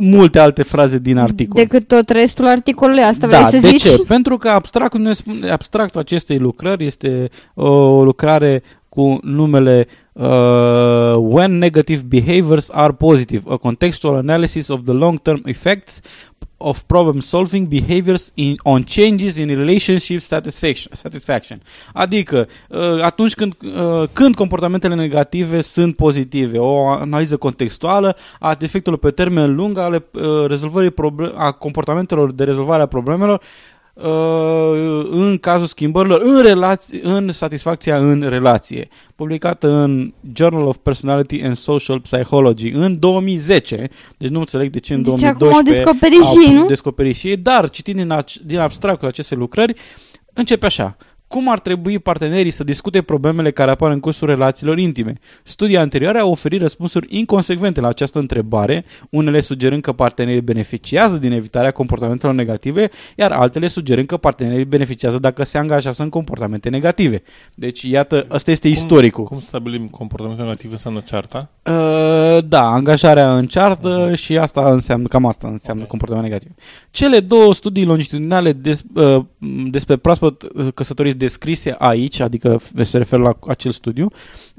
multe 0.00 0.38
alte 0.38 0.62
fraze 0.62 0.98
din 0.98 1.16
articol. 1.16 1.62
Decât 1.62 1.86
tot 1.86 2.08
restul 2.08 2.46
articolului, 2.46 3.02
asta 3.02 3.26
da, 3.26 3.38
vrei 3.38 3.60
să 3.60 3.66
de 3.66 3.68
zici? 3.68 3.82
ce? 3.82 4.02
Pentru 4.06 4.36
că 4.36 4.48
abstractul, 4.48 5.00
ne 5.00 5.12
spune, 5.12 5.50
abstractul 5.50 6.00
acestei 6.00 6.38
lucrări 6.38 6.86
este 6.86 7.28
uh, 7.54 7.66
o 7.66 8.04
lucrare 8.04 8.62
cu 9.00 9.18
numele 9.22 9.86
uh, 10.12 11.14
When 11.16 11.58
Negative 11.58 12.02
Behaviors 12.02 12.68
Are 12.72 12.92
Positive, 12.92 13.42
a 13.48 13.56
contextual 13.56 14.18
analysis 14.18 14.68
of 14.68 14.80
the 14.84 14.92
long-term 14.92 15.40
effects 15.44 16.00
of 16.56 16.82
problem 16.86 17.20
solving 17.20 17.66
behaviors 17.66 18.32
in, 18.34 18.56
on 18.62 18.84
changes 18.84 19.36
in 19.36 19.48
relationship 19.48 20.20
satisfaction. 20.20 20.92
satisfaction. 20.94 21.60
Adică 21.92 22.48
uh, 22.68 23.02
atunci 23.02 23.34
când, 23.34 23.54
uh, 23.62 24.08
când 24.12 24.34
comportamentele 24.34 24.94
negative 24.94 25.60
sunt 25.60 25.96
pozitive, 25.96 26.58
o 26.58 26.86
analiză 26.86 27.36
contextuală 27.36 28.16
a 28.40 28.56
efectelor 28.60 28.98
pe 28.98 29.10
termen 29.10 29.54
lung 29.54 29.78
ale 29.78 30.04
uh, 30.12 30.22
rezolvării 30.46 30.90
proble- 30.90 31.32
a 31.36 31.50
comportamentelor 31.50 32.32
de 32.32 32.44
rezolvare 32.44 32.82
a 32.82 32.86
problemelor 32.86 33.40
uh, 33.40 33.69
în 35.10 35.38
cazul 35.40 35.66
schimbărilor 35.66 36.20
în, 36.24 36.42
relație, 36.42 37.00
în 37.02 37.30
satisfacția 37.30 37.96
în 37.98 38.26
relație, 38.28 38.88
publicată 39.16 39.68
în 39.68 40.12
Journal 40.32 40.66
of 40.66 40.76
Personality 40.82 41.42
and 41.42 41.56
Social 41.56 42.00
Psychology 42.00 42.70
în 42.70 42.98
2010, 42.98 43.88
deci 44.16 44.30
nu 44.30 44.38
înțeleg 44.38 44.70
de 44.70 44.78
ce 44.78 44.94
în 44.94 45.02
Deci 45.02 45.12
2012 45.20 45.82
acum 45.82 45.96
au 45.96 45.98
descoperit 45.98 46.42
și 46.42 46.50
ei, 46.50 46.60
nu? 46.60 46.66
descoperit 46.66 47.16
și 47.16 47.28
ei, 47.28 47.36
dar 47.36 47.70
citind 47.70 47.96
din, 47.96 48.18
ac- 48.22 48.44
din 48.44 48.58
abstractul 48.58 49.08
acestei 49.08 49.36
lucrări, 49.36 49.74
începe 50.32 50.66
așa. 50.66 50.96
Cum 51.30 51.48
ar 51.48 51.60
trebui 51.60 51.98
partenerii 51.98 52.50
să 52.50 52.64
discute 52.64 53.02
problemele 53.02 53.50
care 53.50 53.70
apar 53.70 53.90
în 53.90 54.00
cursul 54.00 54.28
relațiilor 54.28 54.78
intime? 54.78 55.18
Studii 55.42 55.76
anterioare 55.76 56.18
au 56.18 56.30
oferit 56.30 56.60
răspunsuri 56.60 57.06
inconsecvente 57.16 57.80
la 57.80 57.88
această 57.88 58.18
întrebare, 58.18 58.84
unele 59.10 59.40
sugerând 59.40 59.82
că 59.82 59.92
partenerii 59.92 60.40
beneficiază 60.40 61.16
din 61.16 61.32
evitarea 61.32 61.70
comportamentelor 61.70 62.34
negative, 62.34 62.88
iar 63.16 63.30
altele 63.30 63.68
sugerând 63.68 64.06
că 64.06 64.16
partenerii 64.16 64.64
beneficiază 64.64 65.18
dacă 65.18 65.44
se 65.44 65.58
angajează 65.58 66.02
în 66.02 66.08
comportamente 66.08 66.68
negative. 66.68 67.22
Deci, 67.54 67.82
iată, 67.82 68.26
ăsta 68.30 68.50
este 68.50 68.68
istoricul. 68.68 69.24
Cum 69.24 69.40
stabilim 69.40 69.86
comportamentul 69.86 70.44
negativ 70.44 70.70
înseamnă 70.70 71.02
cearta? 71.06 71.50
Uh, 71.64 72.44
da, 72.44 72.62
angajarea 72.62 73.36
în 73.36 73.46
ceartă 73.46 74.14
și 74.14 74.38
asta 74.38 74.72
înseamnă, 74.72 75.06
cam 75.06 75.26
asta 75.26 75.48
înseamnă 75.48 75.82
Ok. 75.82 75.88
comportament 75.88 76.26
negativ. 76.26 76.50
Cele 76.90 77.20
două 77.20 77.54
studii 77.54 77.84
longitudinale 77.84 78.52
des, 78.52 78.82
uh, 78.94 79.24
despre 79.70 79.96
proaspăt 79.96 80.42
uh, 80.42 80.68
căsătoriți 80.74 81.18
descrise 81.20 81.74
aici, 81.78 82.20
adică 82.20 82.60
se 82.82 82.96
referă 82.98 83.22
la 83.22 83.36
acel 83.46 83.70
studiu, 83.70 84.10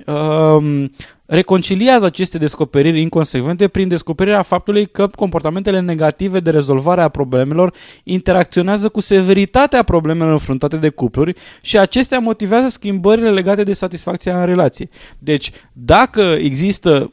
uh, 0.06 0.86
reconciliază 1.34 2.06
aceste 2.06 2.38
descoperiri 2.38 3.02
inconsecvente 3.02 3.68
prin 3.68 3.88
descoperirea 3.88 4.42
faptului 4.42 4.86
că 4.86 5.08
comportamentele 5.08 5.80
negative 5.80 6.40
de 6.40 6.50
rezolvare 6.50 7.02
a 7.02 7.08
problemelor 7.08 7.74
interacționează 8.04 8.90
cu 8.90 9.00
severitatea 9.00 9.84
problemelor 9.84 10.32
înfruntate 10.32 10.76
de 10.76 10.90
cupluri 10.90 11.34
și 11.62 11.78
acestea 11.78 12.20
motivează 12.20 12.70
schimbările 12.70 13.30
legate 13.32 13.64
de 13.64 13.74
satisfacția 13.74 14.40
în 14.40 14.46
relație. 14.46 14.90
Deci, 15.20 15.52
dacă 15.74 16.22
există 16.22 17.12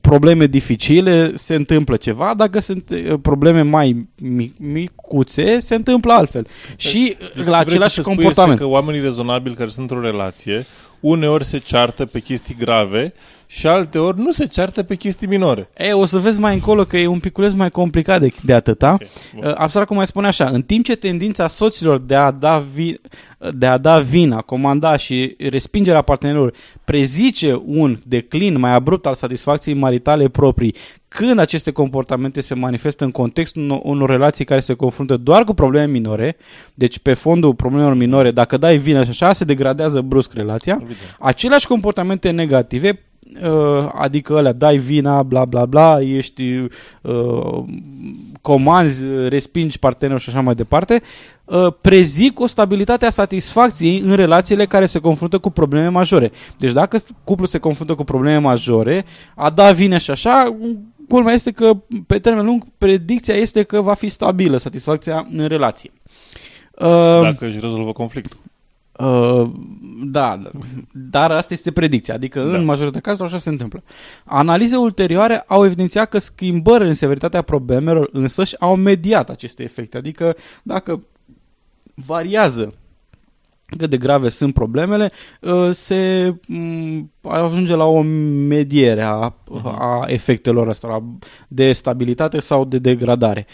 probleme 0.00 0.46
dificile, 0.46 1.32
se 1.34 1.54
întâmplă 1.54 1.96
ceva, 1.96 2.34
dacă 2.36 2.60
sunt 2.60 2.90
eh, 2.90 3.14
probleme 3.22 3.62
mai 3.62 4.08
mic- 4.16 4.56
micuțe, 4.58 5.60
se 5.60 5.74
întâmplă 5.74 6.12
altfel. 6.12 6.46
Și 6.76 7.16
Deci 7.34 7.44
la 7.44 7.58
ce 7.58 7.64
vrei 7.64 7.74
același 7.74 7.94
să 7.94 8.00
spui 8.00 8.14
comportament. 8.14 8.52
Este 8.52 8.64
că 8.64 8.70
oamenii 8.70 9.00
rezonabili 9.00 9.54
care 9.54 9.68
sunt 9.68 9.90
într-o 9.90 10.06
relație 10.06 10.66
uneori 11.00 11.44
se 11.44 11.58
ceartă 11.58 12.06
pe 12.06 12.20
chestii 12.20 12.56
grave 12.58 13.14
și 13.50 13.66
alteori 13.66 14.18
nu 14.18 14.30
se 14.30 14.46
ceartă 14.46 14.82
pe 14.82 14.94
chestii 14.94 15.26
minore. 15.26 15.68
E, 15.76 15.92
o 15.92 16.04
să 16.04 16.18
vezi 16.18 16.40
mai 16.40 16.54
încolo 16.54 16.84
că 16.84 16.96
e 16.96 17.06
un 17.06 17.18
piculeț 17.18 17.52
mai 17.52 17.70
complicat 17.70 18.20
de, 18.20 18.32
de 18.42 18.54
atâta. 18.54 18.92
Ok, 18.92 19.08
bun. 19.34 19.48
Uh, 19.48 19.54
Abstractul 19.56 19.96
mai 19.96 20.06
spune 20.06 20.26
așa, 20.26 20.44
în 20.44 20.62
timp 20.62 20.84
ce 20.84 20.96
tendința 20.96 21.46
soților 21.46 21.98
de 21.98 22.14
a 22.14 22.30
da, 22.30 22.64
vi, 22.74 22.94
de 23.54 23.66
a 23.66 23.78
da 23.78 23.98
vina, 23.98 24.40
comanda 24.40 24.96
și 24.96 25.36
respingerea 25.38 26.02
partenerilor 26.02 26.52
prezice 26.84 27.62
un 27.64 27.98
declin 28.06 28.58
mai 28.58 28.72
abrupt 28.74 29.06
al 29.06 29.14
satisfacției 29.14 29.74
maritale 29.74 30.28
proprii, 30.28 30.74
când 31.08 31.38
aceste 31.38 31.70
comportamente 31.70 32.40
se 32.40 32.54
manifestă 32.54 33.04
în 33.04 33.10
contextul 33.10 33.62
unor, 33.62 33.80
unor 33.82 34.10
relații 34.10 34.44
care 34.44 34.60
se 34.60 34.74
confruntă 34.74 35.16
doar 35.16 35.44
cu 35.44 35.54
probleme 35.54 35.92
minore, 35.92 36.36
deci 36.74 36.98
pe 36.98 37.14
fondul 37.14 37.54
problemelor 37.54 37.94
minore, 37.94 38.30
dacă 38.30 38.56
dai 38.56 38.76
vină 38.76 39.04
și 39.04 39.10
așa, 39.10 39.32
se 39.32 39.44
degradează 39.44 40.00
brusc 40.00 40.32
relația, 40.32 40.78
Evident. 40.80 41.16
aceleași 41.18 41.66
comportamente 41.66 42.30
negative 42.30 42.88
uh, 42.88 43.07
adică 43.94 44.36
alea, 44.36 44.52
dai 44.52 44.76
vina, 44.76 45.22
bla 45.22 45.44
bla 45.44 45.66
bla, 45.66 46.00
ești 46.00 46.42
uh, 47.02 47.64
comanzi, 48.40 49.04
respingi 49.28 49.78
partenerul 49.78 50.20
și 50.20 50.28
așa 50.28 50.40
mai 50.40 50.54
departe, 50.54 51.02
uh, 51.44 51.72
prezic 51.80 52.40
o 52.40 52.46
stabilitate 52.46 53.06
a 53.06 53.10
satisfacției 53.10 53.98
în 53.98 54.14
relațiile 54.14 54.66
care 54.66 54.86
se 54.86 54.98
confruntă 54.98 55.38
cu 55.38 55.50
probleme 55.50 55.88
majore. 55.88 56.30
Deci 56.56 56.72
dacă 56.72 56.98
cuplul 57.24 57.48
se 57.48 57.58
confruntă 57.58 57.94
cu 57.94 58.04
probleme 58.04 58.38
majore, 58.38 59.04
a 59.34 59.50
da 59.50 59.72
vine 59.72 59.98
și 59.98 60.10
așa, 60.10 60.56
culmea 61.08 61.34
este 61.34 61.50
că 61.50 61.72
pe 62.06 62.18
termen 62.18 62.44
lung 62.44 62.64
predicția 62.78 63.34
este 63.34 63.62
că 63.62 63.80
va 63.80 63.94
fi 63.94 64.08
stabilă 64.08 64.56
satisfacția 64.56 65.26
în 65.36 65.46
relație. 65.46 65.90
Uh, 66.78 67.22
Dacă 67.22 67.46
își 67.46 67.58
rezolvă 67.60 67.92
conflictul. 67.92 68.38
Uh, 68.98 69.50
da, 70.04 70.40
da, 70.42 70.50
dar 70.92 71.30
asta 71.30 71.54
este 71.54 71.72
predicția, 71.72 72.14
adică 72.14 72.42
Da. 72.42 72.56
în 72.58 72.64
majoritatea 72.64 73.00
cazurilor 73.00 73.30
așa 73.32 73.42
se 73.42 73.48
întâmplă. 73.48 73.82
Analize 74.24 74.76
ulterioare 74.76 75.44
au 75.46 75.64
evidențiat 75.64 76.08
că 76.08 76.18
schimbări 76.18 76.86
în 76.86 76.94
severitatea 76.94 77.42
problemelor 77.42 78.08
însăși 78.12 78.60
au 78.60 78.76
mediat 78.76 79.30
aceste 79.30 79.62
efecte, 79.62 79.96
adică 79.96 80.36
dacă 80.62 81.02
variază 81.94 82.74
cât 83.76 83.90
de 83.90 83.96
grave 83.96 84.28
sunt 84.28 84.54
problemele, 84.54 85.10
uh, 85.40 85.70
se 85.72 86.34
m, 86.46 87.10
ajunge 87.22 87.74
la 87.74 87.84
o 87.84 88.02
mediere 88.02 89.02
a, 89.02 89.34
a 89.62 90.04
efectelor 90.06 90.68
astora 90.68 91.02
de 91.48 91.72
stabilitate 91.72 92.38
sau 92.38 92.64
de 92.64 92.78
degradare. 92.78 93.46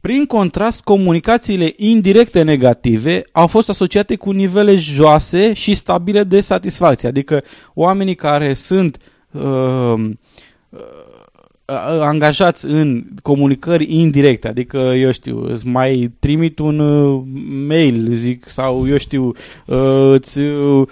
Uh, 0.00 0.08
Prin 0.08 0.26
contrast, 0.26 0.80
comunicațiile 0.82 1.72
indirecte 1.76 2.42
negative 2.42 3.22
au 3.32 3.46
fost 3.46 3.68
asociate 3.68 4.16
cu 4.16 4.30
nivele 4.30 4.76
joase 4.76 5.52
și 5.52 5.74
stabile 5.74 6.22
de 6.24 6.40
satisfacție, 6.40 7.08
adică 7.08 7.42
oamenii 7.74 8.14
care 8.14 8.54
sunt 8.54 8.96
uh, 9.32 9.42
uh, 10.70 10.80
angajați 12.00 12.66
în 12.66 13.04
comunicări 13.22 13.94
indirecte, 13.94 14.48
adică, 14.48 14.78
eu 14.78 15.10
știu, 15.10 15.52
îți 15.52 15.66
mai 15.66 16.12
trimit 16.18 16.58
un 16.58 16.78
uh, 16.78 17.22
mail, 17.66 18.08
zic, 18.12 18.48
sau, 18.48 18.88
eu 18.88 18.96
știu, 18.96 19.32
uh, 19.66 20.10
îți 20.12 20.38
uh, 20.40 20.88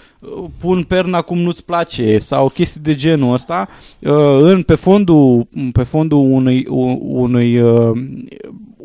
pun 0.60 0.82
perna 0.82 1.22
cum 1.22 1.38
nu-ți 1.38 1.64
place, 1.64 2.18
sau 2.18 2.48
chestii 2.48 2.80
de 2.80 2.94
genul 2.94 3.32
ăsta, 3.32 3.68
uh, 4.00 4.38
în, 4.40 4.62
pe 4.62 4.74
fondul, 4.74 5.48
pe 5.72 5.82
fondul 5.82 6.18
unui, 6.18 6.66
u- 6.68 7.00
unui, 7.02 7.60
uh, 7.60 7.90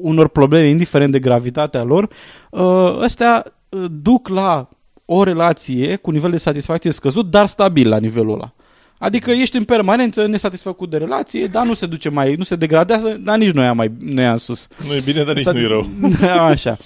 unor 0.01 0.27
probleme, 0.27 0.67
indiferent 0.67 1.11
de 1.11 1.19
gravitatea 1.19 1.83
lor, 1.83 2.09
uh, 2.49 2.97
astea 3.01 3.45
uh, 3.69 3.85
duc 4.01 4.27
la 4.27 4.69
o 5.05 5.23
relație 5.23 5.95
cu 5.95 6.11
nivel 6.11 6.31
de 6.31 6.37
satisfacție 6.37 6.91
scăzut, 6.91 7.29
dar 7.29 7.45
stabil 7.45 7.89
la 7.89 7.97
nivelul 7.97 8.33
ăla. 8.33 8.53
Adică 9.01 9.31
ești 9.31 9.57
în 9.57 9.63
permanență 9.63 10.27
nesatisfăcut 10.27 10.89
de 10.89 10.97
relație, 10.97 11.45
dar 11.45 11.65
nu 11.65 11.73
se 11.73 11.85
duce 11.85 12.09
mai, 12.09 12.35
nu 12.35 12.43
se 12.43 12.55
degradează, 12.55 13.19
dar 13.23 13.37
nici 13.37 13.51
nu 13.51 13.61
ia 13.61 13.73
mai 13.73 13.91
nu 13.99 14.21
ia 14.21 14.31
în 14.31 14.37
sus. 14.37 14.67
Nu 14.87 14.93
e 14.93 15.01
bine, 15.05 15.23
dar 15.23 15.35
nici 15.35 15.45
nu 15.45 15.59
e 15.59 15.65
rău. 15.65 15.85
Așa. 16.53 16.77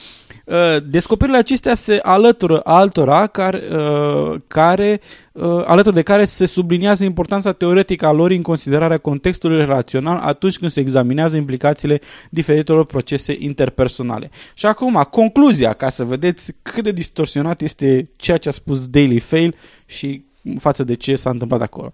Uh, 0.46 0.56
Descoperirile 0.90 1.40
acestea 1.40 1.76
se 1.76 2.00
alătură 2.04 2.62
altora 2.64 3.28
care, 3.28 3.64
uh, 3.72 4.36
care 4.48 5.02
uh, 5.32 5.64
alături 5.66 5.96
de 5.96 6.02
care 6.02 6.26
se 6.26 6.46
subliniază 6.46 7.04
importanța 7.04 7.52
teoretică 7.52 8.06
a 8.06 8.12
lor 8.12 8.32
în 8.32 8.42
considerarea 8.42 8.98
contextului 8.98 9.58
relațional 9.58 10.18
atunci 10.18 10.58
când 10.58 10.72
se 10.72 10.80
examinează 10.80 11.36
implicațiile 11.36 12.02
diferitelor 12.30 12.86
procese 12.86 13.36
interpersonale. 13.40 14.30
Și 14.54 14.66
acum, 14.66 15.08
concluzia, 15.12 15.74
ca 15.74 15.90
să 15.90 16.04
vedeți 16.04 16.52
cât 16.62 16.84
de 16.84 16.92
distorsionat 16.92 17.62
este 17.62 18.10
ceea 18.16 18.38
ce 18.38 18.50
a 18.50 18.52
spus 18.52 18.88
Daily 18.88 19.20
Fail 19.20 19.56
și 19.86 20.26
față 20.60 20.84
de 20.84 20.94
ce 20.94 21.16
s-a 21.16 21.30
întâmplat 21.30 21.62
acolo. 21.62 21.92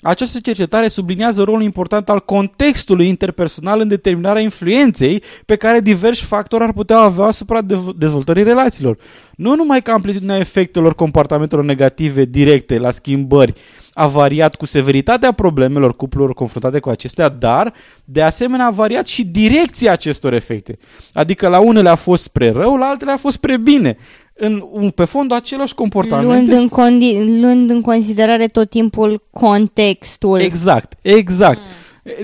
Această 0.00 0.38
cercetare 0.40 0.88
subliniază 0.88 1.42
rolul 1.42 1.62
important 1.62 2.08
al 2.08 2.20
contextului 2.20 3.08
interpersonal 3.08 3.80
în 3.80 3.88
determinarea 3.88 4.42
influenței 4.42 5.22
pe 5.46 5.56
care 5.56 5.80
diversi 5.80 6.24
factori 6.24 6.62
ar 6.62 6.72
putea 6.72 6.98
avea 6.98 7.24
asupra 7.24 7.62
dev- 7.62 7.92
dezvoltării 7.96 8.42
relațiilor. 8.42 8.98
Nu 9.36 9.54
numai 9.54 9.82
că 9.82 9.90
amplitudinea 9.90 10.36
efectelor 10.36 10.94
comportamentelor 10.94 11.64
negative 11.64 12.24
directe 12.24 12.78
la 12.78 12.90
schimbări 12.90 13.54
a 13.94 14.06
variat 14.06 14.54
cu 14.54 14.66
severitatea 14.66 15.32
problemelor 15.32 15.96
cuplurilor 15.96 16.34
confruntate 16.34 16.78
cu 16.78 16.88
acestea, 16.88 17.28
dar 17.28 17.72
de 18.04 18.22
asemenea 18.22 18.66
a 18.66 18.70
variat 18.70 19.06
și 19.06 19.24
direcția 19.24 19.92
acestor 19.92 20.32
efecte. 20.32 20.78
Adică 21.12 21.48
la 21.48 21.58
unele 21.58 21.88
a 21.88 21.94
fost 21.94 22.22
spre 22.22 22.50
rău, 22.50 22.76
la 22.76 22.86
altele 22.86 23.10
a 23.10 23.16
fost 23.16 23.36
spre 23.36 23.56
bine. 23.56 23.96
În, 24.36 24.64
un- 24.72 24.90
pe 24.90 25.04
fondul 25.04 25.36
același 25.36 25.74
comportamente. 25.74 26.26
Luând 26.32 26.48
în, 26.52 26.68
condi- 26.68 27.40
luând 27.40 27.70
în 27.70 27.80
considerare 27.80 28.46
tot 28.46 28.70
timpul 28.70 29.22
contextul. 29.30 30.40
Exact, 30.40 30.92
exact. 31.02 31.58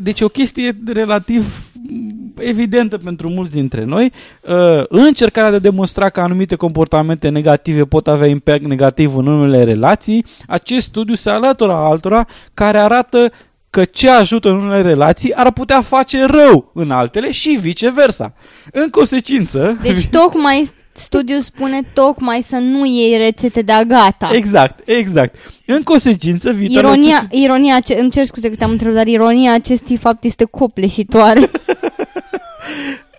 Deci 0.03 0.21
e 0.21 0.25
o 0.25 0.29
chestie 0.29 0.79
relativ 0.87 1.71
m, 1.91 2.33
evidentă 2.39 2.97
pentru 2.97 3.29
mulți 3.29 3.51
dintre 3.51 3.85
noi. 3.85 4.13
Uh, 4.49 4.83
În 4.89 5.05
încercarea 5.07 5.51
de 5.51 5.57
a 5.57 5.59
demonstra 5.59 6.09
că 6.09 6.21
anumite 6.21 6.55
comportamente 6.55 7.29
negative 7.29 7.85
pot 7.85 8.09
avea 8.09 8.27
impact 8.27 8.67
negativ 8.67 9.17
în 9.17 9.27
unele 9.27 9.65
relații, 9.65 10.25
acest 10.47 10.87
studiu 10.87 11.15
se 11.15 11.31
alătură 11.31 11.73
altora 11.73 12.27
care 12.55 12.79
arată 12.79 13.33
că 13.71 13.85
ce 13.85 14.11
ajută 14.11 14.49
în 14.49 14.57
unele 14.57 14.83
relații 14.83 15.35
ar 15.35 15.53
putea 15.53 15.81
face 15.81 16.25
rău 16.25 16.71
în 16.75 16.91
altele 16.91 17.33
și 17.33 17.59
viceversa. 17.61 18.35
În 18.73 18.89
consecință... 18.89 19.79
Deci 19.83 20.07
tocmai 20.21 20.71
studiul 21.01 21.41
spune 21.41 21.81
tocmai 21.95 22.43
să 22.49 22.57
nu 22.57 22.85
iei 22.87 23.17
rețete 23.17 23.63
de 23.63 23.73
gata. 23.89 24.31
Exact, 24.33 24.89
exact. 24.89 25.37
În 25.67 25.83
consecință, 25.83 26.53
viitorul 26.53 26.91
Ironia, 26.91 27.17
acestui- 27.17 27.43
ironia, 27.43 27.75
ace- 27.75 28.01
îmi 28.01 28.11
cer 28.11 28.25
scuze 28.25 28.49
că 28.51 28.57
te-am 28.57 28.71
întrebat, 28.71 28.97
dar 28.97 29.07
ironia 29.07 29.53
acestui 29.53 29.97
fapt 29.97 30.25
este 30.25 30.45
copleșitoare. 30.45 31.51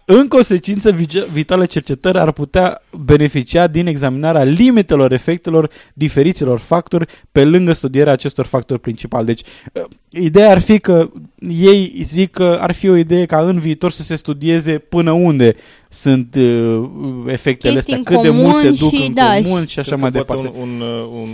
În 0.06 0.28
consecință, 0.28 0.92
vice- 0.92 1.26
viitoarele 1.32 1.68
cercetări 1.68 2.18
ar 2.20 2.32
putea 2.32 2.82
beneficia 3.06 3.68
din 3.68 3.88
examinarea 3.88 4.44
limitelor 4.44 5.12
efectelor 5.12 5.70
diferiților 5.94 6.60
factori 6.60 7.06
pe 7.32 7.44
lângă 7.46 7.74
studierea 7.74 8.14
acestor 8.14 8.46
factori 8.46 8.80
principali. 8.80 9.26
Deci, 9.26 9.42
uh, 9.74 9.84
ideea 10.10 10.50
ar 10.52 10.60
fi 10.60 10.80
că 10.80 11.10
ei 11.48 11.94
zic 12.04 12.32
că 12.32 12.58
ar 12.62 12.72
fi 12.72 12.90
o 12.90 12.96
idee 12.96 13.26
ca 13.26 13.42
în 13.42 13.60
viitor 13.60 13.92
să 13.92 14.04
se 14.04 14.16
studieze 14.16 14.78
până 14.78 15.12
unde 15.12 15.56
sunt 15.90 16.36
uh, 16.36 16.90
efectele 17.28 17.74
Chestii 17.74 17.94
astea, 17.94 17.96
în 17.96 18.04
cât 18.04 18.22
de 18.22 18.30
mult 18.30 18.56
se 18.56 18.62
comun 18.62 18.76
duc 18.80 18.94
și 18.94 19.06
în 19.08 19.14
da, 19.14 19.42
comun 19.42 19.66
și 19.66 19.80
așa 19.80 19.96
Cred 19.96 20.02
mai 20.02 20.12
că 20.12 20.24
poate 20.24 20.42
departe. 20.42 20.62
Un, 20.62 20.70
un, 20.70 20.82
uh, 20.82 21.22
un, 21.22 21.30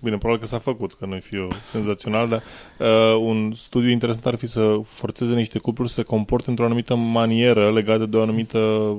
bine, 0.00 0.16
probabil 0.16 0.42
că 0.42 0.46
s-a 0.46 0.58
făcut, 0.58 0.94
că 0.94 1.06
nu 1.06 1.18
fi 1.20 1.36
eu 1.36 1.52
senzațional, 1.70 2.28
dar 2.28 2.42
uh, 2.78 3.20
un 3.20 3.52
studiu 3.56 3.90
interesant 3.90 4.26
ar 4.26 4.34
fi 4.34 4.46
să 4.46 4.80
forțeze 4.84 5.34
niște 5.34 5.58
cupluri 5.58 5.88
să 5.88 5.94
se 5.94 6.02
comporte 6.02 6.50
într-o 6.50 6.64
anumită 6.64 6.94
manieră 6.94 7.72
legată 7.72 8.06
de 8.06 8.16
o 8.16 8.22
anumită 8.22 8.94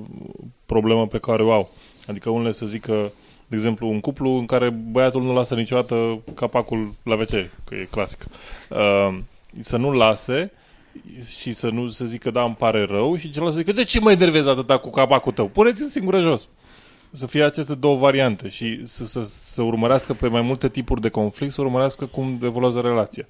problemă 0.66 1.08
pe 1.08 1.18
care 1.18 1.44
o 1.44 1.52
au. 1.52 1.70
Adică 2.08 2.30
unele 2.30 2.52
să 2.52 2.66
zică, 2.66 3.12
de 3.48 3.56
exemplu, 3.56 3.90
un 3.90 4.00
cuplu 4.00 4.30
în 4.30 4.46
care 4.46 4.70
băiatul 4.70 5.24
nu 5.24 5.34
lasă 5.34 5.56
niciodată 5.56 6.20
capacul 6.34 6.94
la 7.04 7.16
WC, 7.16 7.30
că 7.64 7.76
e 7.76 7.88
clasic. 7.92 8.26
Uh, 8.70 9.20
să 9.60 9.78
nu 9.78 9.92
lase 9.92 10.52
și 11.40 11.54
să 11.54 11.70
nu 11.70 11.88
se 11.88 12.06
zică, 12.06 12.32
da, 12.32 12.44
îmi 12.44 12.56
pare 12.56 12.86
rău 12.90 13.16
și 13.16 13.30
celălalt 13.30 13.54
să 13.54 13.60
zică, 13.60 13.72
de 13.72 13.84
ce 13.84 14.00
mă 14.00 14.12
enervezi 14.12 14.50
atâta 14.50 14.78
cu 14.78 14.90
capacul 14.90 15.32
tău? 15.32 15.48
Puneți-l 15.48 15.88
singură 15.88 16.20
jos 16.20 16.50
să 17.12 17.28
fie 17.28 17.44
aceste 17.44 17.74
două 17.74 17.98
variante 17.98 18.50
și 18.50 18.80
să, 18.84 19.06
să, 19.06 19.22
să 19.24 19.62
urmărească 19.62 20.14
pe 20.14 20.28
mai 20.28 20.42
multe 20.42 20.70
tipuri 20.70 21.02
de 21.02 21.10
conflict, 21.10 21.54
să 21.54 21.62
urmărească 21.62 22.06
cum 22.06 22.40
evoluează 22.44 22.80
relația. 22.80 23.26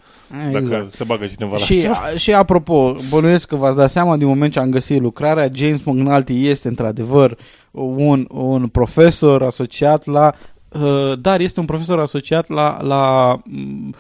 Dacă 0.52 0.58
Exact. 0.58 0.92
se 0.92 1.04
bagă 1.04 1.26
cineva 1.26 1.52
la 1.52 1.64
Și, 1.64 1.88
asta. 1.90 2.12
a, 2.14 2.18
și 2.18 2.34
apropo, 2.34 2.96
bănuiesc 3.10 3.48
că 3.48 3.56
v-ați 3.56 3.76
dat 3.76 3.90
seama 3.90 4.18
din 4.18 4.28
moment 4.28 4.52
ce 4.52 4.60
am 4.60 4.70
găsit 4.70 5.02
lucrarea, 5.02 5.50
James 5.54 5.84
McNulty 5.84 6.48
este 6.48 6.68
într-adevăr 6.68 7.38
un, 7.72 8.28
un 8.32 8.68
profesor 8.68 9.44
asociat 9.44 10.06
la 10.06 10.34
uh, 10.70 11.14
dar 11.22 11.40
este 11.40 11.60
un 11.60 11.66
profesor 11.66 12.00
asociat 12.00 12.50
la, 12.50 12.82
la 12.82 13.36
mm, 13.44 13.96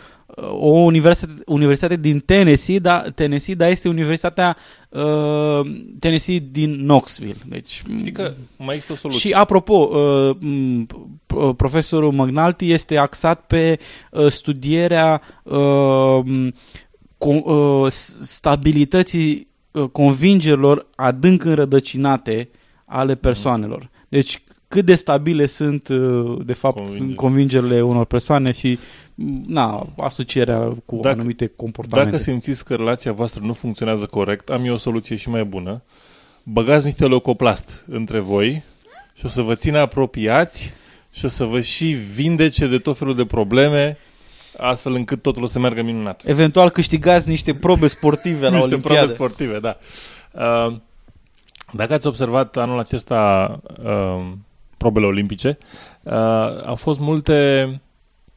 o 0.52 0.68
universitate, 0.70 1.34
universitate 1.46 1.96
din 1.96 2.20
Tennessee, 2.20 2.80
da, 2.80 3.04
Tennessee, 3.16 3.56
dar 3.56 3.70
este 3.70 3.88
Universitatea 3.90 4.58
uh, 4.90 5.60
Tennessee 6.00 6.48
din 6.52 6.78
Knoxville. 6.78 7.36
Deci, 7.48 7.82
Știi 7.98 8.12
că 8.12 8.34
mai 8.58 8.74
există 8.76 8.94
o 8.94 8.96
soluție. 8.96 9.30
și 9.30 9.34
apropo, 9.36 9.74
uh, 9.74 10.36
m, 10.40 10.86
p- 10.86 11.56
profesorul 11.58 12.12
McNulty 12.12 12.72
este 12.72 12.98
axat 12.98 13.46
pe 13.46 13.80
uh, 14.12 14.28
studierea 14.32 15.22
uh, 15.44 16.20
m, 16.24 16.54
co- 17.18 17.44
uh, 17.46 17.92
s- 17.92 18.16
stabilității 18.22 19.48
uh, 19.72 19.90
convingerilor 19.90 20.88
adânc 20.96 21.44
înrădăcinate 21.44 22.50
ale 22.86 23.16
persoanelor. 23.16 23.90
Deci 24.10 24.42
cât 24.68 24.86
de 24.86 24.96
stabile 24.96 25.46
sunt, 25.46 25.88
uh, 25.88 26.38
de 26.46 26.54
fapt, 26.54 26.76
Convingeri. 26.78 27.14
convingerile 27.16 27.82
unor 27.82 28.06
persoane 28.06 28.52
și 28.52 28.78
m, 29.09 29.09
na, 29.48 29.88
asocierea 29.98 30.60
cu 30.86 30.96
Dacă- 30.96 31.16
anumite 31.16 31.52
comportamente. 31.56 32.12
Dacă 32.12 32.24
simțiți 32.24 32.66
că 32.66 32.76
relația 32.76 33.12
voastră 33.12 33.42
nu 33.46 33.54
funcționează 33.54 34.06
corect, 34.06 34.50
am 34.50 34.66
eu 34.66 34.74
o 34.74 34.78
soluție 34.78 35.16
și 35.16 35.30
mai 35.30 35.44
bună. 35.44 35.82
Băgați 36.44 36.86
niște 36.86 37.08
leucoplast 37.08 37.86
între 37.90 38.20
voi 38.20 38.64
și 39.14 39.26
o 39.26 39.28
să 39.28 39.42
vă 39.42 39.56
țină 39.56 39.80
apropiați 39.80 40.74
și 41.12 41.26
o 41.26 41.28
să 41.28 41.44
vă 41.44 41.62
și 41.62 41.86
vindece 42.14 42.68
de 42.68 42.78
tot 42.78 42.98
felul 42.98 43.16
de 43.16 43.26
probleme, 43.26 43.98
astfel 44.58 44.94
încât 44.94 45.22
totul 45.22 45.44
o 45.44 45.46
să 45.46 45.60
meargă 45.60 45.82
minunat. 45.82 46.22
Eventual 46.26 46.70
câștigați 46.70 47.30
niște 47.30 47.54
probe 47.56 47.88
sportive 47.88 48.44
la 48.46 48.50
Niște 48.50 48.66
Olimpiadă. 48.66 49.00
probe 49.00 49.14
sportive, 49.14 49.60
da. 49.60 49.78
Uh, 50.32 50.76
dacă 51.74 51.94
ați 51.94 52.08
observat 52.08 52.58
anul 52.58 52.80
acesta 52.80 53.60
uh, 53.84 54.32
probele 54.78 55.06
olimpice, 55.06 55.58
uh, 56.04 56.14
au 56.66 56.76
fost 56.76 57.00
multe 57.00 57.82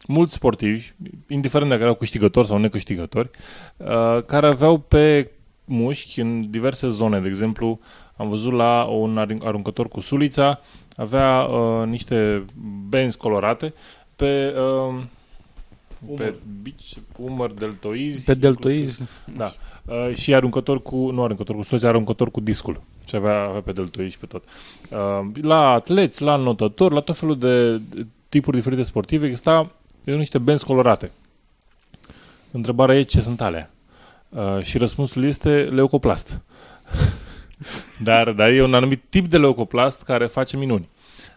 mulți 0.06 0.34
sportivi, 0.34 0.92
indiferent 1.28 1.70
dacă 1.70 1.82
erau 1.82 1.94
câștigători 1.94 2.46
sau 2.46 2.58
necâștigători, 2.58 3.30
uh, 3.76 4.22
care 4.26 4.46
aveau 4.46 4.78
pe 4.78 5.30
mușchi 5.64 6.20
în 6.20 6.50
diverse 6.50 6.88
zone. 6.88 7.20
De 7.20 7.28
exemplu, 7.28 7.80
am 8.16 8.28
văzut 8.28 8.52
la 8.52 8.84
un 8.84 9.18
arun- 9.18 9.42
aruncător 9.44 9.88
cu 9.88 10.00
sulița, 10.00 10.60
avea 10.96 11.42
uh, 11.42 11.86
niște 11.86 12.44
benzi 12.88 13.16
colorate 13.16 13.74
pe, 14.16 14.54
uh, 14.88 15.02
pe 16.16 16.34
bici, 16.62 16.94
umăr, 17.18 17.50
deltoizi. 17.50 18.24
Pe 18.24 18.34
deltoizi. 18.34 19.02
Da. 19.36 19.52
Uh, 19.86 20.14
și 20.14 20.34
aruncător 20.34 20.82
cu, 20.82 21.10
nu 21.10 21.22
aruncător 21.22 21.56
cu 21.56 21.62
sulița, 21.62 21.88
aruncător 21.88 22.30
cu 22.30 22.40
discul. 22.40 22.82
Și 23.06 23.16
avea, 23.16 23.42
avea 23.42 23.60
pe 23.60 23.72
deltoid 23.72 24.10
și 24.10 24.18
pe 24.18 24.26
tot. 24.26 24.44
Uh, 24.90 25.42
la 25.42 25.68
atleți, 25.68 26.22
la 26.22 26.36
notători, 26.36 26.94
la 26.94 27.00
tot 27.00 27.16
felul 27.16 27.38
de 27.38 27.80
tipuri 28.28 28.56
diferite 28.56 28.82
sportive, 28.82 29.26
exista 29.26 29.70
erau 30.04 30.18
niște 30.18 30.38
benzi 30.38 30.64
colorate. 30.64 31.10
Întrebarea 32.50 32.98
e 32.98 33.02
ce 33.02 33.20
sunt 33.20 33.40
alea? 33.40 33.70
Uh, 34.28 34.62
și 34.62 34.78
răspunsul 34.78 35.24
este 35.24 35.50
leucoplast. 35.50 36.40
dar, 38.04 38.30
dar 38.32 38.48
e 38.48 38.62
un 38.62 38.74
anumit 38.74 39.02
tip 39.08 39.26
de 39.28 39.38
leucoplast 39.38 40.02
care 40.02 40.26
face 40.26 40.56
minuni. 40.56 40.88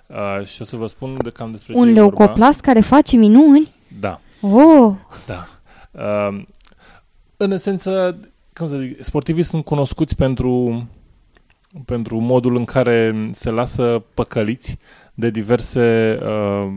Uh, 0.08 0.46
și 0.46 0.62
o 0.62 0.64
să 0.64 0.76
vă 0.76 0.88
spun 0.88 1.20
de 1.24 1.30
cam 1.30 1.52
despre 1.52 1.74
Un 1.76 1.84
ce 1.84 1.90
e 1.90 1.94
vorba. 1.94 2.18
leucoplast 2.18 2.60
care 2.60 2.80
face 2.80 3.16
minuni? 3.16 3.72
Da. 4.00 4.20
Oh, 4.42 4.94
Da. 5.26 5.48
Uh, 5.92 6.42
în 7.38 7.52
esență, 7.52 8.20
cum 8.54 8.68
să 8.68 8.78
zic, 8.78 9.04
sportivii 9.04 9.44
sunt 9.44 9.66
cunoscuți 9.66 10.16
pentru, 10.16 10.88
pentru 11.86 12.20
modul 12.20 12.56
în 12.56 12.66
care 12.66 13.30
se 13.34 13.50
lasă 13.50 14.04
păcăliți 14.14 14.78
de 15.14 15.30
diverse 15.30 16.18
uh, 16.24 16.74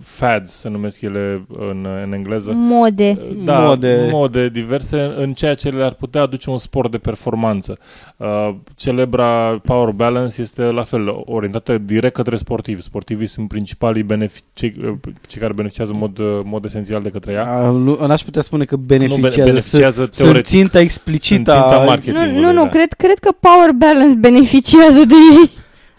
fads, 0.00 0.50
se 0.50 0.68
numesc 0.68 1.00
ele 1.00 1.46
în, 1.58 1.86
în 2.04 2.12
engleză. 2.12 2.52
mode. 2.54 3.18
Da, 3.44 3.58
Mode. 3.58 3.96
mode. 3.96 4.08
mode 4.12 4.48
diverse 4.48 5.12
în 5.16 5.32
ceea 5.32 5.54
ce 5.54 5.68
le-ar 5.68 5.92
putea 5.92 6.22
aduce 6.22 6.50
un 6.50 6.58
sport 6.58 6.90
de 6.90 6.98
performanță. 6.98 7.78
Uh, 8.16 8.54
celebra 8.76 9.60
Power 9.64 9.90
Balance 9.90 10.40
este 10.40 10.62
la 10.62 10.82
fel 10.82 11.22
orientată 11.24 11.78
direct 11.78 12.14
către 12.14 12.36
sportivi. 12.36 12.82
Sportivii 12.82 13.26
sunt 13.26 13.48
principalii 13.48 14.02
benefici, 14.02 14.44
cei, 14.54 14.74
uh, 14.84 14.92
cei 15.28 15.40
care 15.40 15.52
beneficiază 15.52 15.92
în 15.92 15.98
mod, 15.98 16.18
uh, 16.18 16.40
mod 16.44 16.64
esențial 16.64 17.02
de 17.02 17.08
către 17.08 17.32
ea. 17.32 17.44
A, 17.52 17.70
nu, 17.70 18.06
n-aș 18.06 18.22
putea 18.22 18.42
spune 18.42 18.64
că 18.64 18.76
beneficiază, 18.76 19.20
Nu, 19.26 19.28
bene- 19.34 19.44
beneficiază 19.48 19.96
sunt, 20.02 20.16
teoretic. 20.16 20.46
sunt 20.46 20.60
ținta 20.60 20.80
explicită 20.80 21.50
Sunt 21.50 21.62
ținta 21.62 21.80
a- 21.80 21.84
marketing. 21.84 22.16
Nu, 22.16 22.40
nu, 22.40 22.52
nu, 22.52 22.66
cred, 22.68 22.92
cred 22.92 23.18
că 23.18 23.30
Power 23.40 23.70
Balance 23.74 24.16
beneficiază 24.16 25.04
de 25.04 25.14
ei. 25.40 25.50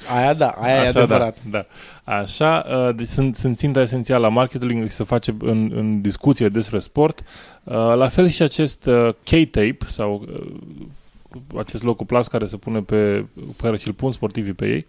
Aia 0.09 0.33
da, 0.33 0.47
aia 0.47 0.75
e 0.75 0.79
Așa, 0.79 0.89
adevărat. 0.89 1.37
Da, 1.49 1.65
da. 2.05 2.13
Așa, 2.13 2.65
uh, 2.69 2.95
deci 2.95 3.07
sunt, 3.07 3.35
sunt 3.35 3.57
ținta 3.57 3.81
esențială 3.81 4.25
a 4.25 4.29
marketingului 4.29 4.89
se 4.89 5.03
face 5.03 5.35
în, 5.39 5.71
în 5.75 6.01
discuție 6.01 6.49
despre 6.49 6.79
sport. 6.79 7.23
Uh, 7.63 7.73
la 7.95 8.07
fel 8.07 8.27
și 8.27 8.41
acest 8.41 8.85
uh, 8.85 9.09
K-tape 9.23 9.77
sau 9.85 10.25
uh, 10.31 11.57
acest 11.57 11.83
locoplast 11.83 12.29
care 12.29 12.45
se 12.45 12.57
pune 12.57 12.79
pe, 12.79 13.25
pe 13.33 13.61
care 13.61 13.77
și-l 13.77 13.93
pun 13.93 14.11
sportivii 14.11 14.53
pe 14.53 14.67
ei. 14.67 14.87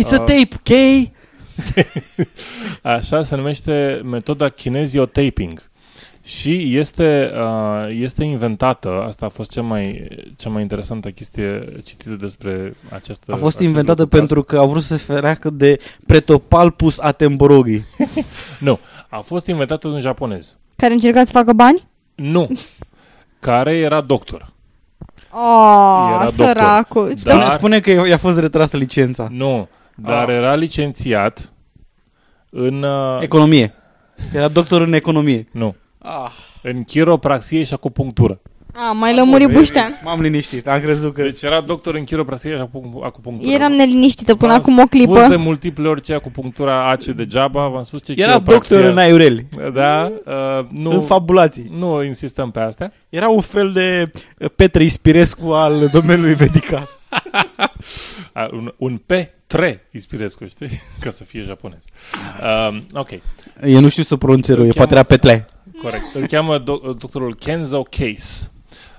It's 0.00 0.12
a 0.12 0.20
Uh, 0.20 0.24
tape, 0.24 0.48
ok? 0.52 1.08
Așa 2.96 3.22
se 3.22 3.36
numește 3.36 4.00
metoda 4.04 4.48
kinesiotaping. 4.48 5.70
Și 6.24 6.76
este, 6.76 7.30
uh, 7.40 7.86
este 8.00 8.24
inventată, 8.24 9.04
asta 9.06 9.26
a 9.26 9.28
fost 9.28 9.50
cea 9.50 9.62
mai, 9.62 10.08
cea 10.36 10.50
mai 10.50 10.62
interesantă 10.62 11.10
chestie 11.10 11.64
citită 11.84 12.10
despre 12.14 12.74
această 12.90 13.32
A 13.32 13.36
fost 13.36 13.56
acest 13.56 13.68
inventată 13.68 14.00
locoplast. 14.00 14.26
pentru 14.26 14.42
că 14.42 14.58
au 14.58 14.68
vrut 14.68 14.82
să 14.82 14.96
se 14.96 15.04
ferească 15.12 15.50
de 15.50 15.78
pretopalpus 16.06 16.98
atemborogi. 16.98 17.80
Nu, 18.60 18.78
a 19.08 19.18
fost 19.20 19.46
inventată 19.46 19.88
de 19.88 19.94
un 19.94 20.00
japonez. 20.00 20.56
Care 20.76 20.92
încerca 20.92 21.24
să 21.24 21.30
facă 21.32 21.52
bani? 21.52 21.88
Nu. 22.14 22.48
Care 23.40 23.76
era 23.76 24.00
doctor. 24.00 24.52
Oh, 25.30 26.10
Era 26.14 26.24
doctor. 26.24 26.46
săracul. 26.46 27.12
Da. 27.22 27.30
Spune, 27.32 27.48
spune 27.50 27.80
că 27.80 27.90
i-a 27.90 28.16
fost 28.16 28.38
retrasă 28.38 28.76
licența. 28.76 29.28
Nu. 29.30 29.68
Dar 29.96 30.28
Ah. 30.28 30.34
era 30.34 30.54
licențiat 30.54 31.52
în... 32.50 32.82
Uh, 32.82 33.18
Economie. 33.20 33.74
Era 34.34 34.48
doctor 34.48 34.80
în 34.80 34.92
economie. 34.92 35.48
nu. 35.52 35.74
Ah, 36.02 36.30
În 36.62 36.82
chiropraxie 36.84 37.62
și 37.62 37.72
acupunctură. 37.72 38.40
A, 38.74 38.92
mai 38.92 39.14
lămuri 39.14 39.52
buștean. 39.52 40.00
m-am 40.04 40.20
liniștit, 40.20 40.68
am 40.68 40.80
crezut 40.80 41.14
că... 41.14 41.22
Deci 41.22 41.42
era 41.42 41.60
doctor 41.60 41.94
în 41.94 42.04
chiropraxie 42.04 42.50
și 42.54 42.60
acu- 42.60 43.00
acupunctură. 43.04 43.50
Eram 43.52 43.72
neliniștită 43.72 44.34
până 44.34 44.50
V-am 44.52 44.60
acum 44.60 44.78
o 44.78 44.80
Spus 44.82 44.98
de 45.00 45.04
clipă. 45.26 45.36
multiple 45.36 45.88
ori 45.88 46.00
ce 46.00 46.14
acupunctura 46.14 46.90
ace 46.90 47.12
degeaba, 47.12 47.68
v-am 47.68 47.82
spus 47.82 48.02
ce 48.04 48.14
Era 48.16 48.32
chiropraxia- 48.36 48.44
doctor 48.46 48.84
în 48.84 48.98
aiureli, 48.98 49.46
Da, 49.74 50.12
uh, 50.26 50.66
nu, 50.70 50.90
în 50.90 51.02
fabulații. 51.02 51.70
nu 51.78 52.02
insistăm 52.02 52.50
pe 52.50 52.60
astea. 52.60 52.92
Era 53.08 53.28
un 53.28 53.40
fel 53.40 53.72
de 53.72 54.10
uh, 54.38 54.48
Petre 54.56 54.84
Ispirescu 54.84 55.50
al 55.50 55.88
domeniului 55.92 56.36
medical. 56.38 56.88
Uh, 58.34 58.48
un, 58.52 58.72
un 58.76 59.00
P3 59.12 59.74
Ispirescu, 59.90 60.46
știi? 60.46 60.68
Ca 61.00 61.10
să 61.10 61.24
fie 61.24 61.42
japonez. 61.42 61.78
Uh, 62.40 62.78
ok, 62.92 63.08
Eu 63.64 63.80
nu 63.80 63.88
știu 63.88 64.02
să 64.02 64.16
pronunțe 64.16 64.52
rău, 64.54 64.64
e 64.64 64.66
Îl 64.66 64.72
poate 64.74 64.92
era 64.94 65.02
cheamă- 65.02 65.20
Petle. 65.20 65.48
Corect. 65.82 66.14
Îl 66.14 66.26
cheamă 66.26 66.60
do- 66.62 66.96
doctorul 66.98 67.34
Kenzo 67.34 67.82
Case 67.82 68.50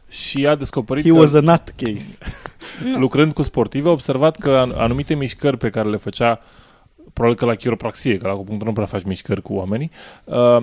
și 0.09 0.47
a 0.47 0.55
descoperit 0.55 1.03
He 1.03 1.09
că... 1.09 1.15
was 1.15 1.33
a 1.33 1.39
nut 1.39 1.73
case. 1.75 2.17
lucrând 3.03 3.33
cu 3.33 3.41
sportivi, 3.41 3.87
a 3.87 3.91
observat 3.91 4.37
că 4.37 4.49
an- 4.49 4.73
anumite 4.77 5.13
mișcări 5.15 5.57
pe 5.57 5.69
care 5.69 5.89
le 5.89 5.97
făcea, 5.97 6.39
probabil 7.13 7.37
că 7.37 7.45
la 7.45 7.55
chiropraxie, 7.55 8.17
că 8.17 8.27
la 8.27 8.33
acupunctură 8.33 8.69
nu 8.69 8.75
prea 8.75 8.85
faci 8.87 9.03
mișcări 9.03 9.41
cu 9.41 9.53
oamenii, 9.53 9.91
uh, 10.23 10.57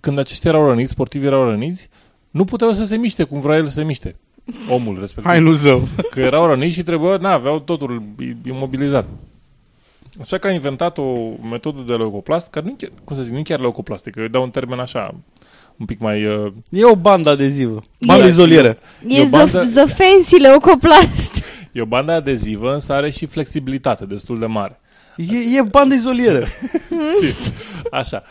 când 0.00 0.18
aceștia 0.18 0.50
erau 0.50 0.66
răniți, 0.68 0.90
sportivii 0.90 1.26
erau 1.26 1.44
răniți, 1.44 1.88
nu 2.30 2.44
puteau 2.44 2.72
să 2.72 2.84
se 2.84 2.96
miște 2.96 3.22
cum 3.24 3.40
vrea 3.40 3.56
el 3.56 3.64
să 3.64 3.70
se 3.70 3.84
miște. 3.84 4.16
Omul 4.70 4.98
respectiv. 4.98 5.24
Hai 5.30 5.40
nu 5.40 5.52
zău. 5.52 5.88
Că 6.10 6.20
erau 6.20 6.46
răniți 6.46 6.74
și 6.74 6.82
trebuia, 6.82 7.16
na, 7.16 7.32
aveau 7.32 7.58
totul 7.58 8.02
imobilizat. 8.44 9.06
Așa 10.20 10.38
că 10.38 10.46
a 10.46 10.50
inventat 10.50 10.98
o 10.98 11.12
metodă 11.50 11.80
de 11.86 11.94
leucoplast, 11.94 12.50
care 12.50 12.66
nu, 12.66 12.74
chiar, 12.78 12.90
cum 13.04 13.16
să 13.16 13.22
zic, 13.22 13.32
nu 13.32 13.42
chiar 13.42 13.60
leucoplastică, 13.60 14.18
eu 14.18 14.24
îi 14.24 14.30
dau 14.32 14.42
un 14.42 14.50
termen 14.50 14.78
așa, 14.78 15.14
un 15.76 15.86
pic 15.86 15.98
mai... 16.00 16.26
Uh, 16.26 16.52
E 16.70 16.84
o 16.84 16.96
bandă 16.96 17.30
adezivă. 17.30 17.82
Bandă 18.06 18.24
E- 18.24 18.28
izolieră. 18.28 18.78
E 19.08 19.20
o 19.20 19.24
the, 19.24 19.28
bandă- 19.28 19.70
the 19.74 19.86
fancy 19.94 20.36
leucoplast. 20.40 21.32
e 21.72 21.80
o 21.80 21.84
bandă 21.84 22.12
adezivă, 22.12 22.72
însă 22.72 22.92
are 22.92 23.10
și 23.10 23.26
flexibilitate 23.26 24.04
destul 24.06 24.38
de 24.38 24.46
mare. 24.46 24.80
E, 25.16 25.58
e 25.58 25.62
bandă 25.62 25.94
izolieră. 25.94 26.44
Așa. 27.90 28.22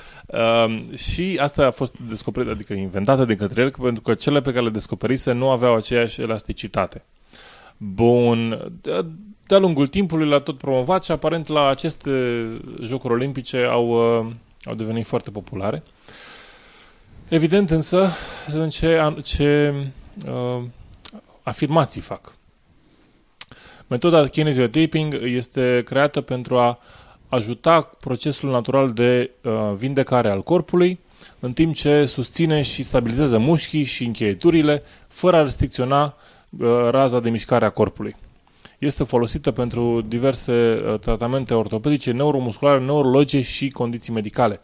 Um, 0.66 0.96
și 0.96 1.38
asta 1.42 1.66
a 1.66 1.72
fost 1.72 1.96
descoperită, 2.10 2.52
adică 2.52 2.74
inventată 2.74 3.26
de 3.26 3.36
către 3.36 3.62
el, 3.62 3.72
pentru 3.82 4.02
că 4.02 4.14
cele 4.14 4.42
pe 4.42 4.52
care 4.52 4.64
le 4.64 4.70
descoperise 4.70 5.32
nu 5.32 5.50
aveau 5.50 5.76
aceeași 5.76 6.22
elasticitate. 6.22 7.04
Bun. 7.78 8.60
De- 9.48 9.54
De-a 9.54 9.58
lungul 9.58 9.88
timpului 9.88 10.28
l-a 10.28 10.40
tot 10.40 10.58
promovat 10.58 11.04
și 11.04 11.12
aparent 11.12 11.48
la 11.48 11.68
aceste 11.68 12.12
Jocuri 12.82 13.14
Olimpice 13.14 13.66
au, 13.70 13.90
uh, 13.90 14.32
au 14.66 14.74
devenit 14.76 15.06
foarte 15.06 15.30
populare. 15.30 15.84
Evident 17.28 17.70
însă, 17.70 18.10
să 18.46 18.52
vedem 18.52 18.68
ce, 18.70 18.98
an- 19.00 19.22
ce 19.22 19.74
uh, 20.28 20.64
afirmații 21.44 22.02
fac. 22.02 22.36
Metoda 23.88 24.28
kinesiotaping 24.28 25.14
este 25.24 25.82
creată 25.86 26.22
pentru 26.22 26.58
a 26.58 26.80
ajuta 27.30 27.82
procesul 27.82 28.50
natural 28.52 28.94
de 28.94 29.32
uh, 29.44 29.74
vindecare 29.76 30.30
al 30.30 30.44
corpului, 30.44 31.00
în 31.40 31.54
timp 31.54 31.76
ce 31.76 32.06
susține 32.06 32.62
și 32.62 32.84
stabilizează 32.84 33.38
mușchii 33.38 33.84
și 33.84 34.04
încheieturile, 34.06 34.84
fără 35.08 35.36
a 35.38 35.42
restricționa 35.44 36.04
uh, 36.50 36.68
raza 36.90 37.20
de 37.20 37.30
mișcare 37.30 37.66
a 37.66 37.70
corpului. 37.70 38.16
Este 38.78 39.04
folosită 39.04 39.52
pentru 39.52 40.02
diverse 40.02 40.84
uh, 40.86 41.00
tratamente 41.00 41.54
ortopedice, 41.54 42.12
neuromusculare, 42.12 42.80
neurologice 42.80 43.42
și 43.42 43.70
condiții 43.70 44.14
medicale. 44.14 44.60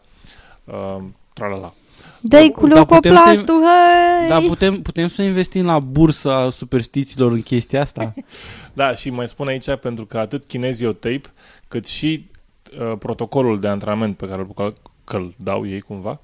Uh, 0.64 0.96
tralala. 1.32 1.74
Dă-i 2.20 2.50
cu 2.50 2.66
Dar 2.66 2.84
putem 2.84 3.14
să- 3.14 3.22
leucoplastul, 3.24 3.62
hai! 3.64 4.28
Dar 4.28 4.42
putem, 4.42 4.82
putem 4.82 5.08
să 5.08 5.22
investim 5.22 5.64
la 5.64 5.78
bursa 5.78 6.50
superstițiilor 6.50 7.32
în 7.32 7.42
chestia 7.42 7.80
asta? 7.80 8.14
Da, 8.72 8.94
și 8.94 9.10
mai 9.10 9.28
spun 9.28 9.48
aici 9.48 9.74
pentru 9.80 10.06
că 10.06 10.18
atât 10.18 10.44
kinesiotape 10.44 11.20
cât 11.68 11.86
și 11.86 12.30
uh, 12.78 12.98
protocolul 12.98 13.60
de 13.60 13.68
antrenament 13.68 14.16
pe 14.16 14.26
care 14.26 14.46
îl, 14.56 14.74
că 15.04 15.16
îl 15.16 15.34
dau 15.36 15.66
ei 15.66 15.80
cumva, 15.80 16.20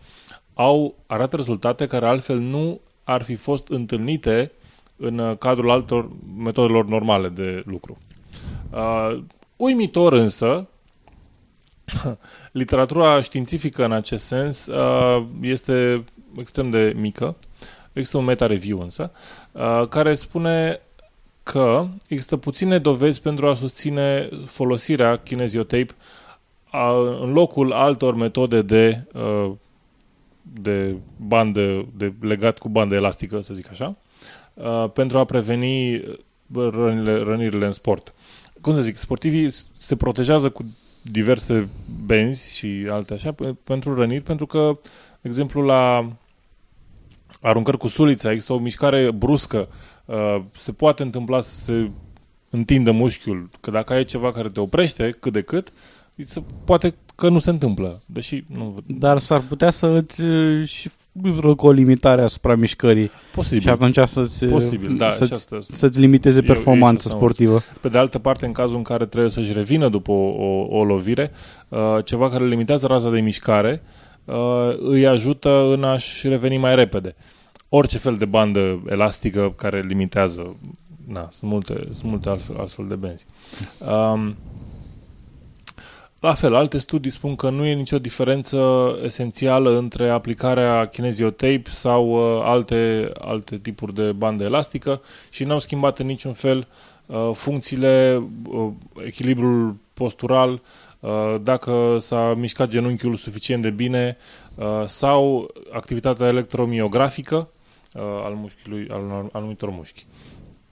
au 0.54 0.94
arată 1.06 1.36
rezultate 1.36 1.86
care 1.86 2.06
altfel 2.06 2.38
nu 2.38 2.80
ar 3.04 3.22
fi 3.22 3.34
fost 3.34 3.68
întâlnite 3.68 4.52
în 5.00 5.18
uh, 5.18 5.36
cadrul 5.38 5.70
altor 5.70 6.10
metodelor 6.36 6.86
normale 6.86 7.28
de 7.28 7.62
lucru. 7.66 7.98
Uh, 8.70 9.22
uimitor 9.56 10.12
însă, 10.12 10.68
literatura 12.52 13.20
științifică 13.20 13.84
în 13.84 13.92
acest 13.92 14.24
sens 14.24 14.66
uh, 14.66 15.24
este 15.40 16.04
extrem 16.38 16.70
de 16.70 16.92
mică. 16.96 17.36
Există 17.92 18.18
un 18.18 18.24
meta-review 18.24 18.80
însă, 18.80 19.12
uh, 19.52 19.88
care 19.88 20.14
spune 20.14 20.80
că 21.42 21.86
există 22.08 22.36
puține 22.36 22.78
dovezi 22.78 23.22
pentru 23.22 23.46
a 23.48 23.54
susține 23.54 24.28
folosirea 24.46 25.16
kinesiotape 25.16 25.94
a, 26.70 26.92
în 27.20 27.32
locul 27.32 27.72
altor 27.72 28.14
metode 28.14 28.62
de, 28.62 29.04
uh, 29.12 29.52
de 30.42 30.96
bandă, 31.16 31.86
de 31.96 32.12
legat 32.20 32.58
cu 32.58 32.68
bandă 32.68 32.94
elastică, 32.94 33.40
să 33.40 33.54
zic 33.54 33.70
așa, 33.70 33.86
uh, 33.86 34.09
pentru 34.92 35.18
a 35.18 35.24
preveni 35.24 36.02
bă, 36.46 36.68
rănile, 36.68 37.16
rănirile 37.16 37.64
în 37.64 37.72
sport. 37.72 38.14
Cum 38.60 38.74
să 38.74 38.80
zic, 38.80 38.96
sportivii 38.96 39.50
se 39.76 39.96
protejează 39.96 40.50
cu 40.50 40.76
diverse 41.02 41.68
benzi 42.06 42.54
și 42.54 42.86
alte 42.90 43.14
așa 43.14 43.32
pe- 43.32 43.56
pentru 43.64 43.94
răniri, 43.94 44.22
pentru 44.22 44.46
că, 44.46 44.78
de 45.20 45.28
exemplu, 45.28 45.62
la 45.62 46.12
aruncări 47.40 47.78
cu 47.78 47.88
sulița, 47.88 48.30
există 48.30 48.52
o 48.52 48.58
mișcare 48.58 49.10
bruscă, 49.10 49.68
uh, 50.04 50.42
se 50.52 50.72
poate 50.72 51.02
întâmpla 51.02 51.40
să 51.40 51.60
se 51.60 51.90
întindă 52.50 52.90
mușchiul, 52.90 53.50
că 53.60 53.70
dacă 53.70 53.92
ai 53.92 54.04
ceva 54.04 54.32
care 54.32 54.48
te 54.48 54.60
oprește 54.60 55.10
cât 55.20 55.32
de 55.32 55.42
cât, 55.42 55.72
se, 56.16 56.42
poate 56.64 56.94
că 57.20 57.28
nu 57.28 57.38
se 57.38 57.50
întâmplă. 57.50 58.02
Deși 58.06 58.44
nu 58.46 58.76
Dar 58.86 59.18
s-ar 59.18 59.40
putea 59.48 59.70
să 59.70 59.86
îți 59.86 60.22
uh, 60.24 60.66
și 60.66 60.90
cu 61.56 61.66
o 61.66 61.70
limitare 61.70 62.22
asupra 62.22 62.54
mișcării 62.56 63.10
posibil. 63.34 63.60
și 63.60 63.68
atunci 63.68 63.98
să-ți, 64.04 64.46
Posibil, 64.46 64.96
da, 64.96 65.08
și 65.10 65.16
să-ți, 65.16 65.32
asta- 65.32 65.58
să-ți 65.60 66.00
limiteze 66.00 66.36
Eu- 66.38 66.44
eu 66.46 66.48
și 66.48 66.52
performanța 66.52 66.96
asta 67.04 67.12
am 67.12 67.16
sportivă. 67.18 67.60
Pe 67.80 67.88
de 67.88 67.98
altă 67.98 68.18
parte, 68.18 68.46
în 68.46 68.52
cazul 68.52 68.76
în 68.76 68.82
care 68.82 69.06
trebuie 69.06 69.30
să-și 69.30 69.52
revină 69.52 69.88
după 69.88 70.10
o, 70.12 70.44
o, 70.44 70.78
o 70.78 70.84
lovire, 70.84 71.30
uh, 71.68 71.78
ceva 72.04 72.30
care 72.30 72.46
limitează 72.46 72.86
raza 72.86 73.10
de 73.10 73.20
mișcare 73.20 73.82
uh, 74.24 74.34
îi 74.78 75.06
ajută 75.06 75.72
în 75.74 75.84
a-și 75.84 76.28
reveni 76.28 76.56
mai 76.56 76.74
repede. 76.74 77.14
Orice 77.68 77.98
fel 77.98 78.14
de 78.14 78.24
bandă 78.24 78.82
elastică 78.88 79.52
care 79.56 79.84
limitează, 79.88 80.56
na, 81.06 81.28
sunt 81.30 81.50
multe, 81.50 81.74
sunt 81.90 82.10
multe 82.10 82.28
altfel, 82.28 82.56
altfel 82.58 82.84
de 82.88 82.94
benzi. 82.94 83.26
Um, 84.12 84.36
la 86.20 86.34
fel, 86.34 86.54
alte 86.54 86.78
studii 86.78 87.10
spun 87.10 87.36
că 87.36 87.50
nu 87.50 87.64
e 87.64 87.74
nicio 87.74 87.98
diferență 87.98 88.90
esențială 89.04 89.78
între 89.78 90.10
aplicarea 90.10 90.84
kineziotape 90.84 91.62
sau 91.64 92.08
uh, 92.36 92.42
alte, 92.44 93.10
alte 93.18 93.58
tipuri 93.58 93.94
de 93.94 94.12
bandă 94.12 94.44
elastică 94.44 95.02
și 95.30 95.44
n-au 95.44 95.58
schimbat 95.58 95.98
în 95.98 96.06
niciun 96.06 96.32
fel 96.32 96.68
uh, 97.06 97.30
funcțiile, 97.32 98.22
uh, 98.48 98.68
echilibrul 99.04 99.76
postural, 99.94 100.62
uh, 101.00 101.10
dacă 101.42 101.96
s-a 101.98 102.34
mișcat 102.34 102.68
genunchiul 102.68 103.16
suficient 103.16 103.62
de 103.62 103.70
bine 103.70 104.16
uh, 104.54 104.82
sau 104.84 105.50
activitatea 105.72 106.26
electromiografică 106.26 107.48
uh, 107.94 108.02
al, 108.24 108.34
mușchiului, 108.34 108.88
al, 108.90 109.10
al 109.10 109.28
anumitor 109.32 109.70
mușchi. 109.70 110.04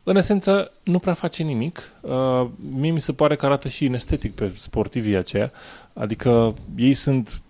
În 0.09 0.17
esență, 0.17 0.73
nu 0.83 0.99
prea 0.99 1.13
face 1.13 1.43
nimic. 1.43 1.93
Uh, 2.01 2.47
mie 2.73 2.91
mi 2.91 3.01
se 3.01 3.13
pare 3.13 3.37
că 3.37 3.47
arată 3.47 3.69
și 3.69 3.85
inestetic 3.85 4.35
pe 4.35 4.51
sportivii 4.55 5.17
aceia. 5.17 5.53
Adică 5.93 6.55
ei 6.77 6.95
sunt, 6.95 7.41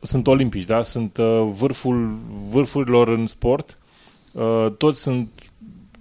sunt 0.00 0.26
olimpici, 0.26 0.64
da? 0.64 0.82
Sunt 0.82 1.16
uh, 1.16 1.48
vârful 1.50 2.18
vârfurilor 2.50 3.08
în 3.08 3.26
sport. 3.26 3.78
Uh, 4.32 4.66
toți 4.78 5.00
sunt 5.00 5.28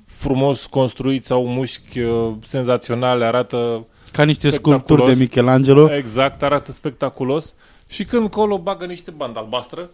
frumos 0.06 0.66
construiți, 0.66 1.32
au 1.32 1.48
mușchi 1.48 2.00
uh, 2.00 2.34
senzaționale, 2.42 3.26
arată 3.26 3.86
Ca 4.12 4.24
niște 4.24 4.50
Spectaculos. 4.50 4.82
sculpturi 4.82 5.14
de 5.14 5.20
Michelangelo. 5.20 5.94
exact, 5.94 6.44
arată 6.44 6.72
spectaculos. 6.72 7.56
Și 7.90 8.06
când 8.06 8.30
colo 8.30 8.58
bagă 8.58 8.86
niște 8.86 9.12
bandă 9.12 9.40
albastră 9.40 9.90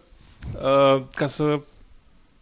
uh, 0.62 1.02
ca 1.14 1.26
să... 1.26 1.60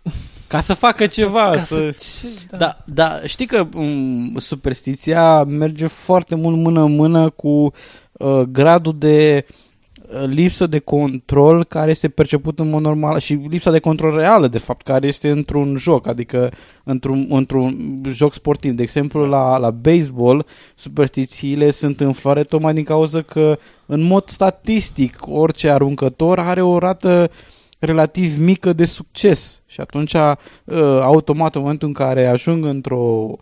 Ca 0.48 0.60
să 0.60 0.74
facă 0.74 1.06
ceva. 1.06 1.50
Ca 1.50 1.58
să... 1.58 1.74
să 1.74 1.90
ce, 2.20 2.28
da. 2.50 2.56
Da, 2.56 2.76
da, 2.84 3.20
știi 3.24 3.46
că 3.46 3.66
um, 3.74 4.38
superstiția 4.38 5.44
merge 5.44 5.86
foarte 5.86 6.34
mult 6.34 6.56
mână-mână 6.56 7.30
cu 7.30 7.72
uh, 8.12 8.40
gradul 8.40 8.98
de 8.98 9.44
uh, 9.44 10.24
lipsă 10.26 10.66
de 10.66 10.78
control 10.78 11.64
care 11.64 11.90
este 11.90 12.08
perceput 12.08 12.58
în 12.58 12.70
mod 12.70 12.82
normal 12.82 13.18
și 13.18 13.32
lipsa 13.32 13.70
de 13.70 13.78
control 13.78 14.16
reală, 14.16 14.48
de 14.48 14.58
fapt, 14.58 14.82
care 14.82 15.06
este 15.06 15.30
într-un 15.30 15.76
joc, 15.76 16.06
adică 16.06 16.52
într-un, 16.84 17.26
într-un 17.30 18.00
joc 18.10 18.34
sportiv. 18.34 18.72
De 18.72 18.82
exemplu, 18.82 19.24
la, 19.24 19.56
la 19.56 19.70
baseball, 19.70 20.46
superstițiile 20.74 21.70
sunt 21.70 22.00
în 22.00 22.12
floare 22.12 22.42
tocmai 22.42 22.74
din 22.74 22.84
cauza 22.84 23.22
că, 23.22 23.58
în 23.86 24.02
mod 24.02 24.28
statistic, 24.28 25.18
orice 25.26 25.70
aruncător 25.70 26.38
are 26.38 26.62
o 26.62 26.78
rată 26.78 27.30
relativ 27.78 28.38
mică 28.38 28.72
de 28.72 28.84
succes 28.84 29.62
și 29.66 29.80
atunci 29.80 30.14
uh, 30.14 30.76
automat 31.00 31.54
în 31.54 31.60
momentul 31.60 31.88
în 31.88 31.94
care 31.94 32.26
ajung 32.26 32.64
într-o 32.64 33.36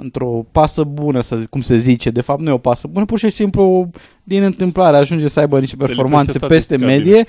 într-o 0.00 0.46
pasă 0.52 0.84
bună, 0.84 1.20
să 1.20 1.36
zic, 1.36 1.48
cum 1.48 1.60
se 1.60 1.76
zice, 1.76 2.10
de 2.10 2.20
fapt 2.20 2.40
nu 2.40 2.48
e 2.48 2.52
o 2.52 2.58
pasă 2.58 2.86
bună, 2.86 3.04
pur 3.04 3.18
și 3.18 3.30
simplu 3.30 3.90
din 4.22 4.42
întâmplare 4.42 4.96
ajunge 4.96 5.28
să 5.28 5.40
aibă 5.40 5.60
niște 5.60 5.76
Se 5.78 5.86
performanțe 5.86 6.32
lipește 6.32 6.54
peste 6.54 6.74
statistica 6.74 6.98
medie, 6.98 7.24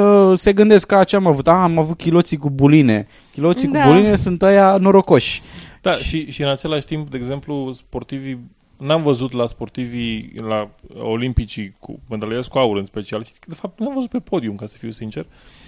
uh, 0.00 0.38
se 0.38 0.52
gândesc 0.52 0.86
că 0.86 1.04
ce 1.04 1.16
am 1.16 1.26
avut, 1.26 1.48
ah, 1.48 1.58
am 1.58 1.78
avut 1.78 1.96
chiloții 1.96 2.36
cu 2.36 2.50
buline. 2.50 3.06
Chiloții 3.32 3.68
Da. 3.68 3.82
cu 3.82 3.88
buline 3.88 4.16
sunt 4.16 4.42
aia 4.42 4.76
norocoși. 4.76 5.42
Da, 5.82 5.96
și, 5.96 6.30
și 6.30 6.42
în 6.42 6.48
același 6.48 6.86
timp, 6.86 7.10
de 7.10 7.16
exemplu, 7.16 7.72
sportivii 7.72 8.38
N-am 8.76 9.02
văzut 9.02 9.32
la 9.32 9.46
sportivii, 9.46 10.32
la 10.48 10.70
olimpicii 10.98 11.76
cu 11.78 12.00
medaliați 12.10 12.50
cu 12.50 12.58
aur 12.58 12.76
în 12.76 12.84
special. 12.84 13.24
și 13.24 13.32
De 13.46 13.54
fapt, 13.54 13.78
nu 13.78 13.86
am 13.86 13.94
văzut 13.94 14.10
pe 14.10 14.18
podium, 14.18 14.56
ca 14.56 14.66
să 14.66 14.76
fiu 14.78 14.90
sincer. 14.90 15.22
Uh, 15.22 15.65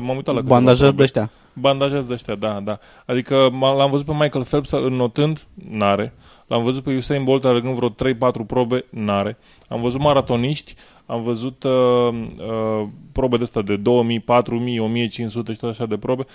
m-am 0.00 0.16
uitat 0.16 0.34
la 0.34 0.40
câteva 0.40 0.54
Bandajați 0.54 0.80
probe. 0.80 0.96
de 0.96 1.02
ăștia. 1.02 1.30
Bandajați 1.52 2.06
de 2.06 2.12
ăștia, 2.12 2.34
da, 2.34 2.60
da. 2.60 2.78
Adică 3.06 3.48
m- 3.50 3.76
l-am 3.76 3.90
văzut 3.90 4.06
pe 4.06 4.12
Michael 4.12 4.44
Phelps 4.44 4.70
notând, 4.72 5.46
n-are. 5.70 6.14
L-am 6.46 6.62
văzut 6.62 6.82
pe 6.82 6.94
Usain 6.96 7.24
Bolt 7.24 7.44
alergând 7.44 7.74
vreo 7.74 7.88
3-4 7.90 8.46
probe, 8.46 8.84
n-are. 8.90 9.38
Am 9.68 9.80
văzut 9.80 10.00
maratoniști, 10.00 10.74
am 11.06 11.22
văzut 11.22 11.62
uh, 11.64 11.70
uh, 11.72 12.86
probe 13.12 13.36
de 13.36 13.42
astea 13.42 13.62
de 13.62 13.76
2000, 13.76 14.20
4000, 14.20 14.78
1500 14.78 15.52
și 15.52 15.58
tot 15.58 15.70
așa 15.70 15.86
de 15.86 15.96
probe. 15.96 16.26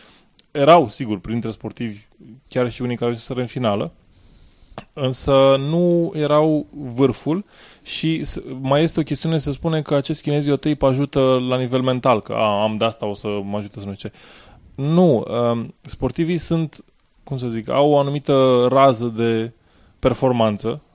Erau, 0.52 0.90
sigur, 0.90 1.20
printre 1.20 1.50
sportivi, 1.50 2.00
chiar 2.48 2.72
și 2.72 2.82
unii 2.82 2.98
care 2.98 3.16
să 3.16 3.34
în 3.34 3.46
finală, 3.46 3.92
însă 4.94 5.56
nu 5.70 6.12
erau 6.16 6.66
vârful 6.96 7.46
și 7.84 8.24
s- 8.24 8.42
mai 8.62 8.84
este 8.84 9.00
o 9.00 9.04
chestiune, 9.04 9.38
se 9.38 9.52
spune 9.52 9.82
că 9.82 9.96
acest 9.96 10.22
kineziotape 10.22 10.86
ajută 10.86 11.20
la 11.50 11.58
nivel 11.58 11.82
mental, 11.82 12.22
că 12.22 12.34
a, 12.34 12.62
am 12.62 12.78
de 12.78 12.86
asta, 12.86 13.06
o 13.06 13.14
să 13.14 13.28
mă 13.44 13.58
ajute 13.58 13.80
să 13.80 13.86
nu 13.86 13.94
știu 13.94 14.10
ce. 14.10 14.16
Nu, 14.76 15.26
um, 15.52 15.74
sportivii 15.82 16.38
sunt, 16.38 16.84
cum 17.24 17.38
să 17.38 17.48
zic, 17.48 17.70
au 17.70 17.90
o 17.92 18.00
anumită 18.00 18.68
rază 18.70 19.06
de 19.18 19.54
performanță, 20.00 20.68
uh, 20.84 20.91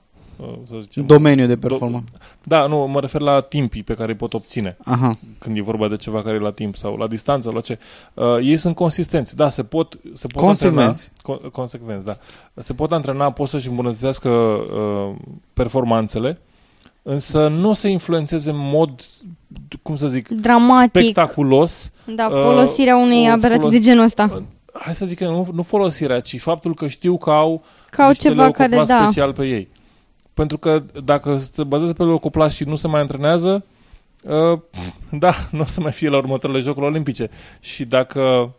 să 0.67 0.75
zicem. 0.81 1.05
Domeniu 1.05 1.47
de 1.47 1.57
performanță. 1.57 2.11
Da, 2.43 2.65
nu, 2.67 2.77
mă 2.77 2.99
refer 2.99 3.21
la 3.21 3.39
timpii 3.39 3.83
pe 3.83 3.93
care 3.93 4.11
îi 4.11 4.17
pot 4.17 4.33
obține 4.33 4.77
Aha. 4.83 5.17
când 5.39 5.57
e 5.57 5.61
vorba 5.61 5.87
de 5.87 5.95
ceva 5.95 6.21
care 6.21 6.35
e 6.35 6.39
la 6.39 6.51
timp 6.51 6.75
sau 6.75 6.95
la 6.95 7.07
distanță, 7.07 7.51
la 7.51 7.59
ce. 7.61 7.79
Uh, 8.13 8.25
ei 8.41 8.57
sunt 8.57 8.75
consistenți, 8.75 9.35
da, 9.35 9.49
se 9.49 9.63
pot, 9.63 9.97
se 10.13 10.27
pot 10.27 10.41
Consecvenți. 10.43 11.09
antrena. 11.23 11.39
Co- 11.49 11.51
consecvenți, 11.51 12.05
da. 12.05 12.17
Se 12.55 12.73
pot 12.73 12.91
antrena, 12.91 13.31
pot 13.31 13.47
să-și 13.47 13.67
îmbunătățească 13.69 14.29
uh, 14.29 15.15
performanțele, 15.53 16.39
însă 17.03 17.47
nu 17.47 17.69
o 17.69 17.73
să 17.73 17.87
influențeze 17.87 18.49
în 18.49 18.57
mod, 18.59 19.05
cum 19.81 19.95
să 19.95 20.07
zic, 20.07 20.27
Dramatic. 20.27 21.01
spectaculos. 21.01 21.91
Da, 22.15 22.27
Uh, 22.31 22.41
folosirea 22.41 22.97
unei 22.97 23.27
o 23.27 23.31
aberații 23.31 23.57
folos- 23.59 23.73
de 23.73 23.79
genul 23.79 24.03
ăsta. 24.03 24.29
Uh, 24.35 24.41
Hai 24.73 24.95
să 24.95 25.05
zic 25.05 25.17
că 25.17 25.25
nu, 25.25 25.47
nu 25.53 25.61
folosirea, 25.63 26.19
ci 26.19 26.39
faptul 26.39 26.73
că 26.75 26.87
știu 26.87 27.17
că 27.17 27.29
au 27.29 27.63
Ca 27.89 28.03
au 28.03 28.09
niște 28.09 28.27
ceva 28.27 28.51
care, 28.51 28.69
leucoplazi 28.69 28.89
da. 29.01 29.09
special 29.09 29.33
pe 29.33 29.45
ei. 29.47 29.67
Pentru 30.37 30.57
că 30.57 30.83
dacă 31.03 31.37
se 31.37 31.63
bazează 31.63 31.93
pe 31.93 32.03
leucoplast 32.03 32.55
și 32.55 32.63
nu 32.63 32.75
se 32.75 32.87
mai 32.87 33.01
antrenează, 33.01 33.65
uh, 34.23 34.59
da, 35.23 35.33
nu 35.51 35.59
o 35.59 35.63
să 35.63 35.81
mai 35.81 35.91
fie 35.91 36.09
la 36.09 36.17
următoarele 36.17 36.61
Jocuri 36.61 36.85
Olimpice. 36.85 37.29
Și 37.59 37.85
dacă 37.85 38.53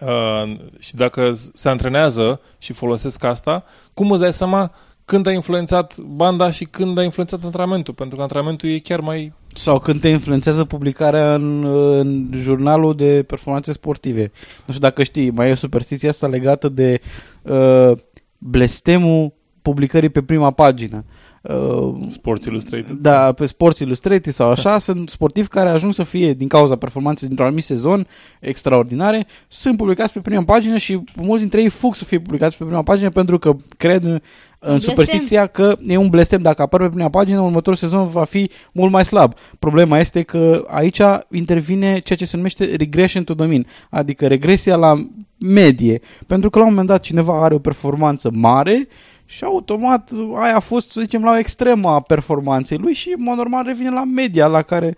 uh, 0.00 0.58
și 0.78 0.94
dacă 0.94 1.32
se 1.52 1.68
antrenează 1.68 2.40
și 2.58 2.72
folosesc 2.72 3.24
asta, 3.24 3.64
cum 3.94 4.10
îți 4.10 4.20
dai 4.20 4.32
seama 4.32 4.72
când 5.04 5.26
a 5.26 5.32
influențat 5.32 5.98
banda 5.98 6.50
și 6.50 6.64
când 6.64 6.98
a 6.98 7.02
influențat 7.02 7.44
antrenamentul? 7.44 7.94
Pentru 7.94 8.16
că 8.16 8.22
antrenamentul 8.22 8.68
e 8.68 8.78
chiar 8.78 9.00
mai... 9.00 9.32
Sau 9.54 9.78
când 9.78 10.00
te 10.00 10.08
influențează 10.08 10.64
publicarea 10.64 11.34
în, 11.34 11.64
în 11.98 12.30
jurnalul 12.34 12.96
de 12.96 13.22
performanțe 13.22 13.72
sportive. 13.72 14.20
Nu 14.66 14.72
știu 14.72 14.88
dacă 14.88 15.02
știi, 15.02 15.30
mai 15.30 15.48
e 15.48 15.52
o 15.52 15.54
superstiție 15.54 16.08
asta 16.08 16.26
legată 16.26 16.68
de 16.68 17.00
uh, 17.42 17.92
blestemul 18.38 19.38
publicării 19.62 20.08
pe 20.08 20.22
prima 20.22 20.50
pagină. 20.50 21.04
Uh, 21.42 21.94
Sports 22.08 22.44
Illustrated. 22.44 22.96
da, 23.00 23.32
pe 23.32 23.46
Sports 23.46 23.78
Illustrated 23.78 24.32
sau 24.32 24.50
așa, 24.50 24.78
sunt 24.78 25.08
sportivi 25.08 25.48
care 25.48 25.68
ajung 25.68 25.94
să 25.94 26.02
fie, 26.02 26.32
din 26.32 26.48
cauza 26.48 26.76
performanței 26.76 27.26
dintr-un 27.26 27.46
anumit 27.46 27.66
sezon 27.66 28.06
extraordinare, 28.40 29.26
sunt 29.48 29.76
publicați 29.76 30.12
pe 30.12 30.20
prima 30.20 30.44
pagină 30.44 30.76
și 30.76 31.00
mulți 31.16 31.40
dintre 31.40 31.60
ei 31.60 31.68
fug 31.68 31.94
să 31.94 32.04
fie 32.04 32.20
publicați 32.20 32.56
pe 32.56 32.64
prima 32.64 32.82
pagină 32.82 33.10
pentru 33.10 33.38
că 33.38 33.56
cred 33.76 34.04
în, 34.04 34.10
în 34.10 34.20
blestem. 34.58 34.78
superstiția 34.78 35.46
că 35.46 35.76
e 35.86 35.96
un 35.96 36.08
blestem. 36.08 36.42
Dacă 36.42 36.62
apar 36.62 36.80
pe 36.80 36.88
prima 36.88 37.10
pagină, 37.10 37.40
următorul 37.40 37.78
sezon 37.78 38.08
va 38.08 38.24
fi 38.24 38.50
mult 38.72 38.92
mai 38.92 39.04
slab. 39.04 39.34
Problema 39.58 39.98
este 39.98 40.22
că 40.22 40.64
aici 40.68 41.00
intervine 41.30 41.98
ceea 41.98 42.18
ce 42.18 42.24
se 42.24 42.36
numește 42.36 42.64
regression 42.76 43.24
to 43.24 43.34
the 43.34 43.46
mean, 43.46 43.66
adică 43.90 44.26
regresia 44.26 44.76
la 44.76 45.06
medie. 45.38 46.00
Pentru 46.26 46.50
că 46.50 46.58
la 46.58 46.64
un 46.64 46.70
moment 46.70 46.88
dat 46.88 47.00
cineva 47.00 47.42
are 47.42 47.54
o 47.54 47.58
performanță 47.58 48.30
mare 48.32 48.88
și 49.30 49.44
automat 49.44 50.10
aia 50.34 50.56
a 50.56 50.60
fost, 50.60 50.90
să 50.90 51.00
zicem, 51.00 51.24
la 51.24 51.30
o 51.30 51.38
extremă 51.38 51.88
a 51.88 52.00
performanței 52.00 52.78
lui 52.78 52.92
și, 52.92 53.14
în 53.16 53.22
mod 53.22 53.36
normal, 53.36 53.64
revine 53.64 53.90
la 53.90 54.04
media 54.04 54.46
la 54.46 54.62
care 54.62 54.96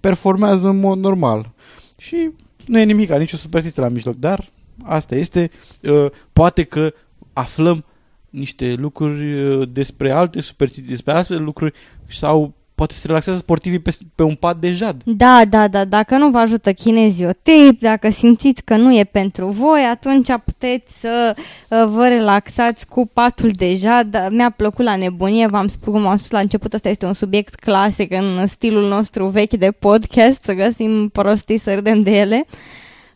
performează 0.00 0.68
în 0.68 0.78
mod 0.78 0.98
normal. 0.98 1.50
Și 1.96 2.30
nu 2.66 2.78
e 2.78 2.84
nimic, 2.84 3.10
nicio 3.10 3.36
superstiție 3.36 3.82
la 3.82 3.88
mijloc, 3.88 4.14
dar 4.14 4.48
asta 4.82 5.14
este. 5.14 5.50
Uh, 5.82 6.06
poate 6.32 6.62
că 6.62 6.94
aflăm 7.32 7.84
niște 8.30 8.74
lucruri 8.74 9.42
uh, 9.42 9.68
despre 9.72 10.12
alte 10.12 10.40
superstiții, 10.40 10.88
despre 10.88 11.12
astfel 11.12 11.36
de 11.36 11.42
lucruri 11.42 11.72
sau 12.08 12.54
poate 12.78 12.94
se 12.94 13.06
relaxează 13.06 13.38
sportivii 13.38 13.78
pe, 13.78 13.96
pe 14.14 14.22
un 14.22 14.34
pat 14.34 14.56
de 14.56 14.72
jad. 14.72 15.02
Da, 15.04 15.42
da, 15.48 15.68
da, 15.68 15.84
dacă 15.84 16.16
nu 16.16 16.28
vă 16.30 16.38
ajută 16.38 16.72
kinesiotip, 16.72 17.80
dacă 17.80 18.10
simțiți 18.10 18.64
că 18.64 18.76
nu 18.76 18.96
e 18.96 19.04
pentru 19.04 19.46
voi, 19.46 19.80
atunci 19.90 20.28
puteți 20.44 21.00
să 21.00 21.34
uh, 21.36 21.84
vă 21.88 22.06
relaxați 22.06 22.86
cu 22.86 23.06
patul 23.06 23.50
de 23.50 23.74
jad. 23.74 24.28
Mi-a 24.30 24.50
plăcut 24.50 24.84
la 24.84 24.96
nebunie, 24.96 25.46
v-am 25.46 25.68
spus, 25.68 25.92
cum 25.92 26.06
am 26.06 26.16
spus 26.16 26.30
la 26.30 26.38
început, 26.38 26.74
asta 26.74 26.88
este 26.88 27.06
un 27.06 27.12
subiect 27.12 27.54
clasic 27.54 28.12
în 28.12 28.46
stilul 28.46 28.88
nostru 28.88 29.26
vechi 29.26 29.54
de 29.54 29.70
podcast, 29.70 30.42
să 30.42 30.52
găsim 30.52 31.08
prostii 31.08 31.58
să 31.58 31.74
râdem 31.74 32.00
de 32.00 32.10
ele. 32.10 32.46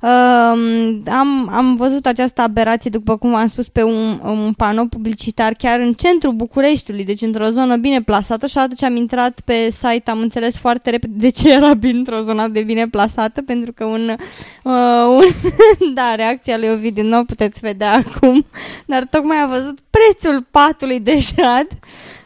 Um, 0.03 1.03
am, 1.07 1.49
am 1.53 1.75
văzut 1.75 2.07
această 2.07 2.43
aberație, 2.43 2.91
după 2.91 3.17
cum 3.17 3.35
am 3.35 3.47
spus, 3.47 3.69
pe 3.69 3.83
un, 3.83 4.21
un 4.23 4.53
panou 4.53 4.87
publicitar 4.87 5.53
chiar 5.53 5.81
în 5.81 5.93
centrul 5.93 6.33
Bucureștiului, 6.33 7.05
deci 7.05 7.21
într-o 7.21 7.49
zonă 7.49 7.77
bine 7.77 8.03
plasată 8.03 8.47
și 8.47 8.57
odată 8.57 8.75
ce 8.77 8.85
am 8.85 8.97
intrat 8.97 9.41
pe 9.45 9.71
site 9.71 10.11
am 10.11 10.19
înțeles 10.19 10.57
foarte 10.57 10.91
repede 10.91 11.13
de 11.17 11.29
ce 11.29 11.53
era 11.53 11.75
bine 11.75 11.99
într-o 11.99 12.21
zonă 12.21 12.49
de 12.49 12.63
bine 12.63 12.89
plasată, 12.89 13.43
pentru 13.43 13.73
că 13.73 13.85
un, 13.85 14.17
uh, 14.63 14.73
un 15.09 15.25
da, 15.95 16.15
reacția 16.15 16.59
lui 16.59 16.69
Ovidiu 16.69 17.03
nu 17.03 17.19
o 17.19 17.25
puteți 17.25 17.61
vedea 17.61 17.93
acum, 17.93 18.47
dar 18.87 19.05
tocmai 19.11 19.43
a 19.43 19.47
văzut 19.47 19.79
prețul 19.91 20.47
patului 20.51 21.01
de 21.01 21.19
jad. 21.19 21.67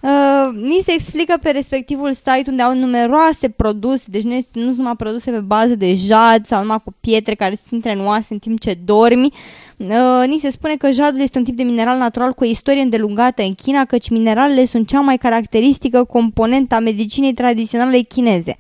Uh, 0.06 0.54
ni 0.54 0.82
se 0.84 0.92
explică 0.92 1.38
pe 1.42 1.50
respectivul 1.50 2.12
site 2.12 2.50
unde 2.50 2.62
au 2.62 2.74
numeroase 2.74 3.48
produse, 3.48 4.04
deci 4.08 4.22
nu, 4.22 4.34
este, 4.34 4.58
nu 4.58 4.64
sunt 4.64 4.76
numai 4.76 4.96
produse 4.96 5.30
pe 5.30 5.38
bază 5.38 5.74
de 5.74 5.94
jad 5.94 6.46
sau 6.46 6.60
numai 6.60 6.80
cu 6.84 6.94
pietre 7.00 7.34
care 7.34 7.54
se 7.54 7.74
intre 7.74 7.92
în 7.92 8.06
oase 8.06 8.32
în 8.32 8.38
timp 8.38 8.60
ce 8.60 8.78
dormi. 8.84 9.32
Uh, 9.76 10.24
ni 10.26 10.38
se 10.38 10.50
spune 10.50 10.76
că 10.76 10.90
jadul 10.90 11.20
este 11.20 11.38
un 11.38 11.44
tip 11.44 11.56
de 11.56 11.62
mineral 11.62 11.98
natural 11.98 12.32
cu 12.32 12.44
o 12.44 12.46
istorie 12.46 12.82
îndelungată 12.82 13.42
în 13.42 13.54
China, 13.54 13.84
căci 13.84 14.10
mineralele 14.10 14.64
sunt 14.64 14.88
cea 14.88 15.00
mai 15.00 15.16
caracteristică 15.16 16.04
componentă 16.04 16.74
a 16.74 16.78
medicinei 16.78 17.34
tradiționale 17.34 17.98
chineze. 17.98 18.56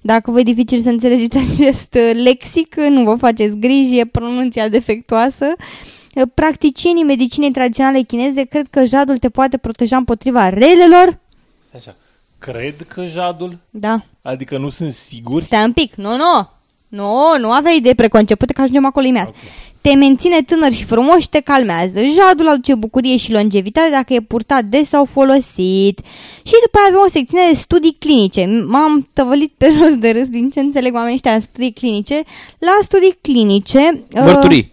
Dacă 0.00 0.30
vă 0.30 0.40
e 0.40 0.42
dificil 0.42 0.78
să 0.78 0.88
înțelegeți 0.88 1.38
acest 1.52 1.94
uh, 1.94 2.10
lexic, 2.24 2.74
nu 2.76 3.04
vă 3.04 3.14
faceți 3.14 3.58
griji, 3.58 3.98
e 3.98 4.04
pronunția 4.04 4.68
defectuoasă. 4.68 5.46
Uh, 5.58 5.92
Practicienii 6.34 7.04
medicinei 7.04 7.50
tradiționale 7.50 8.00
chineze 8.00 8.44
cred 8.44 8.66
că 8.70 8.84
jadul 8.84 9.18
te 9.18 9.28
poate 9.28 9.56
proteja 9.56 9.96
împotriva 9.96 10.48
relelor. 10.48 11.18
Stai 11.66 11.80
așa. 11.80 11.96
Cred 12.38 12.82
că 12.88 13.06
jadul? 13.06 13.58
Da. 13.70 14.02
Adică 14.22 14.58
nu 14.58 14.68
sunt 14.68 14.92
siguri? 14.92 15.44
Stai 15.44 15.64
un 15.64 15.72
pic. 15.72 15.94
Nu, 15.94 16.16
nu. 16.16 16.48
Nu, 16.88 17.38
nu 17.38 17.50
avea 17.50 17.72
idei 17.72 17.94
preconcepute 17.94 18.52
că 18.52 18.60
ajungem 18.60 18.86
acolo 18.86 19.06
imediat. 19.06 19.28
Ok. 19.28 19.34
Te 19.80 19.94
menține 19.94 20.42
tânăr 20.42 20.72
și 20.72 20.84
frumos 20.84 21.20
și 21.20 21.28
te 21.28 21.40
calmează. 21.40 22.00
Jadul 22.04 22.48
aduce 22.48 22.74
bucurie 22.74 23.16
și 23.16 23.32
longevitate 23.32 23.90
dacă 23.90 24.14
e 24.14 24.20
purtat 24.20 24.64
des 24.64 24.88
sau 24.88 25.04
folosit. 25.04 25.98
Și 26.42 26.54
după 26.64 26.78
aia 26.78 26.86
avem 26.88 27.02
o 27.06 27.08
secțiune 27.08 27.44
de 27.50 27.56
studii 27.56 27.96
clinice. 27.98 28.64
M-am 28.66 29.08
tăvălit 29.12 29.52
pe 29.56 29.72
jos 29.82 29.96
de 29.96 30.10
râs 30.10 30.28
din 30.28 30.50
ce 30.50 30.60
înțeleg 30.60 30.94
oamenii 30.94 31.14
ăștia 31.14 31.34
în 31.34 31.40
studii 31.40 31.72
clinice. 31.72 32.22
La 32.58 32.78
studii 32.80 33.18
clinice... 33.20 34.04
uh, 34.14 34.72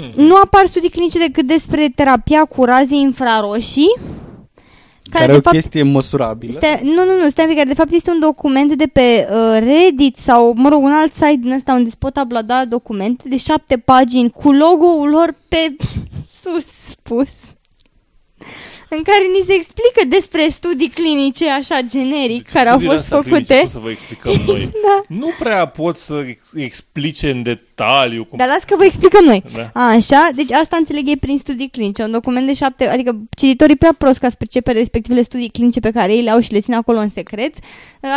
Mărturii. 0.00 0.26
nu 0.26 0.36
apar 0.36 0.66
studii 0.66 0.90
clinice 0.90 1.18
decât 1.18 1.46
despre 1.46 1.88
terapia 1.94 2.44
cu 2.44 2.64
raze 2.64 2.94
infraroșii. 2.94 3.96
Care, 5.10 5.24
care 5.24 5.32
e 5.32 5.40
o 5.44 5.50
chestie 5.50 5.82
măsurabilă. 5.82 6.52
Stai, 6.52 6.80
nu, 6.82 7.04
nu, 7.04 7.22
nu, 7.22 7.28
stai 7.28 7.44
un 7.44 7.50
pic, 7.50 7.56
care 7.56 7.68
de 7.68 7.74
fapt 7.74 7.90
este 7.90 8.10
un 8.10 8.18
document 8.20 8.74
de 8.74 8.86
pe 8.86 9.28
uh, 9.30 9.58
Reddit 9.58 10.16
sau, 10.16 10.52
mă 10.56 10.68
rog, 10.68 10.82
un 10.82 10.92
alt 10.92 11.12
site 11.12 11.38
din 11.40 11.52
ăsta 11.52 11.72
unde 11.72 11.88
se 11.88 11.96
pot 11.98 12.16
uploada 12.16 12.64
documente 12.64 13.28
de 13.28 13.36
șapte 13.36 13.76
pagini 13.76 14.30
cu 14.30 14.52
logo-ul 14.52 15.08
lor 15.08 15.34
pe 15.48 15.76
sus 16.42 16.94
pus. 17.02 17.28
În 18.90 19.02
care 19.02 19.22
ni 19.38 19.44
se 19.46 19.52
explică 19.54 20.00
despre 20.08 20.48
studii 20.50 20.88
clinice 20.88 21.50
așa 21.50 21.78
generic 21.86 22.48
care 22.48 22.68
au 22.68 22.78
Studiile 22.78 22.94
fost 23.00 23.12
astea 23.12 23.30
clinice, 23.30 23.44
făcute. 23.54 23.60
cum 23.60 23.68
să 23.68 23.78
vă 23.78 23.90
explicăm 23.90 24.32
noi. 24.52 24.70
Da. 24.72 25.02
Nu 25.08 25.30
prea 25.38 25.66
pot 25.66 25.96
să 25.96 26.24
ex- 26.28 26.50
explice 26.54 27.30
în 27.30 27.42
detaliu 27.42 28.24
cum... 28.24 28.38
Dar 28.38 28.48
las 28.48 28.62
că 28.66 28.74
vă 28.76 28.84
explicăm 28.84 29.24
noi. 29.24 29.42
Da. 29.54 29.70
Așa, 29.86 30.28
deci 30.34 30.52
asta 30.52 30.76
înțeleg 30.76 31.08
ei 31.08 31.16
prin 31.16 31.38
studii 31.38 31.68
clinice, 31.70 32.02
un 32.02 32.10
document 32.10 32.46
de 32.46 32.52
șapte, 32.54 32.86
adică 32.88 33.18
cititorii 33.36 33.76
prea 33.76 33.94
prost 33.98 34.18
ca 34.18 34.28
să 34.28 34.34
percepe 34.38 34.72
respectivele 34.72 35.22
studii 35.22 35.48
clinice 35.50 35.80
pe 35.80 35.90
care 35.90 36.12
ei 36.14 36.22
le 36.22 36.30
au 36.30 36.40
și 36.40 36.52
le 36.52 36.60
țin 36.60 36.74
acolo 36.74 36.98
în 36.98 37.08
secret, 37.08 37.54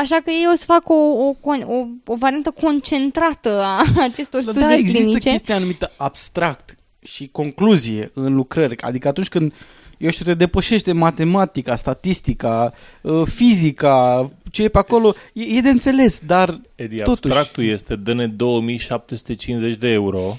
așa 0.01 0.15
că 0.15 0.29
ei 0.29 0.47
o 0.53 0.57
să 0.57 0.63
facă 0.65 0.93
o, 0.93 1.27
o, 1.27 1.33
con- 1.33 1.65
o, 1.65 1.85
o 2.05 2.15
variantă 2.15 2.53
concentrată 2.61 3.61
a 3.63 3.83
acestor 4.09 4.41
studii 4.41 4.61
Da, 4.61 4.73
există 4.75 5.01
clinice. 5.03 5.29
chestia 5.29 5.55
anumită 5.55 5.91
abstract 5.97 6.75
și 7.03 7.29
concluzie 7.31 8.11
în 8.13 8.33
lucrări. 8.35 8.81
Adică 8.81 9.07
atunci 9.07 9.27
când, 9.27 9.53
eu 10.01 10.09
știu, 10.09 10.25
te 10.25 10.33
depășește 10.33 10.91
matematica, 10.91 11.75
statistica, 11.75 12.73
uh, 13.01 13.21
fizica, 13.25 14.29
ce 14.51 14.63
e 14.63 14.67
pe 14.67 14.77
acolo, 14.77 15.15
e, 15.33 15.57
e 15.57 15.61
de 15.61 15.69
înțeles, 15.69 16.21
dar 16.25 16.61
Edi, 16.75 16.95
totuși... 16.95 17.33
abstractul 17.33 17.63
este 17.63 17.95
dă-ne 17.95 18.27
2750 18.27 19.75
de 19.75 19.87
euro. 19.87 20.37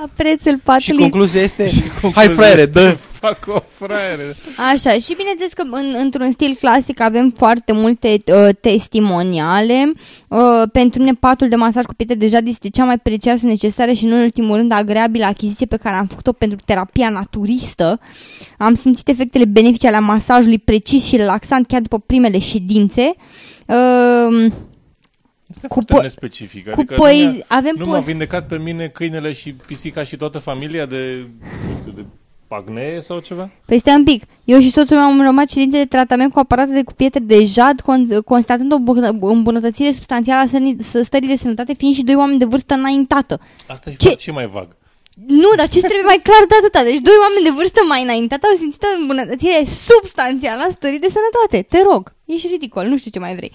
Da, 0.00 0.08
prețul 0.16 0.52
Și 0.52 0.60
patului. 0.64 1.00
concluzia 1.00 1.40
este, 1.40 1.62
hai 1.64 1.90
Concluzia 2.00 2.30
fraiere, 2.30 2.60
este, 2.60 2.80
dă! 2.80 2.96
Fac 3.20 3.38
o 3.46 3.58
fraiere. 3.66 4.36
Așa, 4.72 4.90
și 4.90 5.14
bineînțeles 5.16 5.52
că 5.52 5.62
în, 5.70 5.94
într-un 5.98 6.30
stil 6.30 6.56
clasic 6.60 7.00
avem 7.00 7.34
foarte 7.36 7.72
multe 7.72 8.16
uh, 8.26 8.48
testimoniale. 8.60 9.92
Uh, 10.28 10.62
pentru 10.72 11.00
mine 11.00 11.14
patul 11.20 11.48
de 11.48 11.56
masaj 11.56 11.84
cu 11.84 11.94
pietre 11.94 12.14
de 12.14 12.26
jad 12.26 12.46
este 12.46 12.68
cea 12.68 12.84
mai 12.84 12.98
prețioasă, 12.98 13.46
necesară 13.46 13.92
și 13.92 14.04
în 14.04 14.12
ultimul 14.12 14.56
rând 14.56 14.72
agreabilă 14.72 15.24
achiziție 15.24 15.66
pe 15.66 15.76
care 15.76 15.96
am 15.96 16.06
făcut-o 16.06 16.32
pentru 16.32 16.58
terapia 16.64 17.08
naturistă. 17.08 18.00
Am 18.58 18.74
simțit 18.74 19.08
efectele 19.08 19.44
benefice 19.44 19.86
ale 19.86 19.98
masajului 19.98 20.58
precis 20.58 21.04
și 21.04 21.16
relaxant 21.16 21.66
chiar 21.66 21.80
după 21.80 21.98
primele 21.98 22.38
ședințe. 22.38 23.14
Uh, 23.66 24.52
Este 25.54 25.66
Cu 25.66 25.72
foarte 25.72 25.94
po- 25.98 26.02
nespecific. 26.02 26.64
cu 26.64 26.70
Adică 26.80 26.94
poezi- 26.94 27.24
nu, 27.26 27.30
mi-a- 27.32 27.44
avem 27.46 27.74
nu 27.78 27.84
po- 27.84 27.88
m-a 27.88 28.00
vindecat 28.00 28.46
pe 28.46 28.58
mine 28.58 28.86
câinele 28.88 29.32
și 29.32 29.52
pisica 29.52 30.02
și 30.02 30.16
toată 30.16 30.38
familia 30.38 30.86
de, 30.86 31.26
nu 31.68 31.76
știu, 31.80 31.92
de 31.92 32.04
pagnee 32.48 33.00
sau 33.00 33.18
ceva? 33.18 33.50
Păi 33.66 33.78
stai 33.78 33.94
un 33.94 34.04
pic. 34.04 34.22
Eu 34.44 34.60
și 34.60 34.70
soțul 34.70 34.96
meu 34.96 35.06
am 35.06 35.18
urmat 35.18 35.48
ședințe 35.50 35.76
de 35.78 35.84
tratament 35.84 36.32
cu 36.32 36.38
aparate 36.38 36.72
de 36.72 36.82
cu 36.82 36.92
pietre 36.92 37.20
de 37.20 37.44
jad, 37.44 37.80
con- 37.82 38.24
constatând 38.24 38.72
o 38.72 38.78
bună- 38.78 39.16
îmbunătățire 39.20 39.90
substanțială 39.90 40.40
a 40.40 40.46
sănii- 40.46 40.82
să- 40.82 41.02
stării 41.02 41.28
de 41.28 41.36
sănătate, 41.36 41.74
fiind 41.74 41.94
și 41.94 42.02
doi 42.02 42.14
oameni 42.14 42.38
de 42.38 42.44
vârstă 42.44 42.74
înaintată. 42.74 43.40
Asta 43.68 43.90
e 43.90 43.94
Ce? 43.94 44.08
Ce? 44.08 44.16
și 44.18 44.30
mai 44.30 44.46
vag. 44.46 44.76
Nu, 45.26 45.48
dar 45.56 45.68
ce 45.68 45.80
trebuie 45.80 46.10
mai 46.12 46.20
clar 46.22 46.44
de 46.48 46.54
atâta? 46.60 46.82
Deci 46.82 47.00
doi 47.08 47.18
oameni 47.24 47.44
de 47.44 47.50
vârstă 47.58 47.80
mai 47.88 48.02
înaintată 48.02 48.46
au 48.46 48.56
simțit 48.58 48.82
o 48.82 48.86
îmbunătățire 49.00 49.64
substanțială 49.88 50.62
a 50.66 50.70
stării 50.70 50.98
de 50.98 51.10
sănătate. 51.16 51.58
Te 51.72 51.82
rog, 51.90 52.14
ești 52.24 52.48
ridicol, 52.48 52.84
nu 52.86 52.96
știu 52.98 53.10
ce 53.10 53.18
mai 53.18 53.34
vrei. 53.34 53.52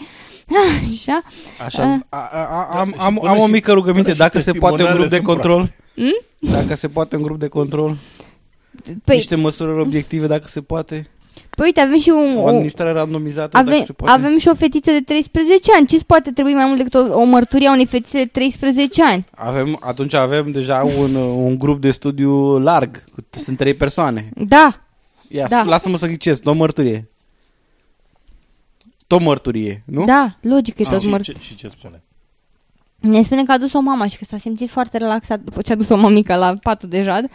Așa. 0.92 1.22
Așa, 1.66 1.84
Ah. 1.84 2.00
a, 2.10 2.30
a, 2.32 2.44
a, 2.58 2.80
am, 2.80 2.90
Și 2.90 2.96
am, 3.00 3.14
până 3.16 3.30
am 3.32 3.38
o 3.40 3.46
și- 3.46 3.52
mică 3.52 3.72
rugăminte, 3.72 4.02
până 4.12 4.14
și 4.14 4.20
dacă 4.20 4.40
se 4.40 4.52
poate 4.52 4.84
un 4.84 4.90
grup 4.96 5.02
de 5.10 5.16
testimonialele 5.16 5.50
control, 5.58 5.76
Hmm? 5.96 6.52
dacă 6.60 6.76
se 6.76 6.88
poate 6.88 7.16
un 7.16 7.22
grup 7.22 7.40
de 7.40 7.48
control, 7.48 7.96
Păi, 9.06 9.16
niște 9.16 9.36
măsurări 9.36 9.80
obiective, 9.82 10.28
dacă 10.28 10.48
se 10.48 10.62
poate, 10.62 11.10
păi 11.58 11.66
uite, 11.66 11.80
avem 11.82 11.98
și 12.00 12.10
un... 12.10 12.38
o 12.38 12.42
O, 12.42 12.48
administrare 12.48 12.92
randomizată, 12.92 13.58
avem, 13.58 13.72
dacă 13.74 13.86
se 13.86 13.94
poate. 13.94 14.14
avem 14.20 14.38
și 14.38 14.48
o 14.48 14.56
fetiță 14.56 14.92
de 14.92 15.00
13 15.02 15.72
ani. 15.78 15.88
Ce-ți 15.88 16.06
poate 16.06 16.32
trebui 16.32 16.54
mai 16.54 16.66
mult 16.66 16.78
decât 16.78 16.94
o, 16.94 17.20
o 17.20 17.24
mărturie 17.24 17.68
a 17.68 17.72
unei 17.72 17.86
fetițe 17.86 18.18
de 18.18 18.26
13 18.26 19.04
ani? 19.04 19.26
Avem, 19.36 19.78
atunci 19.82 20.14
avem 20.14 20.52
deja 20.52 20.84
un, 21.00 21.16
un 21.16 21.58
grup 21.58 21.82
de 21.82 21.92
studiu 21.92 22.58
larg, 22.60 23.04
cu- 23.14 23.22
sunt 23.32 23.58
trei 23.58 23.74
persoane. 23.74 24.30
Da, 24.36 24.82
Ia, 25.30 25.48
Da. 25.48 25.64
lasă-mă 25.64 25.98
să 25.98 26.08
ghicesc, 26.08 26.42
o 26.46 26.54
mărturie. 26.54 27.10
Tot 29.08 29.22
mărturie, 29.22 29.84
nu? 29.86 30.06
da, 30.06 30.36
logic 30.42 30.80
e 30.80 30.84
Ah, 30.84 30.90
tot 30.90 31.02
și, 31.02 31.10
mărturie. 31.10 31.40
ce, 31.42 31.46
și 31.48 31.56
ce 31.56 31.68
spune? 31.68 32.02
Ne 33.00 33.22
spune 33.22 33.44
că 33.44 33.52
a 33.52 33.58
dus 33.58 33.74
o 33.74 33.80
mama 33.80 34.08
și 34.08 34.18
că 34.18 34.26
s-a 34.26 34.38
simțit 34.38 34.70
foarte 34.70 34.98
relaxat 34.98 35.40
după 35.40 35.62
ce 35.62 35.72
a 35.72 35.76
dus 35.76 35.90
o 35.90 35.96
mămică 35.96 36.36
la 36.36 36.54
patul 36.62 36.90
de 36.90 37.02
jad. 37.04 37.30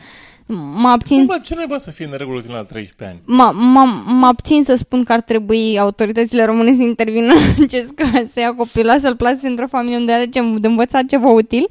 Mă 0.77 0.89
abțin, 0.89 1.27
Bă, 1.27 1.39
ce 1.45 1.55
naiba 1.55 1.79
să 1.79 1.91
fie 1.91 2.05
în 2.11 2.15
regulă 2.16 2.41
tine 2.41 2.55
la 2.55 2.62
13 2.62 3.05
ani? 3.16 3.20
mă, 3.37 3.53
mă, 3.55 3.87
mă 4.07 4.27
abțin 4.27 4.62
să 4.65 4.74
spun 4.74 5.05
că 5.05 5.12
ar 5.12 5.20
trebui 5.20 5.79
autoritățile 5.79 6.45
române 6.45 6.74
să 6.74 6.83
intervină 6.83 7.33
în 7.35 7.62
acest 7.65 7.91
caz, 7.95 8.27
să 8.33 8.41
ia 8.41 8.55
copilul 8.55 8.97
să-l 9.01 9.16
plase 9.16 9.47
într-o 9.49 9.66
familie 9.66 9.97
unde 9.97 10.12
are 10.12 10.27
ce, 10.27 10.41
de 10.59 10.66
învățat 10.66 11.07
ceva 11.07 11.29
util. 11.29 11.66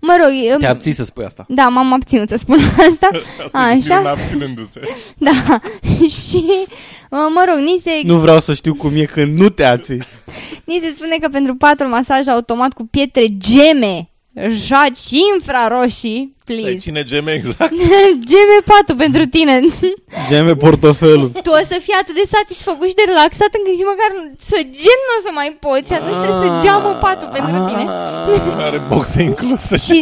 Mă 0.00 0.16
rog, 0.20 0.28
Te 0.48 0.54
îmi- 0.54 0.66
abții 0.66 0.92
să 0.92 1.04
spui 1.04 1.24
asta. 1.24 1.44
da, 1.48 1.68
m-am 1.68 1.92
abținut 1.92 2.28
să 2.28 2.36
spun 2.36 2.58
asta. 2.90 3.08
Asta 3.44 3.58
e 3.70 3.74
Așa. 3.76 3.96
Așa. 3.96 4.10
abținându-se. 4.10 4.80
Da. 5.18 5.30
și, 6.26 6.44
mă 7.10 7.44
rog, 7.48 7.58
ni 7.64 7.78
se, 7.82 7.90
Nu 8.04 8.16
vreau 8.16 8.40
să 8.40 8.54
știu 8.54 8.74
cum 8.74 8.92
e 8.96 9.04
când 9.04 9.38
nu 9.38 9.48
te 9.48 9.64
abții. 9.64 10.02
ni 10.64 10.80
se 10.82 10.92
spune 10.96 11.16
că 11.20 11.28
pentru 11.28 11.54
patul 11.54 11.86
masaj 11.86 12.26
automat 12.26 12.72
cu 12.72 12.86
pietre 12.90 13.26
geme, 13.36 14.10
jad 14.50 14.96
și 15.06 15.16
infraroșii, 15.34 16.34
Stai, 16.42 16.56
please. 16.56 16.78
cine 16.78 17.02
geme 17.04 17.32
exact? 17.32 17.72
geme 18.30 18.58
patul 18.72 18.96
pentru 19.04 19.26
tine. 19.26 19.54
Geme 20.28 20.54
portofelul. 20.54 21.28
tu 21.46 21.50
o 21.50 21.62
să 21.70 21.76
fii 21.84 21.96
atât 22.02 22.14
de 22.14 22.26
satisfăcut 22.36 22.88
și 22.88 22.94
de 22.94 23.02
relaxat 23.06 23.50
încât 23.56 23.72
nici 23.74 23.88
măcar 23.92 24.10
să 24.50 24.56
gem 24.82 24.98
nu 25.06 25.12
o 25.18 25.20
să 25.26 25.30
mai 25.40 25.50
poți. 25.64 25.92
Atunci 25.98 26.18
trebuie 26.22 26.42
să 26.46 26.50
geamă 26.64 26.90
patul 27.04 27.28
pentru 27.36 27.56
tine. 27.68 27.84
Are 28.68 28.80
boxe 28.92 29.22
inclusă. 29.22 29.76
Și, 29.86 29.98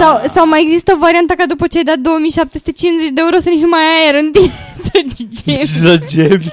sau, 0.00 0.12
sau 0.34 0.44
mai 0.48 0.60
există 0.66 0.92
varianta 1.06 1.34
ca 1.34 1.46
după 1.46 1.66
ce 1.66 1.76
ai 1.78 1.84
dat 1.92 1.98
2750 1.98 3.10
de 3.16 3.20
euro 3.24 3.36
să 3.44 3.48
nici 3.48 3.66
nu 3.66 3.72
mai 3.74 3.80
ai 3.90 3.96
aer 4.04 4.14
în 4.24 4.30
tine 4.32 4.54
să 4.86 4.98
gemi. 5.36 5.58
Să 5.80 5.92
gemi. 6.12 6.52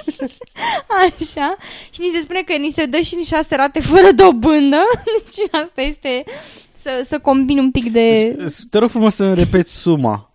Așa. 1.05 1.49
Și 1.93 1.99
ni 2.03 2.11
se 2.13 2.19
spune 2.21 2.41
că 2.45 2.53
ni 2.55 2.71
se 2.77 2.85
dă 2.85 2.97
și 3.07 3.15
în 3.17 3.23
șase 3.23 3.55
rate 3.55 3.79
fără 3.81 4.11
dobândă. 4.11 4.81
Deci 5.13 5.39
asta 5.63 5.81
este 5.81 6.23
să, 6.83 7.05
să 7.09 7.19
combin 7.19 7.57
un 7.57 7.71
pic 7.71 7.91
de 7.91 8.35
Te 8.69 8.77
rog 8.77 8.89
frumos 8.89 9.15
să 9.15 9.33
repeți 9.33 9.73
suma. 9.75 10.31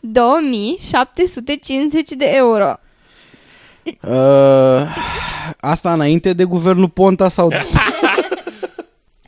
2750 0.00 2.10
de 2.10 2.30
euro. 2.34 2.72
Uh, 4.00 4.82
asta 5.60 5.92
înainte 5.92 6.32
de 6.32 6.44
guvernul 6.44 6.88
Ponta 6.88 7.28
sau... 7.28 7.50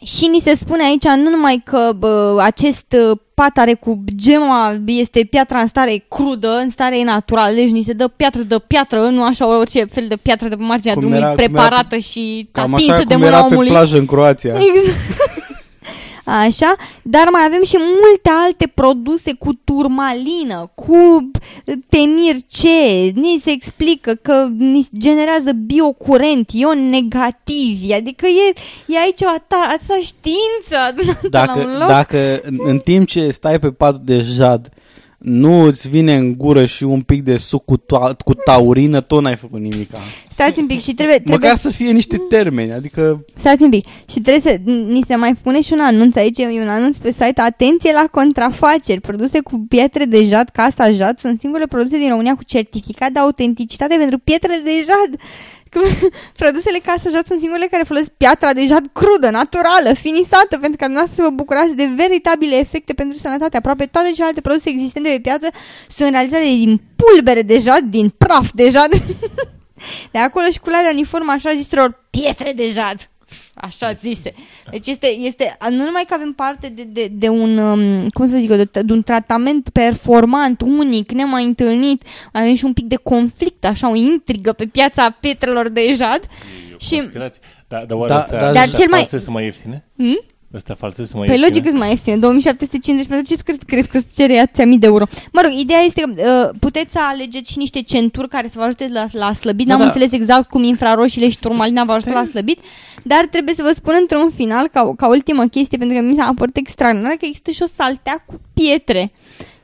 Și 0.05 0.27
ni 0.27 0.41
se 0.41 0.55
spune 0.61 0.85
aici 0.85 1.05
nu 1.05 1.31
numai 1.31 1.63
că 1.65 1.93
bă, 1.97 2.37
acest 2.43 2.97
uh, 3.11 3.19
pat 3.35 3.57
are 3.59 3.75
cu 3.75 4.05
gema, 4.15 4.75
este 4.87 5.25
piatra 5.31 5.59
în 5.59 5.67
stare 5.67 6.05
crudă, 6.09 6.59
în 6.63 6.71
stare 6.71 7.03
naturală, 7.05 7.55
deci 7.55 7.71
ni 7.71 7.83
se 7.83 7.93
dă 7.93 8.09
piatră 8.09 8.43
de 8.43 8.57
piatră, 8.67 9.01
nu 9.01 9.25
așa 9.25 9.59
orice 9.59 9.85
fel 9.85 10.05
de 10.09 10.17
piatră 10.17 10.49
de 10.49 10.57
pe 10.57 10.63
marginea 10.63 10.93
Cum 10.95 11.03
drumului, 11.03 11.23
era- 11.25 11.35
cum 11.35 11.43
era 11.45 11.53
preparată 11.53 11.97
și 11.97 12.49
Cam 12.53 12.75
atinsă 12.75 12.93
așa 12.93 13.03
de 13.03 13.15
cum 13.15 13.23
mâna 13.23 13.37
era 13.37 13.45
pe 13.47 13.53
omului. 13.53 13.71
plajă 13.71 13.99
în 13.99 14.07
Croația. 14.07 14.53
Exact. 14.55 14.97
Așa, 16.25 16.75
dar 17.03 17.29
mai 17.33 17.43
avem 17.47 17.65
și 17.65 17.77
multe 17.79 18.31
alte 18.45 18.73
produse 18.75 19.33
cu 19.39 19.51
turmalină, 19.65 20.71
cu 20.75 21.31
temir 21.89 22.37
ce, 22.51 23.13
ni 23.15 23.41
se 23.45 23.51
explică 23.51 24.15
că 24.23 24.49
ni 24.59 24.89
generează 24.99 25.53
biocurent, 25.53 26.51
ion 26.53 26.87
negativi, 26.89 27.93
adică 27.93 28.27
e, 28.27 28.53
e 28.87 28.99
aici 28.99 29.21
o 29.23 29.29
ata- 29.29 29.73
atâta 29.75 29.99
știință 30.03 30.77
adunată 30.89 31.29
la 31.31 31.41
un 31.41 31.47
Dacă, 31.47 31.77
loc. 31.79 31.89
dacă 31.89 32.41
în, 32.43 32.57
în 32.65 32.79
timp 32.79 33.07
ce 33.07 33.31
stai 33.31 33.59
pe 33.59 33.71
patul 33.71 34.01
de 34.05 34.19
jad 34.19 34.69
nu 35.25 35.63
îți 35.63 35.89
vine 35.89 36.15
în 36.15 36.37
gură 36.37 36.65
și 36.65 36.85
un 36.85 37.01
pic 37.01 37.23
de 37.23 37.37
suc 37.37 37.65
cu, 37.65 37.79
to- 37.79 38.17
cu 38.25 38.35
taurină, 38.35 39.01
tot 39.01 39.23
n-ai 39.23 39.37
făcut 39.37 39.61
nimic. 39.61 39.91
Stați 40.31 40.59
un 40.59 40.67
pic 40.67 40.81
și 40.81 40.95
trebuie, 40.95 41.17
trebuie 41.17 41.39
Măcar 41.39 41.57
să 41.59 41.69
fie 41.69 41.91
niște 41.91 42.17
termeni, 42.29 42.73
adică 42.73 43.25
Stați 43.37 43.63
un 43.63 43.71
pic. 43.71 43.85
Și 44.11 44.21
trebuie 44.21 44.53
să 44.53 44.61
ni 44.67 45.05
se 45.07 45.15
mai 45.15 45.35
pune 45.35 45.61
și 45.61 45.73
un 45.73 45.81
anunț 45.81 46.17
aici, 46.17 46.39
e 46.39 46.61
un 46.63 46.69
anunț 46.69 46.97
pe 46.97 47.11
site. 47.13 47.41
Atenție 47.41 47.93
la 47.93 48.07
contrafaceri. 48.11 49.01
Produse 49.01 49.41
cu 49.41 49.67
pietre 49.69 50.05
de 50.05 50.25
jad, 50.25 50.49
Casa 50.49 50.91
Jad, 50.91 51.19
sunt 51.19 51.41
singurele 51.41 51.69
produse 51.69 51.99
din 51.99 52.09
România 52.09 52.35
cu 52.35 52.45
certificat 52.45 53.11
de 53.11 53.19
autenticitate 53.19 53.97
pentru 53.99 54.19
pietrele 54.19 54.61
de 54.65 54.71
jad. 54.85 55.21
Că 55.75 55.81
Produsele 56.43 56.79
Casa 56.79 57.11
Jad 57.11 57.27
sunt 57.27 57.39
singurele 57.39 57.67
care 57.67 57.83
folosesc 57.83 58.11
piatra 58.11 58.53
de 58.53 58.67
jad 58.67 58.85
crudă, 58.93 59.31
naturală, 59.31 59.93
finisată, 59.95 60.55
pentru 60.61 60.77
ca 60.79 60.85
dumneavoastră 60.85 61.23
să 61.23 61.29
vă 61.29 61.35
bucurați 61.35 61.75
de 61.75 61.89
veritabile 61.97 62.57
efecte 62.57 62.93
pentru 62.93 63.19
sănătate. 63.19 63.57
Aproape 63.57 63.87
toate 63.87 64.11
celelalte 64.11 64.41
produse 64.41 64.69
existente 64.71 65.09
pe 65.09 65.21
piață 65.21 65.49
sunt 65.89 66.11
realizate 66.11 66.43
din 66.43 66.81
pulbere 66.97 67.43
de 67.43 67.59
jad, 67.59 67.85
din 67.99 68.09
praf 68.09 68.49
de 68.53 68.71
jad. 68.71 68.93
De 70.13 70.19
acolo 70.19 70.47
și 70.51 70.59
culoarea 70.59 70.91
uniformă 70.91 71.33
așa 71.33 71.51
ziselor 71.55 72.07
pietre 72.11 72.53
de 72.53 72.69
jad. 72.69 73.11
Așa 73.55 73.93
zise. 73.93 74.33
Deci 74.71 74.87
este, 74.87 75.07
este 75.07 75.57
nu 75.71 75.85
numai 75.85 76.05
că 76.09 76.15
avem 76.15 76.33
parte 76.33 76.69
de, 76.69 76.83
de, 76.83 77.09
de 77.13 77.29
un, 77.29 77.57
um, 77.59 78.09
cum 78.09 78.29
să 78.31 78.37
zic 78.37 78.51
eu, 78.51 78.57
de, 78.57 78.81
de 78.83 78.93
un 78.93 79.03
tratament 79.03 79.69
performant, 79.69 80.61
unic, 80.61 81.13
nemai 81.13 81.45
întâlnit, 81.45 82.03
mai 82.33 82.43
avem 82.43 82.55
și 82.55 82.65
un 82.65 82.73
pic 82.73 82.85
de 82.85 82.97
conflict, 82.97 83.65
așa, 83.65 83.91
o 83.91 83.95
intrigă 83.95 84.53
pe 84.53 84.67
piața 84.67 85.11
pietrelor 85.21 85.69
de 85.69 85.93
jad. 85.95 86.21
Și- 86.79 86.89
Și... 86.95 87.03
Da, 87.69 87.85
dar 87.87 87.99
oare 87.99 88.13
Da, 88.13 88.19
astea, 88.19 88.39
dar- 88.39 88.49
astea 88.49 88.67
Dar 88.67 88.75
cel 88.79 88.89
mai- 88.91 88.99
false 88.99 89.19
sunt 89.19 89.35
mai 89.35 89.45
ieftine? 89.45 89.85
Hmm? 89.97 90.21
Astea 90.55 90.75
false 90.75 91.05
sunt 91.05 91.19
mai 91.19 91.27
Pe 91.27 91.33
ieftine? 91.33 91.49
logic 91.49 91.69
sunt 91.69 91.79
mai 91.81 91.89
ieftine, 91.89 92.17
2750, 92.17 93.07
pentru 93.09 93.35
ce 93.35 93.43
cred, 93.43 93.63
cred 93.63 93.87
că 93.87 93.97
îți 93.97 94.15
cere 94.17 94.39
atâția 94.39 94.67
mii 94.67 94.79
de 94.79 94.87
euro. 94.87 95.05
Mă 95.33 95.41
rog, 95.45 95.53
ideea 95.59 95.81
este 95.81 96.01
că 96.01 96.11
uh, 96.51 96.57
puteți 96.61 96.93
să 96.93 96.99
alegeți 97.13 97.53
și 97.53 97.59
niște 97.59 97.83
centuri 97.83 98.29
care 98.29 98.49
să 98.49 98.55
vă 98.57 98.63
ajute 98.65 98.89
la, 98.93 99.05
la 99.13 99.33
slăbit. 99.33 99.67
Da, 99.67 99.73
N-am 99.73 99.83
da. 99.83 99.87
înțeles 99.93 100.13
exact 100.13 100.49
cum 100.51 100.63
infraroșiile 100.63 101.29
și 101.29 101.41
turmalina 101.41 101.85
vă 101.85 101.93
ajută 101.93 102.13
la 102.13 102.25
slăbit, 102.25 102.61
dar 103.03 103.27
trebuie 103.31 103.55
să 103.55 103.63
vă 103.63 103.73
spun 103.77 103.95
într-un 104.01 104.31
final, 104.35 104.67
ca, 104.69 104.93
ca 104.97 105.09
ultimă 105.09 105.45
chestie, 105.47 105.79
pentru 105.79 105.97
că 105.97 106.03
mi 106.03 106.17
s-a 106.17 106.33
părut 106.37 106.57
extraordinar, 106.57 107.13
că 107.13 107.25
există 107.25 107.51
și 107.51 107.63
o 107.63 107.67
saltea 107.77 108.25
cu 108.27 108.41
pietre. 108.55 109.11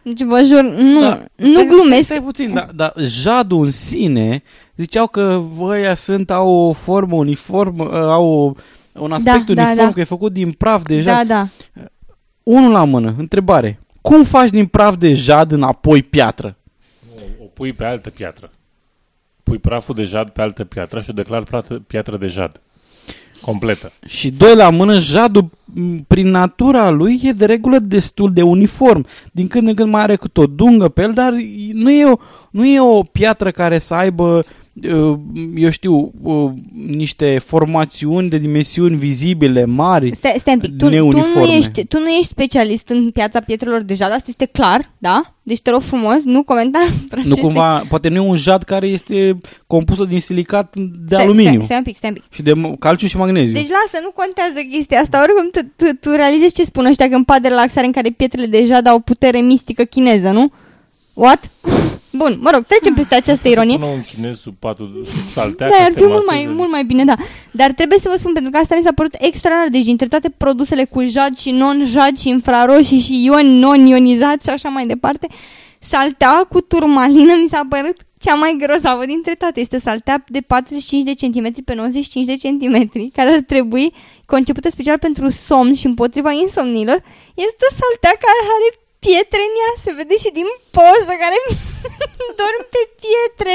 Deci 0.03 0.23
vă 0.23 0.43
jur, 0.45 0.63
nu, 0.63 1.01
Da, 1.01 1.23
nu 1.37 1.53
stai- 1.53 1.67
glumesc. 1.67 2.03
Stai, 2.03 2.03
stai 2.03 2.23
puțin, 2.23 2.53
dar 2.55 2.71
da, 2.75 2.93
jadul 2.99 3.65
în 3.65 3.71
sine, 3.71 4.43
ziceau 4.77 5.07
că 5.07 5.43
ăia 5.61 5.95
sunt, 5.95 6.31
au 6.31 6.51
o 6.51 6.73
formă 6.73 7.15
uniformă, 7.17 7.85
uh, 7.85 7.91
au 7.93 8.27
o, 8.27 8.53
un 8.93 9.13
aspect 9.13 9.47
Da, 9.47 9.55
da, 9.55 9.63
uniform, 9.63 9.87
da. 9.87 9.93
că 9.93 10.01
e 10.01 10.05
făcut 10.05 10.33
din 10.33 10.53
praf 10.53 10.83
de 10.83 11.01
jad. 11.01 11.27
Da, 11.27 11.35
da. 11.35 11.49
Unul 12.43 12.71
la 12.73 12.85
mână, 12.85 13.15
întrebare. 13.19 13.81
Cum 14.01 14.25
faci 14.25 14.51
din 14.51 14.67
praf 14.67 14.97
de 14.97 15.13
jad 15.13 15.53
înapoi 15.53 16.03
piatră? 16.03 16.57
O, 17.17 17.45
o 17.45 17.47
pui 17.47 17.73
pe 17.73 17.85
altă 17.85 18.11
piatră. 18.11 18.51
Pui 19.43 19.59
praful 19.59 19.95
de 19.95 20.05
jad 20.05 20.29
pe 20.31 20.43
altă 20.43 20.65
piatră 20.65 21.01
și 21.01 21.11
o 21.11 21.13
declar 21.13 21.43
plată- 21.43 21.83
piatră 21.87 22.17
de 22.17 22.27
jad. 22.27 22.61
Completă. 23.41 23.93
Și 24.07 24.31
doi 24.31 24.55
la 24.55 24.71
mână, 24.71 24.99
jadul 24.99 25.51
m, 25.65 25.97
prin 26.07 26.29
natura 26.31 26.89
lui 26.89 27.21
e 27.23 27.33
de 27.33 27.45
regulă 27.45 27.79
destul 27.79 28.33
de 28.33 28.43
uniform. 28.43 29.07
Din 29.33 29.47
când 29.47 29.69
în 29.69 29.75
când 29.75 29.91
mai 29.91 30.03
are 30.03 30.17
cât 30.17 30.37
o 30.37 30.47
dungă 30.47 30.89
pe 30.89 31.03
el, 31.03 31.13
dar 31.13 31.33
nu 31.73 31.91
e 31.91 32.05
o, 32.07 32.17
nu 32.51 32.67
e 32.67 32.81
o 32.81 33.03
piatră 33.03 33.51
care 33.51 33.79
să 33.79 33.95
aibă, 33.95 34.23
uh, 34.37 34.45
eu 35.57 35.71
știu, 35.71 36.13
uh, 36.23 36.51
niște 36.87 37.39
formațiuni 37.45 38.29
de 38.29 38.39
dimensiuni 38.39 38.97
vizibile, 38.97 39.65
mari. 39.65 40.15
Stai, 40.15 40.37
stai 40.39 40.55
un 40.55 40.61
pic, 40.61 40.71
tu, 40.71 40.77
tu, 40.77 40.85
nu 40.85 40.91
neuniforme. 40.91 41.57
ești, 41.57 41.85
tu 41.87 41.99
nu 41.99 42.09
ești 42.09 42.27
specialist 42.27 42.89
în 42.89 43.11
piața 43.11 43.41
pietrelor 43.41 43.83
de 43.83 43.95
jad, 43.95 44.11
asta 44.11 44.25
este 44.29 44.45
clar, 44.45 44.91
da? 44.99 45.35
Deci 45.43 45.61
te 45.61 45.71
rog 45.71 45.81
frumos, 45.81 46.17
nu 46.25 46.43
comenta 46.43 46.79
despre 46.91 47.17
Nu 47.17 47.23
aceste- 47.23 47.41
cumva, 47.41 47.83
poate 47.89 48.09
nu 48.09 48.17
e 48.17 48.19
un 48.29 48.37
jad 48.37 48.63
care 48.63 48.87
este 48.87 49.39
compusă 49.67 50.05
din 50.05 50.21
silicat 50.21 50.75
de 50.77 50.91
Stai, 51.15 51.23
aluminiu 51.25 51.53
Stai, 51.53 51.65
stai 51.65 51.77
un 51.77 51.83
pic, 51.83 51.97
stai 51.97 52.11
un 52.11 52.15
pic. 52.17 52.25
și 52.33 52.43
de 52.43 52.53
m- 52.53 52.79
calciu 52.79 53.07
și 53.07 53.17
magneziu. 53.17 53.53
Deci 53.53 53.69
lasă, 53.69 54.05
nu 54.05 54.11
contează 54.11 54.67
chestia 54.71 55.01
asta. 55.01 55.23
Oricum, 55.23 55.49
tu, 55.53 55.85
tu, 55.85 55.97
tu 56.01 56.17
realizezi 56.17 56.55
ce 56.55 56.65
spun 56.65 56.85
ăștia 56.85 57.09
că 57.09 57.15
în 57.15 57.25
pad 57.25 57.43
de 57.43 57.49
relaxare 57.49 57.87
în 57.87 57.93
care 57.93 58.11
pietrele 58.11 58.47
deja 58.47 58.81
dau 58.81 58.97
o 58.97 59.01
putere 59.01 59.39
mistică 59.41 59.83
chineză, 59.83 60.31
nu? 60.31 60.53
What? 61.21 61.51
Bun, 62.13 62.39
mă 62.41 62.51
rog, 62.53 62.65
trecem 62.67 62.95
peste 62.95 63.15
această 63.15 63.49
ironie. 63.49 63.73
Să 63.73 63.79
pună 63.79 63.91
un 63.93 64.03
chinez 64.03 64.39
sub 64.39 64.55
patul 64.59 65.07
saltea 65.35 65.69
Da, 65.69 65.75
ca 65.75 65.83
ar 65.83 65.89
să 65.89 65.95
fi 65.95 66.01
te 66.01 66.07
mult 66.07 66.27
mai, 66.27 66.37
maseze. 66.37 66.55
mult 66.55 66.71
mai 66.71 66.85
bine, 66.85 67.05
da. 67.05 67.15
Dar 67.51 67.73
trebuie 67.73 67.99
să 67.99 68.09
vă 68.09 68.17
spun, 68.19 68.33
pentru 68.33 68.51
că 68.51 68.59
asta 68.59 68.77
mi 68.77 68.83
s-a 68.85 68.93
părut 68.95 69.15
extraordinar. 69.19 69.69
Deci, 69.71 69.85
dintre 69.85 70.07
toate 70.07 70.31
produsele 70.31 70.85
cu 70.85 71.05
jad 71.05 71.37
și 71.39 71.51
non-jad 71.51 72.19
și 72.19 72.29
infraroșii 72.29 73.01
și 73.01 73.25
ioni 73.25 73.59
non-ionizați 73.59 74.47
și 74.47 74.51
așa 74.51 74.69
mai 74.69 74.87
departe, 74.87 75.27
saltea 75.89 76.47
cu 76.49 76.61
turmalină 76.61 77.33
mi 77.43 77.49
s-a 77.49 77.67
părut 77.69 77.97
cea 78.19 78.35
mai 78.35 78.57
grozavă 78.59 79.05
dintre 79.05 79.35
toate. 79.35 79.61
Este 79.61 79.79
saltea 79.79 80.25
de 80.27 80.41
45 80.41 81.05
de 81.05 81.15
centimetri 81.15 81.63
pe 81.63 81.75
95 81.75 82.27
de 82.27 82.37
centimetri, 82.37 83.11
care 83.15 83.31
ar 83.31 83.41
trebui 83.41 83.93
concepută 84.27 84.71
special 84.71 84.99
pentru 84.99 85.29
somn 85.29 85.75
și 85.75 85.87
împotriva 85.87 86.31
insomnilor. 86.33 87.03
Este 87.35 87.65
o 87.71 87.75
saltea 87.81 88.15
care 88.25 88.41
are 88.43 88.69
pietre 89.05 89.41
în 89.49 89.55
ea, 89.63 89.73
se 89.85 89.91
vede 89.99 90.17
și 90.25 90.31
din 90.39 90.49
poză, 90.77 91.13
care 91.25 91.39
dorm 92.41 92.61
pe 92.75 92.83
pietre. 93.01 93.55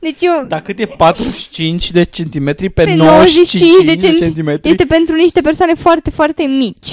Deci 0.00 0.20
eu, 0.20 0.44
Dar 0.48 0.60
cât 0.62 0.78
e 0.78 0.86
45 0.86 1.90
de 1.90 2.02
centimetri 2.04 2.68
pe, 2.68 2.84
pe 2.84 2.94
95 2.94 3.84
de, 3.84 3.96
centi- 3.96 4.18
centimetri? 4.18 4.70
Este 4.70 4.84
pentru 4.84 5.14
niște 5.14 5.40
persoane 5.40 5.74
foarte, 5.74 6.10
foarte 6.10 6.42
mici. 6.42 6.90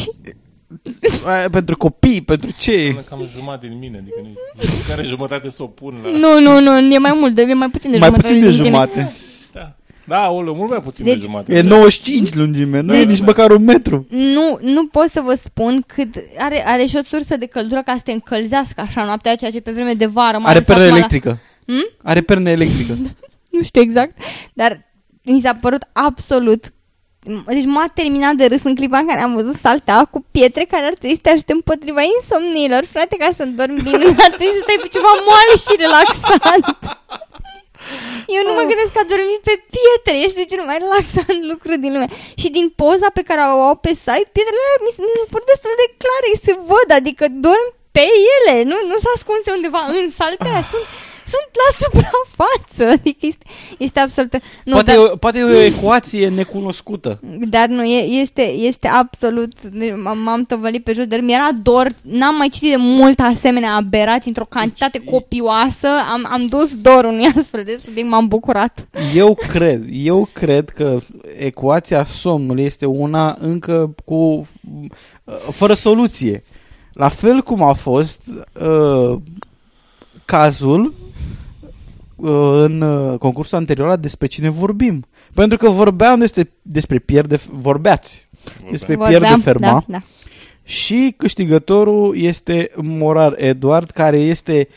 Aia, 1.26 1.50
pentru 1.50 1.78
copii, 1.78 2.22
pentru 2.22 2.50
ce? 2.60 2.88
Până 2.88 3.02
cam 3.10 3.30
jumătate 3.36 3.68
din 3.68 3.78
mine, 3.80 3.98
adică 3.98 4.20
nici 4.24 4.70
care 4.88 5.04
jumătate 5.04 5.50
să 5.50 5.64
o 5.64 5.68
pun 5.68 6.00
la... 6.04 6.10
Nu, 6.10 6.40
nu, 6.40 6.60
nu, 6.60 6.94
e 6.94 6.98
mai 6.98 7.14
mult, 7.20 7.34
de, 7.36 7.42
e 7.42 7.54
mai 7.54 7.70
puțin 7.70 7.92
de 7.92 7.98
Mai 7.98 8.08
jumătate 8.08 8.34
puțin 8.34 8.44
de 8.44 8.50
din 8.50 8.58
tine. 8.64 8.70
jumate. 8.70 9.14
Da, 10.08 10.16
da 10.16 10.30
o, 10.32 10.54
mult 10.54 10.70
mai 10.70 10.82
puțin 10.82 11.06
Deci, 11.06 11.16
de 11.16 11.22
jumătate. 11.22 11.54
E 11.54 11.62
95 11.62 12.34
lungime, 12.34 12.80
nu 12.80 12.96
e 12.96 13.04
Da, 13.04 13.10
nici 13.10 13.20
da. 13.20 13.26
măcar 13.26 13.52
un 13.52 13.64
metru. 13.64 14.06
Nu, 14.10 14.58
nu 14.62 14.88
pot 14.88 15.10
să 15.12 15.22
vă 15.22 15.38
spun 15.44 15.84
cât 15.88 16.16
are, 16.38 16.68
are 16.68 16.86
și 16.86 16.96
o 16.96 17.04
sursă 17.04 17.38
de 17.38 17.46
căldură 17.46 17.82
ca 17.86 17.94
să 17.96 18.02
te 18.04 18.12
încălzească 18.12 18.82
așa 18.82 19.04
noaptea, 19.04 19.36
ceea 19.36 19.52
ce 19.52 19.60
pe 19.62 19.72
vreme 19.72 19.94
de 19.94 20.06
vară 20.06 20.38
mai 20.38 20.46
Are 20.50 20.56
ales 20.56 20.66
pernă 20.68 20.82
acum 20.84 20.92
la- 20.94 20.98
electrică. 20.98 21.40
Hmm? 21.66 21.90
Are 22.04 22.22
pernă 22.22 22.50
electrică. 22.50 22.94
nu 23.56 23.62
știu 23.64 23.82
exact, 23.82 24.18
dar 24.54 24.86
mi 25.24 25.42
s-a 25.42 25.54
părut 25.62 25.82
absolut 25.94 26.74
deci 27.48 27.66
m-a 27.66 27.88
terminat 27.94 28.34
de 28.34 28.46
râs 28.46 28.64
în 28.64 28.76
clipa 28.76 28.98
în 28.98 29.08
care 29.08 29.20
am 29.22 29.34
văzut 29.34 29.56
saltea 29.60 30.06
cu 30.06 30.26
pietre 30.32 30.64
care 30.70 30.86
ar 30.86 30.94
trebui 30.94 31.16
să 31.16 31.22
te 31.22 31.30
ajute 31.30 31.54
împotriva 31.54 32.02
insomniilor. 32.16 32.84
Frate, 32.94 33.16
ca 33.20 33.30
să 33.36 33.46
dormi 33.46 33.82
bine, 33.82 34.06
ar 34.26 34.32
trebui 34.36 34.56
să 34.58 34.62
stai 34.66 34.80
pe 34.82 34.88
ceva 34.96 35.12
moale 35.28 35.54
și 35.66 35.74
relaxant. 35.86 36.66
Eu 38.36 38.42
nu 38.48 38.52
mă 38.58 38.64
gândesc 38.70 38.92
că 38.94 39.02
a 39.04 39.12
dormit 39.14 39.42
pe 39.50 39.56
pietre, 39.74 40.16
este 40.28 40.42
cel 40.52 40.64
mai 40.70 40.78
relaxant 40.84 41.42
lucru 41.52 41.74
din 41.84 41.92
lume. 41.96 42.10
Și 42.42 42.48
din 42.58 42.68
poza 42.82 43.10
pe 43.18 43.28
care 43.30 43.42
o 43.42 43.62
au 43.70 43.78
pe 43.86 43.94
site, 44.04 44.30
pietrele 44.36 44.64
alea 44.66 44.84
mi 44.86 44.96
se 44.96 45.02
mi 45.06 45.22
se 45.22 45.32
părut 45.34 45.50
destul 45.54 45.74
de 45.84 45.88
clare, 46.02 46.30
se 46.46 46.54
văd, 46.72 46.88
adică 47.00 47.26
dorm 47.46 47.68
pe 47.96 48.06
ele, 48.36 48.56
nu, 48.72 48.78
nu 48.90 48.96
s-a 49.04 49.12
ascunse 49.16 49.50
undeva 49.58 49.82
în 50.00 50.06
saltea, 50.20 50.56
sunt 50.72 50.86
sunt 51.36 51.52
la 51.64 51.70
suprafață. 51.84 52.84
Adică 53.00 53.26
este, 53.26 53.46
este 53.78 54.00
absolut... 54.00 54.34
Nu, 54.64 54.74
poate, 54.74 54.92
dar, 54.92 54.96
e, 54.96 55.00
o- 55.12 55.16
poate 55.16 55.40
e 55.40 55.44
o 55.44 55.62
ecuație 55.62 56.30
necunoscută. 56.30 57.20
dar 57.48 57.68
nu, 57.68 57.84
e, 57.84 58.22
este, 58.22 58.42
este 58.42 58.88
absolut... 58.88 59.52
M-am, 60.04 60.18
m-am 60.18 60.44
tăvălit 60.44 60.84
pe 60.84 60.94
jos 60.94 61.06
de 61.08 61.16
el. 61.16 61.22
Mi-era 61.22 61.50
dor, 61.62 61.88
n-am 62.02 62.36
mai 62.36 62.50
citit 62.50 62.70
de 62.70 62.76
mult 62.80 63.20
asemenea 63.20 63.76
aberați 63.76 64.28
într-o 64.28 64.46
cantitate 64.46 65.00
copioasă. 65.00 65.88
Am, 66.12 66.28
am 66.30 66.46
dus 66.46 66.76
dor 66.76 67.04
unui 67.04 67.32
astfel 67.38 67.64
de 67.64 67.80
subiect, 67.84 68.10
m-am 68.10 68.28
bucurat. 68.28 68.88
Eu 69.16 69.38
cred, 69.48 69.84
eu 69.92 70.30
cred 70.34 70.70
că 70.70 71.00
ecuația 71.38 72.06
somnului 72.06 72.64
este 72.64 72.86
una 72.86 73.38
încă 73.40 73.96
cu 74.06 74.16
uh, 74.16 75.36
fără 75.52 75.74
soluție. 75.74 76.44
La 76.94 77.10
fel 77.10 77.42
cum 77.42 77.62
a 77.62 77.74
fost 77.74 78.30
uh, 78.62 79.18
cazul 80.26 80.84
uh, 80.86 81.05
în 82.62 82.82
uh, 82.82 83.18
concursul 83.18 83.58
anterior 83.58 83.88
la 83.88 83.96
despre 83.96 84.28
cine 84.28 84.50
vorbim. 84.50 85.06
Pentru 85.34 85.58
că 85.58 85.70
vorbeam 85.70 86.20
despre, 86.20 86.52
despre 86.62 87.00
pierde, 87.00 87.40
vorbeați 87.52 88.28
despre 88.70 88.98
pierde 88.98 89.36
ferma 89.44 89.68
da, 89.68 89.84
da. 89.88 89.98
și 90.64 91.14
câștigătorul 91.18 92.18
este 92.18 92.72
Morar 92.76 93.34
Eduard, 93.38 93.90
care 93.90 94.18
este 94.18 94.68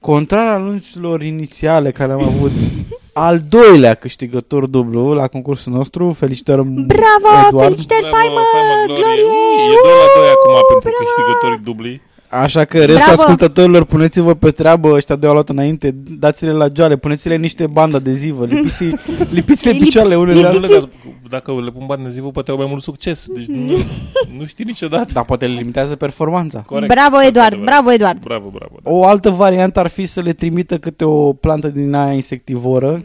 contrar 0.00 0.54
anunțurilor 0.54 1.22
inițiale 1.22 1.90
care 1.90 2.12
am 2.12 2.22
avut 2.22 2.52
al 3.26 3.40
doilea 3.48 3.94
câștigător 3.94 4.66
dublu 4.66 5.12
la 5.12 5.26
concursul 5.28 5.72
nostru. 5.72 6.12
Felicitări 6.12 6.62
Bravo, 6.62 7.46
Eduard. 7.46 7.68
felicitări, 7.68 8.00
Bravo, 8.00 8.16
faimă, 8.16 8.40
faimă, 8.52 8.74
glorie! 8.86 9.22
Ui, 9.22 9.74
E 9.74 9.78
2 9.82 9.92
la 10.02 10.08
2 10.20 10.28
acum 10.36 10.54
pentru 10.70 10.90
bravo! 10.90 11.02
câștigătorii 11.02 11.64
dubli. 11.64 12.00
Așa 12.42 12.64
că 12.64 12.78
restul 12.78 12.94
Bravo! 13.04 13.20
ascultătorilor, 13.20 13.84
puneți-vă 13.84 14.34
pe 14.34 14.50
treabă, 14.50 14.88
ăștia 14.92 15.16
doi 15.16 15.28
au 15.28 15.34
luat 15.34 15.48
înainte, 15.48 15.90
dați-le 16.18 16.52
la 16.52 16.66
joale, 16.76 16.96
puneți-le 16.96 17.36
niște 17.36 17.66
bandă 17.66 17.96
adezivă, 17.96 18.44
lipiți, 18.54 18.84
lipiți-le 19.30 19.72
Lip- 19.72 19.78
picioarele 19.78 20.16
unele 20.16 20.36
Nu 20.36 20.42
la 20.42 20.48
le 20.50 20.56
alții. 20.56 20.74
dați, 20.74 20.88
dacă 21.28 21.52
le 21.64 21.70
pun 21.70 21.86
bani 21.86 22.02
de 22.04 22.10
zi, 22.10 22.20
poate 22.20 22.50
au 22.50 22.56
mai 22.56 22.66
mult 22.68 22.82
succes. 22.82 23.26
Deci 23.34 23.46
nu, 23.46 23.72
nu 24.38 24.44
știi 24.46 24.64
niciodată. 24.64 25.12
Dar 25.12 25.24
poate 25.24 25.46
le 25.46 25.54
limitează 25.54 25.96
performanța. 25.96 26.60
Corect. 26.60 26.92
Bravo, 26.92 27.14
Asta 27.14 27.24
e 27.24 27.28
Eduard, 27.28 27.46
adevărat. 27.52 27.74
bravo, 27.74 27.92
Eduard. 27.92 28.18
Bravo, 28.20 28.48
bravo. 28.48 28.74
Da. 28.82 28.90
O 28.90 29.04
altă 29.06 29.30
variantă 29.30 29.80
ar 29.80 29.86
fi 29.88 30.06
să 30.06 30.20
le 30.20 30.32
trimită 30.32 30.78
câte 30.78 31.04
o 31.04 31.32
plantă 31.32 31.68
din 31.68 31.94
aia 31.94 32.12
insectivoră 32.12 33.04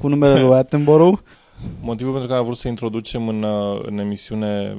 cu 0.00 0.08
numele 0.08 0.40
lui 0.40 0.54
Attenborough. 0.62 1.18
Motivul 1.82 2.10
pentru 2.12 2.28
care 2.28 2.40
am 2.40 2.46
vrut 2.46 2.58
să 2.58 2.68
introducem 2.68 3.28
în, 3.28 3.42
uh, 3.42 3.80
în 3.86 3.98
emisiune, 3.98 4.76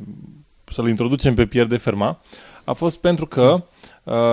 să-l 0.71 0.87
introducem 0.87 1.33
pe 1.33 1.45
Pierre 1.45 1.69
de 1.69 1.77
Ferma, 1.77 2.19
a 2.63 2.73
fost 2.73 2.97
pentru 2.97 3.25
că 3.25 3.41
uh, 3.53 3.61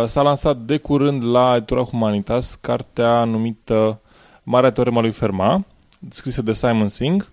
s-a 0.07 0.23
lansat 0.23 0.57
de 0.57 0.77
curând 0.79 1.25
la 1.25 1.55
Editura 1.57 1.83
Humanitas 1.83 2.55
cartea 2.55 3.25
numită 3.25 4.01
Marea 4.43 4.71
Teorema 4.71 5.01
lui 5.01 5.11
Ferma, 5.13 5.65
scrisă 6.11 6.43
de 6.43 6.53
Simon 6.53 6.89
Singh, 6.89 7.25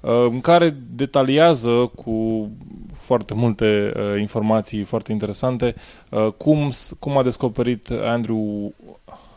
uh, 0.00 0.10
în 0.30 0.40
care 0.40 0.76
detaliază 0.90 1.90
cu 2.04 2.48
foarte 2.94 3.34
multe 3.34 3.92
uh, 3.96 4.20
informații 4.20 4.82
foarte 4.82 5.12
interesante 5.12 5.74
uh, 6.08 6.28
cum, 6.36 6.70
s- 6.70 6.92
cum 6.98 7.16
a 7.16 7.22
descoperit 7.22 7.88
Andrew... 8.04 8.72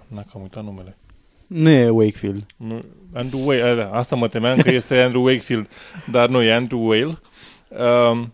N-a 0.08 0.22
că 0.22 0.30
am 0.36 0.42
uitat 0.42 0.64
numele. 0.64 0.98
Nu 1.48 1.70
e 1.70 1.90
Wakefield. 1.90 2.46
Nu, 2.58 2.84
Andrew 3.14 3.42
Whale, 3.46 3.76
da, 3.76 3.98
asta 3.98 4.16
mă 4.16 4.28
temeam 4.28 4.58
că 4.58 4.70
este 4.70 5.02
Andrew 5.02 5.24
Wakefield, 5.24 5.68
dar 6.12 6.30
nu, 6.30 6.42
e 6.42 6.54
Andrew 6.54 6.88
Whale. 6.88 7.18
Um, 8.12 8.20
uh, 8.20 8.28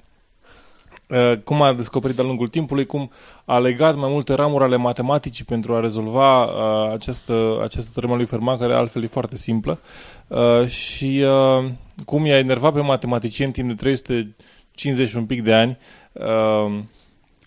cum 1.43 1.61
a 1.61 1.73
descoperit 1.73 2.15
de-a 2.15 2.25
lungul 2.25 2.47
timpului, 2.47 2.85
cum 2.85 3.11
a 3.45 3.57
legat 3.57 3.95
mai 3.95 4.09
multe 4.11 4.33
ramuri 4.33 4.63
ale 4.63 4.75
matematicii 4.75 5.45
pentru 5.45 5.75
a 5.75 5.79
rezolva 5.79 6.43
uh, 6.43 6.91
această, 6.93 7.59
această 7.63 7.89
teoremă 7.93 8.15
lui 8.15 8.25
Fermat, 8.25 8.59
care 8.59 8.73
altfel 8.73 9.03
e 9.03 9.07
foarte 9.07 9.35
simplă, 9.35 9.79
uh, 10.27 10.65
și 10.67 11.23
uh, 11.25 11.69
cum 12.05 12.25
i-a 12.25 12.37
enervat 12.37 12.73
pe 12.73 12.81
matematicieni 12.81 13.51
timp 13.51 13.67
de 13.67 13.73
350 13.73 15.07
și 15.09 15.17
un 15.17 15.25
pic 15.25 15.43
de 15.43 15.53
ani. 15.53 15.77
Uh, 16.11 16.79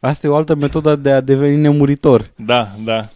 Asta 0.01 0.27
e 0.27 0.31
o 0.31 0.37
altă 0.37 0.55
metodă 0.55 0.97
de 0.97 1.11
a 1.11 1.21
deveni 1.21 1.57
nemuritor. 1.57 2.31
da, 2.37 2.69
da. 2.85 3.09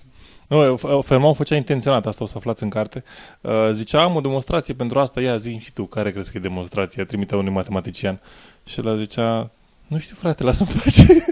Nu, 0.46 0.76
Fermat 1.02 1.30
o 1.30 1.32
făcea 1.32 1.56
intenționat, 1.56 2.06
asta 2.06 2.24
o 2.24 2.26
să 2.26 2.34
aflați 2.36 2.62
în 2.62 2.68
carte. 2.68 3.04
Uh, 3.40 3.52
zicea, 3.72 4.02
am 4.02 4.14
o 4.14 4.20
demonstrație 4.20 4.74
pentru 4.74 4.98
asta, 4.98 5.20
ia 5.20 5.36
zi 5.36 5.58
și 5.58 5.72
tu, 5.72 5.84
care 5.84 6.10
crezi 6.10 6.30
că 6.30 6.38
e 6.38 6.40
demonstrația? 6.40 7.04
Trimitea 7.04 7.36
unui 7.38 7.52
matematician. 7.52 8.20
Și 8.64 8.80
el 8.80 8.96
zicea, 8.96 9.50
nu 9.86 9.98
știu 9.98 10.16
frate, 10.18 10.42
lasă-mi 10.42 10.70
pace. 10.82 11.06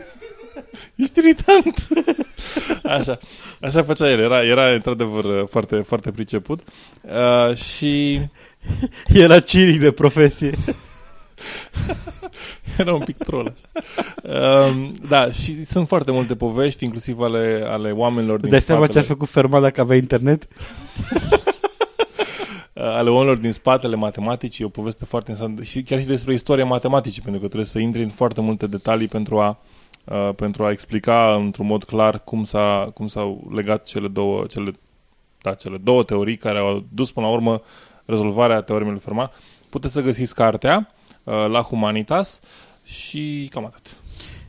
Ești 0.94 1.18
irritant. 1.18 1.88
Așa, 2.98 3.18
așa 3.60 3.82
făcea 3.82 4.10
el, 4.10 4.18
era, 4.18 4.44
era 4.44 4.68
într-adevăr 4.68 5.24
uh, 5.24 5.46
foarte, 5.48 5.76
foarte 5.76 6.10
priceput. 6.10 6.60
Uh, 7.00 7.56
și 7.56 8.20
Era 9.24 9.40
ciric 9.40 9.80
de 9.80 9.92
profesie. 9.92 10.52
Era 12.78 12.94
un 12.94 13.00
pic 13.04 13.16
troll 13.16 13.54
așa. 13.74 14.68
Um, 14.68 14.92
da, 15.08 15.30
și 15.30 15.64
sunt 15.64 15.88
foarte 15.88 16.10
multe 16.10 16.34
povești, 16.34 16.84
inclusiv 16.84 17.20
ale, 17.20 17.64
ale 17.68 17.90
oamenilor 17.90 18.34
Îți 18.34 18.42
din 18.42 18.50
dai 18.50 18.60
seama 18.60 18.86
ce 18.86 18.92
spatele, 18.92 19.06
ar 19.10 19.16
făcut 19.16 19.28
Fermat 19.28 19.62
dacă 19.62 19.80
avea 19.80 19.96
internet? 19.96 20.48
Uh, 22.74 22.82
ale 22.82 23.10
oamenilor 23.10 23.36
din 23.36 23.52
spatele 23.52 23.96
matematicii, 23.96 24.64
o 24.64 24.68
poveste 24.68 25.04
foarte 25.04 25.30
interesantă 25.30 25.62
și 25.62 25.82
chiar 25.82 26.00
și 26.00 26.06
despre 26.06 26.32
istoria 26.32 26.64
matematicii, 26.64 27.22
pentru 27.22 27.40
că 27.40 27.46
trebuie 27.46 27.68
să 27.68 27.78
intri 27.78 28.02
în 28.02 28.08
foarte 28.08 28.40
multe 28.40 28.66
detalii 28.66 29.08
pentru 29.08 29.40
a 29.40 29.58
uh, 30.04 30.34
pentru 30.36 30.64
a 30.64 30.70
explica 30.70 31.34
într-un 31.34 31.66
mod 31.66 31.84
clar 31.84 32.18
cum, 32.24 32.44
s-a, 32.44 32.86
cum 32.94 33.06
s-au 33.06 33.50
legat 33.54 33.84
cele 33.84 34.08
două, 34.08 34.44
cele, 34.46 34.72
da, 35.42 35.54
cele 35.54 35.76
două 35.76 36.02
teorii 36.02 36.36
care 36.36 36.58
au 36.58 36.84
dus 36.94 37.10
până 37.10 37.26
la 37.26 37.32
urmă 37.32 37.62
rezolvarea 38.04 38.60
teoremei 38.60 38.92
lui 38.92 39.00
Fermat. 39.00 39.42
Puteți 39.68 39.92
să 39.92 40.00
găsiți 40.00 40.34
cartea 40.34 40.92
uh, 41.24 41.46
la 41.48 41.60
Humanitas 41.60 42.40
și 42.84 43.48
cam 43.52 43.64
atât. 43.64 43.96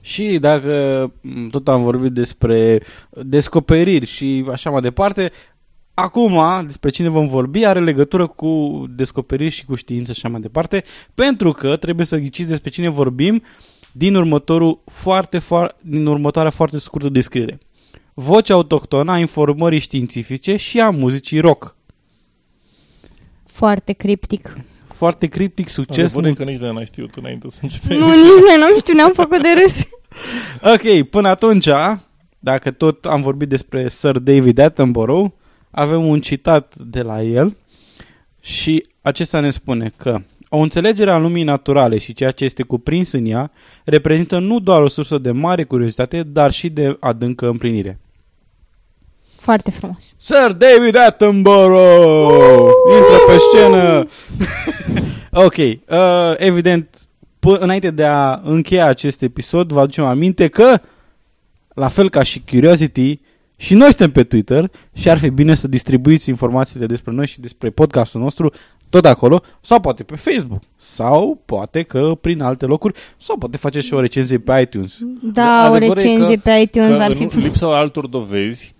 Și 0.01 0.37
dacă 0.39 1.11
m, 1.21 1.49
tot 1.49 1.67
am 1.67 1.81
vorbit 1.81 2.11
despre 2.11 2.81
descoperiri 3.09 4.05
și 4.05 4.45
așa 4.51 4.69
mai 4.69 4.81
departe, 4.81 5.31
acum 5.95 6.41
despre 6.65 6.89
cine 6.89 7.09
vom 7.09 7.27
vorbi 7.27 7.65
are 7.65 7.79
legătură 7.79 8.27
cu 8.27 8.83
descoperiri 8.89 9.49
și 9.49 9.65
cu 9.65 9.75
știință 9.75 10.11
și 10.11 10.19
așa 10.23 10.29
mai 10.29 10.41
departe, 10.41 10.83
pentru 11.15 11.51
că 11.51 11.75
trebuie 11.75 12.05
să 12.05 12.17
ghiciți 12.17 12.49
despre 12.49 12.69
cine 12.69 12.89
vorbim 12.89 13.41
din 13.91 14.15
următorul 14.15 14.81
foarte, 14.85 15.39
foarte, 15.39 15.75
din 15.81 16.05
următoarea 16.05 16.51
foarte 16.51 16.77
scurtă 16.77 17.09
descriere. 17.09 17.59
Voce 18.13 18.53
autohtonă 18.53 19.11
a 19.11 19.17
informării 19.17 19.79
științifice 19.79 20.55
și 20.55 20.79
a 20.79 20.89
muzicii 20.89 21.39
rock. 21.39 21.75
Foarte 23.45 23.93
criptic. 23.93 24.57
Foarte 24.95 25.27
criptic, 25.27 25.69
succes. 25.69 26.15
Adevărul 26.15 26.29
e 26.29 26.33
că 26.33 26.43
nici 26.43 26.59
noi 26.59 26.73
n-ai 26.73 26.85
știut 26.85 27.15
înainte 27.15 27.47
să 27.49 27.59
începem. 27.61 27.97
Nu, 27.97 28.07
nici 28.07 28.43
noi 28.47 28.57
n-am 28.59 28.77
știut, 28.77 28.97
ne-am 28.97 29.11
făcut 29.13 29.41
de 29.41 29.47
râs. 29.63 29.75
Ok, 30.73 31.09
până 31.09 31.27
atunci, 31.27 31.67
dacă 32.39 32.71
tot 32.71 33.05
am 33.05 33.21
vorbit 33.21 33.49
despre 33.49 33.87
Sir 33.87 34.17
David 34.17 34.59
Attenborough, 34.59 35.31
avem 35.75 36.07
un 36.07 36.19
citat 36.19 36.75
de 36.77 37.01
la 37.01 37.21
el 37.21 37.57
și 38.41 38.85
acesta 39.01 39.39
ne 39.39 39.49
spune 39.49 39.91
că 39.97 40.21
o 40.49 40.57
înțelegere 40.57 41.11
a 41.11 41.17
lumii 41.17 41.43
naturale 41.43 41.97
și 41.97 42.13
ceea 42.13 42.31
ce 42.31 42.43
este 42.43 42.63
cuprins 42.63 43.11
în 43.11 43.25
ea 43.25 43.51
reprezintă 43.85 44.39
nu 44.39 44.59
doar 44.59 44.81
o 44.81 44.87
sursă 44.87 45.17
de 45.17 45.31
mare 45.31 45.63
curiozitate, 45.63 46.23
dar 46.23 46.51
și 46.51 46.69
de 46.69 46.97
adâncă 46.99 47.47
împlinire. 47.47 47.99
Foarte 49.35 49.71
frumos. 49.71 50.13
Sir 50.17 50.51
David 50.51 50.97
Attenborough! 50.97 52.71
Intră 52.97 53.17
pe 53.27 53.37
scenă! 53.37 54.05
ok, 55.45 55.55
uh, 55.57 56.33
evident, 56.37 56.97
p- 57.19 57.59
înainte 57.59 57.91
de 57.91 58.05
a 58.05 58.39
încheia 58.43 58.85
acest 58.85 59.21
episod, 59.21 59.71
vă 59.71 59.79
aducem 59.79 60.05
aminte 60.05 60.47
că, 60.47 60.81
la 61.73 61.87
fel 61.87 62.09
ca 62.09 62.23
și 62.23 62.43
Curiosity, 62.49 63.19
și 63.57 63.73
noi 63.73 63.87
suntem 63.87 64.11
pe 64.11 64.23
Twitter 64.23 64.71
și 64.93 65.09
ar 65.09 65.17
fi 65.17 65.29
bine 65.29 65.53
să 65.55 65.67
distribuiți 65.67 66.29
informațiile 66.29 66.85
despre 66.85 67.11
noi 67.11 67.27
și 67.27 67.39
despre 67.39 67.69
podcastul 67.69 68.21
nostru 68.21 68.51
tot 68.89 69.05
acolo, 69.05 69.41
sau 69.61 69.79
poate 69.79 70.03
pe 70.03 70.15
Facebook, 70.15 70.61
sau 70.75 71.41
poate 71.45 71.81
că 71.81 72.17
prin 72.21 72.41
alte 72.41 72.65
locuri, 72.65 72.93
sau 73.17 73.37
poate 73.37 73.57
faceți 73.57 73.85
și 73.85 73.93
o 73.93 73.99
recenzie 73.99 74.37
pe 74.37 74.59
iTunes. 74.61 74.97
Da, 75.21 75.67
o 75.69 75.73
Adevărul 75.73 75.97
e 75.97 76.01
recenzie 76.01 76.35
că- 76.35 76.41
pe 76.43 76.59
iTunes 76.61 76.97
Că 76.97 77.03
ar 77.03 77.11
fi 77.13 77.23
în 77.23 77.29
lipsa 77.41 77.77
altor 77.77 78.07
dovezi, 78.07 78.75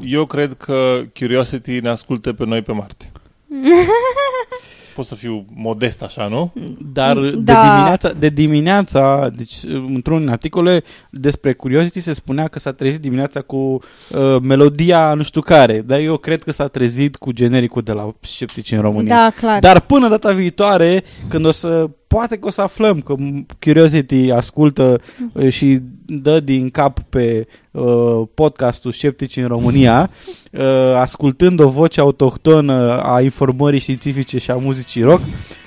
eu 0.00 0.26
cred 0.26 0.52
că 0.58 1.02
Curiosity 1.18 1.80
ne 1.80 1.88
ascultă 1.88 2.32
pe 2.32 2.44
noi 2.46 2.60
pe 2.62 2.72
Marte. 2.72 3.12
Pot 4.94 5.04
să 5.04 5.14
fiu 5.14 5.44
modest 5.54 6.02
așa, 6.02 6.26
nu? 6.26 6.52
Dar 6.92 7.18
de 7.20 7.30
Da. 7.30 7.74
dimineața, 7.74 8.12
de 8.12 8.28
dimineața, 8.28 9.30
deci 9.36 9.54
într-un 9.86 10.18
din 10.18 10.28
articole 10.28 10.82
despre 11.10 11.52
Curiosity 11.52 12.00
se 12.00 12.12
spunea 12.12 12.48
că 12.48 12.58
s-a 12.58 12.72
trezit 12.72 13.00
dimineața 13.00 13.40
cu 13.40 13.56
uh, 13.56 14.36
melodia 14.42 15.14
nu 15.14 15.22
știu 15.22 15.40
care, 15.40 15.80
dar 15.80 15.98
eu 15.98 16.16
cred 16.16 16.42
că 16.42 16.52
s-a 16.52 16.66
trezit 16.66 17.16
cu 17.16 17.32
genericul 17.32 17.82
de 17.82 17.92
la 17.92 18.14
Sceptici 18.20 18.72
în 18.72 18.80
România. 18.80 19.14
Da, 19.14 19.30
clar. 19.36 19.58
Dar 19.58 19.80
până 19.80 20.08
data 20.08 20.30
viitoare, 20.32 21.04
când 21.28 21.44
o 21.44 21.52
să 21.52 21.90
poate 22.14 22.36
că 22.36 22.46
o 22.46 22.50
să 22.50 22.60
aflăm 22.60 23.00
că 23.00 23.14
Curiosity 23.60 24.30
ascultă 24.30 25.00
uh, 25.32 25.52
și 25.52 25.78
dă 26.06 26.40
din 26.40 26.70
cap 26.70 27.00
pe 27.08 27.46
uh, 27.70 28.22
podcastul 28.34 28.92
Sceptici 28.92 29.36
în 29.36 29.46
România, 29.46 30.10
uh, 30.52 30.94
ascultând 30.96 31.60
o 31.60 31.68
voce 31.68 32.00
autohtonă 32.00 33.02
a 33.02 33.20
informării 33.20 33.80
științifice 33.80 34.38
și 34.38 34.50
a 34.50 34.56
muzicii 34.56 35.02
rock. 35.02 35.20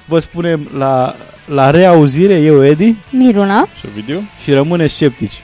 Vă 0.07 0.19
spunem 0.19 0.69
la, 0.77 1.15
la 1.47 1.69
reauzire, 1.69 2.35
eu 2.35 2.65
Edi, 2.65 2.95
Miruna. 3.11 3.67
Și 3.79 3.87
video? 3.95 4.17
și 4.43 4.51
rămâne 4.51 4.87
sceptici. 4.87 5.43